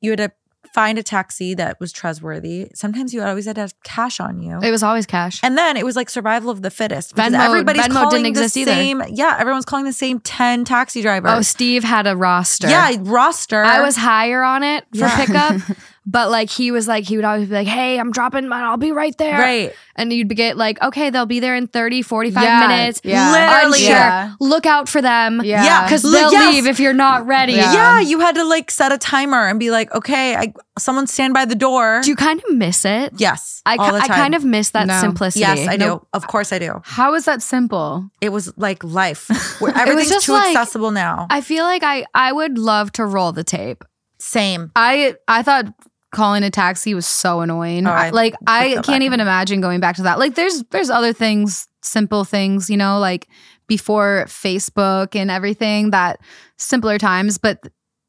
you 0.00 0.10
had 0.10 0.18
to 0.18 0.32
find 0.72 0.98
a 0.98 1.02
taxi 1.02 1.54
that 1.54 1.78
was 1.80 1.92
trustworthy, 1.92 2.70
sometimes 2.74 3.12
you 3.12 3.22
always 3.22 3.46
had 3.46 3.56
to 3.56 3.60
have 3.60 3.74
cash 3.82 4.20
on 4.20 4.40
you. 4.40 4.58
It 4.62 4.70
was 4.70 4.82
always 4.82 5.06
cash. 5.06 5.40
and 5.42 5.56
then 5.58 5.76
it 5.76 5.84
was 5.84 5.96
like 5.96 6.08
survival 6.08 6.50
of 6.50 6.62
the 6.62 6.70
fittest. 6.70 7.14
because 7.14 7.32
Venmo- 7.32 7.44
everybody's 7.44 7.82
Venmo 7.86 7.92
calling 7.92 8.22
didn't 8.22 8.34
the 8.36 8.40
exist 8.40 8.56
either. 8.56 8.72
same. 8.72 9.02
Yeah, 9.10 9.36
everyone's 9.38 9.64
calling 9.64 9.84
the 9.84 9.92
same 9.92 10.20
ten 10.20 10.64
taxi 10.64 11.02
drivers. 11.02 11.30
oh, 11.32 11.42
Steve 11.42 11.84
had 11.84 12.06
a 12.06 12.16
roster. 12.16 12.68
yeah, 12.68 12.94
roster. 13.00 13.62
I 13.62 13.80
was 13.82 13.96
higher 13.96 14.42
on 14.42 14.62
it 14.62 14.84
for 14.92 14.98
Yeah. 14.98 15.16
pickup, 15.26 15.76
but 16.04 16.30
like 16.30 16.50
he 16.50 16.70
was 16.70 16.88
like 16.88 17.04
he 17.04 17.16
would 17.16 17.24
always 17.24 17.48
be 17.48 17.54
like, 17.54 17.66
"Hey, 17.66 17.98
I'm 17.98 18.10
dropping 18.10 18.48
mine. 18.48 18.64
I'll 18.64 18.76
be 18.76 18.92
right 18.92 19.16
there." 19.18 19.38
right. 19.38 19.72
And 19.94 20.12
you'd 20.12 20.26
be 20.28 20.34
get 20.34 20.56
like, 20.56 20.80
"Okay, 20.82 21.10
they'll 21.10 21.26
be 21.26 21.38
there 21.40 21.54
in 21.54 21.66
30, 21.68 22.02
45 22.02 22.42
Yeah, 22.42 22.66
minutes." 22.66 23.00
yeah. 23.04 23.30
Literally. 23.30 23.78
Unsure. 23.80 23.94
Yeah. 23.96 24.34
Look 24.40 24.66
out 24.66 24.88
for 24.88 25.00
them. 25.02 25.42
Yeah. 25.44 25.64
Yeah, 25.64 25.82
Because 25.84 26.04
L- 26.04 26.10
they'll 26.12 26.32
yes. 26.32 26.54
leave 26.54 26.66
if 26.66 26.80
you're 26.80 26.92
not 26.94 27.26
ready. 27.26 27.52
Yeah. 27.52 27.72
Yeah, 27.72 28.00
you 28.00 28.20
had 28.20 28.34
to 28.36 28.44
like 28.44 28.70
set 28.70 28.90
a 28.90 28.98
timer 28.98 29.46
and 29.48 29.60
be 29.60 29.70
like, 29.70 29.94
okay, 29.94 30.34
I 30.34 30.52
someone 30.78 31.06
stand 31.06 31.34
by 31.34 31.44
the 31.44 31.54
door. 31.54 32.00
Do 32.02 32.10
you 32.10 32.16
kind 32.16 32.42
of 32.48 32.56
miss 32.56 32.84
it? 32.84 33.12
yes, 33.18 33.60
I, 33.66 33.76
all 33.76 33.86
ki- 33.86 33.90
the 33.92 34.02
I 34.04 34.06
time. 34.08 34.16
kind 34.16 34.34
of 34.34 34.44
miss 34.44 34.70
that 34.70 34.86
No. 34.86 34.98
simplicity. 35.00 35.40
Yes, 35.40 35.68
I 35.68 35.76
do. 35.76 36.04
Of 36.14 36.26
course, 36.26 36.52
I 36.52 36.58
do. 36.58 36.80
How 36.84 37.14
is 37.14 37.26
that 37.26 37.42
simple? 37.42 38.10
It 38.20 38.30
was 38.30 38.52
like 38.56 38.82
life. 38.82 39.28
Where 39.60 39.76
everything's 39.76 40.08
just 40.08 40.26
too 40.26 40.32
like- 40.32 40.48
accessible 40.56 40.90
now. 40.90 41.26
I 41.30 41.42
feel 41.42 41.64
like 41.64 41.82
I 41.84 42.06
I 42.14 42.32
would 42.32 42.56
love 42.58 42.90
to 42.92 43.04
roll 43.06 43.32
the 43.32 43.44
tape. 43.44 43.84
Same. 44.18 44.70
I 44.74 45.16
I 45.28 45.42
thought 45.42 45.66
calling 46.12 46.42
a 46.44 46.50
taxi 46.50 46.94
was 46.94 47.06
so 47.06 47.40
annoying. 47.40 47.86
Oh, 47.86 47.90
I 47.90 48.10
like 48.10 48.34
I 48.46 48.78
can't 48.84 49.02
even 49.02 49.18
imagine 49.20 49.60
going 49.60 49.80
back 49.80 49.96
to 49.96 50.02
that. 50.04 50.18
Like 50.18 50.34
there's 50.34 50.62
there's 50.70 50.90
other 50.90 51.12
things, 51.12 51.66
simple 51.82 52.24
things, 52.24 52.70
you 52.70 52.76
know, 52.76 52.98
like 52.98 53.28
before 53.66 54.24
Facebook 54.28 55.16
and 55.16 55.30
everything 55.30 55.90
that 55.90 56.20
simpler 56.58 56.98
times, 56.98 57.38
but 57.38 57.58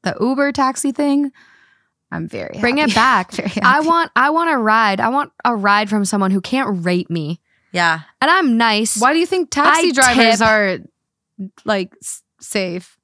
the 0.04 0.16
Uber 0.20 0.52
taxi 0.52 0.92
thing, 0.92 1.32
I'm 2.12 2.28
very 2.28 2.58
Bring 2.60 2.78
happy. 2.78 2.92
it 2.92 2.96
back. 2.96 3.58
I 3.64 3.80
want 3.80 4.12
I 4.16 4.30
want 4.32 4.52
a 4.52 4.58
ride. 4.58 5.00
I 5.00 5.10
want 5.10 5.32
a 5.46 5.56
ride 5.56 5.90
from 5.90 6.06
someone 6.06 6.32
who 6.32 6.42
can't 6.42 6.86
rate 6.86 7.10
me. 7.10 7.40
Yeah. 7.72 8.02
And 8.22 8.30
I'm 8.30 8.58
nice. 8.58 9.00
Why 9.02 9.14
do 9.14 9.20
you 9.20 9.26
think 9.26 9.50
taxi 9.50 9.90
I 9.90 9.92
drivers 9.92 10.38
tip. 10.40 10.48
are 10.48 10.78
like 11.66 11.94
s- 12.04 12.22
safe? 12.40 12.98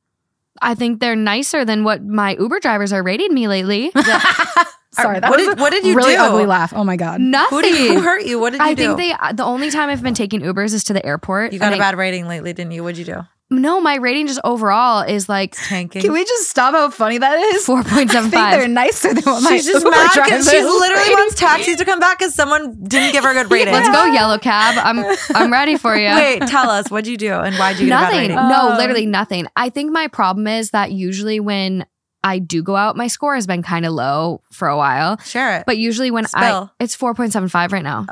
I 0.62 0.76
think 0.76 1.00
they're 1.00 1.16
nicer 1.16 1.64
than 1.64 1.86
what 1.86 2.04
my 2.04 2.36
Uber 2.38 2.60
drivers 2.60 2.91
are 2.91 3.02
rating 3.02 3.34
me 3.34 3.47
lately. 3.47 3.91
Sorry, 5.04 5.20
that 5.20 5.30
what 5.30 5.39
was 5.39 5.47
did- 5.47 5.58
a 5.58 5.62
what 5.62 5.70
did 5.72 5.86
you 5.86 5.95
really 5.95 6.16
do? 6.16 6.22
ugly 6.22 6.45
laugh. 6.45 6.74
Oh 6.76 6.84
my 6.84 6.95
god. 6.95 7.22
Nothing. 7.22 7.58
Who, 7.58 7.62
did, 7.62 7.93
who 7.95 8.02
hurt 8.02 8.26
you? 8.26 8.39
What 8.39 8.52
did 8.52 8.60
you 8.62 8.68
I 8.68 8.74
do? 8.74 8.95
think 8.95 8.97
they 8.97 9.34
the 9.34 9.43
only 9.45 9.72
time 9.72 9.89
I've 9.89 10.02
been 10.04 10.14
taking 10.14 10.41
Ubers 10.41 10.74
is 10.74 10.84
to 10.86 10.93
the 10.93 11.06
airport. 11.06 11.54
you 11.54 11.60
got 11.60 11.66
and 11.72 11.76
a 11.76 11.78
I- 11.78 11.80
bad 11.91 11.97
rating 11.97 12.28
lately, 12.28 12.54
didn't 12.54 12.72
you? 12.72 12.84
What'd 12.84 12.97
you 12.97 13.06
do? 13.06 13.22
No, 13.52 13.82
my 13.82 13.95
rating 13.95 14.28
just 14.28 14.39
overall 14.43 15.02
is 15.02 15.28
like 15.28 15.56
Tanking. 15.58 16.04
Can 16.04 16.12
we 16.12 16.24
just 16.24 16.52
stop 16.52 16.76
how 16.76 16.91
funny 16.91 17.18
that 17.18 17.36
is? 17.39 17.66
four 17.66 17.82
point 17.84 18.14
I 18.14 18.22
think 18.22 18.32
they're 18.34 18.68
nicer 18.68 19.12
than 19.12 19.24
what 19.24 19.41
my 19.41 19.50
She's 19.50 19.66
just 19.66 19.84
Uber 19.86 19.89
mad 19.89 20.12
drivers 20.14 20.30
because 20.45 20.52
she 20.52 20.62
literally 20.62 21.02
rating 21.02 21.16
wants 21.18 21.34
taxis 21.36 21.78
to 21.78 21.86
come 21.86 22.00
back 22.00 22.20
because 22.20 22.36
someone 22.36 22.76
didn't 22.84 23.12
give 23.12 23.24
her 23.24 23.32
a 23.32 23.34
good 23.34 23.52
rating. 23.52 23.74
Let's 23.74 23.89
go, 23.89 24.06
yellow 24.06 24.38
cab. 24.38 24.76
I'm 24.86 25.04
I'm 25.36 25.52
ready 25.52 25.78
for 25.78 25.95
you. 25.97 26.14
Wait, 26.14 26.41
tell 26.43 26.70
us 26.70 26.91
what'd 26.91 27.08
you 27.08 27.18
do 27.18 27.34
and 27.34 27.56
why'd 27.56 27.80
you 27.80 27.88
get 27.88 27.93
a 27.93 27.95
bad 27.95 28.02
nothing. 28.04 28.20
rating? 28.20 28.36
No, 28.36 28.70
Oh. 28.74 28.78
literally 28.78 29.08
nothing. 29.08 29.47
I 29.56 29.70
think 29.72 29.91
my 29.91 30.08
problem 30.10 30.45
is 30.45 30.70
that 30.70 30.91
usually 30.91 31.39
when 31.39 31.88
I 32.24 32.40
do 32.40 32.62
go 32.64 32.76
out, 32.76 32.98
my 32.98 33.08
score 33.08 33.36
has 33.36 33.48
been 33.48 33.64
kind 33.64 33.86
of 33.86 33.94
low 33.94 34.42
for 34.52 34.68
a 34.68 34.76
while. 34.78 35.18
Share 35.20 35.58
it. 35.58 35.64
But 35.66 35.78
usually 35.78 36.12
when 36.12 36.26
I 36.34 36.68
it's 36.80 36.96
four 36.96 37.14
point 37.14 37.32
seven 37.34 37.50
five 37.50 37.72
right 37.72 37.84
now. 37.84 38.06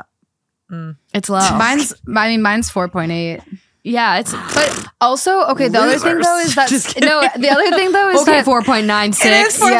Mm. 0.70 0.96
It's 1.14 1.28
low. 1.30 1.40
Mine's, 1.56 1.94
I 2.14 2.28
mean, 2.28 2.42
mine's 2.42 2.68
four 2.70 2.88
point 2.88 3.10
eight. 3.12 3.40
yeah, 3.84 4.18
it's 4.18 4.32
But 4.32 4.86
also, 5.00 5.44
okay, 5.46 5.68
the 5.68 5.78
other 5.80 5.98
thing 5.98 6.18
though 6.20 6.38
is 6.40 6.54
that 6.56 6.68
Just 6.70 6.88
kidding. 6.94 7.08
no, 7.08 7.22
the 7.36 7.48
other 7.50 7.70
thing 7.70 7.92
though 7.92 8.10
is 8.10 8.20
okay. 8.22 8.32
that 8.32 8.44
Four 8.44 8.62
point 8.62 8.86
nine 8.86 9.10
It 9.10 9.14
six. 9.14 9.56
is 9.56 9.62
4.9. 9.62 9.70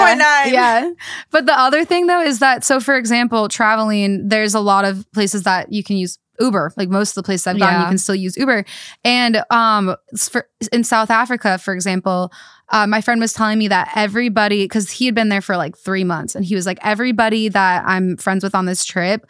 Yeah. 0.51 0.91
But 1.31 1.47
the 1.47 1.59
other 1.59 1.85
thing 1.85 2.07
though 2.07 2.22
is 2.22 2.39
that 2.39 2.64
so 2.64 2.81
for 2.81 2.97
example, 2.97 3.49
traveling, 3.49 4.29
there's 4.29 4.55
a 4.55 4.61
lot 4.61 4.85
of 4.85 5.11
places 5.12 5.43
that 5.43 5.72
you 5.72 5.83
can 5.85 5.97
use 5.99 6.18
Uber. 6.41 6.72
Like 6.76 6.89
most 6.89 7.11
of 7.11 7.14
the 7.16 7.22
places 7.24 7.47
I've 7.49 7.59
gone, 7.59 7.81
you 7.83 7.87
can 7.89 7.99
still 7.99 8.14
use 8.14 8.37
Uber. 8.37 8.64
And 9.05 9.43
um 9.51 9.95
for, 10.16 10.49
in 10.72 10.85
South 10.85 11.11
Africa, 11.11 11.59
for 11.59 11.74
example, 11.74 12.33
uh, 12.70 12.86
my 12.86 13.00
friend 13.00 13.20
was 13.20 13.32
telling 13.32 13.58
me 13.58 13.68
that 13.68 13.90
everybody, 13.94 14.64
because 14.64 14.90
he 14.90 15.06
had 15.06 15.14
been 15.14 15.28
there 15.28 15.40
for 15.40 15.56
like 15.56 15.76
three 15.76 16.04
months, 16.04 16.34
and 16.34 16.44
he 16.44 16.54
was 16.54 16.66
like, 16.66 16.78
everybody 16.82 17.48
that 17.48 17.84
I'm 17.86 18.16
friends 18.16 18.44
with 18.44 18.54
on 18.54 18.66
this 18.66 18.84
trip, 18.84 19.24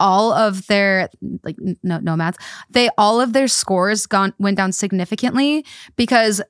all 0.00 0.32
of 0.32 0.66
their 0.68 1.08
like 1.42 1.56
no, 1.82 1.98
nomads, 1.98 2.38
they 2.70 2.88
all 2.96 3.20
of 3.20 3.32
their 3.32 3.48
scores 3.48 4.06
gone 4.06 4.32
went 4.38 4.56
down 4.56 4.72
significantly 4.72 5.64
because 5.96 6.40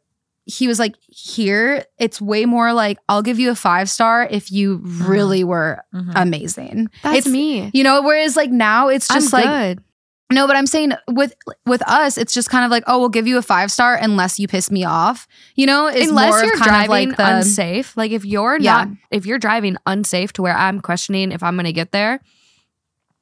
he 0.44 0.66
was 0.66 0.78
like, 0.78 0.94
here, 1.08 1.84
it's 1.98 2.20
way 2.22 2.46
more 2.46 2.72
like, 2.72 2.98
I'll 3.08 3.20
give 3.22 3.38
you 3.38 3.50
a 3.50 3.54
five 3.54 3.90
star 3.90 4.26
if 4.30 4.50
you 4.50 4.80
really 4.82 5.44
were 5.44 5.82
Mhm. 5.94 6.12
amazing. 6.16 6.88
That's 7.02 7.18
it's, 7.18 7.26
me. 7.28 7.70
You 7.74 7.84
know, 7.84 8.00
whereas 8.02 8.34
like 8.36 8.50
now 8.50 8.88
it's 8.88 9.08
just 9.08 9.34
I'm 9.34 9.42
like, 9.44 9.76
good. 9.76 9.84
No, 10.30 10.46
but 10.46 10.56
I'm 10.56 10.66
saying 10.66 10.92
with 11.08 11.34
with 11.66 11.82
us, 11.88 12.18
it's 12.18 12.34
just 12.34 12.50
kind 12.50 12.64
of 12.64 12.70
like, 12.70 12.84
oh, 12.86 12.98
we'll 12.98 13.08
give 13.08 13.26
you 13.26 13.38
a 13.38 13.42
five 13.42 13.70
star 13.72 13.94
unless 13.94 14.38
you 14.38 14.46
piss 14.48 14.70
me 14.70 14.84
off. 14.84 15.26
You 15.54 15.66
know, 15.66 15.86
unless 15.86 16.30
more 16.32 16.44
you're 16.44 16.56
driving 16.56 16.84
of 16.84 16.88
like 16.88 17.16
the 17.16 17.36
unsafe. 17.36 17.96
Like 17.96 18.12
if 18.12 18.24
you're 18.24 18.58
Yeah. 18.58 18.84
not, 18.84 18.88
if 19.10 19.24
you're 19.26 19.38
driving 19.38 19.76
unsafe 19.86 20.32
to 20.34 20.42
where 20.42 20.56
I'm 20.56 20.80
questioning 20.80 21.32
if 21.32 21.42
I'm 21.42 21.54
going 21.56 21.64
to 21.66 21.72
get 21.72 21.92
there, 21.92 22.20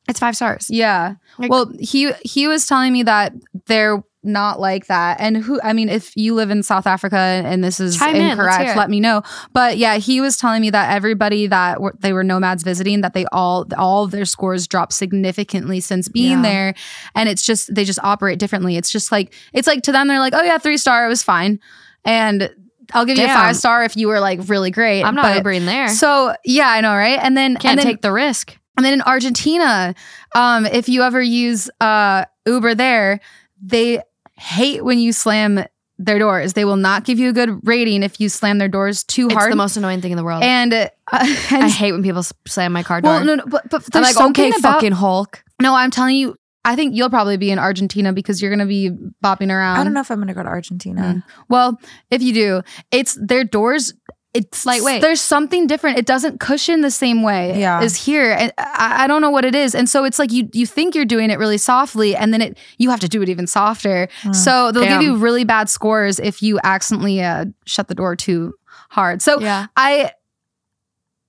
it's 0.09 0.21
five 0.21 0.37
stars. 0.37 0.69
yeah. 0.71 1.15
Like- 1.39 1.51
well, 1.51 1.71
he 1.79 2.13
he 2.25 2.47
was 2.49 2.67
telling 2.67 2.93
me 2.93 3.03
that 3.05 3.33
they're 3.67 4.03
not 4.27 4.61
like 4.61 4.87
that, 4.87 5.19
and 5.21 5.37
who 5.37 5.61
I 5.63 5.73
mean, 5.73 5.89
if 5.89 6.17
you 6.17 6.35
live 6.35 6.51
in 6.51 6.63
South 6.63 6.87
Africa 6.87 7.17
and 7.17 7.63
this 7.65 7.81
is 7.81 7.97
Chime 7.99 8.17
in, 8.17 8.31
incorrect, 8.33 8.71
it. 8.71 8.77
let 8.77 8.91
me 8.91 9.01
know. 9.01 9.23
But 9.53 9.79
yeah, 9.79 9.97
he 9.97 10.21
was 10.21 10.37
telling 10.37 10.61
me 10.61 10.71
that 10.71 10.93
everybody 10.95 11.47
that 11.47 11.81
were, 11.81 11.95
they 12.01 12.13
were 12.13 12.25
nomads 12.25 12.63
visiting, 12.63 13.01
that 13.03 13.15
they 13.15 13.25
all 13.33 13.67
all 13.79 14.05
of 14.05 14.11
their 14.11 14.25
scores 14.25 14.67
dropped 14.67 14.93
significantly 14.93 15.81
since 15.81 16.09
being 16.09 16.39
Yeah. 16.39 16.43
there, 16.43 16.75
and 17.15 17.29
it's 17.29 17.45
just 17.45 17.75
they 17.75 17.85
just 17.85 18.01
operate 18.03 18.39
differently. 18.39 18.77
It's 18.77 18.91
just 18.91 19.11
like 19.13 19.33
it's 19.53 19.67
like 19.69 19.83
to 19.85 19.93
them, 19.93 20.09
they're 20.09 20.19
like, 20.21 20.35
oh 20.35 20.43
yeah, 20.43 20.59
three 20.59 20.77
star, 20.77 21.07
it 21.07 21.09
was 21.09 21.23
fine, 21.23 21.61
and. 22.05 22.51
I'll 22.93 23.05
give 23.05 23.19
you 23.19 23.25
a 23.25 23.29
five 23.29 23.57
star 23.57 23.83
if 23.83 23.97
you 23.97 24.07
were 24.07 24.21
like 24.21 24.49
really 24.49 24.71
great. 24.71 25.03
I'm 25.03 25.17
not 25.17 25.43
Ubering 25.43 25.65
there. 25.67 25.89
So 25.89 26.37
yeah, 26.45 26.69
I 26.69 26.81
know, 26.83 26.95
right? 26.95 27.19
And 27.21 27.37
then 27.37 27.55
Can't 27.57 27.65
and 27.73 27.79
then, 27.81 27.85
take 27.87 28.01
the 28.01 28.13
risk. 28.13 28.57
and 28.77 28.87
then 28.87 28.93
in 28.93 29.03
Argentina, 29.03 29.93
um, 30.37 30.67
if 30.67 30.89
you 30.89 31.03
ever 31.03 31.21
use 31.21 31.69
uh, 31.81 32.27
Uber 32.47 32.77
there, 32.77 33.19
they 33.61 34.03
hate 34.37 34.85
when 34.85 34.99
you 34.99 35.13
slam 35.13 35.65
their 35.99 36.19
doors. 36.19 36.53
They 36.53 36.65
will 36.65 36.77
not 36.77 37.05
give 37.05 37.19
you 37.19 37.31
a 37.31 37.33
good 37.33 37.67
rating 37.67 38.03
if 38.03 38.21
you 38.21 38.29
slam 38.29 38.59
their 38.59 38.69
doors 38.69 39.05
too 39.05 39.29
hard. 39.29 39.45
It's 39.45 39.53
the 39.53 39.57
most 39.57 39.77
annoying 39.77 40.01
thing 40.01 40.13
in 40.13 40.17
the 40.17 40.25
world. 40.25 40.43
and 40.43 40.73
uh, 40.73 40.89
and 41.13 41.65
I 41.65 41.69
hate 41.69 41.93
when 41.93 42.03
people 42.03 42.23
slam 42.47 42.73
my 42.73 42.83
car 42.83 43.01
door. 43.01 43.13
well, 43.13 43.25
no, 43.25 43.35
no, 43.37 43.45
but 43.47 43.69
but 43.71 43.83
I'm 43.83 43.89
there's 43.93 44.05
like, 44.07 44.15
something 44.15 44.49
okay, 44.49 44.59
about 44.59 44.75
fucking 44.75 44.93
Hulk. 44.93 45.43
no. 45.61 45.75
I'm 45.75 45.91
telling 45.91 46.17
you, 46.17 46.37
I 46.65 46.77
think 46.77 46.95
you'll 46.95 47.11
probably 47.11 47.37
be 47.37 47.51
in 47.51 47.59
Argentina 47.59 48.13
because 48.13 48.43
you're 48.43 48.51
gonna 48.51 48.67
be 48.67 48.91
bopping 49.25 49.51
around. 49.51 49.79
I 49.79 49.85
don't 49.85 49.95
know 49.95 50.01
if 50.01 50.11
I'm 50.11 50.19
going 50.19 50.29
to 50.29 50.35
go 50.35 50.43
to 50.43 50.49
Argentina. 50.49 51.25
Well, 51.49 51.79
if 52.11 52.23
you 52.23 52.35
do, 52.35 52.63
it's 52.91 53.17
their 53.21 53.45
doors. 53.45 53.95
It's 54.37 54.67
Lightweight. 54.67 55.01
There's 55.03 55.21
something 55.21 55.67
different. 55.67 55.99
It 55.99 56.07
doesn't 56.07 56.41
cushion 56.41 56.81
the 56.83 56.91
same 56.91 57.23
way 57.23 57.59
Yeah. 57.59 57.81
as 57.81 57.97
here, 57.97 58.33
and 58.33 58.53
I, 58.59 59.05
I 59.05 59.07
don't 59.07 59.21
know 59.23 59.31
what 59.31 59.45
it 59.45 59.55
is. 59.55 59.75
And 59.75 59.89
so 59.89 60.05
it's 60.05 60.19
like 60.19 60.31
you 60.33 60.49
you 60.53 60.67
think 60.67 60.95
you're 60.95 61.05
doing 61.05 61.31
it 61.31 61.39
really 61.39 61.59
softly, 61.59 62.15
and 62.15 62.33
then 62.33 62.43
it 62.43 62.59
you 62.79 62.91
have 62.91 63.01
to 63.01 63.09
do 63.09 63.23
it 63.23 63.29
even 63.29 63.47
softer. 63.47 64.09
So 64.33 64.73
they'll 64.73 64.85
Damn. 64.85 65.01
give 65.01 65.03
you 65.03 65.17
really 65.17 65.45
bad 65.45 65.69
scores 65.71 66.19
if 66.19 66.43
you 66.43 66.59
accidentally 66.65 67.23
uh, 67.23 67.47
shut 67.65 67.89
the 67.89 67.95
door 67.95 68.17
too 68.17 68.53
hard. 68.91 69.23
So 69.23 69.41
Yeah. 69.41 69.67
I 69.77 70.13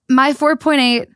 my 0.10 0.34
four 0.34 0.56
point 0.57 0.81
eight. 0.81 1.10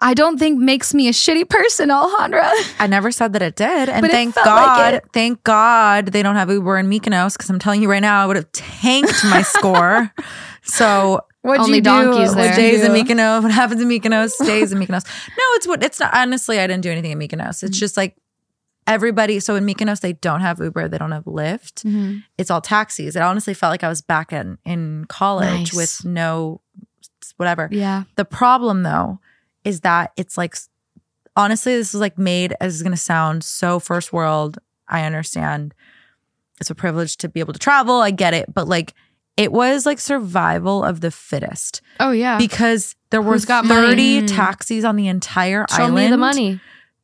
I 0.00 0.12
don't 0.12 0.36
think 0.38 0.58
makes 0.58 0.92
me 0.92 1.08
a 1.08 1.12
shitty 1.12 1.48
person, 1.48 1.88
Alejandra. 1.88 2.50
I 2.78 2.86
never 2.88 3.10
said 3.10 3.32
that 3.32 3.40
it 3.40 3.56
did. 3.56 3.88
And 3.88 4.02
But 4.02 4.10
thank 4.10 4.36
like 4.36 4.44
God, 4.44 4.94
it. 4.94 5.04
thank 5.14 5.42
God 5.44 6.06
they 6.06 6.22
don't 6.22 6.34
have 6.36 6.50
Uber 6.50 6.76
in 6.76 6.90
Mykonos 6.90 7.32
because 7.34 7.48
I'm 7.48 7.58
telling 7.58 7.80
you 7.80 7.90
right 7.90 8.02
now, 8.02 8.22
I 8.22 8.26
would 8.26 8.36
have 8.36 8.50
tanked 8.52 9.24
my 9.24 9.40
score. 9.42 10.12
So 10.64 11.20
What'd 11.42 11.60
Only 11.60 11.76
you 11.76 11.82
do? 11.82 11.90
donkeys 11.90 12.34
there. 12.34 12.48
what 12.48 12.56
days 12.56 12.82
in? 12.82 12.92
Mykonos? 12.92 13.42
What 13.42 13.52
happens 13.52 13.82
in 13.82 13.88
Mykonos 13.88 14.30
stays 14.30 14.72
in 14.72 14.78
Mykonos. 14.78 15.04
No, 15.28 15.44
it's 15.56 15.66
what 15.68 15.82
it's 15.82 16.00
not. 16.00 16.14
Honestly, 16.14 16.58
I 16.58 16.66
didn't 16.66 16.82
do 16.82 16.90
anything 16.90 17.10
in 17.12 17.18
Mykonos. 17.18 17.62
It's 17.62 17.78
just 17.78 17.98
like 17.98 18.16
everybody. 18.86 19.40
So 19.40 19.54
in 19.56 19.66
Mykonos, 19.66 20.00
they 20.00 20.14
don't 20.14 20.40
have 20.40 20.58
Uber. 20.58 20.88
They 20.88 20.96
don't 20.96 21.12
have 21.12 21.24
Lyft. 21.24 21.82
Mhm. 21.84 22.22
It's 22.38 22.50
all 22.50 22.62
taxis. 22.62 23.14
It 23.14 23.20
honestly 23.20 23.52
felt 23.52 23.72
like 23.72 23.84
I 23.84 23.88
was 23.90 24.00
back 24.00 24.32
in 24.32 24.56
in 24.64 25.04
college 25.08 25.74
Nice. 25.74 25.74
with 25.74 26.04
no 26.06 26.62
whatever. 27.36 27.68
Yeah. 27.70 28.04
The 28.16 28.24
problem 28.24 28.82
though 28.84 29.18
is 29.64 29.80
that 29.80 30.12
it's 30.16 30.38
like 30.38 30.56
honestly, 31.36 31.76
this 31.76 31.94
is 31.94 32.00
like 32.00 32.16
made 32.16 32.54
as 32.60 32.76
is 32.76 32.82
gonna 32.82 32.96
sound 32.96 33.44
so 33.44 33.78
first 33.78 34.14
world. 34.14 34.58
I 34.88 35.02
understand. 35.04 35.74
It's 36.58 36.70
a 36.70 36.74
privilege 36.74 37.18
to 37.18 37.28
be 37.28 37.40
able 37.40 37.52
to 37.52 37.58
travel. 37.58 38.00
I 38.00 38.12
get 38.12 38.32
it. 38.32 38.52
But 38.54 38.66
like 38.66 38.94
it 39.36 39.50
was 39.52 39.84
like 39.86 39.98
survival 39.98 40.84
of 40.84 41.00
the 41.00 41.10
fittest 41.10 41.80
Oh 42.00 42.10
yeah. 42.12 42.38
because 42.38 42.94
there 43.10 43.22
were 43.22 43.38
30 43.38 43.62
money? 43.66 44.26
taxis 44.26 44.84
on 44.84 44.96
the 44.96 45.08
entire 45.08 45.66
island. 45.68 45.70
Show 45.70 45.82
island 45.84 45.94
me 45.96 46.10
the 46.10 46.16
money. 46.16 46.60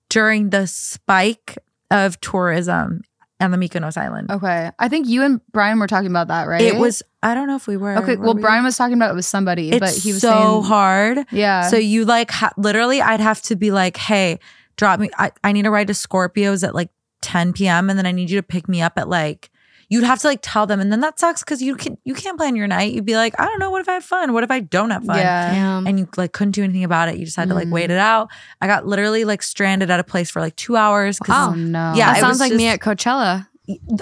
during 0.08 0.50
the 0.50 0.66
spike 0.66 1.58
of 1.90 2.20
tourism 2.20 3.02
on 3.40 3.50
the 3.50 3.56
Mykonos 3.56 3.96
island. 3.96 4.30
Okay. 4.30 4.70
I 4.78 4.88
think 4.88 5.08
you 5.08 5.22
and 5.22 5.40
Brian 5.50 5.78
were 5.78 5.86
talking 5.86 6.10
about 6.10 6.28
that, 6.28 6.44
right? 6.46 6.60
It 6.60 6.76
was 6.76 7.02
I 7.22 7.34
don't 7.34 7.46
know 7.48 7.56
if 7.56 7.66
we 7.66 7.76
were. 7.76 7.96
Okay. 7.98 8.16
were 8.16 8.24
Well, 8.26 8.34
we? 8.34 8.42
Brian 8.42 8.64
was 8.64 8.76
talking 8.76 8.94
about 8.94 9.10
it 9.10 9.14
with 9.16 9.24
somebody, 9.24 9.70
It's 9.70 9.80
but 9.80 9.94
he 9.94 10.12
was 10.12 10.20
so 10.20 10.30
saying, 10.30 10.62
hard. 10.64 11.18
Yeah. 11.32 11.68
So 11.68 11.76
you 11.76 12.04
like 12.04 12.30
ha- 12.30 12.52
literally, 12.56 13.00
I'd 13.00 13.20
have 13.20 13.40
to 13.42 13.56
be 13.56 13.70
like, 13.70 13.96
hey, 13.96 14.38
drop 14.76 15.00
me. 15.00 15.10
I, 15.18 15.32
I 15.42 15.52
need 15.52 15.62
to 15.62 15.70
ride 15.70 15.86
to 15.88 15.92
Scorpios 15.94 16.66
at 16.66 16.74
like 16.74 16.90
10 17.22 17.52
p.m. 17.54 17.88
and 17.90 17.98
then 17.98 18.06
I 18.06 18.12
need 18.12 18.30
you 18.30 18.36
to 18.38 18.42
pick 18.42 18.68
me 18.68 18.82
up 18.82 18.94
at 18.98 19.08
like. 19.08 19.50
You'd 19.92 20.04
have 20.04 20.20
to 20.20 20.28
like 20.28 20.38
tell 20.40 20.66
them, 20.66 20.78
and 20.80 20.90
then 20.92 21.00
that 21.00 21.18
sucks 21.18 21.42
because 21.42 21.60
you 21.60 21.74
can 21.74 21.98
you 22.04 22.14
can't 22.14 22.38
plan 22.38 22.54
your 22.54 22.68
night. 22.68 22.92
You'd 22.94 23.04
be 23.04 23.16
like, 23.16 23.34
I 23.40 23.44
don't 23.44 23.58
know, 23.58 23.70
what 23.72 23.80
if 23.80 23.88
I 23.88 23.94
have 23.94 24.04
fun? 24.04 24.32
What 24.32 24.44
if 24.44 24.50
I 24.50 24.60
don't 24.60 24.90
have 24.90 25.04
fun? 25.04 25.18
yeah. 25.18 25.50
Damn. 25.52 25.86
And 25.86 25.98
you 25.98 26.08
like 26.16 26.32
couldn't 26.32 26.52
do 26.52 26.62
anything 26.62 26.84
about 26.84 27.08
it. 27.08 27.16
You 27.18 27.24
just 27.24 27.36
had 27.36 27.48
to 27.48 27.54
like 27.56 27.66
Mm. 27.66 27.72
wait 27.72 27.90
it 27.90 27.98
out. 27.98 28.28
I 28.60 28.68
got 28.68 28.86
literally 28.86 29.24
like 29.24 29.42
stranded 29.42 29.90
at 29.90 29.98
a 30.00 30.04
place 30.04 30.30
for 30.30 30.40
like 30.40 30.54
two 30.56 30.76
hours. 30.76 31.18
'cause 31.18 31.34
Oh 31.50 31.54
no. 31.56 31.92
Yeah, 31.96 32.06
that 32.12 32.18
it 32.18 32.20
sounds 32.20 32.34
was 32.38 32.40
like 32.40 32.52
me 32.52 32.68
at 32.68 32.78
Coachella. 32.80 33.48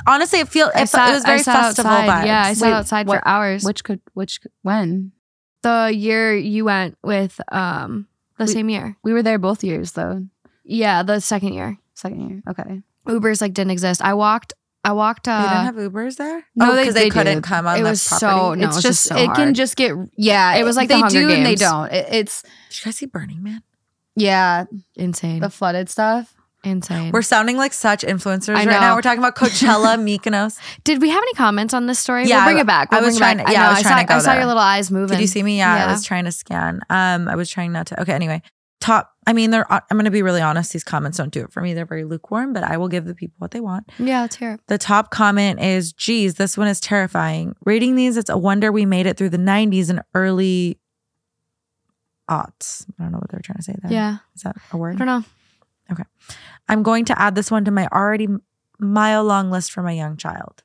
honestly, 0.07 0.41
it 0.41 0.49
feel 0.49 0.71
I 0.75 0.83
it, 0.83 0.89
sat, 0.89 1.11
it 1.11 1.15
was 1.15 1.25
very 1.25 1.41
I 1.41 1.43
festival 1.43 1.91
outside. 1.91 2.09
vibes. 2.23 2.27
Yeah, 2.27 2.43
I 2.43 2.53
sat 2.53 2.67
Wait, 2.67 2.73
outside 2.75 3.07
what- 3.09 3.21
for 3.21 3.29
hours. 3.29 3.65
Which 3.65 3.83
could 3.83 4.01
which 4.15 4.41
when? 4.63 5.13
the 5.63 5.91
year 5.93 6.37
you 6.37 6.65
went 6.67 6.97
with 7.03 7.41
um 7.51 8.07
the 8.37 8.45
We- 8.45 8.53
same 8.53 8.69
year. 8.69 8.97
We 9.03 9.13
were 9.15 9.23
there 9.23 9.39
both 9.39 9.65
years 9.65 9.93
though. 9.93 10.25
Yeah, 10.65 11.03
the 11.03 11.21
second 11.21 11.55
year. 11.55 11.79
Second 11.95 12.29
year. 12.29 12.43
Okay. 12.49 12.83
Ubers 13.07 13.41
like 13.41 13.55
didn't 13.55 13.71
exist. 13.71 14.03
I 14.05 14.13
walked. 14.15 14.53
I 14.85 14.93
walked. 14.93 15.25
They 15.25 15.33
Uh, 15.33 15.43
didn't 15.65 15.65
have 15.83 15.93
Ubers 15.93 16.17
there. 16.17 16.45
No, 16.55 16.71
oh, 16.71 16.75
they- 16.75 16.83
because 16.83 16.95
they, 16.95 17.05
they 17.05 17.11
couldn't 17.11 17.35
did. 17.39 17.45
come 17.45 17.67
on 17.67 17.79
It 17.79 17.83
was 17.83 18.07
property. 18.07 18.27
so- 18.31 18.55
no, 18.55 18.67
it's 18.69 18.77
it's 18.77 18.83
just, 18.83 18.83
just 18.83 19.03
so 19.09 19.17
it 19.17 19.35
can 19.35 19.55
just 19.55 19.77
get 19.77 19.93
yeah. 20.17 20.55
It 20.55 20.65
was 20.65 20.77
like 20.77 20.89
they 20.89 21.01
the 21.03 21.09
do 21.09 21.31
and 21.31 21.45
they 21.45 21.55
don't. 21.57 21.91
It, 21.93 22.07
it's 22.11 22.43
Did 22.43 22.79
you 22.79 22.85
guys 22.87 22.97
see 22.97 23.07
Burning 23.07 23.43
Man? 23.43 23.63
yeah 24.17 24.65
insane. 24.97 25.41
the 25.41 25.51
flooded 25.51 25.89
stuff. 25.89 26.35
insane. 26.65 27.13
We're 27.13 27.23
sounding 27.23 27.57
like 27.57 27.73
such 27.73 28.03
influencers 28.03 28.51
I 28.57 28.65
right 28.65 28.67
now. 28.67 28.95
We're 28.97 29.03
talking 29.03 29.21
about 29.21 29.37
Coachella, 29.37 29.97
Mykonos. 30.19 30.59
Did 30.85 31.01
we 31.01 31.09
have 31.11 31.23
any 31.23 31.33
comments 31.35 31.73
on 31.75 31.87
this 31.87 31.99
story? 32.01 32.25
Yeah, 32.27 32.39
we'll 32.39 32.47
bring 32.47 32.57
I- 32.59 32.61
it 32.63 32.67
back. 32.67 32.89
I 32.93 32.97
We'll 32.97 33.07
was 33.07 33.19
bring 33.19 33.31
it 33.31 33.35
trying 33.35 33.37
back. 33.39 33.47
to- 33.47 33.53
yeah, 33.53 33.61
I 33.61 33.65
know. 33.65 33.71
was 33.71 33.79
I 33.79 33.83
trying 33.83 33.93
saw, 33.95 34.01
to 34.01 34.07
go 34.07 34.15
I 34.15 34.19
saw 34.19 34.31
there. 34.31 34.37
your 34.41 34.47
little 34.47 34.63
eyes 34.63 34.91
moving. 34.91 35.17
Did 35.17 35.21
you 35.21 35.27
see 35.29 35.43
me? 35.43 35.59
Yeah, 35.59 35.87
I 35.87 35.93
was 35.93 36.05
trying 36.05 36.25
to 36.25 36.33
scan. 36.33 36.81
Um, 36.91 37.29
I 37.29 37.37
was 37.37 37.49
trying 37.49 37.73
not 37.73 37.87
to. 37.89 38.01
Okay, 38.03 38.13
anyway, 38.13 38.43
top. 38.81 39.13
I 39.27 39.33
mean, 39.33 39.51
they're. 39.51 39.71
Uh, 39.71 39.81
I'm 39.91 39.97
going 39.97 40.05
to 40.07 40.11
be 40.11 40.23
really 40.23 40.41
honest. 40.41 40.73
These 40.73 40.85
comments 40.85 41.19
don't 41.19 41.33
do 41.33 41.43
it 41.43 41.53
for 41.53 41.61
me. 41.61 41.75
They're 41.75 41.87
very 41.87 42.05
lukewarm, 42.05 42.53
but 42.53 42.65
I 42.65 42.77
will 42.77 42.89
give 42.89 43.05
the 43.05 43.15
people 43.15 43.35
what 43.39 43.51
they 43.51 43.61
want. 43.61 43.91
Yeah, 43.99 44.23
let's 44.23 44.37
hear 44.37 44.55
it. 44.55 44.61
The 44.67 44.79
top 44.79 45.11
comment 45.11 45.61
is, 45.61 45.93
"Geez, 45.93 46.35
this 46.35 46.57
one 46.57 46.69
is 46.69 46.81
terrifying." 46.81 47.55
Reading 47.65 47.95
these, 47.97 48.17
it's 48.17 48.31
a 48.31 48.39
wonder 48.39 48.73
we 48.73 48.87
made 48.87 49.07
it 49.07 49.17
through 49.17 49.31
the 49.31 49.39
'90s 49.39 49.91
and 49.91 50.03
early 50.15 50.79
aughts. 52.31 52.87
I 52.99 53.03
don't 53.03 53.13
know 53.13 53.19
what 53.19 53.31
they're 53.31 53.41
trying 53.43 53.59
to 53.59 53.63
say 53.63 53.75
there. 53.83 53.93
Yeah, 53.93 54.19
is 54.35 54.43
that 54.43 54.57
a 54.73 54.77
word? 54.77 54.97
I 54.97 54.99
don't 54.99 55.07
know. 55.07 55.25
Okay, 55.93 56.05
I'm 56.69 56.83
going 56.83 57.05
to 57.07 57.21
add 57.21 57.35
this 57.35 57.51
one 57.51 57.65
to 57.65 57.71
my 57.71 57.89
already 57.93 58.29
mile 58.79 59.25
long 59.25 59.51
list 59.51 59.73
for 59.73 59.83
my 59.83 59.93
young 59.93 60.17
child. 60.17 60.63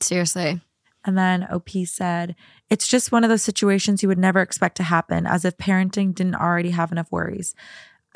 Seriously. 0.00 0.60
And 1.04 1.16
then 1.18 1.46
OP 1.50 1.70
said, 1.86 2.34
It's 2.70 2.88
just 2.88 3.12
one 3.12 3.24
of 3.24 3.30
those 3.30 3.42
situations 3.42 4.02
you 4.02 4.08
would 4.08 4.18
never 4.18 4.40
expect 4.40 4.76
to 4.78 4.82
happen, 4.82 5.26
as 5.26 5.44
if 5.44 5.56
parenting 5.56 6.14
didn't 6.14 6.34
already 6.36 6.70
have 6.70 6.92
enough 6.92 7.10
worries. 7.12 7.54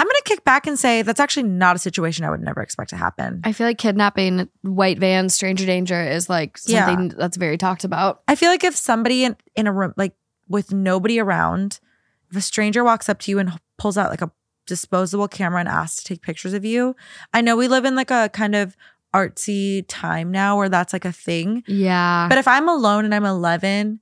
I'm 0.01 0.07
going 0.07 0.15
to 0.17 0.23
kick 0.25 0.45
back 0.45 0.67
and 0.69 0.79
say 0.79 1.03
that's 1.03 1.19
actually 1.19 1.43
not 1.49 1.75
a 1.75 1.79
situation 1.81 2.25
I 2.25 2.31
would 2.31 2.41
never 2.41 2.63
expect 2.63 2.91
to 2.91 2.97
happen. 2.97 3.41
I 3.43 3.53
feel 3.53 3.67
like 3.67 3.79
kidnapping, 3.79 4.49
white 4.63 4.99
van, 5.01 5.29
stranger 5.29 5.67
danger 5.67 6.01
is 6.01 6.29
like 6.29 6.57
Yeah. 6.67 6.87
something 6.87 7.09
that's 7.19 7.37
very 7.37 7.59
talked 7.59 7.83
about. 7.83 8.23
I 8.29 8.37
feel 8.37 8.49
like 8.49 8.63
if 8.63 8.77
somebody 8.77 9.25
in, 9.25 9.37
in 9.57 9.67
a 9.67 9.73
room, 9.73 9.95
like 9.97 10.15
with 10.49 10.73
nobody 10.73 11.19
around, 11.19 11.81
if 12.31 12.37
a 12.37 12.41
stranger 12.41 12.85
walks 12.85 13.09
up 13.09 13.19
to 13.21 13.31
you 13.33 13.41
and 13.41 13.59
pulls 13.77 13.99
out 13.99 14.11
like 14.11 14.23
a 14.23 14.31
disposable 14.67 15.27
camera 15.27 15.59
and 15.61 15.69
asks 15.69 15.97
to 16.03 16.05
take 16.05 16.23
pictures 16.23 16.53
of 16.55 16.65
you, 16.65 16.95
I 17.35 17.41
know 17.41 17.57
we 17.57 17.67
live 17.67 17.85
in 17.85 17.97
like 17.97 18.13
a 18.13 18.29
kind 18.33 18.55
of 18.55 18.77
artsy 19.15 19.85
time 19.89 20.31
now 20.31 20.57
where 20.57 20.69
that's 20.69 20.93
like 20.93 21.05
a 21.05 21.13
thing. 21.13 21.63
Yeah. 21.67 22.27
But 22.29 22.39
if 22.39 22.47
I'm 22.49 22.69
alone 22.69 23.05
and 23.05 23.15
I'm 23.15 23.25
11 23.25 24.01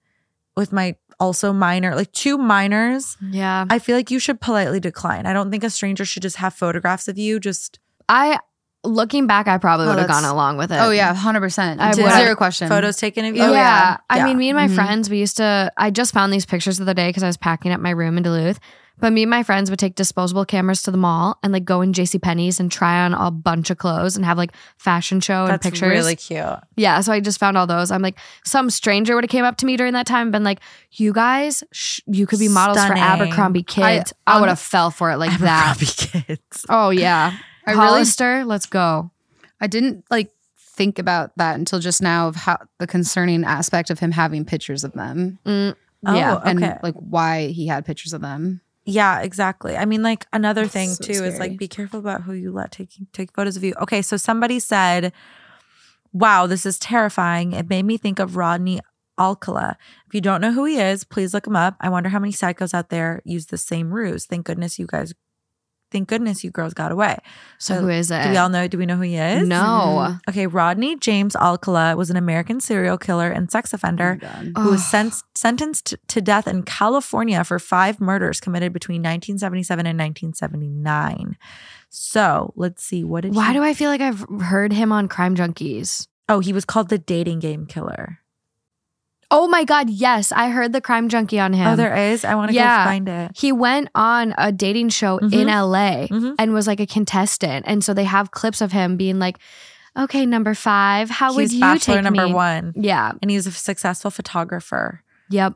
with 0.56 0.72
my 0.72 0.96
also 1.20 1.52
minor, 1.52 1.94
like 1.94 2.12
two 2.12 2.36
minors, 2.38 3.16
yeah. 3.30 3.64
I 3.70 3.78
feel 3.78 3.96
like 3.96 4.10
you 4.10 4.18
should 4.18 4.40
politely 4.40 4.80
decline. 4.80 5.26
I 5.26 5.32
don't 5.32 5.50
think 5.50 5.64
a 5.64 5.70
stranger 5.70 6.04
should 6.04 6.22
just 6.22 6.36
have 6.36 6.54
photographs 6.54 7.08
of 7.08 7.18
you. 7.18 7.38
Just 7.40 7.78
I, 8.08 8.38
looking 8.84 9.26
back, 9.26 9.48
I 9.48 9.58
probably 9.58 9.86
Oh, 9.86 9.90
would 9.90 9.98
have 9.98 10.08
gone 10.08 10.24
along 10.24 10.56
with 10.58 10.70
it. 10.72 10.78
Oh 10.80 10.90
yeah, 10.90 11.14
hundred 11.14 11.40
percent. 11.40 11.80
I 11.80 11.92
Zero 11.92 12.28
would. 12.30 12.36
question. 12.36 12.68
photos 12.68 12.96
taken 12.96 13.24
of 13.24 13.34
you. 13.36 13.42
yeah. 13.42 13.48
Oh, 13.48 13.52
yeah. 13.52 13.96
I 14.10 14.16
Yeah. 14.18 14.24
mean, 14.24 14.38
me 14.38 14.50
and 14.50 14.56
my 14.56 14.68
Mhm. 14.68 14.74
friends, 14.74 15.08
we 15.10 15.18
used 15.18 15.38
to, 15.38 15.72
I 15.76 15.90
just 15.90 16.12
found 16.12 16.32
these 16.32 16.46
pictures 16.46 16.78
the 16.78 16.84
other 16.84 16.94
day 16.94 17.08
because 17.08 17.22
I 17.22 17.26
was 17.28 17.36
packing 17.36 17.72
up 17.72 17.80
my 17.80 17.90
room 17.90 18.16
in 18.16 18.22
Duluth. 18.22 18.58
But 18.98 19.12
me 19.12 19.22
and 19.24 19.30
my 19.30 19.42
friends 19.42 19.68
would 19.68 19.78
take 19.78 19.94
disposable 19.94 20.46
cameras 20.46 20.80
to 20.82 20.90
the 20.90 20.96
mall 20.96 21.38
and 21.42 21.52
like 21.52 21.64
go 21.66 21.82
in 21.82 21.92
JC 21.92 22.20
Penney's 22.20 22.58
and 22.58 22.72
try 22.72 23.04
on 23.04 23.12
a 23.12 23.30
bunch 23.30 23.68
of 23.70 23.76
clothes 23.76 24.16
and 24.16 24.24
have 24.24 24.38
like 24.38 24.52
fashion 24.78 25.20
show 25.20 25.44
and 25.44 25.60
pictures. 25.60 25.80
That's 25.80 25.80
pictures. 25.80 26.04
really 26.04 26.16
cute. 26.16 26.58
Yeah, 26.76 27.00
so 27.00 27.12
I 27.12 27.20
just 27.20 27.38
found 27.38 27.58
all 27.58 27.66
those. 27.66 27.90
I'm 27.90 28.00
like, 28.00 28.18
some 28.44 28.70
stranger 28.70 29.14
would 29.14 29.24
have 29.24 29.30
came 29.30 29.44
up 29.44 29.58
to 29.58 29.66
me 29.66 29.76
during 29.76 29.92
that 29.92 30.06
time 30.06 30.28
and 30.28 30.32
been 30.32 30.44
like, 30.44 30.60
"You 30.92 31.12
guys, 31.12 31.62
sh- 31.72 32.00
you 32.06 32.26
could 32.26 32.38
be 32.38 32.48
models 32.48 32.78
Stunning. 32.78 32.96
for 33.02 33.08
Abercrombie 33.08 33.62
kids." 33.64 34.14
I, 34.26 34.34
um, 34.36 34.40
would 34.40 34.48
have 34.48 34.58
fell 34.58 34.90
for 34.90 35.10
it 35.10 35.18
like 35.18 35.38
that. 35.40 35.76
Abercrombie 35.76 36.26
kids. 36.26 36.66
Oh 36.70 36.88
yeah, 36.90 37.36
I 37.66 37.72
really- 37.72 37.84
Hollister, 37.86 38.44
let's 38.46 38.66
go. 38.66 39.10
I 39.60 39.66
didn't 39.66 40.04
like 40.10 40.30
think 40.58 40.98
about 40.98 41.36
that 41.36 41.56
until 41.58 41.80
just 41.80 42.00
now 42.02 42.28
of 42.28 42.36
how 42.36 42.58
the 42.78 42.86
concerning 42.86 43.44
aspect 43.44 43.90
of 43.90 43.98
him 43.98 44.10
having 44.12 44.44
pictures 44.46 44.84
of 44.84 44.92
them. 44.92 45.38
Mm, 45.44 45.74
Oh, 46.04 46.14
yeah, 46.14 46.40
And 46.44 46.62
okay. 46.62 46.78
like 46.82 46.94
why 46.94 47.48
he 47.48 47.66
had 47.66 47.84
pictures 47.84 48.12
of 48.12 48.20
them. 48.20 48.60
Yeah, 48.86 49.20
exactly. 49.20 49.76
I 49.76 49.84
mean, 49.84 50.02
like 50.02 50.26
another 50.32 50.66
thing 50.66 50.90
so 50.90 51.04
too 51.04 51.24
is 51.24 51.40
like 51.40 51.58
be 51.58 51.66
careful 51.66 51.98
about 51.98 52.22
who 52.22 52.32
you 52.32 52.52
let 52.52 52.70
take 52.70 52.90
take 53.12 53.34
photos 53.34 53.56
of 53.56 53.64
you. 53.64 53.74
Okay, 53.82 54.00
so 54.00 54.16
somebody 54.16 54.60
said, 54.60 55.12
"Wow, 56.12 56.46
this 56.46 56.64
is 56.64 56.78
terrifying." 56.78 57.52
It 57.52 57.68
made 57.68 57.84
me 57.84 57.96
think 57.96 58.20
of 58.20 58.36
Rodney 58.36 58.80
Alcala. 59.18 59.76
If 60.06 60.14
you 60.14 60.20
don't 60.20 60.40
know 60.40 60.52
who 60.52 60.64
he 60.64 60.78
is, 60.78 61.02
please 61.02 61.34
look 61.34 61.48
him 61.48 61.56
up. 61.56 61.74
I 61.80 61.88
wonder 61.88 62.08
how 62.08 62.20
many 62.20 62.32
psychos 62.32 62.74
out 62.74 62.90
there 62.90 63.22
use 63.24 63.46
the 63.46 63.58
same 63.58 63.92
ruse. 63.92 64.24
Thank 64.24 64.46
goodness 64.46 64.78
you 64.78 64.86
guys. 64.86 65.12
Thank 65.96 66.10
goodness 66.10 66.44
you 66.44 66.50
girls 66.50 66.74
got 66.74 66.92
away. 66.92 67.16
so 67.56 67.76
who 67.80 67.88
is 67.88 68.10
it? 68.10 68.22
Do 68.24 68.28
we 68.28 68.36
all 68.36 68.50
know? 68.50 68.68
Do 68.68 68.76
we 68.76 68.84
know 68.84 68.96
who 68.96 69.02
he 69.02 69.16
is? 69.16 69.48
No. 69.48 69.56
Mm-hmm. 69.56 70.30
Okay, 70.30 70.46
Rodney 70.46 70.96
James 70.96 71.34
Alcala 71.34 71.96
was 71.96 72.10
an 72.10 72.18
American 72.18 72.60
serial 72.60 72.98
killer 72.98 73.30
and 73.30 73.50
sex 73.50 73.72
offender 73.72 74.18
Oh 74.22 74.62
who 74.62 74.70
was 74.72 74.82
Ugh. 74.82 75.10
sen- 75.10 75.12
sentenced 75.34 75.94
to 76.08 76.20
death 76.20 76.46
in 76.46 76.64
California 76.64 77.42
for 77.44 77.58
five 77.58 77.98
murders 77.98 78.40
committed 78.40 78.74
between 78.74 79.00
1977 79.00 79.86
and 79.86 79.98
1979. 79.98 81.38
So 81.88 82.52
let's 82.56 82.84
see. 82.84 83.02
What 83.02 83.22
did 83.22 83.34
Why 83.34 83.48
he- 83.48 83.54
do 83.54 83.62
I 83.62 83.72
feel 83.72 83.88
like 83.88 84.02
I've 84.02 84.26
heard 84.42 84.74
him 84.74 84.92
on 84.92 85.08
Crime 85.08 85.34
Junkies? 85.34 86.06
Oh, 86.28 86.40
he 86.40 86.52
was 86.52 86.66
called 86.66 86.90
the 86.90 86.98
dating 86.98 87.38
game 87.38 87.64
killer. 87.64 88.18
Oh 89.30 89.48
my 89.48 89.64
God, 89.64 89.90
yes, 89.90 90.30
I 90.30 90.50
heard 90.50 90.72
the 90.72 90.80
Crime 90.80 91.08
Junkie 91.08 91.40
on 91.40 91.52
him. 91.52 91.66
oh, 91.66 91.76
there 91.76 91.96
is. 91.96 92.24
I 92.24 92.34
want 92.36 92.50
to 92.50 92.54
Yeah. 92.54 92.84
go 92.84 92.90
find 92.90 93.08
it. 93.08 93.32
he 93.34 93.50
went 93.50 93.88
on 93.94 94.34
a 94.38 94.52
dating 94.52 94.90
show 94.90 95.18
Mhm. 95.18 95.32
in 95.32 95.48
LA 95.48 96.06
Mhm. 96.08 96.34
and 96.38 96.52
was 96.52 96.66
like 96.66 96.78
a 96.80 96.86
contestant, 96.86 97.64
and 97.68 97.82
so 97.82 97.92
they 97.92 98.04
have 98.04 98.30
clips 98.30 98.60
of 98.60 98.70
him 98.72 98.96
being 98.96 99.18
like, 99.18 99.38
"Okay, 99.98 100.26
number 100.26 100.54
five, 100.54 101.10
how 101.10 101.34
would 101.34 101.40
He's 101.42 101.54
you 101.54 101.60
bachelor 101.60 101.96
take 101.96 102.04
number 102.04 102.26
me?" 102.28 102.34
one, 102.34 102.72
Yeah. 102.76 103.12
and 103.20 103.30
he's 103.30 103.46
a 103.46 103.50
successful 103.50 104.10
photographer. 104.12 105.02
Yep. 105.30 105.54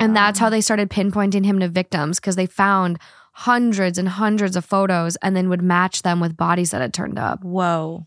And 0.00 0.16
that's 0.16 0.40
how 0.40 0.50
they 0.50 0.60
started 0.60 0.90
pinpointing 0.90 1.44
him 1.44 1.60
to 1.60 1.68
victims 1.68 2.18
because 2.18 2.34
they 2.34 2.46
found 2.46 2.98
hundreds 3.34 3.98
and 3.98 4.08
hundreds 4.08 4.56
of 4.56 4.64
photos 4.64 5.14
and 5.16 5.36
then 5.36 5.48
would 5.48 5.62
match 5.62 6.02
them 6.02 6.18
with 6.18 6.36
bodies 6.36 6.72
that 6.72 6.80
had 6.80 6.92
turned 6.92 7.18
up. 7.20 7.44
Whoa. 7.44 8.06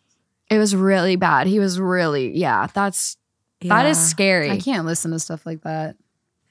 It 0.49 0.57
was 0.57 0.76
really 0.76 1.15
bad. 1.15 1.47
He 1.47 1.59
was 1.59 1.80
really, 1.80 2.38
yeah, 2.38 2.68
that's 2.73 3.15
that 3.61 3.85
is 3.85 3.97
scary. 4.09 4.49
I 4.49 4.59
can't 4.59 4.85
listen 4.85 5.11
to 5.11 5.19
stuff 5.19 5.45
like 5.45 5.61
that. 5.63 5.95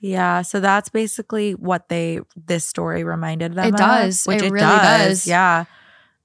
Yeah, 0.00 0.42
so 0.42 0.60
that's 0.60 0.88
basically 0.88 1.54
what 1.54 1.88
they 1.88 2.20
this 2.36 2.64
story 2.64 3.02
reminded 3.02 3.54
them. 3.54 3.66
It 3.66 3.74
of, 3.74 3.78
does. 3.78 4.24
which 4.24 4.42
It 4.42 4.46
it, 4.46 4.52
really 4.52 4.66
does. 4.66 5.08
does. 5.08 5.26
Yeah, 5.26 5.64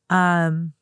um, 0.10 0.74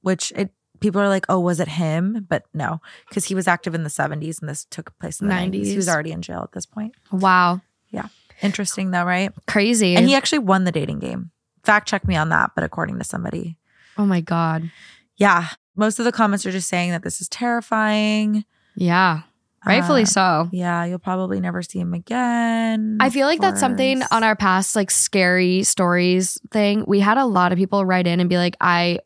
which 0.00 0.32
it 0.34 0.50
people 0.80 1.00
are 1.00 1.08
like, 1.08 1.26
oh, 1.28 1.40
was 1.40 1.60
it 1.60 1.68
him? 1.68 2.26
But 2.28 2.44
no, 2.54 2.80
because 3.08 3.24
he 3.26 3.34
was 3.34 3.46
active 3.46 3.74
in 3.74 3.82
the 3.84 3.90
seventies 3.90 4.40
and 4.40 4.48
this 4.48 4.64
took 4.64 4.98
place 4.98 5.20
in 5.20 5.28
the 5.28 5.34
nineties. 5.34 5.68
He 5.68 5.76
was 5.76 5.88
already 5.88 6.12
in 6.12 6.22
jail 6.22 6.40
at 6.42 6.52
this 6.52 6.66
point. 6.66 6.94
Wow. 7.12 7.60
Yeah, 7.90 8.08
interesting 8.42 8.90
though, 8.90 9.04
right? 9.04 9.32
Crazy. 9.46 9.94
And 9.94 10.06
he 10.06 10.14
actually 10.14 10.40
won 10.40 10.64
the 10.64 10.72
dating 10.72 11.00
game. 11.00 11.30
Fact 11.64 11.88
check 11.88 12.06
me 12.06 12.16
on 12.16 12.30
that, 12.30 12.52
but 12.54 12.64
according 12.64 12.98
to 12.98 13.04
somebody, 13.04 13.58
oh 13.98 14.06
my 14.06 14.20
God. 14.20 14.70
yeah, 15.16 15.48
most 15.76 15.98
of 15.98 16.04
the 16.04 16.12
comments 16.12 16.46
are 16.46 16.52
just 16.52 16.68
saying 16.68 16.90
that 16.92 17.02
this 17.02 17.20
is 17.20 17.28
terrifying. 17.28 18.44
Yeah. 18.76 19.22
Rightfully 19.66 20.02
Uh, 20.02 20.06
so. 20.06 20.48
Yeah, 20.52 20.84
you'll 20.84 21.00
probably 21.00 21.40
never 21.40 21.60
see 21.62 21.80
him 21.80 21.92
again. 21.92 22.98
I 23.00 23.10
feel 23.10 23.26
like 23.26 23.40
that's 23.40 23.58
something 23.58 24.02
on 24.12 24.22
our 24.22 24.36
past 24.36 24.76
like 24.76 24.92
scary 24.92 25.64
stories 25.64 26.38
thing. 26.52 26.84
We 26.86 27.00
had 27.00 27.18
a 27.18 27.24
lot 27.24 27.50
of 27.50 27.58
people 27.58 27.84
write 27.84 28.06
in 28.06 28.20
and 28.20 28.28
be 28.30 28.36
like, 28.36 28.56
I 28.60 29.00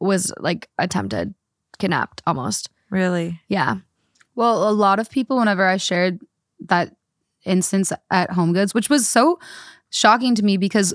was 0.00 0.32
like 0.40 0.68
attempted, 0.78 1.34
kidnapped 1.78 2.22
almost. 2.26 2.70
really. 2.90 3.40
Yeah. 3.48 3.76
Well, 4.34 4.68
a 4.68 4.72
lot 4.72 4.98
of 4.98 5.10
people, 5.10 5.38
whenever 5.38 5.64
I 5.66 5.76
shared 5.76 6.20
that 6.66 6.96
instance 7.44 7.92
at 8.10 8.30
Home 8.32 8.52
Goods, 8.52 8.74
which 8.74 8.88
was 8.90 9.06
so 9.06 9.38
shocking 9.90 10.34
to 10.34 10.42
me 10.42 10.56
because 10.56 10.94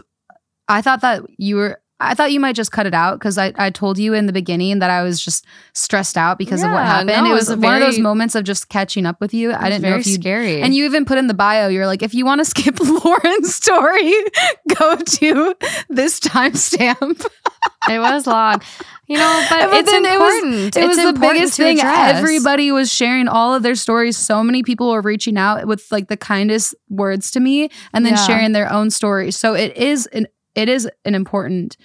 I 0.67 0.81
thought 0.81 1.01
that 1.01 1.23
you 1.37 1.55
were 1.57 1.79
I 1.99 2.13
thought 2.13 2.33
you 2.33 2.41
might 2.41 2.55
just 2.57 2.73
cut 2.73 2.85
it 2.85 2.93
out 2.93 3.17
because 3.19 3.37
I, 3.37 3.53
I 3.55 3.69
told 3.69 3.97
you 3.97 4.13
in 4.13 4.25
the 4.25 4.33
beginning 4.33 4.79
that 4.79 4.89
I 4.89 5.01
was 5.01 5.23
just 5.23 5.45
stressed 5.73 6.17
out 6.17 6.37
because 6.37 6.61
of 6.61 6.69
what 6.71 6.83
happened. 6.85 7.07
no, 7.07 7.31
it 7.31 7.33
was 7.33 7.49
one 7.55 7.73
of 7.73 7.79
those 7.79 7.99
moments 7.99 8.35
of 8.35 8.43
just 8.43 8.67
catching 8.67 9.05
up 9.05 9.21
with 9.21 9.33
you. 9.33 9.53
I 9.53 9.69
didn't 9.69 9.83
know 9.83 9.95
if 9.95 10.05
you 10.05 10.15
scary. 10.15 10.61
and 10.61 10.75
you 10.75 10.83
even 10.83 11.05
put 11.05 11.17
in 11.17 11.27
the 11.27 11.33
bio, 11.33 11.69
you're 11.69 11.87
like, 11.87 12.03
if 12.03 12.13
you 12.13 12.25
want 12.25 12.39
to 12.41 12.45
skip 12.53 12.77
Lauren's 12.81 13.55
story, 13.55 14.13
go 14.77 14.97
to 14.97 15.55
this 15.87 16.19
timestamp. 16.19 17.25
it 17.89 17.99
was 17.99 18.27
long, 18.27 18.61
you 19.07 19.17
know, 19.17 19.45
but, 19.49 19.69
But 19.69 19.73
it's 19.79 19.91
then 19.91 20.03
it 20.05 20.19
was- 20.19 20.33
important. 20.43 20.75
It 20.75 20.83
it's 20.83 20.97
was 20.97 21.13
the 21.13 21.19
biggest 21.19 21.53
thing. 21.57 21.79
address. 21.79 22.15
Everybody 22.17 22.71
was 22.73 22.91
sharing 22.91 23.29
all 23.29 23.53
of 23.55 23.63
their 23.63 23.75
stories. 23.75 24.17
So 24.17 24.43
many 24.43 24.63
people 24.63 24.91
were 24.91 25.01
reaching 25.01 25.37
out 25.37 25.65
with 25.65 25.89
like 25.91 26.09
the 26.09 26.17
kindest 26.17 26.75
words 26.89 27.31
to 27.31 27.39
me 27.39 27.69
and 27.93 28.05
then 28.05 28.13
Yeah. 28.15 28.25
sharing 28.27 28.51
their 28.51 28.69
own 28.71 28.89
stories. 28.89 29.37
So 29.37 29.53
it 29.53 29.77
is 29.77 30.07
an 30.07 30.27
it 30.55 30.69
is 30.69 30.89
an 31.05 31.15
important 31.15 31.77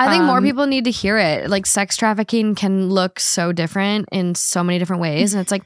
I 0.00 0.08
think 0.10 0.24
more 0.24 0.38
Um, 0.38 0.44
people 0.44 0.66
need 0.66 0.84
to 0.84 0.92
hear 0.92 1.18
it. 1.18 1.50
Like 1.50 1.66
sex 1.66 1.96
trafficking 1.96 2.54
can 2.54 2.88
look 2.88 3.18
so 3.18 3.50
different 3.50 4.08
in 4.12 4.36
so 4.36 4.62
many 4.62 4.78
different 4.78 5.02
ways. 5.02 5.34
And 5.34 5.40
it's 5.40 5.50
like 5.50 5.64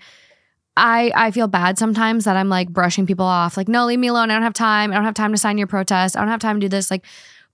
I 0.75 1.13
I 1.15 1.31
feel 1.33 1.49
bad 1.49 1.79
sometimes 1.79 2.25
that 2.25 2.35
I'm 2.37 2.49
like 2.49 2.71
brushing 2.71 3.07
people 3.07 3.27
off. 3.27 3.59
Like, 3.59 3.69
no, 3.69 3.85
leave 3.85 3.99
me 3.99 4.09
alone. 4.09 4.31
I 4.31 4.35
don't 4.35 4.43
have 4.43 4.55
time. 4.55 4.91
I 4.91 4.95
don't 4.95 5.05
have 5.05 5.13
time 5.13 5.33
to 5.33 5.39
sign 5.39 5.59
your 5.59 5.67
protest. 5.67 6.17
I 6.17 6.21
don't 6.21 6.31
have 6.31 6.41
time 6.41 6.57
to 6.61 6.65
do 6.65 6.69
this. 6.71 6.91
Like, 6.91 7.05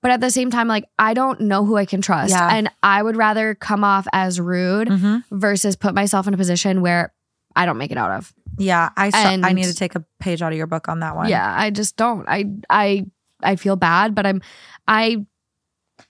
but 0.02 0.12
at 0.12 0.20
the 0.20 0.30
same 0.30 0.52
time, 0.52 0.68
like 0.68 0.84
I 1.00 1.14
don't 1.14 1.40
know 1.40 1.64
who 1.64 1.76
I 1.76 1.84
can 1.84 2.00
trust. 2.00 2.30
Yeah. 2.30 2.48
And 2.48 2.70
I 2.80 3.02
would 3.02 3.16
rather 3.16 3.56
come 3.56 3.82
off 3.82 4.06
as 4.12 4.40
rude 4.40 4.86
Mhm. 4.86 5.24
versus 5.32 5.74
put 5.74 5.94
myself 5.96 6.28
in 6.28 6.34
a 6.34 6.36
position 6.36 6.80
where 6.80 7.12
I 7.56 7.66
don't 7.66 7.78
make 7.78 7.90
it 7.90 7.98
out 7.98 8.12
of. 8.12 8.32
Yeah, 8.56 8.90
I 8.96 9.10
saw, 9.10 9.18
I 9.18 9.52
need 9.52 9.64
to 9.64 9.74
take 9.74 9.96
a 9.96 10.04
page 10.20 10.42
out 10.42 10.52
of 10.52 10.58
your 10.58 10.68
book 10.68 10.88
on 10.88 11.00
that 11.00 11.16
one. 11.16 11.28
Yeah, 11.28 11.52
I 11.56 11.70
just 11.70 11.96
don't. 11.96 12.24
I 12.28 12.44
I 12.70 13.06
I 13.42 13.56
feel 13.56 13.76
bad, 13.76 14.14
but 14.14 14.26
I'm 14.26 14.40
I 14.86 15.24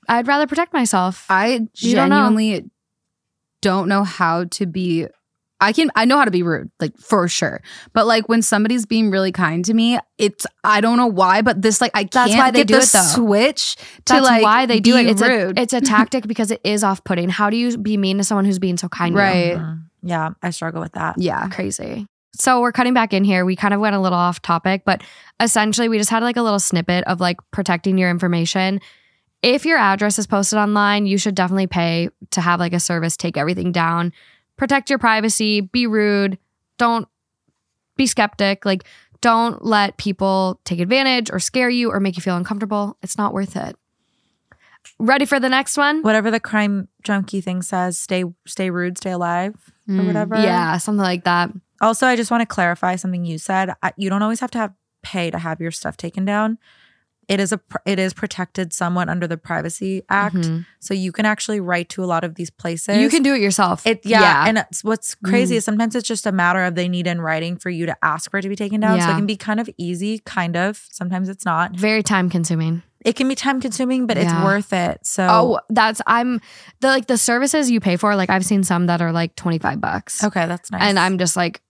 I'd 0.08 0.26
rather 0.26 0.46
protect 0.46 0.72
myself. 0.72 1.26
I 1.28 1.68
You 1.76 1.94
don't 1.96 2.08
know. 2.10 2.16
genuinely 2.16 2.70
don't 3.62 3.88
know 3.88 4.04
how 4.04 4.44
to 4.44 4.66
be 4.66 5.06
I 5.60 5.72
can 5.72 5.90
I 5.96 6.04
know 6.04 6.16
how 6.18 6.24
to 6.24 6.30
be 6.30 6.44
rude, 6.44 6.70
like 6.78 6.96
for 6.98 7.26
sure. 7.26 7.60
But 7.92 8.06
like 8.06 8.28
when 8.28 8.42
somebody's 8.42 8.86
being 8.86 9.10
really 9.10 9.32
kind 9.32 9.64
to 9.64 9.74
me, 9.74 9.98
it's 10.16 10.46
I 10.62 10.80
don't 10.80 10.96
know 10.98 11.08
why, 11.08 11.42
but 11.42 11.60
this 11.62 11.80
like 11.80 11.90
I 11.94 12.02
can't 12.04 12.12
That's 12.12 12.36
why 12.36 12.50
they 12.52 12.60
get 12.60 12.68
do 12.68 12.74
the 12.74 12.80
it, 12.82 12.90
though. 12.92 13.00
switch 13.02 13.74
to 13.74 13.82
That's 14.14 14.24
like 14.24 14.42
why 14.44 14.66
they 14.66 14.78
do 14.78 14.96
it. 14.96 15.06
It's 15.06 15.20
rude. 15.20 15.58
a 15.58 15.62
it's 15.62 15.72
a 15.72 15.80
tactic 15.94 16.28
because 16.28 16.52
it 16.52 16.60
is 16.62 16.84
off 16.84 17.02
putting. 17.02 17.28
How 17.28 17.50
do 17.50 17.56
you 17.56 17.76
be 17.76 17.96
mean 17.96 18.18
to 18.18 18.24
someone 18.24 18.44
who's 18.44 18.60
being 18.60 18.76
so 18.76 18.88
kind? 18.88 19.16
to 19.16 19.20
you? 19.20 19.26
Right. 19.26 19.56
Mhm. 19.56 19.82
Yeah, 20.04 20.30
I 20.44 20.50
struggle 20.50 20.80
with 20.80 20.92
that. 20.92 21.16
yeah. 21.18 21.48
Crazy. 21.48 22.06
So 22.34 22.60
we're 22.60 22.72
cutting 22.72 22.94
back 22.94 23.12
in 23.12 23.24
here. 23.24 23.44
We 23.44 23.56
kind 23.56 23.74
of 23.74 23.80
went 23.80 23.96
a 23.96 24.00
little 24.00 24.18
off 24.18 24.40
topic, 24.42 24.82
but 24.84 25.02
essentially 25.40 25.88
we 25.88 25.98
just 25.98 26.10
had 26.10 26.22
like 26.22 26.36
a 26.36 26.42
little 26.42 26.60
snippet 26.60 27.04
of 27.04 27.20
like 27.20 27.38
protecting 27.50 27.98
your 27.98 28.10
information. 28.10 28.80
If 29.42 29.64
your 29.64 29.78
address 29.78 30.18
is 30.18 30.26
posted 30.26 30.58
online, 30.58 31.06
you 31.06 31.16
should 31.18 31.34
definitely 31.34 31.66
pay 31.68 32.10
to 32.32 32.40
have 32.40 32.60
like 32.60 32.72
a 32.72 32.80
service 32.80 33.16
take 33.16 33.36
everything 33.36 33.72
down. 33.72 34.12
Protect 34.56 34.90
your 34.90 34.98
privacy, 34.98 35.60
be 35.60 35.86
rude, 35.86 36.38
don't 36.76 37.08
be 37.96 38.06
skeptic, 38.06 38.64
like 38.64 38.84
don't 39.20 39.64
let 39.64 39.96
people 39.96 40.60
take 40.64 40.78
advantage 40.80 41.30
or 41.32 41.38
scare 41.40 41.70
you 41.70 41.90
or 41.90 41.98
make 41.98 42.16
you 42.16 42.22
feel 42.22 42.36
uncomfortable. 42.36 42.96
It's 43.02 43.18
not 43.18 43.32
worth 43.32 43.56
it. 43.56 43.76
Ready 45.00 45.24
for 45.26 45.38
the 45.40 45.48
next 45.48 45.76
one? 45.76 46.02
Whatever 46.02 46.30
the 46.30 46.40
crime 46.40 46.88
junkie 47.02 47.40
thing 47.40 47.62
says, 47.62 47.98
stay 47.98 48.24
stay 48.46 48.70
rude, 48.70 48.98
stay 48.98 49.10
alive, 49.10 49.54
or 49.88 49.94
Mm. 49.94 50.06
whatever. 50.06 50.36
Yeah, 50.36 50.76
something 50.78 51.02
like 51.02 51.24
that. 51.24 51.50
Also, 51.80 52.06
I 52.06 52.16
just 52.16 52.30
want 52.30 52.40
to 52.42 52.46
clarify 52.46 52.96
something 52.96 53.24
you 53.24 53.38
said. 53.38 53.70
You 53.96 54.10
don't 54.10 54.22
always 54.22 54.40
have 54.40 54.50
to 54.52 54.58
have 54.58 54.72
pay 55.02 55.30
to 55.30 55.38
have 55.38 55.60
your 55.60 55.70
stuff 55.70 55.96
taken 55.96 56.24
down. 56.24 56.58
It 57.28 57.40
is 57.40 57.52
a 57.52 57.60
it 57.84 57.98
is 57.98 58.14
protected 58.14 58.72
somewhat 58.72 59.10
under 59.10 59.26
the 59.26 59.36
Privacy 59.36 60.02
Act, 60.08 60.34
Mhm. 60.34 60.64
so 60.80 60.94
you 60.94 61.12
can 61.12 61.26
actually 61.26 61.60
write 61.60 61.90
to 61.90 62.02
a 62.02 62.06
lot 62.06 62.24
of 62.24 62.36
these 62.36 62.48
places. 62.48 62.96
You 62.96 63.10
can 63.10 63.22
do 63.22 63.34
it 63.34 63.42
yourself. 63.42 63.86
It 63.86 64.00
yeah, 64.06 64.20
Yeah. 64.22 64.44
and 64.48 64.58
it's, 64.58 64.82
what's 64.82 65.14
crazy 65.14 65.54
Mm. 65.54 65.58
is 65.58 65.64
sometimes 65.66 65.94
it's 65.94 66.08
just 66.08 66.26
a 66.26 66.32
matter 66.32 66.64
of 66.64 66.74
they 66.74 66.88
need 66.88 67.06
in 67.06 67.20
writing 67.20 67.58
for 67.58 67.68
you 67.68 67.84
to 67.84 67.94
ask 68.02 68.30
for 68.30 68.38
it 68.38 68.42
to 68.42 68.48
be 68.48 68.56
taken 68.56 68.80
down. 68.80 68.98
So 69.02 69.10
it 69.10 69.14
can 69.16 69.26
be 69.26 69.36
kind 69.36 69.60
of 69.60 69.68
easy, 69.76 70.20
kind 70.20 70.56
of. 70.56 70.86
Sometimes 70.90 71.28
it's 71.28 71.44
not. 71.44 71.76
Very 71.76 72.02
time 72.02 72.30
consuming. 72.30 72.82
It 73.04 73.12
can 73.14 73.28
be 73.28 73.34
time 73.34 73.60
consuming, 73.60 74.06
but 74.06 74.16
it's 74.16 74.32
worth 74.42 74.72
it. 74.72 75.00
So 75.04 75.26
Oh, 75.30 75.60
that's 75.68 76.00
I'm 76.06 76.40
the 76.80 76.88
like 76.88 77.08
the 77.08 77.18
services 77.18 77.70
you 77.70 77.78
pay 77.78 77.96
for. 77.96 78.16
Like 78.16 78.30
I've 78.30 78.44
seen 78.46 78.64
some 78.64 78.86
that 78.86 79.02
are 79.02 79.12
like 79.12 79.36
twenty 79.36 79.58
five 79.58 79.82
bucks, 79.82 80.24
okay, 80.24 80.46
that's 80.46 80.70
nice. 80.70 80.80
and 80.82 80.98
I'm 80.98 81.18
just 81.18 81.36
like, 81.36 81.60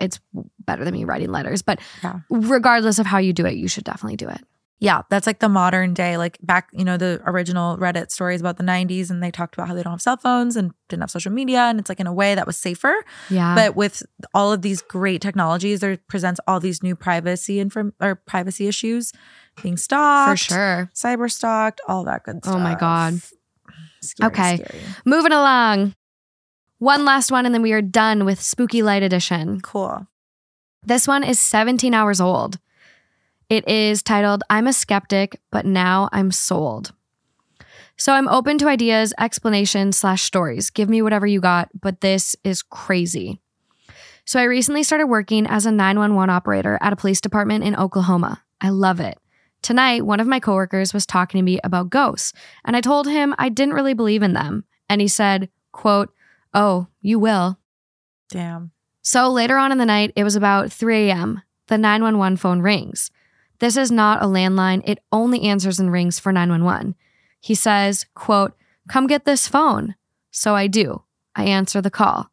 it's 0.00 0.20
better 0.64 0.84
than 0.84 0.92
me 0.94 1.04
writing 1.04 1.30
letters. 1.30 1.62
But 1.62 1.80
Yeah. 2.02 2.20
regardless 2.30 2.98
of 2.98 3.06
how 3.06 3.18
you 3.18 3.32
do 3.32 3.46
it, 3.46 3.54
you 3.54 3.68
should 3.68 3.84
definitely 3.84 4.16
do 4.16 4.28
it. 4.28 4.40
yeah, 4.78 5.00
that's 5.08 5.26
like 5.26 5.38
the 5.38 5.48
modern 5.48 5.94
day, 5.94 6.18
like 6.18 6.36
back, 6.42 6.68
you 6.74 6.84
know, 6.84 6.98
the 6.98 7.18
original 7.24 7.78
Reddit 7.78 8.10
stories 8.10 8.42
about 8.42 8.58
the 8.58 8.62
90s, 8.62 9.10
and 9.10 9.22
they 9.22 9.30
talked 9.30 9.54
about 9.54 9.68
how 9.68 9.74
they 9.74 9.82
don't 9.82 9.92
have 9.94 10.02
cell 10.02 10.18
phones 10.18 10.54
and 10.54 10.70
didn't 10.90 11.00
have 11.00 11.10
social 11.10 11.32
media. 11.32 11.60
And 11.60 11.80
it's 11.80 11.88
like 11.88 11.98
in 11.98 12.06
a 12.06 12.12
way 12.12 12.34
that 12.34 12.46
was 12.46 12.58
safer. 12.58 12.94
Yeah, 13.30 13.54
But 13.54 13.74
with 13.74 14.02
all 14.34 14.52
of 14.52 14.60
these 14.60 14.82
great 14.82 15.22
technologies, 15.22 15.80
there 15.80 15.96
presents 16.08 16.40
all 16.46 16.60
these 16.60 16.82
new 16.82 16.94
privacy 16.94 17.58
inform 17.58 17.94
or 18.02 18.16
privacy 18.16 18.66
issues 18.68 19.14
being 19.62 19.78
stalked, 19.78 20.30
for 20.30 20.36
sure. 20.36 20.90
cyber 20.94 21.32
stalked, 21.32 21.80
all 21.88 22.04
that 22.04 22.24
good 22.24 22.44
stuff. 22.44 22.56
Oh 22.56 22.58
my 22.58 22.74
God. 22.74 23.14
Scary, 24.02 24.26
Okay. 24.30 24.56
scary. 24.56 24.82
Moving 25.06 25.32
along. 25.32 25.94
One 26.78 27.06
last 27.06 27.32
one, 27.32 27.46
and 27.46 27.54
then 27.54 27.62
we 27.62 27.72
are 27.72 27.80
done 27.80 28.26
with 28.26 28.40
Spooky 28.40 28.82
Lite 28.82 29.02
Edition. 29.02 29.60
Cool. 29.62 30.06
This 30.82 31.08
one 31.08 31.24
is 31.24 31.40
17 31.40 31.94
hours 31.94 32.20
old. 32.20 32.58
It 33.48 33.66
is 33.66 34.02
titled 34.02 34.42
I'm 34.50 34.66
a 34.66 34.74
Skeptic, 34.74 35.40
but 35.50 35.64
Now 35.64 36.10
I'm 36.12 36.30
Sold. 36.30 36.92
So 37.96 38.12
I'm 38.12 38.28
open 38.28 38.58
to 38.58 38.68
ideas, 38.68 39.14
explanations, 39.18 39.96
slash 39.96 40.22
stories. 40.22 40.68
Give 40.68 40.90
me 40.90 41.00
whatever 41.00 41.26
you 41.26 41.40
got, 41.40 41.70
but 41.80 42.02
this 42.02 42.36
is 42.44 42.62
crazy. 42.62 43.40
So 44.26 44.38
I 44.38 44.44
recently 44.44 44.82
started 44.82 45.06
working 45.06 45.46
as 45.46 45.64
a 45.64 45.72
911 45.72 46.28
operator 46.28 46.78
at 46.82 46.92
a 46.92 46.96
police 46.96 47.22
department 47.22 47.64
in 47.64 47.74
Oklahoma. 47.74 48.42
I 48.60 48.68
love 48.68 49.00
it. 49.00 49.16
Tonight, 49.62 50.04
one 50.04 50.20
of 50.20 50.26
my 50.26 50.40
coworkers 50.40 50.92
was 50.92 51.06
talking 51.06 51.38
to 51.38 51.42
me 51.42 51.58
about 51.64 51.88
ghosts, 51.88 52.34
and 52.66 52.76
I 52.76 52.82
told 52.82 53.08
him 53.08 53.34
I 53.38 53.48
didn't 53.48 53.74
really 53.74 53.94
believe 53.94 54.22
in 54.22 54.34
them. 54.34 54.64
And 54.90 55.00
he 55.00 55.08
said, 55.08 55.48
quote, 55.72 56.12
Oh, 56.56 56.86
you 57.02 57.18
will. 57.18 57.58
Damn. 58.30 58.72
So 59.02 59.28
later 59.30 59.58
on 59.58 59.72
in 59.72 59.78
the 59.78 59.84
night, 59.84 60.12
it 60.16 60.24
was 60.24 60.36
about 60.36 60.72
3 60.72 61.10
a.m. 61.10 61.42
The 61.68 61.76
911 61.76 62.38
phone 62.38 62.62
rings. 62.62 63.10
This 63.58 63.76
is 63.76 63.92
not 63.92 64.22
a 64.22 64.26
landline. 64.26 64.80
It 64.86 65.00
only 65.12 65.42
answers 65.42 65.78
and 65.78 65.92
rings 65.92 66.18
for 66.18 66.32
911. 66.32 66.94
He 67.40 67.54
says, 67.54 68.06
quote, 68.14 68.56
come 68.88 69.06
get 69.06 69.26
this 69.26 69.46
phone. 69.46 69.96
So 70.30 70.54
I 70.54 70.66
do. 70.66 71.02
I 71.34 71.44
answer 71.44 71.82
the 71.82 71.90
call. 71.90 72.30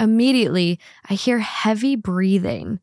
Immediately, 0.00 0.78
I 1.08 1.14
hear 1.14 1.40
heavy 1.40 1.94
breathing. 1.94 2.80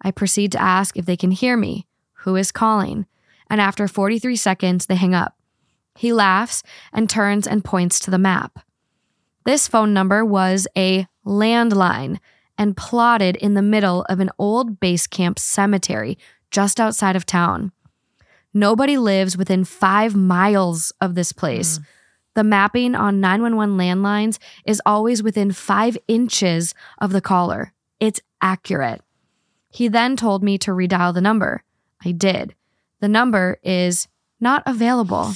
I 0.00 0.12
proceed 0.12 0.52
to 0.52 0.62
ask 0.62 0.96
if 0.96 1.04
they 1.04 1.16
can 1.16 1.32
hear 1.32 1.56
me. 1.56 1.86
Who 2.22 2.36
is 2.36 2.52
calling? 2.52 3.06
And 3.50 3.60
after 3.60 3.88
43 3.88 4.36
seconds, 4.36 4.86
they 4.86 4.94
hang 4.94 5.14
up. 5.14 5.36
He 5.96 6.12
laughs 6.12 6.62
and 6.92 7.10
turns 7.10 7.46
and 7.48 7.64
points 7.64 7.98
to 8.00 8.10
the 8.12 8.18
map. 8.18 8.60
This 9.48 9.66
phone 9.66 9.94
number 9.94 10.26
was 10.26 10.68
a 10.76 11.06
landline 11.24 12.18
and 12.58 12.76
plotted 12.76 13.34
in 13.34 13.54
the 13.54 13.62
middle 13.62 14.02
of 14.02 14.20
an 14.20 14.28
old 14.38 14.78
base 14.78 15.06
camp 15.06 15.38
cemetery 15.38 16.18
just 16.50 16.78
outside 16.78 17.16
of 17.16 17.24
town. 17.24 17.72
Nobody 18.52 18.98
lives 18.98 19.38
within 19.38 19.64
five 19.64 20.14
miles 20.14 20.92
of 21.00 21.14
this 21.14 21.32
place. 21.32 21.78
Hmm. 21.78 21.82
The 22.34 22.44
mapping 22.44 22.94
on 22.94 23.22
911 23.22 23.78
landlines 23.78 24.38
is 24.66 24.82
always 24.84 25.22
within 25.22 25.52
five 25.52 25.96
inches 26.08 26.74
of 26.98 27.12
the 27.12 27.22
caller. 27.22 27.72
It's 28.00 28.20
accurate. 28.42 29.00
He 29.70 29.88
then 29.88 30.14
told 30.14 30.44
me 30.44 30.58
to 30.58 30.72
redial 30.72 31.14
the 31.14 31.22
number. 31.22 31.62
I 32.04 32.12
did. 32.12 32.54
The 33.00 33.08
number 33.08 33.56
is 33.62 34.08
not 34.40 34.62
available. 34.66 35.32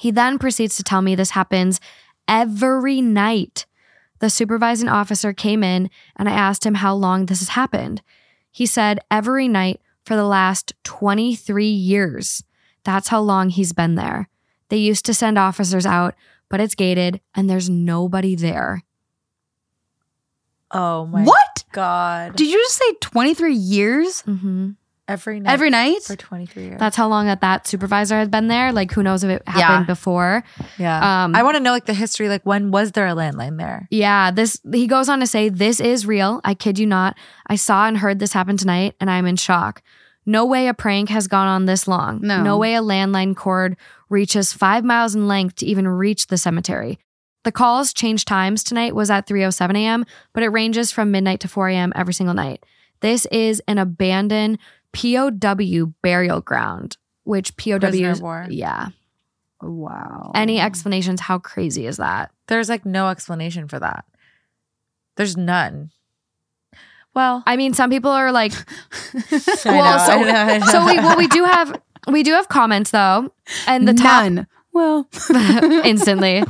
He 0.00 0.10
then 0.10 0.40
proceeds 0.40 0.74
to 0.78 0.82
tell 0.82 1.00
me 1.00 1.14
this 1.14 1.30
happens 1.30 1.80
every 2.28 3.00
night. 3.00 3.66
The 4.20 4.30
supervising 4.30 4.88
officer 4.88 5.32
came 5.32 5.64
in 5.64 5.90
and 6.16 6.28
I 6.28 6.32
asked 6.32 6.64
him 6.64 6.74
how 6.74 6.94
long 6.94 7.26
this 7.26 7.40
has 7.40 7.50
happened. 7.50 8.02
He 8.50 8.66
said 8.66 9.00
every 9.10 9.48
night 9.48 9.80
for 10.04 10.14
the 10.16 10.24
last 10.26 10.72
23 10.84 11.66
years. 11.66 12.44
That's 12.84 13.08
how 13.08 13.20
long 13.20 13.48
he's 13.50 13.72
been 13.72 13.94
there. 13.96 14.28
They 14.68 14.76
used 14.76 15.04
to 15.06 15.14
send 15.14 15.38
officers 15.38 15.86
out, 15.86 16.14
but 16.48 16.60
it's 16.60 16.74
gated 16.74 17.20
and 17.34 17.48
there's 17.50 17.68
nobody 17.70 18.34
there. 18.34 18.82
Oh 20.70 21.06
my 21.06 21.24
What? 21.24 21.64
god. 21.72 22.36
Did 22.36 22.48
you 22.48 22.56
just 22.58 22.76
say 22.76 22.92
23 23.00 23.54
years 23.54 24.20
hmm 24.22 24.70
every 25.12 25.40
night 25.40 25.52
every 25.52 25.70
night? 25.70 26.02
for 26.02 26.16
23 26.16 26.62
years. 26.64 26.80
That's 26.80 26.96
how 26.96 27.08
long 27.08 27.26
that 27.26 27.40
that 27.42 27.66
supervisor 27.66 28.16
had 28.18 28.30
been 28.30 28.48
there. 28.48 28.72
Like, 28.72 28.90
who 28.92 29.02
knows 29.02 29.22
if 29.24 29.30
it 29.30 29.42
happened 29.46 29.84
Yeah. 29.84 29.94
before? 29.94 30.44
yeah. 30.78 31.24
Um, 31.24 31.34
I 31.36 31.42
want 31.42 31.56
to 31.56 31.62
know 31.62 31.72
like 31.72 31.86
the 31.86 31.94
history 31.94 32.28
like 32.28 32.42
when 32.44 32.70
was 32.70 32.92
there 32.92 33.06
a 33.06 33.12
landline 33.14 33.58
there? 33.58 33.86
Yeah, 33.90 34.30
this 34.30 34.60
he 34.72 34.86
goes 34.86 35.08
on 35.08 35.20
to 35.20 35.26
say 35.26 35.48
this 35.48 35.80
is 35.80 36.06
real. 36.06 36.40
I 36.44 36.54
kid 36.54 36.78
you 36.78 36.86
not. 36.86 37.16
I 37.46 37.56
saw 37.56 37.86
and 37.86 37.98
heard 37.98 38.18
this 38.18 38.32
happen 38.32 38.56
tonight 38.56 38.94
and 39.00 39.10
I'm 39.10 39.26
in 39.26 39.36
shock. 39.36 39.82
No 40.24 40.46
way 40.46 40.68
a 40.68 40.74
prank 40.74 41.08
has 41.08 41.26
gone 41.26 41.48
on 41.48 41.64
this 41.66 41.88
long. 41.88 42.20
No. 42.22 42.42
No 42.42 42.56
way 42.56 42.74
a 42.74 42.80
landline 42.80 43.34
cord 43.34 43.76
reaches 44.08 44.52
five 44.52 44.84
miles 44.84 45.14
in 45.16 45.26
length 45.26 45.56
to 45.56 45.66
even 45.66 45.88
reach 45.88 46.28
the 46.28 46.38
cemetery. 46.38 46.98
The 47.44 47.50
calls 47.50 47.92
change 47.92 48.24
times 48.24 48.62
tonight 48.62 48.94
was 48.94 49.10
at 49.10 49.26
3:07 49.26 49.76
a.m., 49.76 50.04
but 50.32 50.44
it 50.44 50.48
ranges 50.50 50.92
from 50.92 51.10
midnight 51.10 51.40
to 51.40 51.48
4 51.48 51.70
a.m. 51.70 51.92
every 51.96 52.14
single 52.14 52.34
night. 52.36 52.64
This 53.00 53.26
is 53.32 53.60
an 53.66 53.78
abandoned 53.78 54.58
POW 54.92 55.94
burial 56.02 56.40
ground, 56.40 56.96
which 57.24 57.56
POW 57.56 57.78
Prisoner 57.78 58.10
is 58.10 58.18
of 58.18 58.22
war. 58.22 58.46
yeah. 58.50 58.88
Wow. 59.60 60.32
Any 60.34 60.58
explanations? 60.60 61.20
How 61.20 61.38
crazy 61.38 61.86
is 61.86 61.98
that? 61.98 62.32
There's 62.48 62.68
like 62.68 62.84
no 62.84 63.08
explanation 63.08 63.68
for 63.68 63.78
that. 63.78 64.04
There's 65.16 65.36
none. 65.36 65.90
Well, 67.14 67.42
I 67.46 67.56
mean, 67.56 67.74
some 67.74 67.90
people 67.90 68.10
are 68.10 68.32
like, 68.32 68.52
I 69.14 69.50
well, 69.66 69.98
know, 69.98 70.04
so, 70.04 70.12
I 70.12 70.22
know, 70.22 70.52
I 70.54 70.58
know. 70.58 70.66
so 70.66 70.86
we 70.86 70.96
well 70.96 71.16
we 71.16 71.28
do 71.28 71.44
have 71.44 71.80
we 72.08 72.22
do 72.22 72.32
have 72.32 72.48
comments 72.48 72.90
though, 72.90 73.32
and 73.66 73.86
the 73.86 73.94
top 73.94 74.24
None. 74.24 74.46
Well, 74.72 75.06
instantly. 75.84 76.42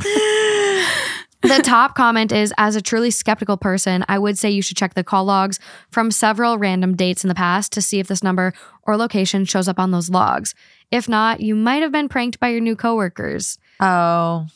The 1.43 1.61
top 1.65 1.95
comment 1.95 2.31
is 2.31 2.55
As 2.57 2.77
a 2.77 2.83
truly 2.83 3.11
skeptical 3.11 3.57
person, 3.57 4.05
I 4.09 4.19
would 4.19 4.39
say 4.39 4.51
you 4.51 4.63
should 4.63 4.77
check 4.77 4.95
the 4.95 5.05
call 5.05 5.25
logs 5.25 5.59
from 5.91 6.11
several 6.11 6.57
random 6.57 6.95
dates 6.97 7.25
in 7.25 7.29
the 7.29 7.35
past 7.35 7.73
to 7.73 7.83
see 7.83 7.99
if 7.99 8.07
this 8.07 8.23
number 8.23 8.53
or 8.85 8.97
location 8.97 9.45
shows 9.45 9.69
up 9.69 9.79
on 9.79 9.91
those 9.91 10.09
logs. 10.09 10.55
If 10.91 11.09
not, 11.09 11.41
you 11.41 11.55
might 11.55 11.83
have 11.83 11.93
been 11.93 12.09
pranked 12.09 12.39
by 12.39 12.49
your 12.49 12.61
new 12.61 12.77
coworkers. 12.77 13.59
oh, 13.81 14.47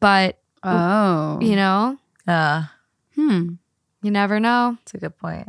But, 0.00 0.38
oh, 0.62 1.38
you 1.40 1.56
know, 1.56 1.98
uh, 2.28 2.64
hmm. 3.14 3.54
you 4.02 4.10
never 4.10 4.38
know. 4.38 4.76
It's 4.82 4.94
a 4.94 4.98
good 4.98 5.16
point. 5.16 5.48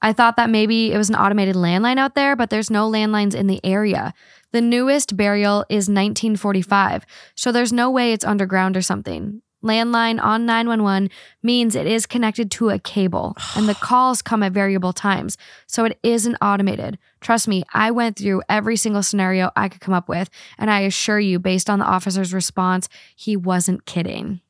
I 0.00 0.12
thought 0.12 0.36
that 0.36 0.50
maybe 0.50 0.92
it 0.92 0.96
was 0.96 1.08
an 1.08 1.16
automated 1.16 1.56
landline 1.56 1.98
out 1.98 2.14
there, 2.14 2.36
but 2.36 2.50
there's 2.50 2.70
no 2.70 2.88
landlines 2.90 3.34
in 3.34 3.46
the 3.46 3.60
area. 3.64 4.14
The 4.52 4.60
newest 4.60 5.16
burial 5.16 5.64
is 5.68 5.88
1945, 5.88 7.04
so 7.34 7.50
there's 7.50 7.72
no 7.72 7.90
way 7.90 8.12
it's 8.12 8.24
underground 8.24 8.76
or 8.76 8.82
something. 8.82 9.42
Landline 9.68 10.20
on 10.22 10.46
911 10.46 11.10
means 11.42 11.76
it 11.76 11.86
is 11.86 12.06
connected 12.06 12.50
to 12.52 12.70
a 12.70 12.78
cable, 12.78 13.36
and 13.54 13.68
the 13.68 13.74
calls 13.80 14.22
come 14.22 14.42
at 14.42 14.52
variable 14.52 14.92
times, 14.92 15.36
so 15.66 15.84
it 15.84 15.98
isn't 16.02 16.36
automated. 16.42 16.98
Trust 17.20 17.46
me, 17.46 17.62
I 17.72 17.90
went 17.90 18.16
through 18.18 18.42
every 18.48 18.76
single 18.76 19.02
scenario 19.02 19.50
I 19.54 19.68
could 19.68 19.80
come 19.80 19.94
up 19.94 20.08
with, 20.08 20.30
and 20.58 20.70
I 20.70 20.80
assure 20.80 21.20
you, 21.20 21.38
based 21.38 21.68
on 21.68 21.78
the 21.78 21.84
officer's 21.84 22.34
response, 22.34 22.88
he 23.14 23.36
wasn't 23.36 23.86
kidding. 23.86 24.40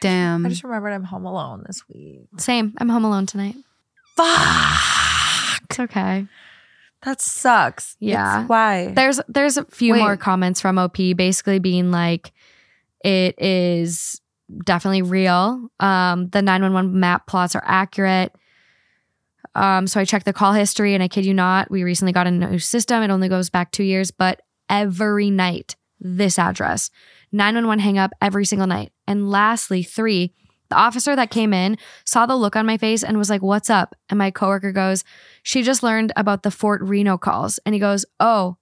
Damn. 0.00 0.44
I 0.44 0.48
just 0.48 0.64
remembered 0.64 0.92
I'm 0.92 1.04
home 1.04 1.24
alone 1.24 1.64
this 1.66 1.88
week. 1.88 2.28
Same, 2.36 2.74
I'm 2.78 2.88
home 2.88 3.04
alone 3.04 3.26
tonight. 3.26 3.56
Fuck. 4.16 5.62
It's 5.70 5.80
okay. 5.80 6.26
That 7.02 7.20
sucks. 7.20 7.96
Yeah. 8.00 8.40
It's 8.40 8.48
why? 8.48 8.92
There's 8.94 9.20
there's 9.28 9.56
a 9.56 9.64
few 9.66 9.92
Wait. 9.92 10.00
more 10.00 10.16
comments 10.16 10.60
from 10.60 10.78
OP 10.78 10.96
basically 11.16 11.58
being 11.58 11.90
like 11.90 12.32
it 13.04 13.40
is 13.40 14.20
definitely 14.64 15.02
real. 15.02 15.68
Um 15.80 16.28
the 16.28 16.42
911 16.42 16.98
map 16.98 17.26
plots 17.26 17.54
are 17.54 17.64
accurate. 17.64 18.34
Um 19.54 19.86
so 19.86 20.00
I 20.00 20.04
checked 20.04 20.24
the 20.24 20.32
call 20.32 20.52
history 20.52 20.94
and 20.94 21.02
I 21.02 21.08
kid 21.08 21.26
you 21.26 21.34
not, 21.34 21.70
we 21.70 21.82
recently 21.82 22.12
got 22.12 22.26
a 22.26 22.30
new 22.30 22.58
system. 22.58 23.02
It 23.02 23.10
only 23.10 23.28
goes 23.28 23.50
back 23.50 23.72
2 23.72 23.84
years, 23.84 24.10
but 24.10 24.42
every 24.68 25.30
night 25.30 25.76
this 26.00 26.38
address. 26.38 26.90
911 27.32 27.80
hang 27.80 27.98
up 27.98 28.12
every 28.22 28.44
single 28.44 28.66
night. 28.66 28.92
And 29.06 29.30
lastly, 29.30 29.82
3 29.82 30.32
the 30.68 30.76
officer 30.76 31.16
that 31.16 31.30
came 31.30 31.54
in 31.54 31.78
saw 32.04 32.26
the 32.26 32.36
look 32.36 32.54
on 32.54 32.66
my 32.66 32.76
face 32.76 33.02
and 33.02 33.16
was 33.16 33.30
like, 33.30 33.42
What's 33.42 33.70
up? 33.70 33.94
And 34.08 34.18
my 34.18 34.30
coworker 34.30 34.72
goes, 34.72 35.04
She 35.42 35.62
just 35.62 35.82
learned 35.82 36.12
about 36.16 36.42
the 36.42 36.50
Fort 36.50 36.82
Reno 36.82 37.16
calls. 37.16 37.58
And 37.64 37.74
he 37.74 37.80
goes, 37.80 38.04
Oh, 38.20 38.56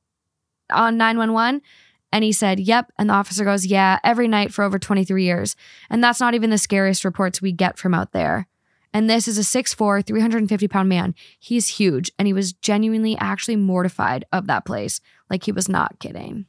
on 0.71 0.97
911? 0.97 1.63
And 2.13 2.25
he 2.25 2.33
said, 2.33 2.61
Yep. 2.61 2.93
And 2.99 3.11
the 3.11 3.15
officer 3.15 3.45
goes, 3.45 3.67
Yeah, 3.67 3.99
every 4.05 4.29
night 4.29 4.53
for 4.53 4.65
over 4.65 4.79
23 4.79 5.25
years. 5.25 5.57
And 5.91 6.03
that's 6.03 6.21
not 6.21 6.35
even 6.35 6.51
the 6.51 6.59
scariest 6.59 7.05
reports 7.05 7.43
we 7.43 7.53
get 7.53 7.79
from 7.79 7.95
out 7.95 8.13
there. 8.13 8.47
And 8.93 9.11
this 9.11 9.29
is 9.29 9.37
a 9.37 9.43
6'4, 9.43 10.07
350 10.07 10.69
pound 10.69 10.89
man. 10.89 11.15
He's 11.39 11.69
huge. 11.69 12.11
And 12.19 12.27
he 12.27 12.33
was 12.33 12.53
genuinely 12.53 13.17
actually 13.19 13.57
mortified 13.57 14.25
of 14.33 14.47
that 14.47 14.65
place. 14.65 15.01
Like 15.29 15.45
he 15.45 15.53
was 15.53 15.69
not 15.69 15.99
kidding. 15.99 16.47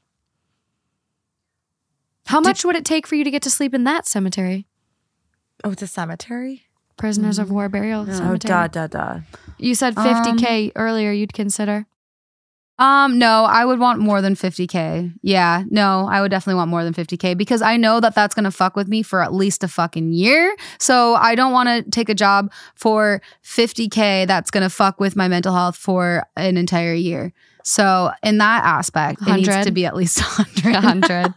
How 2.28 2.40
much 2.42 2.64
would 2.66 2.76
it 2.76 2.86
take 2.86 3.08
for 3.08 3.16
you 3.16 3.24
to 3.24 3.32
get 3.32 3.42
to 3.44 3.50
sleep 3.50 3.74
in 3.74 3.86
that 3.86 4.06
cemetery? 4.06 4.68
oh, 5.64 5.72
it's 5.72 5.82
a 5.82 5.88
cemetery? 5.88 6.64
Prisoners 6.98 7.38
of 7.40 7.50
mm. 7.50 7.52
War 7.52 7.70
Burial. 7.70 8.06
Oh, 8.10 8.14
Cemetery. 8.14 8.50
duh, 8.50 8.68
duh, 8.68 8.88
duh. 8.88 9.20
You 9.58 9.76
said 9.76 9.96
50K 9.96 10.68
um, 10.68 10.72
earlier, 10.76 11.12
you'd 11.12 11.34
consider. 11.34 11.86
Um, 12.80 13.18
no, 13.18 13.44
I 13.46 13.66
would 13.66 13.80
want 13.80 14.00
more 14.00 14.22
than 14.22 14.36
50k. 14.36 15.14
Yeah, 15.24 15.64
no, 15.70 16.08
I 16.10 16.22
would 16.22 16.30
definitely 16.30 16.58
want 16.58 16.70
more 16.70 16.84
than 16.84 16.94
50k 16.94 17.36
because 17.36 17.64
I 17.64 17.76
know 17.76 18.00
that 18.00 18.14
that's 18.14 18.36
gonna 18.36 18.52
fuck 18.52 18.76
with 18.76 18.88
me 18.88 19.02
for 19.02 19.22
at 19.22 19.34
least 19.34 19.64
a 19.64 19.68
fucking 19.68 20.14
year. 20.14 20.56
So 20.78 21.16
I 21.16 21.34
don't 21.34 21.52
want 21.52 21.70
to 21.70 21.90
take 21.90 22.08
a 22.08 22.14
job 22.14 22.52
for 22.76 23.22
50k 23.44 24.28
that's 24.28 24.52
gonna 24.52 24.70
fuck 24.70 25.00
with 25.00 25.16
my 25.16 25.28
mental 25.28 25.54
health 25.56 25.76
for 25.76 26.24
an 26.36 26.56
entire 26.56 26.94
year. 26.94 27.34
So 27.64 28.12
in 28.24 28.38
that 28.38 28.64
aspect, 28.64 29.22
it 29.28 29.34
needs 29.34 29.66
to 29.66 29.72
be 29.72 29.86
at 29.86 29.96
least 29.96 30.20
100. 30.38 30.74
100. 30.74 31.34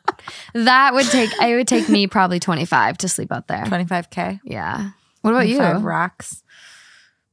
that 0.55 0.95
would 0.95 1.07
take, 1.07 1.31
it 1.43 1.57
would 1.57 1.67
take 1.67 1.89
me 1.89 2.07
probably 2.07 2.39
25 2.39 2.99
to 2.99 3.09
sleep 3.09 3.33
out 3.33 3.49
there. 3.49 3.65
25K? 3.65 4.41
Yeah. 4.45 4.91
What 5.23 5.33
about 5.33 5.49
you? 5.49 5.57
25 5.57 5.85
racks. 5.85 6.43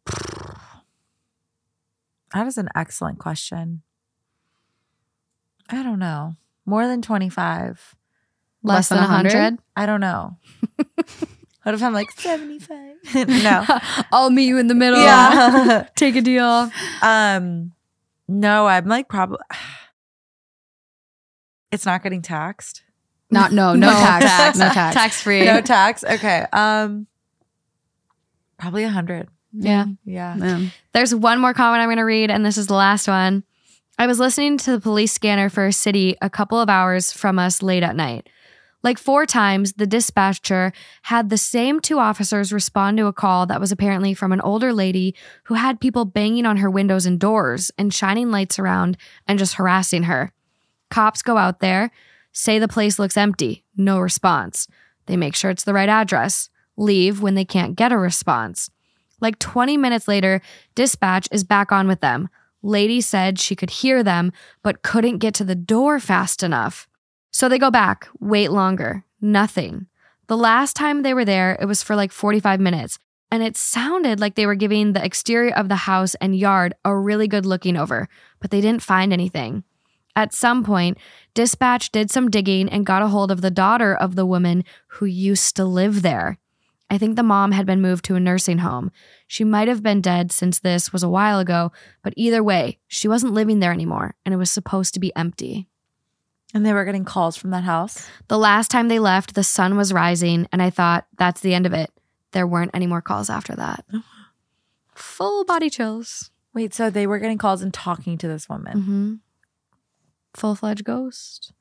That 2.34 2.46
is 2.46 2.58
an 2.58 2.68
excellent 2.76 3.20
question. 3.20 3.84
I 5.70 5.84
don't 5.84 6.00
know. 6.00 6.36
More 6.66 6.88
than 6.88 7.02
25. 7.02 7.96
Less, 8.64 8.76
Less 8.76 8.90
than 8.90 8.98
than 8.98 9.08
100? 9.08 9.34
100? 9.34 9.60
I 9.76 9.86
don't 9.86 10.02
know. 10.02 10.38
what 11.64 11.76
if 11.76 11.82
I'm 11.84 11.94
like 11.94 12.12
75? 12.12 12.70
no. 13.28 13.66
I'll 14.12 14.30
meet 14.30 14.48
you 14.48 14.58
in 14.58 14.68
the 14.68 14.76
middle. 14.76 15.00
Yeah. 15.00 15.88
Take 15.96 16.16
a 16.16 16.22
deal. 16.22 16.72
um 17.02 17.72
no, 18.28 18.68
I'm 18.68 18.86
like 18.88 19.08
probably 19.08 19.38
It's 21.72 21.86
not 21.86 22.02
getting 22.04 22.22
taxed. 22.22 22.84
Not 23.30 23.52
no, 23.52 23.76
no, 23.76 23.90
tax, 23.90 24.58
no 24.58 24.70
tax. 24.70 24.96
Tax 24.96 25.22
free. 25.22 25.44
No 25.46 25.60
tax. 25.62 26.04
Okay. 26.04 26.46
Um 26.54 27.08
probably 28.58 28.84
a 28.84 28.88
100. 28.88 29.28
yeah. 29.54 29.86
Yeah. 30.06 30.34
Um, 30.42 30.72
There's 30.94 31.14
one 31.14 31.40
more 31.40 31.54
comment 31.54 31.82
I'm 31.82 31.88
going 31.88 31.98
to 31.98 32.04
read, 32.04 32.32
and 32.32 32.46
this 32.46 32.58
is 32.58 32.68
the 32.68 32.74
last 32.74 33.08
one. 33.08 33.44
I 34.00 34.06
was 34.06 34.20
listening 34.20 34.60
to 34.60 34.72
the 34.74 34.80
police 34.80 35.12
scanner 35.12 35.50
for 35.50 35.66
a 35.66 35.74
city 35.74 36.16
a 36.22 36.30
couple 36.30 36.60
of 36.60 36.70
hours 36.70 37.12
from 37.12 37.40
us 37.40 37.64
late 37.64 37.82
at 37.82 37.96
night. 37.96 38.30
Like 38.84 39.00
four 39.00 39.26
times, 39.26 39.74
the 39.74 39.88
dispatcher 39.88 40.72
had 41.02 41.30
the 41.30 41.38
same 41.38 41.80
two 41.80 41.98
officers 41.98 42.54
respond 42.54 42.98
to 42.98 43.08
a 43.08 43.14
call 43.14 43.48
that 43.48 43.60
was 43.60 43.72
apparently 43.72 44.14
from 44.14 44.32
an 44.32 44.42
older 44.42 44.72
lady 44.72 45.16
who 45.46 45.56
had 45.56 45.82
people 45.82 46.06
banging 46.06 46.46
on 46.46 46.58
her 46.58 46.70
windows 46.70 47.08
and 47.08 47.20
doors 47.20 47.72
and 47.76 47.92
shining 47.92 48.30
lights 48.30 48.60
around 48.60 48.98
and 49.28 49.40
just 49.40 49.56
harassing 49.56 50.04
her. 50.04 50.32
Cops 50.92 51.24
go 51.24 51.38
out 51.38 51.60
there, 51.60 51.90
say 52.32 52.60
the 52.60 52.68
place 52.68 53.00
looks 53.00 53.18
empty, 53.18 53.64
no 53.76 53.98
response. 53.98 54.68
They 55.08 55.18
make 55.18 55.36
sure 55.36 55.50
it's 55.50 55.64
the 55.64 55.74
right 55.74 55.90
address, 55.90 56.50
leave 56.78 57.20
when 57.24 57.34
they 57.34 57.46
can't 57.46 57.76
get 57.76 57.92
a 57.92 57.98
response. 57.98 58.70
Like 59.20 59.40
20 59.40 59.76
minutes 59.76 60.08
later, 60.08 60.40
dispatch 60.76 61.28
is 61.32 61.44
back 61.44 61.72
on 61.72 61.88
with 61.88 62.02
them. 62.02 62.30
Lady 62.68 63.00
said 63.00 63.40
she 63.40 63.56
could 63.56 63.70
hear 63.70 64.04
them, 64.04 64.34
but 64.62 64.82
couldn't 64.82 65.20
get 65.20 65.34
to 65.36 65.46
the 65.46 65.56
door 65.56 66.02
fast 66.02 66.44
enough. 66.44 66.86
So 67.32 67.48
they 67.48 67.58
go 67.58 67.72
back, 67.72 68.10
wait 68.20 68.52
longer, 68.52 69.06
nothing. 69.22 69.88
The 70.28 70.36
last 70.36 70.76
time 70.76 71.02
they 71.02 71.14
were 71.14 71.24
there, 71.24 71.58
it 71.62 71.66
was 71.66 71.82
for 71.82 71.96
like 71.96 72.12
45 72.12 72.60
minutes, 72.60 73.00
and 73.32 73.42
it 73.42 73.56
sounded 73.56 74.20
like 74.20 74.36
they 74.36 74.46
were 74.46 74.56
giving 74.56 74.92
the 74.92 75.04
exterior 75.04 75.56
of 75.56 75.70
the 75.70 75.88
house 75.88 76.14
and 76.16 76.36
yard 76.36 76.76
a 76.84 76.94
really 76.94 77.30
good 77.30 77.46
looking 77.46 77.78
over, 77.78 78.10
but 78.42 78.52
they 78.52 78.60
didn't 78.60 78.84
find 78.84 79.14
anything. 79.14 79.64
At 80.18 80.34
some 80.34 80.66
point, 80.66 80.98
dispatch 81.34 81.94
did 81.94 82.12
some 82.12 82.30
digging 82.30 82.68
and 82.68 82.86
got 82.86 83.02
a 83.02 83.08
hold 83.08 83.32
of 83.32 83.40
the 83.40 83.52
daughter 83.52 83.96
of 83.96 84.16
the 84.16 84.26
woman 84.26 84.66
who 84.88 85.06
used 85.06 85.56
to 85.56 85.64
live 85.64 86.02
there. 86.02 86.38
I 86.90 86.98
think 86.98 87.16
the 87.16 87.24
mom 87.24 87.52
had 87.52 87.66
been 87.66 87.82
moved 87.82 88.06
to 88.06 88.16
a 88.16 88.20
nursing 88.20 88.60
home. 88.60 88.92
She 89.28 89.44
might 89.44 89.68
have 89.68 89.84
been 89.84 90.02
dead 90.02 90.32
since 90.32 90.60
this 90.60 90.94
was 90.94 91.04
a 91.04 91.10
while 91.10 91.40
ago, 91.40 91.72
but 92.02 92.14
either 92.16 92.42
way, 92.42 92.80
she 92.88 93.08
wasn't 93.08 93.34
living 93.34 93.60
there 93.60 93.74
anymore 93.74 94.16
and 94.26 94.34
it 94.34 94.38
was 94.38 94.50
supposed 94.50 94.94
to 94.94 95.00
be 95.00 95.16
empty. 95.16 95.68
And 96.54 96.66
they 96.66 96.72
were 96.72 96.86
getting 96.86 97.04
calls 97.04 97.36
from 97.36 97.50
that 97.50 97.66
house. 97.66 98.08
The 98.30 98.38
last 98.38 98.72
time 98.72 98.88
they 98.88 99.00
left, 99.00 99.36
the 99.36 99.44
sun 99.44 99.76
was 99.76 99.92
rising, 99.92 100.48
and 100.54 100.62
I 100.62 100.70
thought, 100.70 101.06
that's 101.18 101.42
the 101.42 101.54
end 101.54 101.66
of 101.66 101.74
it. 101.74 101.92
There 102.32 102.48
weren't 102.48 102.72
any 102.74 102.88
more 102.88 103.02
calls 103.02 103.30
after 103.30 103.54
that. 103.56 103.86
Full 104.96 105.44
body 105.44 105.70
chills. 105.70 106.32
Wait, 106.54 106.74
so 106.74 106.90
they 106.90 107.06
were 107.06 107.20
getting 107.20 107.38
calls 107.38 107.62
and 107.62 107.74
talking 107.74 108.18
to 108.18 108.28
this 108.28 108.48
woman. 108.48 108.78
Mm-hmm. 108.78 109.14
Full 110.36 110.56
fledged 110.56 110.86
ghost. 110.86 111.52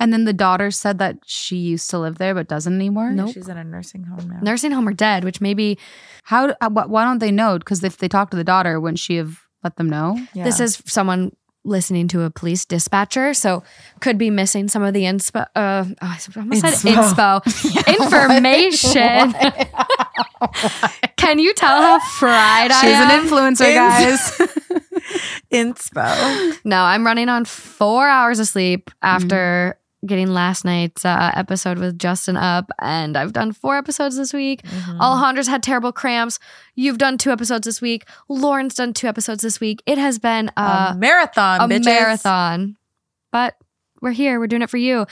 And 0.00 0.12
then 0.12 0.24
the 0.24 0.32
daughter 0.32 0.70
said 0.70 0.98
that 0.98 1.18
she 1.26 1.56
used 1.56 1.90
to 1.90 1.98
live 1.98 2.18
there 2.18 2.34
but 2.34 2.48
doesn't 2.48 2.74
anymore. 2.74 3.10
Nope. 3.10 3.32
She's 3.34 3.48
in 3.48 3.56
a 3.56 3.64
nursing 3.64 4.04
home 4.04 4.28
now. 4.30 4.40
Nursing 4.42 4.70
home 4.72 4.88
or 4.88 4.92
dead, 4.92 5.24
which 5.24 5.40
maybe 5.40 5.78
How? 6.24 6.54
uh, 6.60 6.70
Why 6.70 7.04
don't 7.04 7.18
they 7.18 7.32
know? 7.32 7.58
Because 7.58 7.82
if 7.82 7.98
they 7.98 8.08
talk 8.08 8.30
to 8.30 8.36
the 8.36 8.44
daughter, 8.44 8.80
wouldn't 8.80 8.98
she 8.98 9.16
have 9.16 9.40
let 9.64 9.76
them 9.76 9.88
know. 9.90 10.16
This 10.34 10.60
is 10.60 10.80
someone 10.86 11.32
listening 11.64 12.08
to 12.08 12.22
a 12.22 12.30
police 12.30 12.64
dispatcher, 12.64 13.34
so 13.34 13.62
could 14.00 14.16
be 14.18 14.30
missing 14.30 14.68
some 14.68 14.82
of 14.82 14.94
the 14.94 15.02
inspo. 15.02 15.42
Uh, 15.54 15.84
oh, 15.88 15.94
I 16.00 16.18
almost 16.36 16.60
said 16.60 16.94
Inspo. 16.94 17.42
inspo 17.42 17.88
information. 17.98 19.34
Can 21.16 21.38
you 21.38 21.52
tell 21.54 21.82
how 21.82 21.98
fried 22.18 22.70
I 22.70 22.86
am? 22.86 22.86
She's 22.86 22.94
an 22.94 23.28
influencer, 23.28 23.74
guys. 23.74 24.30
inspo. 25.52 26.58
no, 26.64 26.82
I'm 26.82 27.04
running 27.04 27.28
on 27.28 27.44
four 27.44 28.08
hours 28.08 28.38
of 28.38 28.46
sleep 28.48 28.90
after 29.02 29.78
getting 30.06 30.28
last 30.28 30.64
night's 30.64 31.04
uh, 31.04 31.32
episode 31.34 31.78
with 31.78 31.98
Justin 31.98 32.36
up, 32.36 32.70
and 32.80 33.16
I've 33.16 33.32
done 33.32 33.52
four 33.52 33.76
episodes 33.76 34.16
this 34.16 34.32
week. 34.32 34.62
Mm-hmm. 34.62 35.00
Alejandra's 35.00 35.48
had 35.48 35.62
terrible 35.62 35.92
cramps. 35.92 36.38
You've 36.74 36.98
done 36.98 37.18
two 37.18 37.30
episodes 37.32 37.64
this 37.64 37.80
week. 37.80 38.04
Lauren's 38.28 38.74
done 38.74 38.92
two 38.94 39.08
episodes 39.08 39.42
this 39.42 39.58
week. 39.60 39.82
It 39.86 39.98
has 39.98 40.18
been 40.18 40.50
uh, 40.56 40.92
a 40.94 40.98
marathon, 40.98 41.60
a 41.60 41.68
bitches. 41.74 41.84
marathon. 41.84 42.76
But 43.32 43.56
we're 44.00 44.12
here. 44.12 44.38
We're 44.38 44.46
doing 44.46 44.62
it 44.62 44.70
for 44.70 44.76
you. 44.78 45.06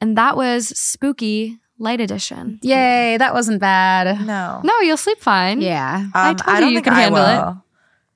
And 0.00 0.18
that 0.18 0.36
was 0.36 0.68
Spooky 0.78 1.58
Lite 1.78 2.00
Edition. 2.00 2.58
Yay, 2.62 3.16
that 3.18 3.32
wasn't 3.34 3.60
bad. 3.60 4.26
No. 4.26 4.60
No, 4.64 4.80
you'll 4.80 4.96
sleep 4.96 5.20
fine. 5.20 5.60
Yeah. 5.60 5.98
Um, 5.98 6.10
I 6.14 6.34
told 6.34 6.54
you 6.56 6.60
don't 6.60 6.68
you 6.72 6.76
think 6.78 6.84
could 6.84 6.92
I 6.94 7.00
handle 7.02 7.24
it. 7.24 7.36
will. 7.36 7.64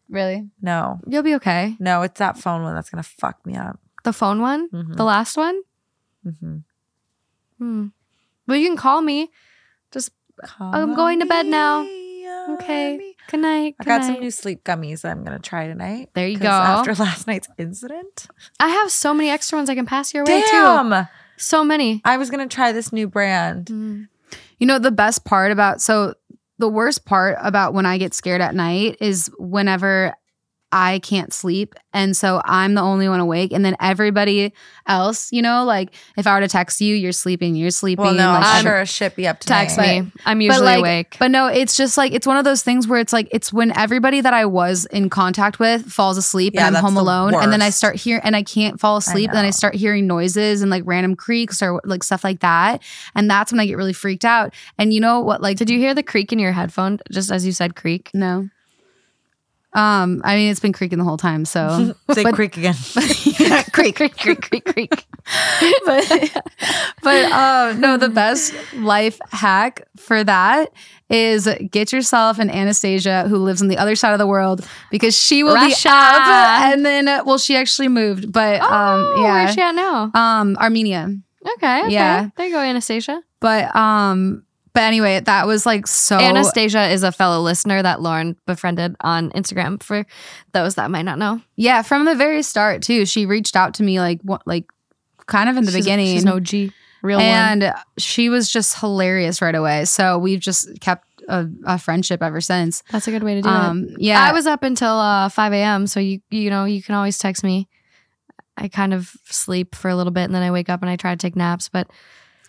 Really? 0.08 0.48
No. 0.60 1.00
You'll 1.06 1.22
be 1.22 1.36
okay. 1.36 1.76
No, 1.78 2.02
it's 2.02 2.18
that 2.18 2.36
phone 2.38 2.62
one 2.64 2.74
that's 2.74 2.90
gonna 2.90 3.02
fuck 3.04 3.44
me 3.46 3.54
up. 3.56 3.78
The 4.04 4.12
phone 4.12 4.40
one, 4.40 4.68
Mhm. 4.70 4.96
the 4.96 5.04
last 5.04 5.36
one. 5.36 5.60
Mhm. 6.26 6.64
Hmm. 7.58 7.86
Well, 8.46 8.56
you 8.56 8.68
can 8.68 8.76
call 8.76 9.00
me. 9.00 9.30
Just 9.92 10.10
I'm 10.60 10.94
going 10.94 11.20
to 11.20 11.26
bed 11.26 11.46
now. 11.46 11.86
okay. 12.54 13.14
Good 13.30 13.40
night. 13.40 13.74
I 13.80 13.84
got 13.84 14.00
night. 14.02 14.06
some 14.06 14.20
new 14.20 14.30
sleep 14.30 14.62
gummies 14.62 15.00
that 15.02 15.10
I'm 15.10 15.24
gonna 15.24 15.38
try 15.40 15.66
tonight. 15.66 16.10
There 16.14 16.28
you 16.28 16.38
go. 16.38 16.48
After 16.48 16.94
last 17.02 17.26
night's 17.26 17.48
incident. 17.58 18.28
I 18.60 18.68
have 18.68 18.90
so 18.90 19.12
many 19.12 19.30
extra 19.30 19.58
ones 19.58 19.68
I 19.68 19.74
can 19.74 19.86
pass 19.86 20.14
your 20.14 20.24
way 20.24 20.42
too. 20.42 21.02
So 21.38 21.64
many. 21.64 22.02
I 22.04 22.16
was 22.18 22.30
gonna 22.30 22.46
try 22.46 22.72
this 22.72 22.92
new 22.92 23.08
brand. 23.08 23.66
Mm. 23.66 24.08
You 24.58 24.66
know, 24.66 24.78
the 24.78 24.92
best 24.92 25.24
part 25.24 25.50
about 25.50 25.82
so 25.82 26.14
the 26.58 26.68
worst 26.68 27.04
part 27.04 27.36
about 27.40 27.74
when 27.74 27.84
I 27.84 27.98
get 27.98 28.14
scared 28.14 28.40
at 28.40 28.54
night 28.54 28.96
is 29.00 29.30
whenever 29.38 30.14
I 30.76 30.98
can't 30.98 31.32
sleep. 31.32 31.74
And 31.94 32.14
so 32.14 32.42
I'm 32.44 32.74
the 32.74 32.82
only 32.82 33.08
one 33.08 33.18
awake. 33.18 33.50
And 33.50 33.64
then 33.64 33.76
everybody 33.80 34.52
else, 34.86 35.32
you 35.32 35.40
know, 35.40 35.64
like 35.64 35.94
if 36.18 36.26
I 36.26 36.34
were 36.34 36.40
to 36.40 36.48
text 36.48 36.82
you, 36.82 36.94
you're 36.94 37.12
sleeping, 37.12 37.56
you're 37.56 37.70
sleeping. 37.70 38.04
Well, 38.04 38.12
no, 38.12 38.32
like, 38.32 38.44
I'm 38.44 38.62
sure 38.62 38.80
a 38.80 38.84
shit 38.84 39.16
be 39.16 39.26
up 39.26 39.40
to 39.40 39.48
Text 39.48 39.78
me. 39.78 40.12
I'm 40.26 40.42
usually 40.42 40.60
but 40.60 40.64
like, 40.64 40.78
awake. 40.80 41.16
But 41.18 41.30
no, 41.30 41.46
it's 41.46 41.78
just 41.78 41.96
like 41.96 42.12
it's 42.12 42.26
one 42.26 42.36
of 42.36 42.44
those 42.44 42.62
things 42.62 42.86
where 42.86 43.00
it's 43.00 43.14
like 43.14 43.26
it's 43.30 43.54
when 43.54 43.74
everybody 43.74 44.20
that 44.20 44.34
I 44.34 44.44
was 44.44 44.84
in 44.84 45.08
contact 45.08 45.58
with 45.58 45.90
falls 45.90 46.18
asleep 46.18 46.52
Yeah, 46.54 46.66
and 46.66 46.76
I'm 46.76 46.84
home 46.84 46.98
alone, 46.98 47.34
and 47.34 47.50
then 47.50 47.62
I 47.62 47.70
start 47.70 47.96
hearing 47.96 48.20
and 48.22 48.36
I 48.36 48.42
can't 48.42 48.78
fall 48.78 48.98
asleep, 48.98 49.30
and 49.30 49.36
then 49.38 49.46
I 49.46 49.50
start 49.50 49.74
hearing 49.74 50.06
noises 50.06 50.60
and 50.60 50.70
like 50.70 50.82
random 50.84 51.16
creaks 51.16 51.62
or 51.62 51.80
like 51.84 52.04
stuff 52.04 52.22
like 52.22 52.40
that, 52.40 52.82
and 53.14 53.30
that's 53.30 53.50
when 53.50 53.60
I 53.60 53.66
get 53.66 53.78
really 53.78 53.94
freaked 53.94 54.26
out. 54.26 54.52
And 54.76 54.92
you 54.92 55.00
know 55.00 55.20
what? 55.20 55.40
Like, 55.40 55.56
Did 55.56 55.70
you 55.70 55.78
hear 55.78 55.94
the 55.94 56.02
creak 56.02 56.34
in 56.34 56.38
your 56.38 56.52
headphone 56.52 56.98
just 57.10 57.30
as 57.30 57.46
you 57.46 57.52
said 57.52 57.76
creak? 57.76 58.10
No. 58.12 58.50
Um, 59.76 60.22
I 60.24 60.36
mean, 60.36 60.50
it's 60.50 60.60
been 60.60 60.72
creaking 60.72 60.98
the 60.98 61.04
whole 61.04 61.18
time, 61.18 61.44
so 61.44 61.94
Say 62.12 62.22
But- 62.22 62.34
creak 62.34 62.56
again. 62.56 62.74
creak, 63.72 63.94
creak, 63.96 64.16
creak, 64.16 64.40
creak, 64.40 64.64
creak. 64.64 64.90
but 65.84 66.42
but 67.02 67.24
uh, 67.32 67.74
no, 67.78 67.96
the 67.96 68.08
best 68.08 68.54
life 68.76 69.18
hack 69.30 69.82
for 69.98 70.24
that 70.24 70.72
is 71.10 71.48
get 71.70 71.92
yourself 71.92 72.38
an 72.38 72.48
Anastasia 72.50 73.26
who 73.28 73.36
lives 73.36 73.60
on 73.60 73.68
the 73.68 73.76
other 73.78 73.94
side 73.96 74.12
of 74.12 74.18
the 74.18 74.26
world 74.26 74.66
because 74.90 75.16
she 75.16 75.42
will 75.42 75.54
Russia. 75.54 75.88
be 75.88 75.88
up. 75.90 76.72
And 76.72 76.84
then, 76.86 77.06
uh, 77.08 77.22
well, 77.26 77.38
she 77.38 77.54
actually 77.56 77.88
moved, 77.88 78.32
but 78.32 78.60
um, 78.62 78.70
Oh, 79.04 79.22
yeah, 79.22 79.44
Where's 79.44 79.54
she 79.54 79.60
at 79.60 79.74
now? 79.74 80.10
um, 80.14 80.56
Armenia. 80.56 81.14
Okay. 81.58 81.80
okay. 81.82 81.92
Yeah. 81.92 82.30
There 82.36 82.46
you 82.46 82.52
go, 82.52 82.60
Anastasia. 82.60 83.20
But 83.40 83.74
um, 83.76 84.42
but 84.76 84.82
anyway, 84.84 85.18
that 85.20 85.46
was 85.46 85.64
like 85.66 85.86
so. 85.86 86.18
Anastasia 86.18 86.88
is 86.90 87.02
a 87.02 87.10
fellow 87.10 87.40
listener 87.42 87.82
that 87.82 88.00
Lauren 88.02 88.36
befriended 88.46 88.94
on 89.00 89.30
Instagram 89.30 89.82
for 89.82 90.04
those 90.52 90.74
that 90.76 90.90
might 90.90 91.02
not 91.06 91.18
know. 91.18 91.40
yeah, 91.56 91.80
from 91.82 92.04
the 92.04 92.14
very 92.14 92.42
start 92.42 92.82
too. 92.82 93.06
She 93.06 93.24
reached 93.26 93.56
out 93.56 93.74
to 93.74 93.82
me 93.82 93.98
like 94.00 94.20
what, 94.22 94.46
like 94.46 94.66
kind 95.26 95.48
of 95.48 95.56
in 95.56 95.64
the 95.64 95.72
She's- 95.72 95.84
beginning. 95.84 96.06
She's 96.14 96.24
no 96.24 96.38
G. 96.40 96.72
Real 97.02 97.18
one. 97.18 97.26
and 97.26 97.74
she 97.98 98.28
was 98.28 98.50
just 98.50 98.78
hilarious 98.80 99.40
right 99.40 99.54
away. 99.54 99.84
So 99.84 100.18
we've 100.18 100.40
just 100.40 100.80
kept 100.80 101.06
a, 101.28 101.46
a 101.64 101.78
friendship 101.78 102.22
ever 102.22 102.40
since. 102.40 102.82
That's 102.90 103.06
a 103.06 103.10
good 103.12 103.22
way 103.22 103.34
to 103.36 103.42
do 103.42 103.48
it. 103.48 103.52
Um, 103.52 103.88
yeah, 103.98 104.20
I 104.20 104.32
was 104.32 104.46
up 104.46 104.62
until 104.62 104.98
uh, 104.98 105.28
5 105.28 105.52
a.m. 105.52 105.86
So 105.86 106.00
you 106.00 106.20
you 106.30 106.50
know 106.50 106.64
you 106.64 106.82
can 106.82 106.94
always 106.94 107.18
text 107.18 107.42
me. 107.44 107.68
I 108.56 108.68
kind 108.68 108.92
of 108.94 109.12
sleep 109.26 109.74
for 109.74 109.88
a 109.88 109.94
little 109.96 110.10
bit 110.12 110.24
and 110.24 110.34
then 110.34 110.42
I 110.42 110.50
wake 110.50 110.68
up 110.68 110.80
and 110.82 110.90
I 110.90 110.96
try 110.96 111.12
to 111.12 111.16
take 111.18 111.36
naps. 111.36 111.68
But 111.68 111.88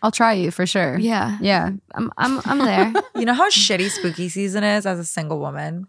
I'll 0.02 0.11
try 0.11 0.34
you 0.34 0.52
for 0.52 0.65
sure. 0.65 0.98
yeah, 0.98 1.38
Yeah. 1.41 1.72
I'm 1.95 2.11
I'm 2.18 2.41
I'm 2.45 2.57
there. 2.60 2.94
you 3.15 3.26
know 3.26 3.34
how 3.34 3.49
shitty 3.49 3.90
spooky 3.90 4.30
season 4.30 4.64
is 4.64 4.86
as 4.86 4.99
a 4.99 5.06
single 5.06 5.40
woman? 5.40 5.88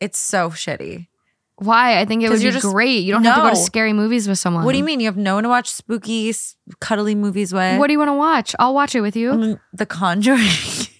It's 0.00 0.18
so 0.18 0.50
shitty. 0.50 1.08
Why? 1.56 2.00
I 2.00 2.04
think 2.06 2.22
it 2.24 2.30
would 2.30 2.40
be 2.40 2.50
just- 2.50 2.64
great. 2.64 3.04
You 3.04 3.12
don't 3.12 3.24
have 3.24 3.36
to 3.36 3.42
go 3.42 3.50
to 3.50 3.56
scary 3.56 3.92
movies 3.92 4.26
with 4.26 4.38
someone. 4.38 4.64
What 4.64 4.72
do 4.72 4.78
you 4.78 4.84
mean? 4.84 4.98
You 5.00 5.06
have 5.06 5.16
no 5.16 5.34
one 5.34 5.44
to 5.44 5.48
watch 5.48 5.70
spooky, 5.70 6.34
cuddly 6.80 7.14
movies 7.14 7.52
with? 7.52 7.78
What 7.78 7.86
do 7.86 7.92
you 7.92 7.98
want 7.98 8.08
to 8.08 8.14
watch? 8.14 8.54
I'll 8.58 8.74
watch 8.74 8.94
it 8.94 9.00
with 9.00 9.14
you. 9.16 9.30
Mm, 9.32 9.60
The 9.72 9.86
Conjuring. 9.86 10.40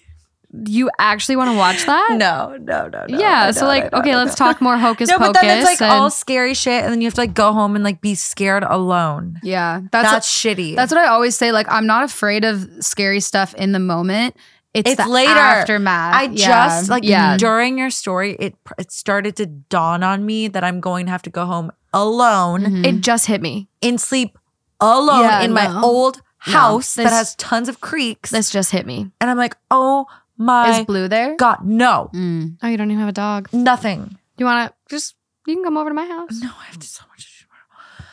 You 0.55 0.91
actually 0.99 1.35
want 1.37 1.49
to 1.51 1.57
watch 1.57 1.85
that? 1.87 2.09
no, 2.17 2.55
no, 2.61 2.87
no, 2.87 3.05
no. 3.09 3.17
yeah. 3.17 3.45
I 3.47 3.51
So 3.51 3.65
like, 3.65 3.91
okay, 3.91 4.15
let's 4.15 4.35
talk 4.35 4.61
more 4.61 4.77
hocus 4.87 5.09
No, 5.09 5.17
pocus. 5.17 5.33
but 5.33 5.41
then 5.41 5.57
it's 5.57 5.65
like 5.65 5.81
and- 5.81 5.91
all 5.91 6.09
scary 6.11 6.53
shit, 6.53 6.83
and 6.83 6.93
then 6.93 7.01
you 7.01 7.07
have 7.07 7.15
to 7.15 7.21
like 7.21 7.33
go 7.33 7.53
home 7.53 7.75
and 7.75 7.83
like 7.83 8.01
be 8.01 8.13
scared 8.13 8.63
alone. 8.63 9.39
Yeah. 9.41 9.81
That's 9.91 10.11
That's, 10.11 10.27
shitty. 10.29 10.75
that's 10.75 10.91
what 10.91 11.01
I 11.01 11.07
always 11.07 11.35
say. 11.35 11.51
Like, 11.51 11.65
I'm 11.71 11.87
not 11.87 12.03
afraid 12.03 12.45
of 12.45 12.69
scary 12.81 13.19
stuff 13.19 13.55
in 13.55 13.71
the 13.71 13.79
moment. 13.79 14.35
It's, 14.75 14.91
It's 14.91 15.03
the 15.03 15.09
later. 15.09 15.31
aftermath. 15.31 16.15
I 16.15 16.23
Yeah. 16.31 16.47
just 16.67 16.89
like 16.89 17.03
Yeah. 17.03 17.37
during 17.37 17.77
your 17.79 17.89
story, 17.89 18.35
it 18.39 18.55
it 18.77 18.91
started 18.91 19.35
to 19.37 19.47
dawn 19.47 20.03
on 20.03 20.23
me 20.25 20.47
that 20.49 20.63
I'm 20.63 20.79
going 20.79 21.05
to 21.07 21.11
have 21.11 21.21
to 21.23 21.29
go 21.31 21.45
home 21.45 21.71
alone 21.93 22.61
Mhm. 22.63 22.85
it 22.85 23.01
just 23.01 23.25
hit 23.27 23.41
me. 23.41 23.67
and 23.81 23.99
sleep 23.99 24.37
alone 24.79 25.23
Yeah, 25.23 25.41
in 25.41 25.53
my 25.53 25.67
no. 25.67 25.81
old 25.83 26.21
No. 26.47 26.53
house 26.53 26.95
that 26.95 27.03
This- 27.03 27.13
has 27.13 27.35
tons 27.35 27.69
of 27.69 27.81
creaks. 27.81 28.29
This 28.31 28.49
just 28.49 28.71
hit 28.71 28.85
me. 28.85 29.11
and 29.21 29.29
I'm 29.29 29.37
like, 29.37 29.55
oh 29.71 30.05
my 30.37 30.79
is 30.79 30.85
blue 30.85 31.07
there? 31.07 31.35
god, 31.37 31.59
no, 31.63 32.09
Mm. 32.13 32.57
Oh, 32.61 32.67
you 32.67 32.77
don't 32.77 32.89
even 32.91 32.99
have 32.99 33.09
a 33.09 33.13
dog. 33.13 33.49
nothing. 33.53 34.17
You 34.37 34.45
want 34.45 34.69
to 34.71 34.75
just? 34.95 35.15
You 35.45 35.55
can 35.55 35.63
come 35.63 35.77
over 35.77 35.89
to 35.89 35.93
my 35.93 36.05
house. 36.05 36.39
No, 36.41 36.49
I 36.59 36.65
have 36.65 36.79
to 36.79 36.87
so 36.87 37.03
much 37.09 37.19
to 37.25 37.25
do 37.25 37.45
tomorrow. 37.45 38.09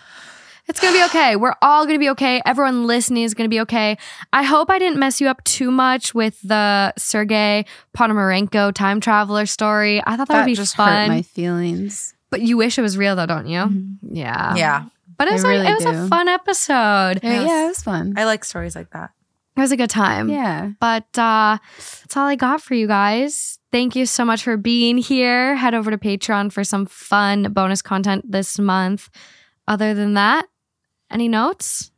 It's 0.68 0.80
gonna 0.80 0.96
be 0.96 1.04
okay. 1.04 1.36
We're 1.36 1.54
all 1.62 1.86
gonna 1.86 1.98
be 1.98 2.10
okay. 2.10 2.42
Everyone 2.44 2.86
listening 2.86 3.22
is 3.24 3.34
gonna 3.34 3.48
be 3.48 3.60
okay. 3.60 3.96
I 4.32 4.42
hope 4.42 4.68
I 4.70 4.78
didn't 4.78 4.98
mess 4.98 5.20
you 5.20 5.28
up 5.28 5.42
too 5.44 5.70
much 5.70 6.14
with 6.14 6.38
the 6.42 6.92
Sergei 6.98 7.64
Ponomarenko 7.96 8.72
time 8.74 9.00
traveler 9.00 9.46
story. 9.46 10.00
I 10.06 10.16
thought 10.16 10.28
that, 10.28 10.34
That 10.34 10.40
would 10.40 10.46
be 10.46 10.54
just 10.54 10.74
hurt 10.76 10.84
fun. 10.84 11.08
my 11.08 11.22
feelings. 11.22 12.14
but 12.30 12.42
you 12.42 12.56
wish 12.56 12.78
it 12.78 12.82
was 12.82 12.96
real, 12.98 13.16
though, 13.16 13.26
don't 13.26 13.46
you? 13.48 13.58
Mhm. 13.60 13.96
Yeah. 14.12 14.54
Yeah, 14.54 14.84
But 15.18 15.26
it 15.26 15.30
I 15.30 15.34
was 15.34 15.42
like, 15.44 15.50
really 15.52 15.66
it 15.68 15.74
was 15.74 15.84
a 15.86 15.92
do. 15.92 16.08
fun 16.08 16.28
episode. 16.28 17.20
Yeah, 17.22 17.40
Yes. 17.40 17.48
yeah, 17.48 17.64
it 17.64 17.68
was 17.68 17.82
fun. 17.82 18.14
I 18.16 18.24
like 18.24 18.44
stories 18.44 18.76
like 18.76 18.90
that. 18.90 19.10
It 19.60 19.64
was 19.64 19.72
a 19.72 19.76
good 19.76 19.90
time. 19.90 20.30
yeah. 20.30 20.70
But 20.80 21.18
uh, 21.18 21.58
that's 21.76 22.16
all 22.16 22.26
I 22.26 22.34
got 22.34 22.62
for 22.62 22.74
you 22.74 22.86
guys. 22.86 23.58
Thank 23.70 23.94
you 23.94 24.06
so 24.06 24.24
much 24.24 24.42
for 24.42 24.56
being 24.56 24.96
here. 24.96 25.54
Head 25.54 25.74
over 25.74 25.90
to 25.90 25.98
Patreon 25.98 26.50
for 26.50 26.64
some 26.64 26.86
fun 26.86 27.52
bonus 27.52 27.82
content 27.82 28.24
this 28.30 28.58
month. 28.58 29.10
Other 29.68 29.92
than 29.92 30.14
that, 30.14 30.46
any 31.10 31.28
notes? 31.28 31.90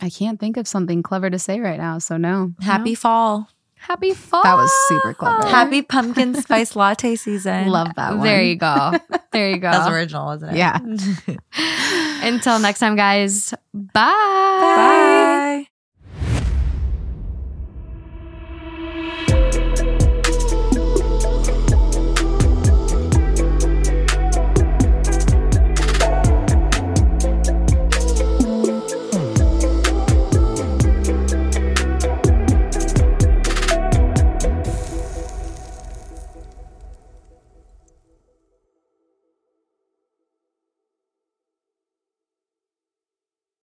I 0.00 0.10
can't 0.10 0.40
think 0.40 0.56
of 0.56 0.66
something 0.66 1.02
clever 1.02 1.30
to 1.30 1.38
say 1.38 1.60
right 1.60 1.78
now. 1.78 1.98
So, 1.98 2.16
no. 2.16 2.52
Happy 2.60 2.96
fall. 2.96 3.48
Happy 3.76 4.12
fall. 4.12 4.42
That 4.42 4.56
was 4.56 4.70
super 4.88 5.14
clever. 5.14 5.46
Happy 5.46 5.82
pumpkin 5.94 6.34
spice 6.34 6.74
latte 6.76 7.14
season. 7.16 7.68
Love 7.68 7.94
that 7.96 8.14
one. 8.16 8.22
There 8.22 8.42
you 8.42 8.56
go. 8.56 8.92
There 9.32 9.48
you 9.48 9.56
go. 9.58 9.70
That's 9.70 9.88
original, 9.90 10.26
wasn't 10.26 10.52
it? 10.52 10.58
Yeah. 10.58 10.78
Until 12.26 12.58
next 12.58 12.80
time, 12.80 12.96
guys. 12.96 13.54
Bye. 13.72 14.12
Bye. 14.12 15.66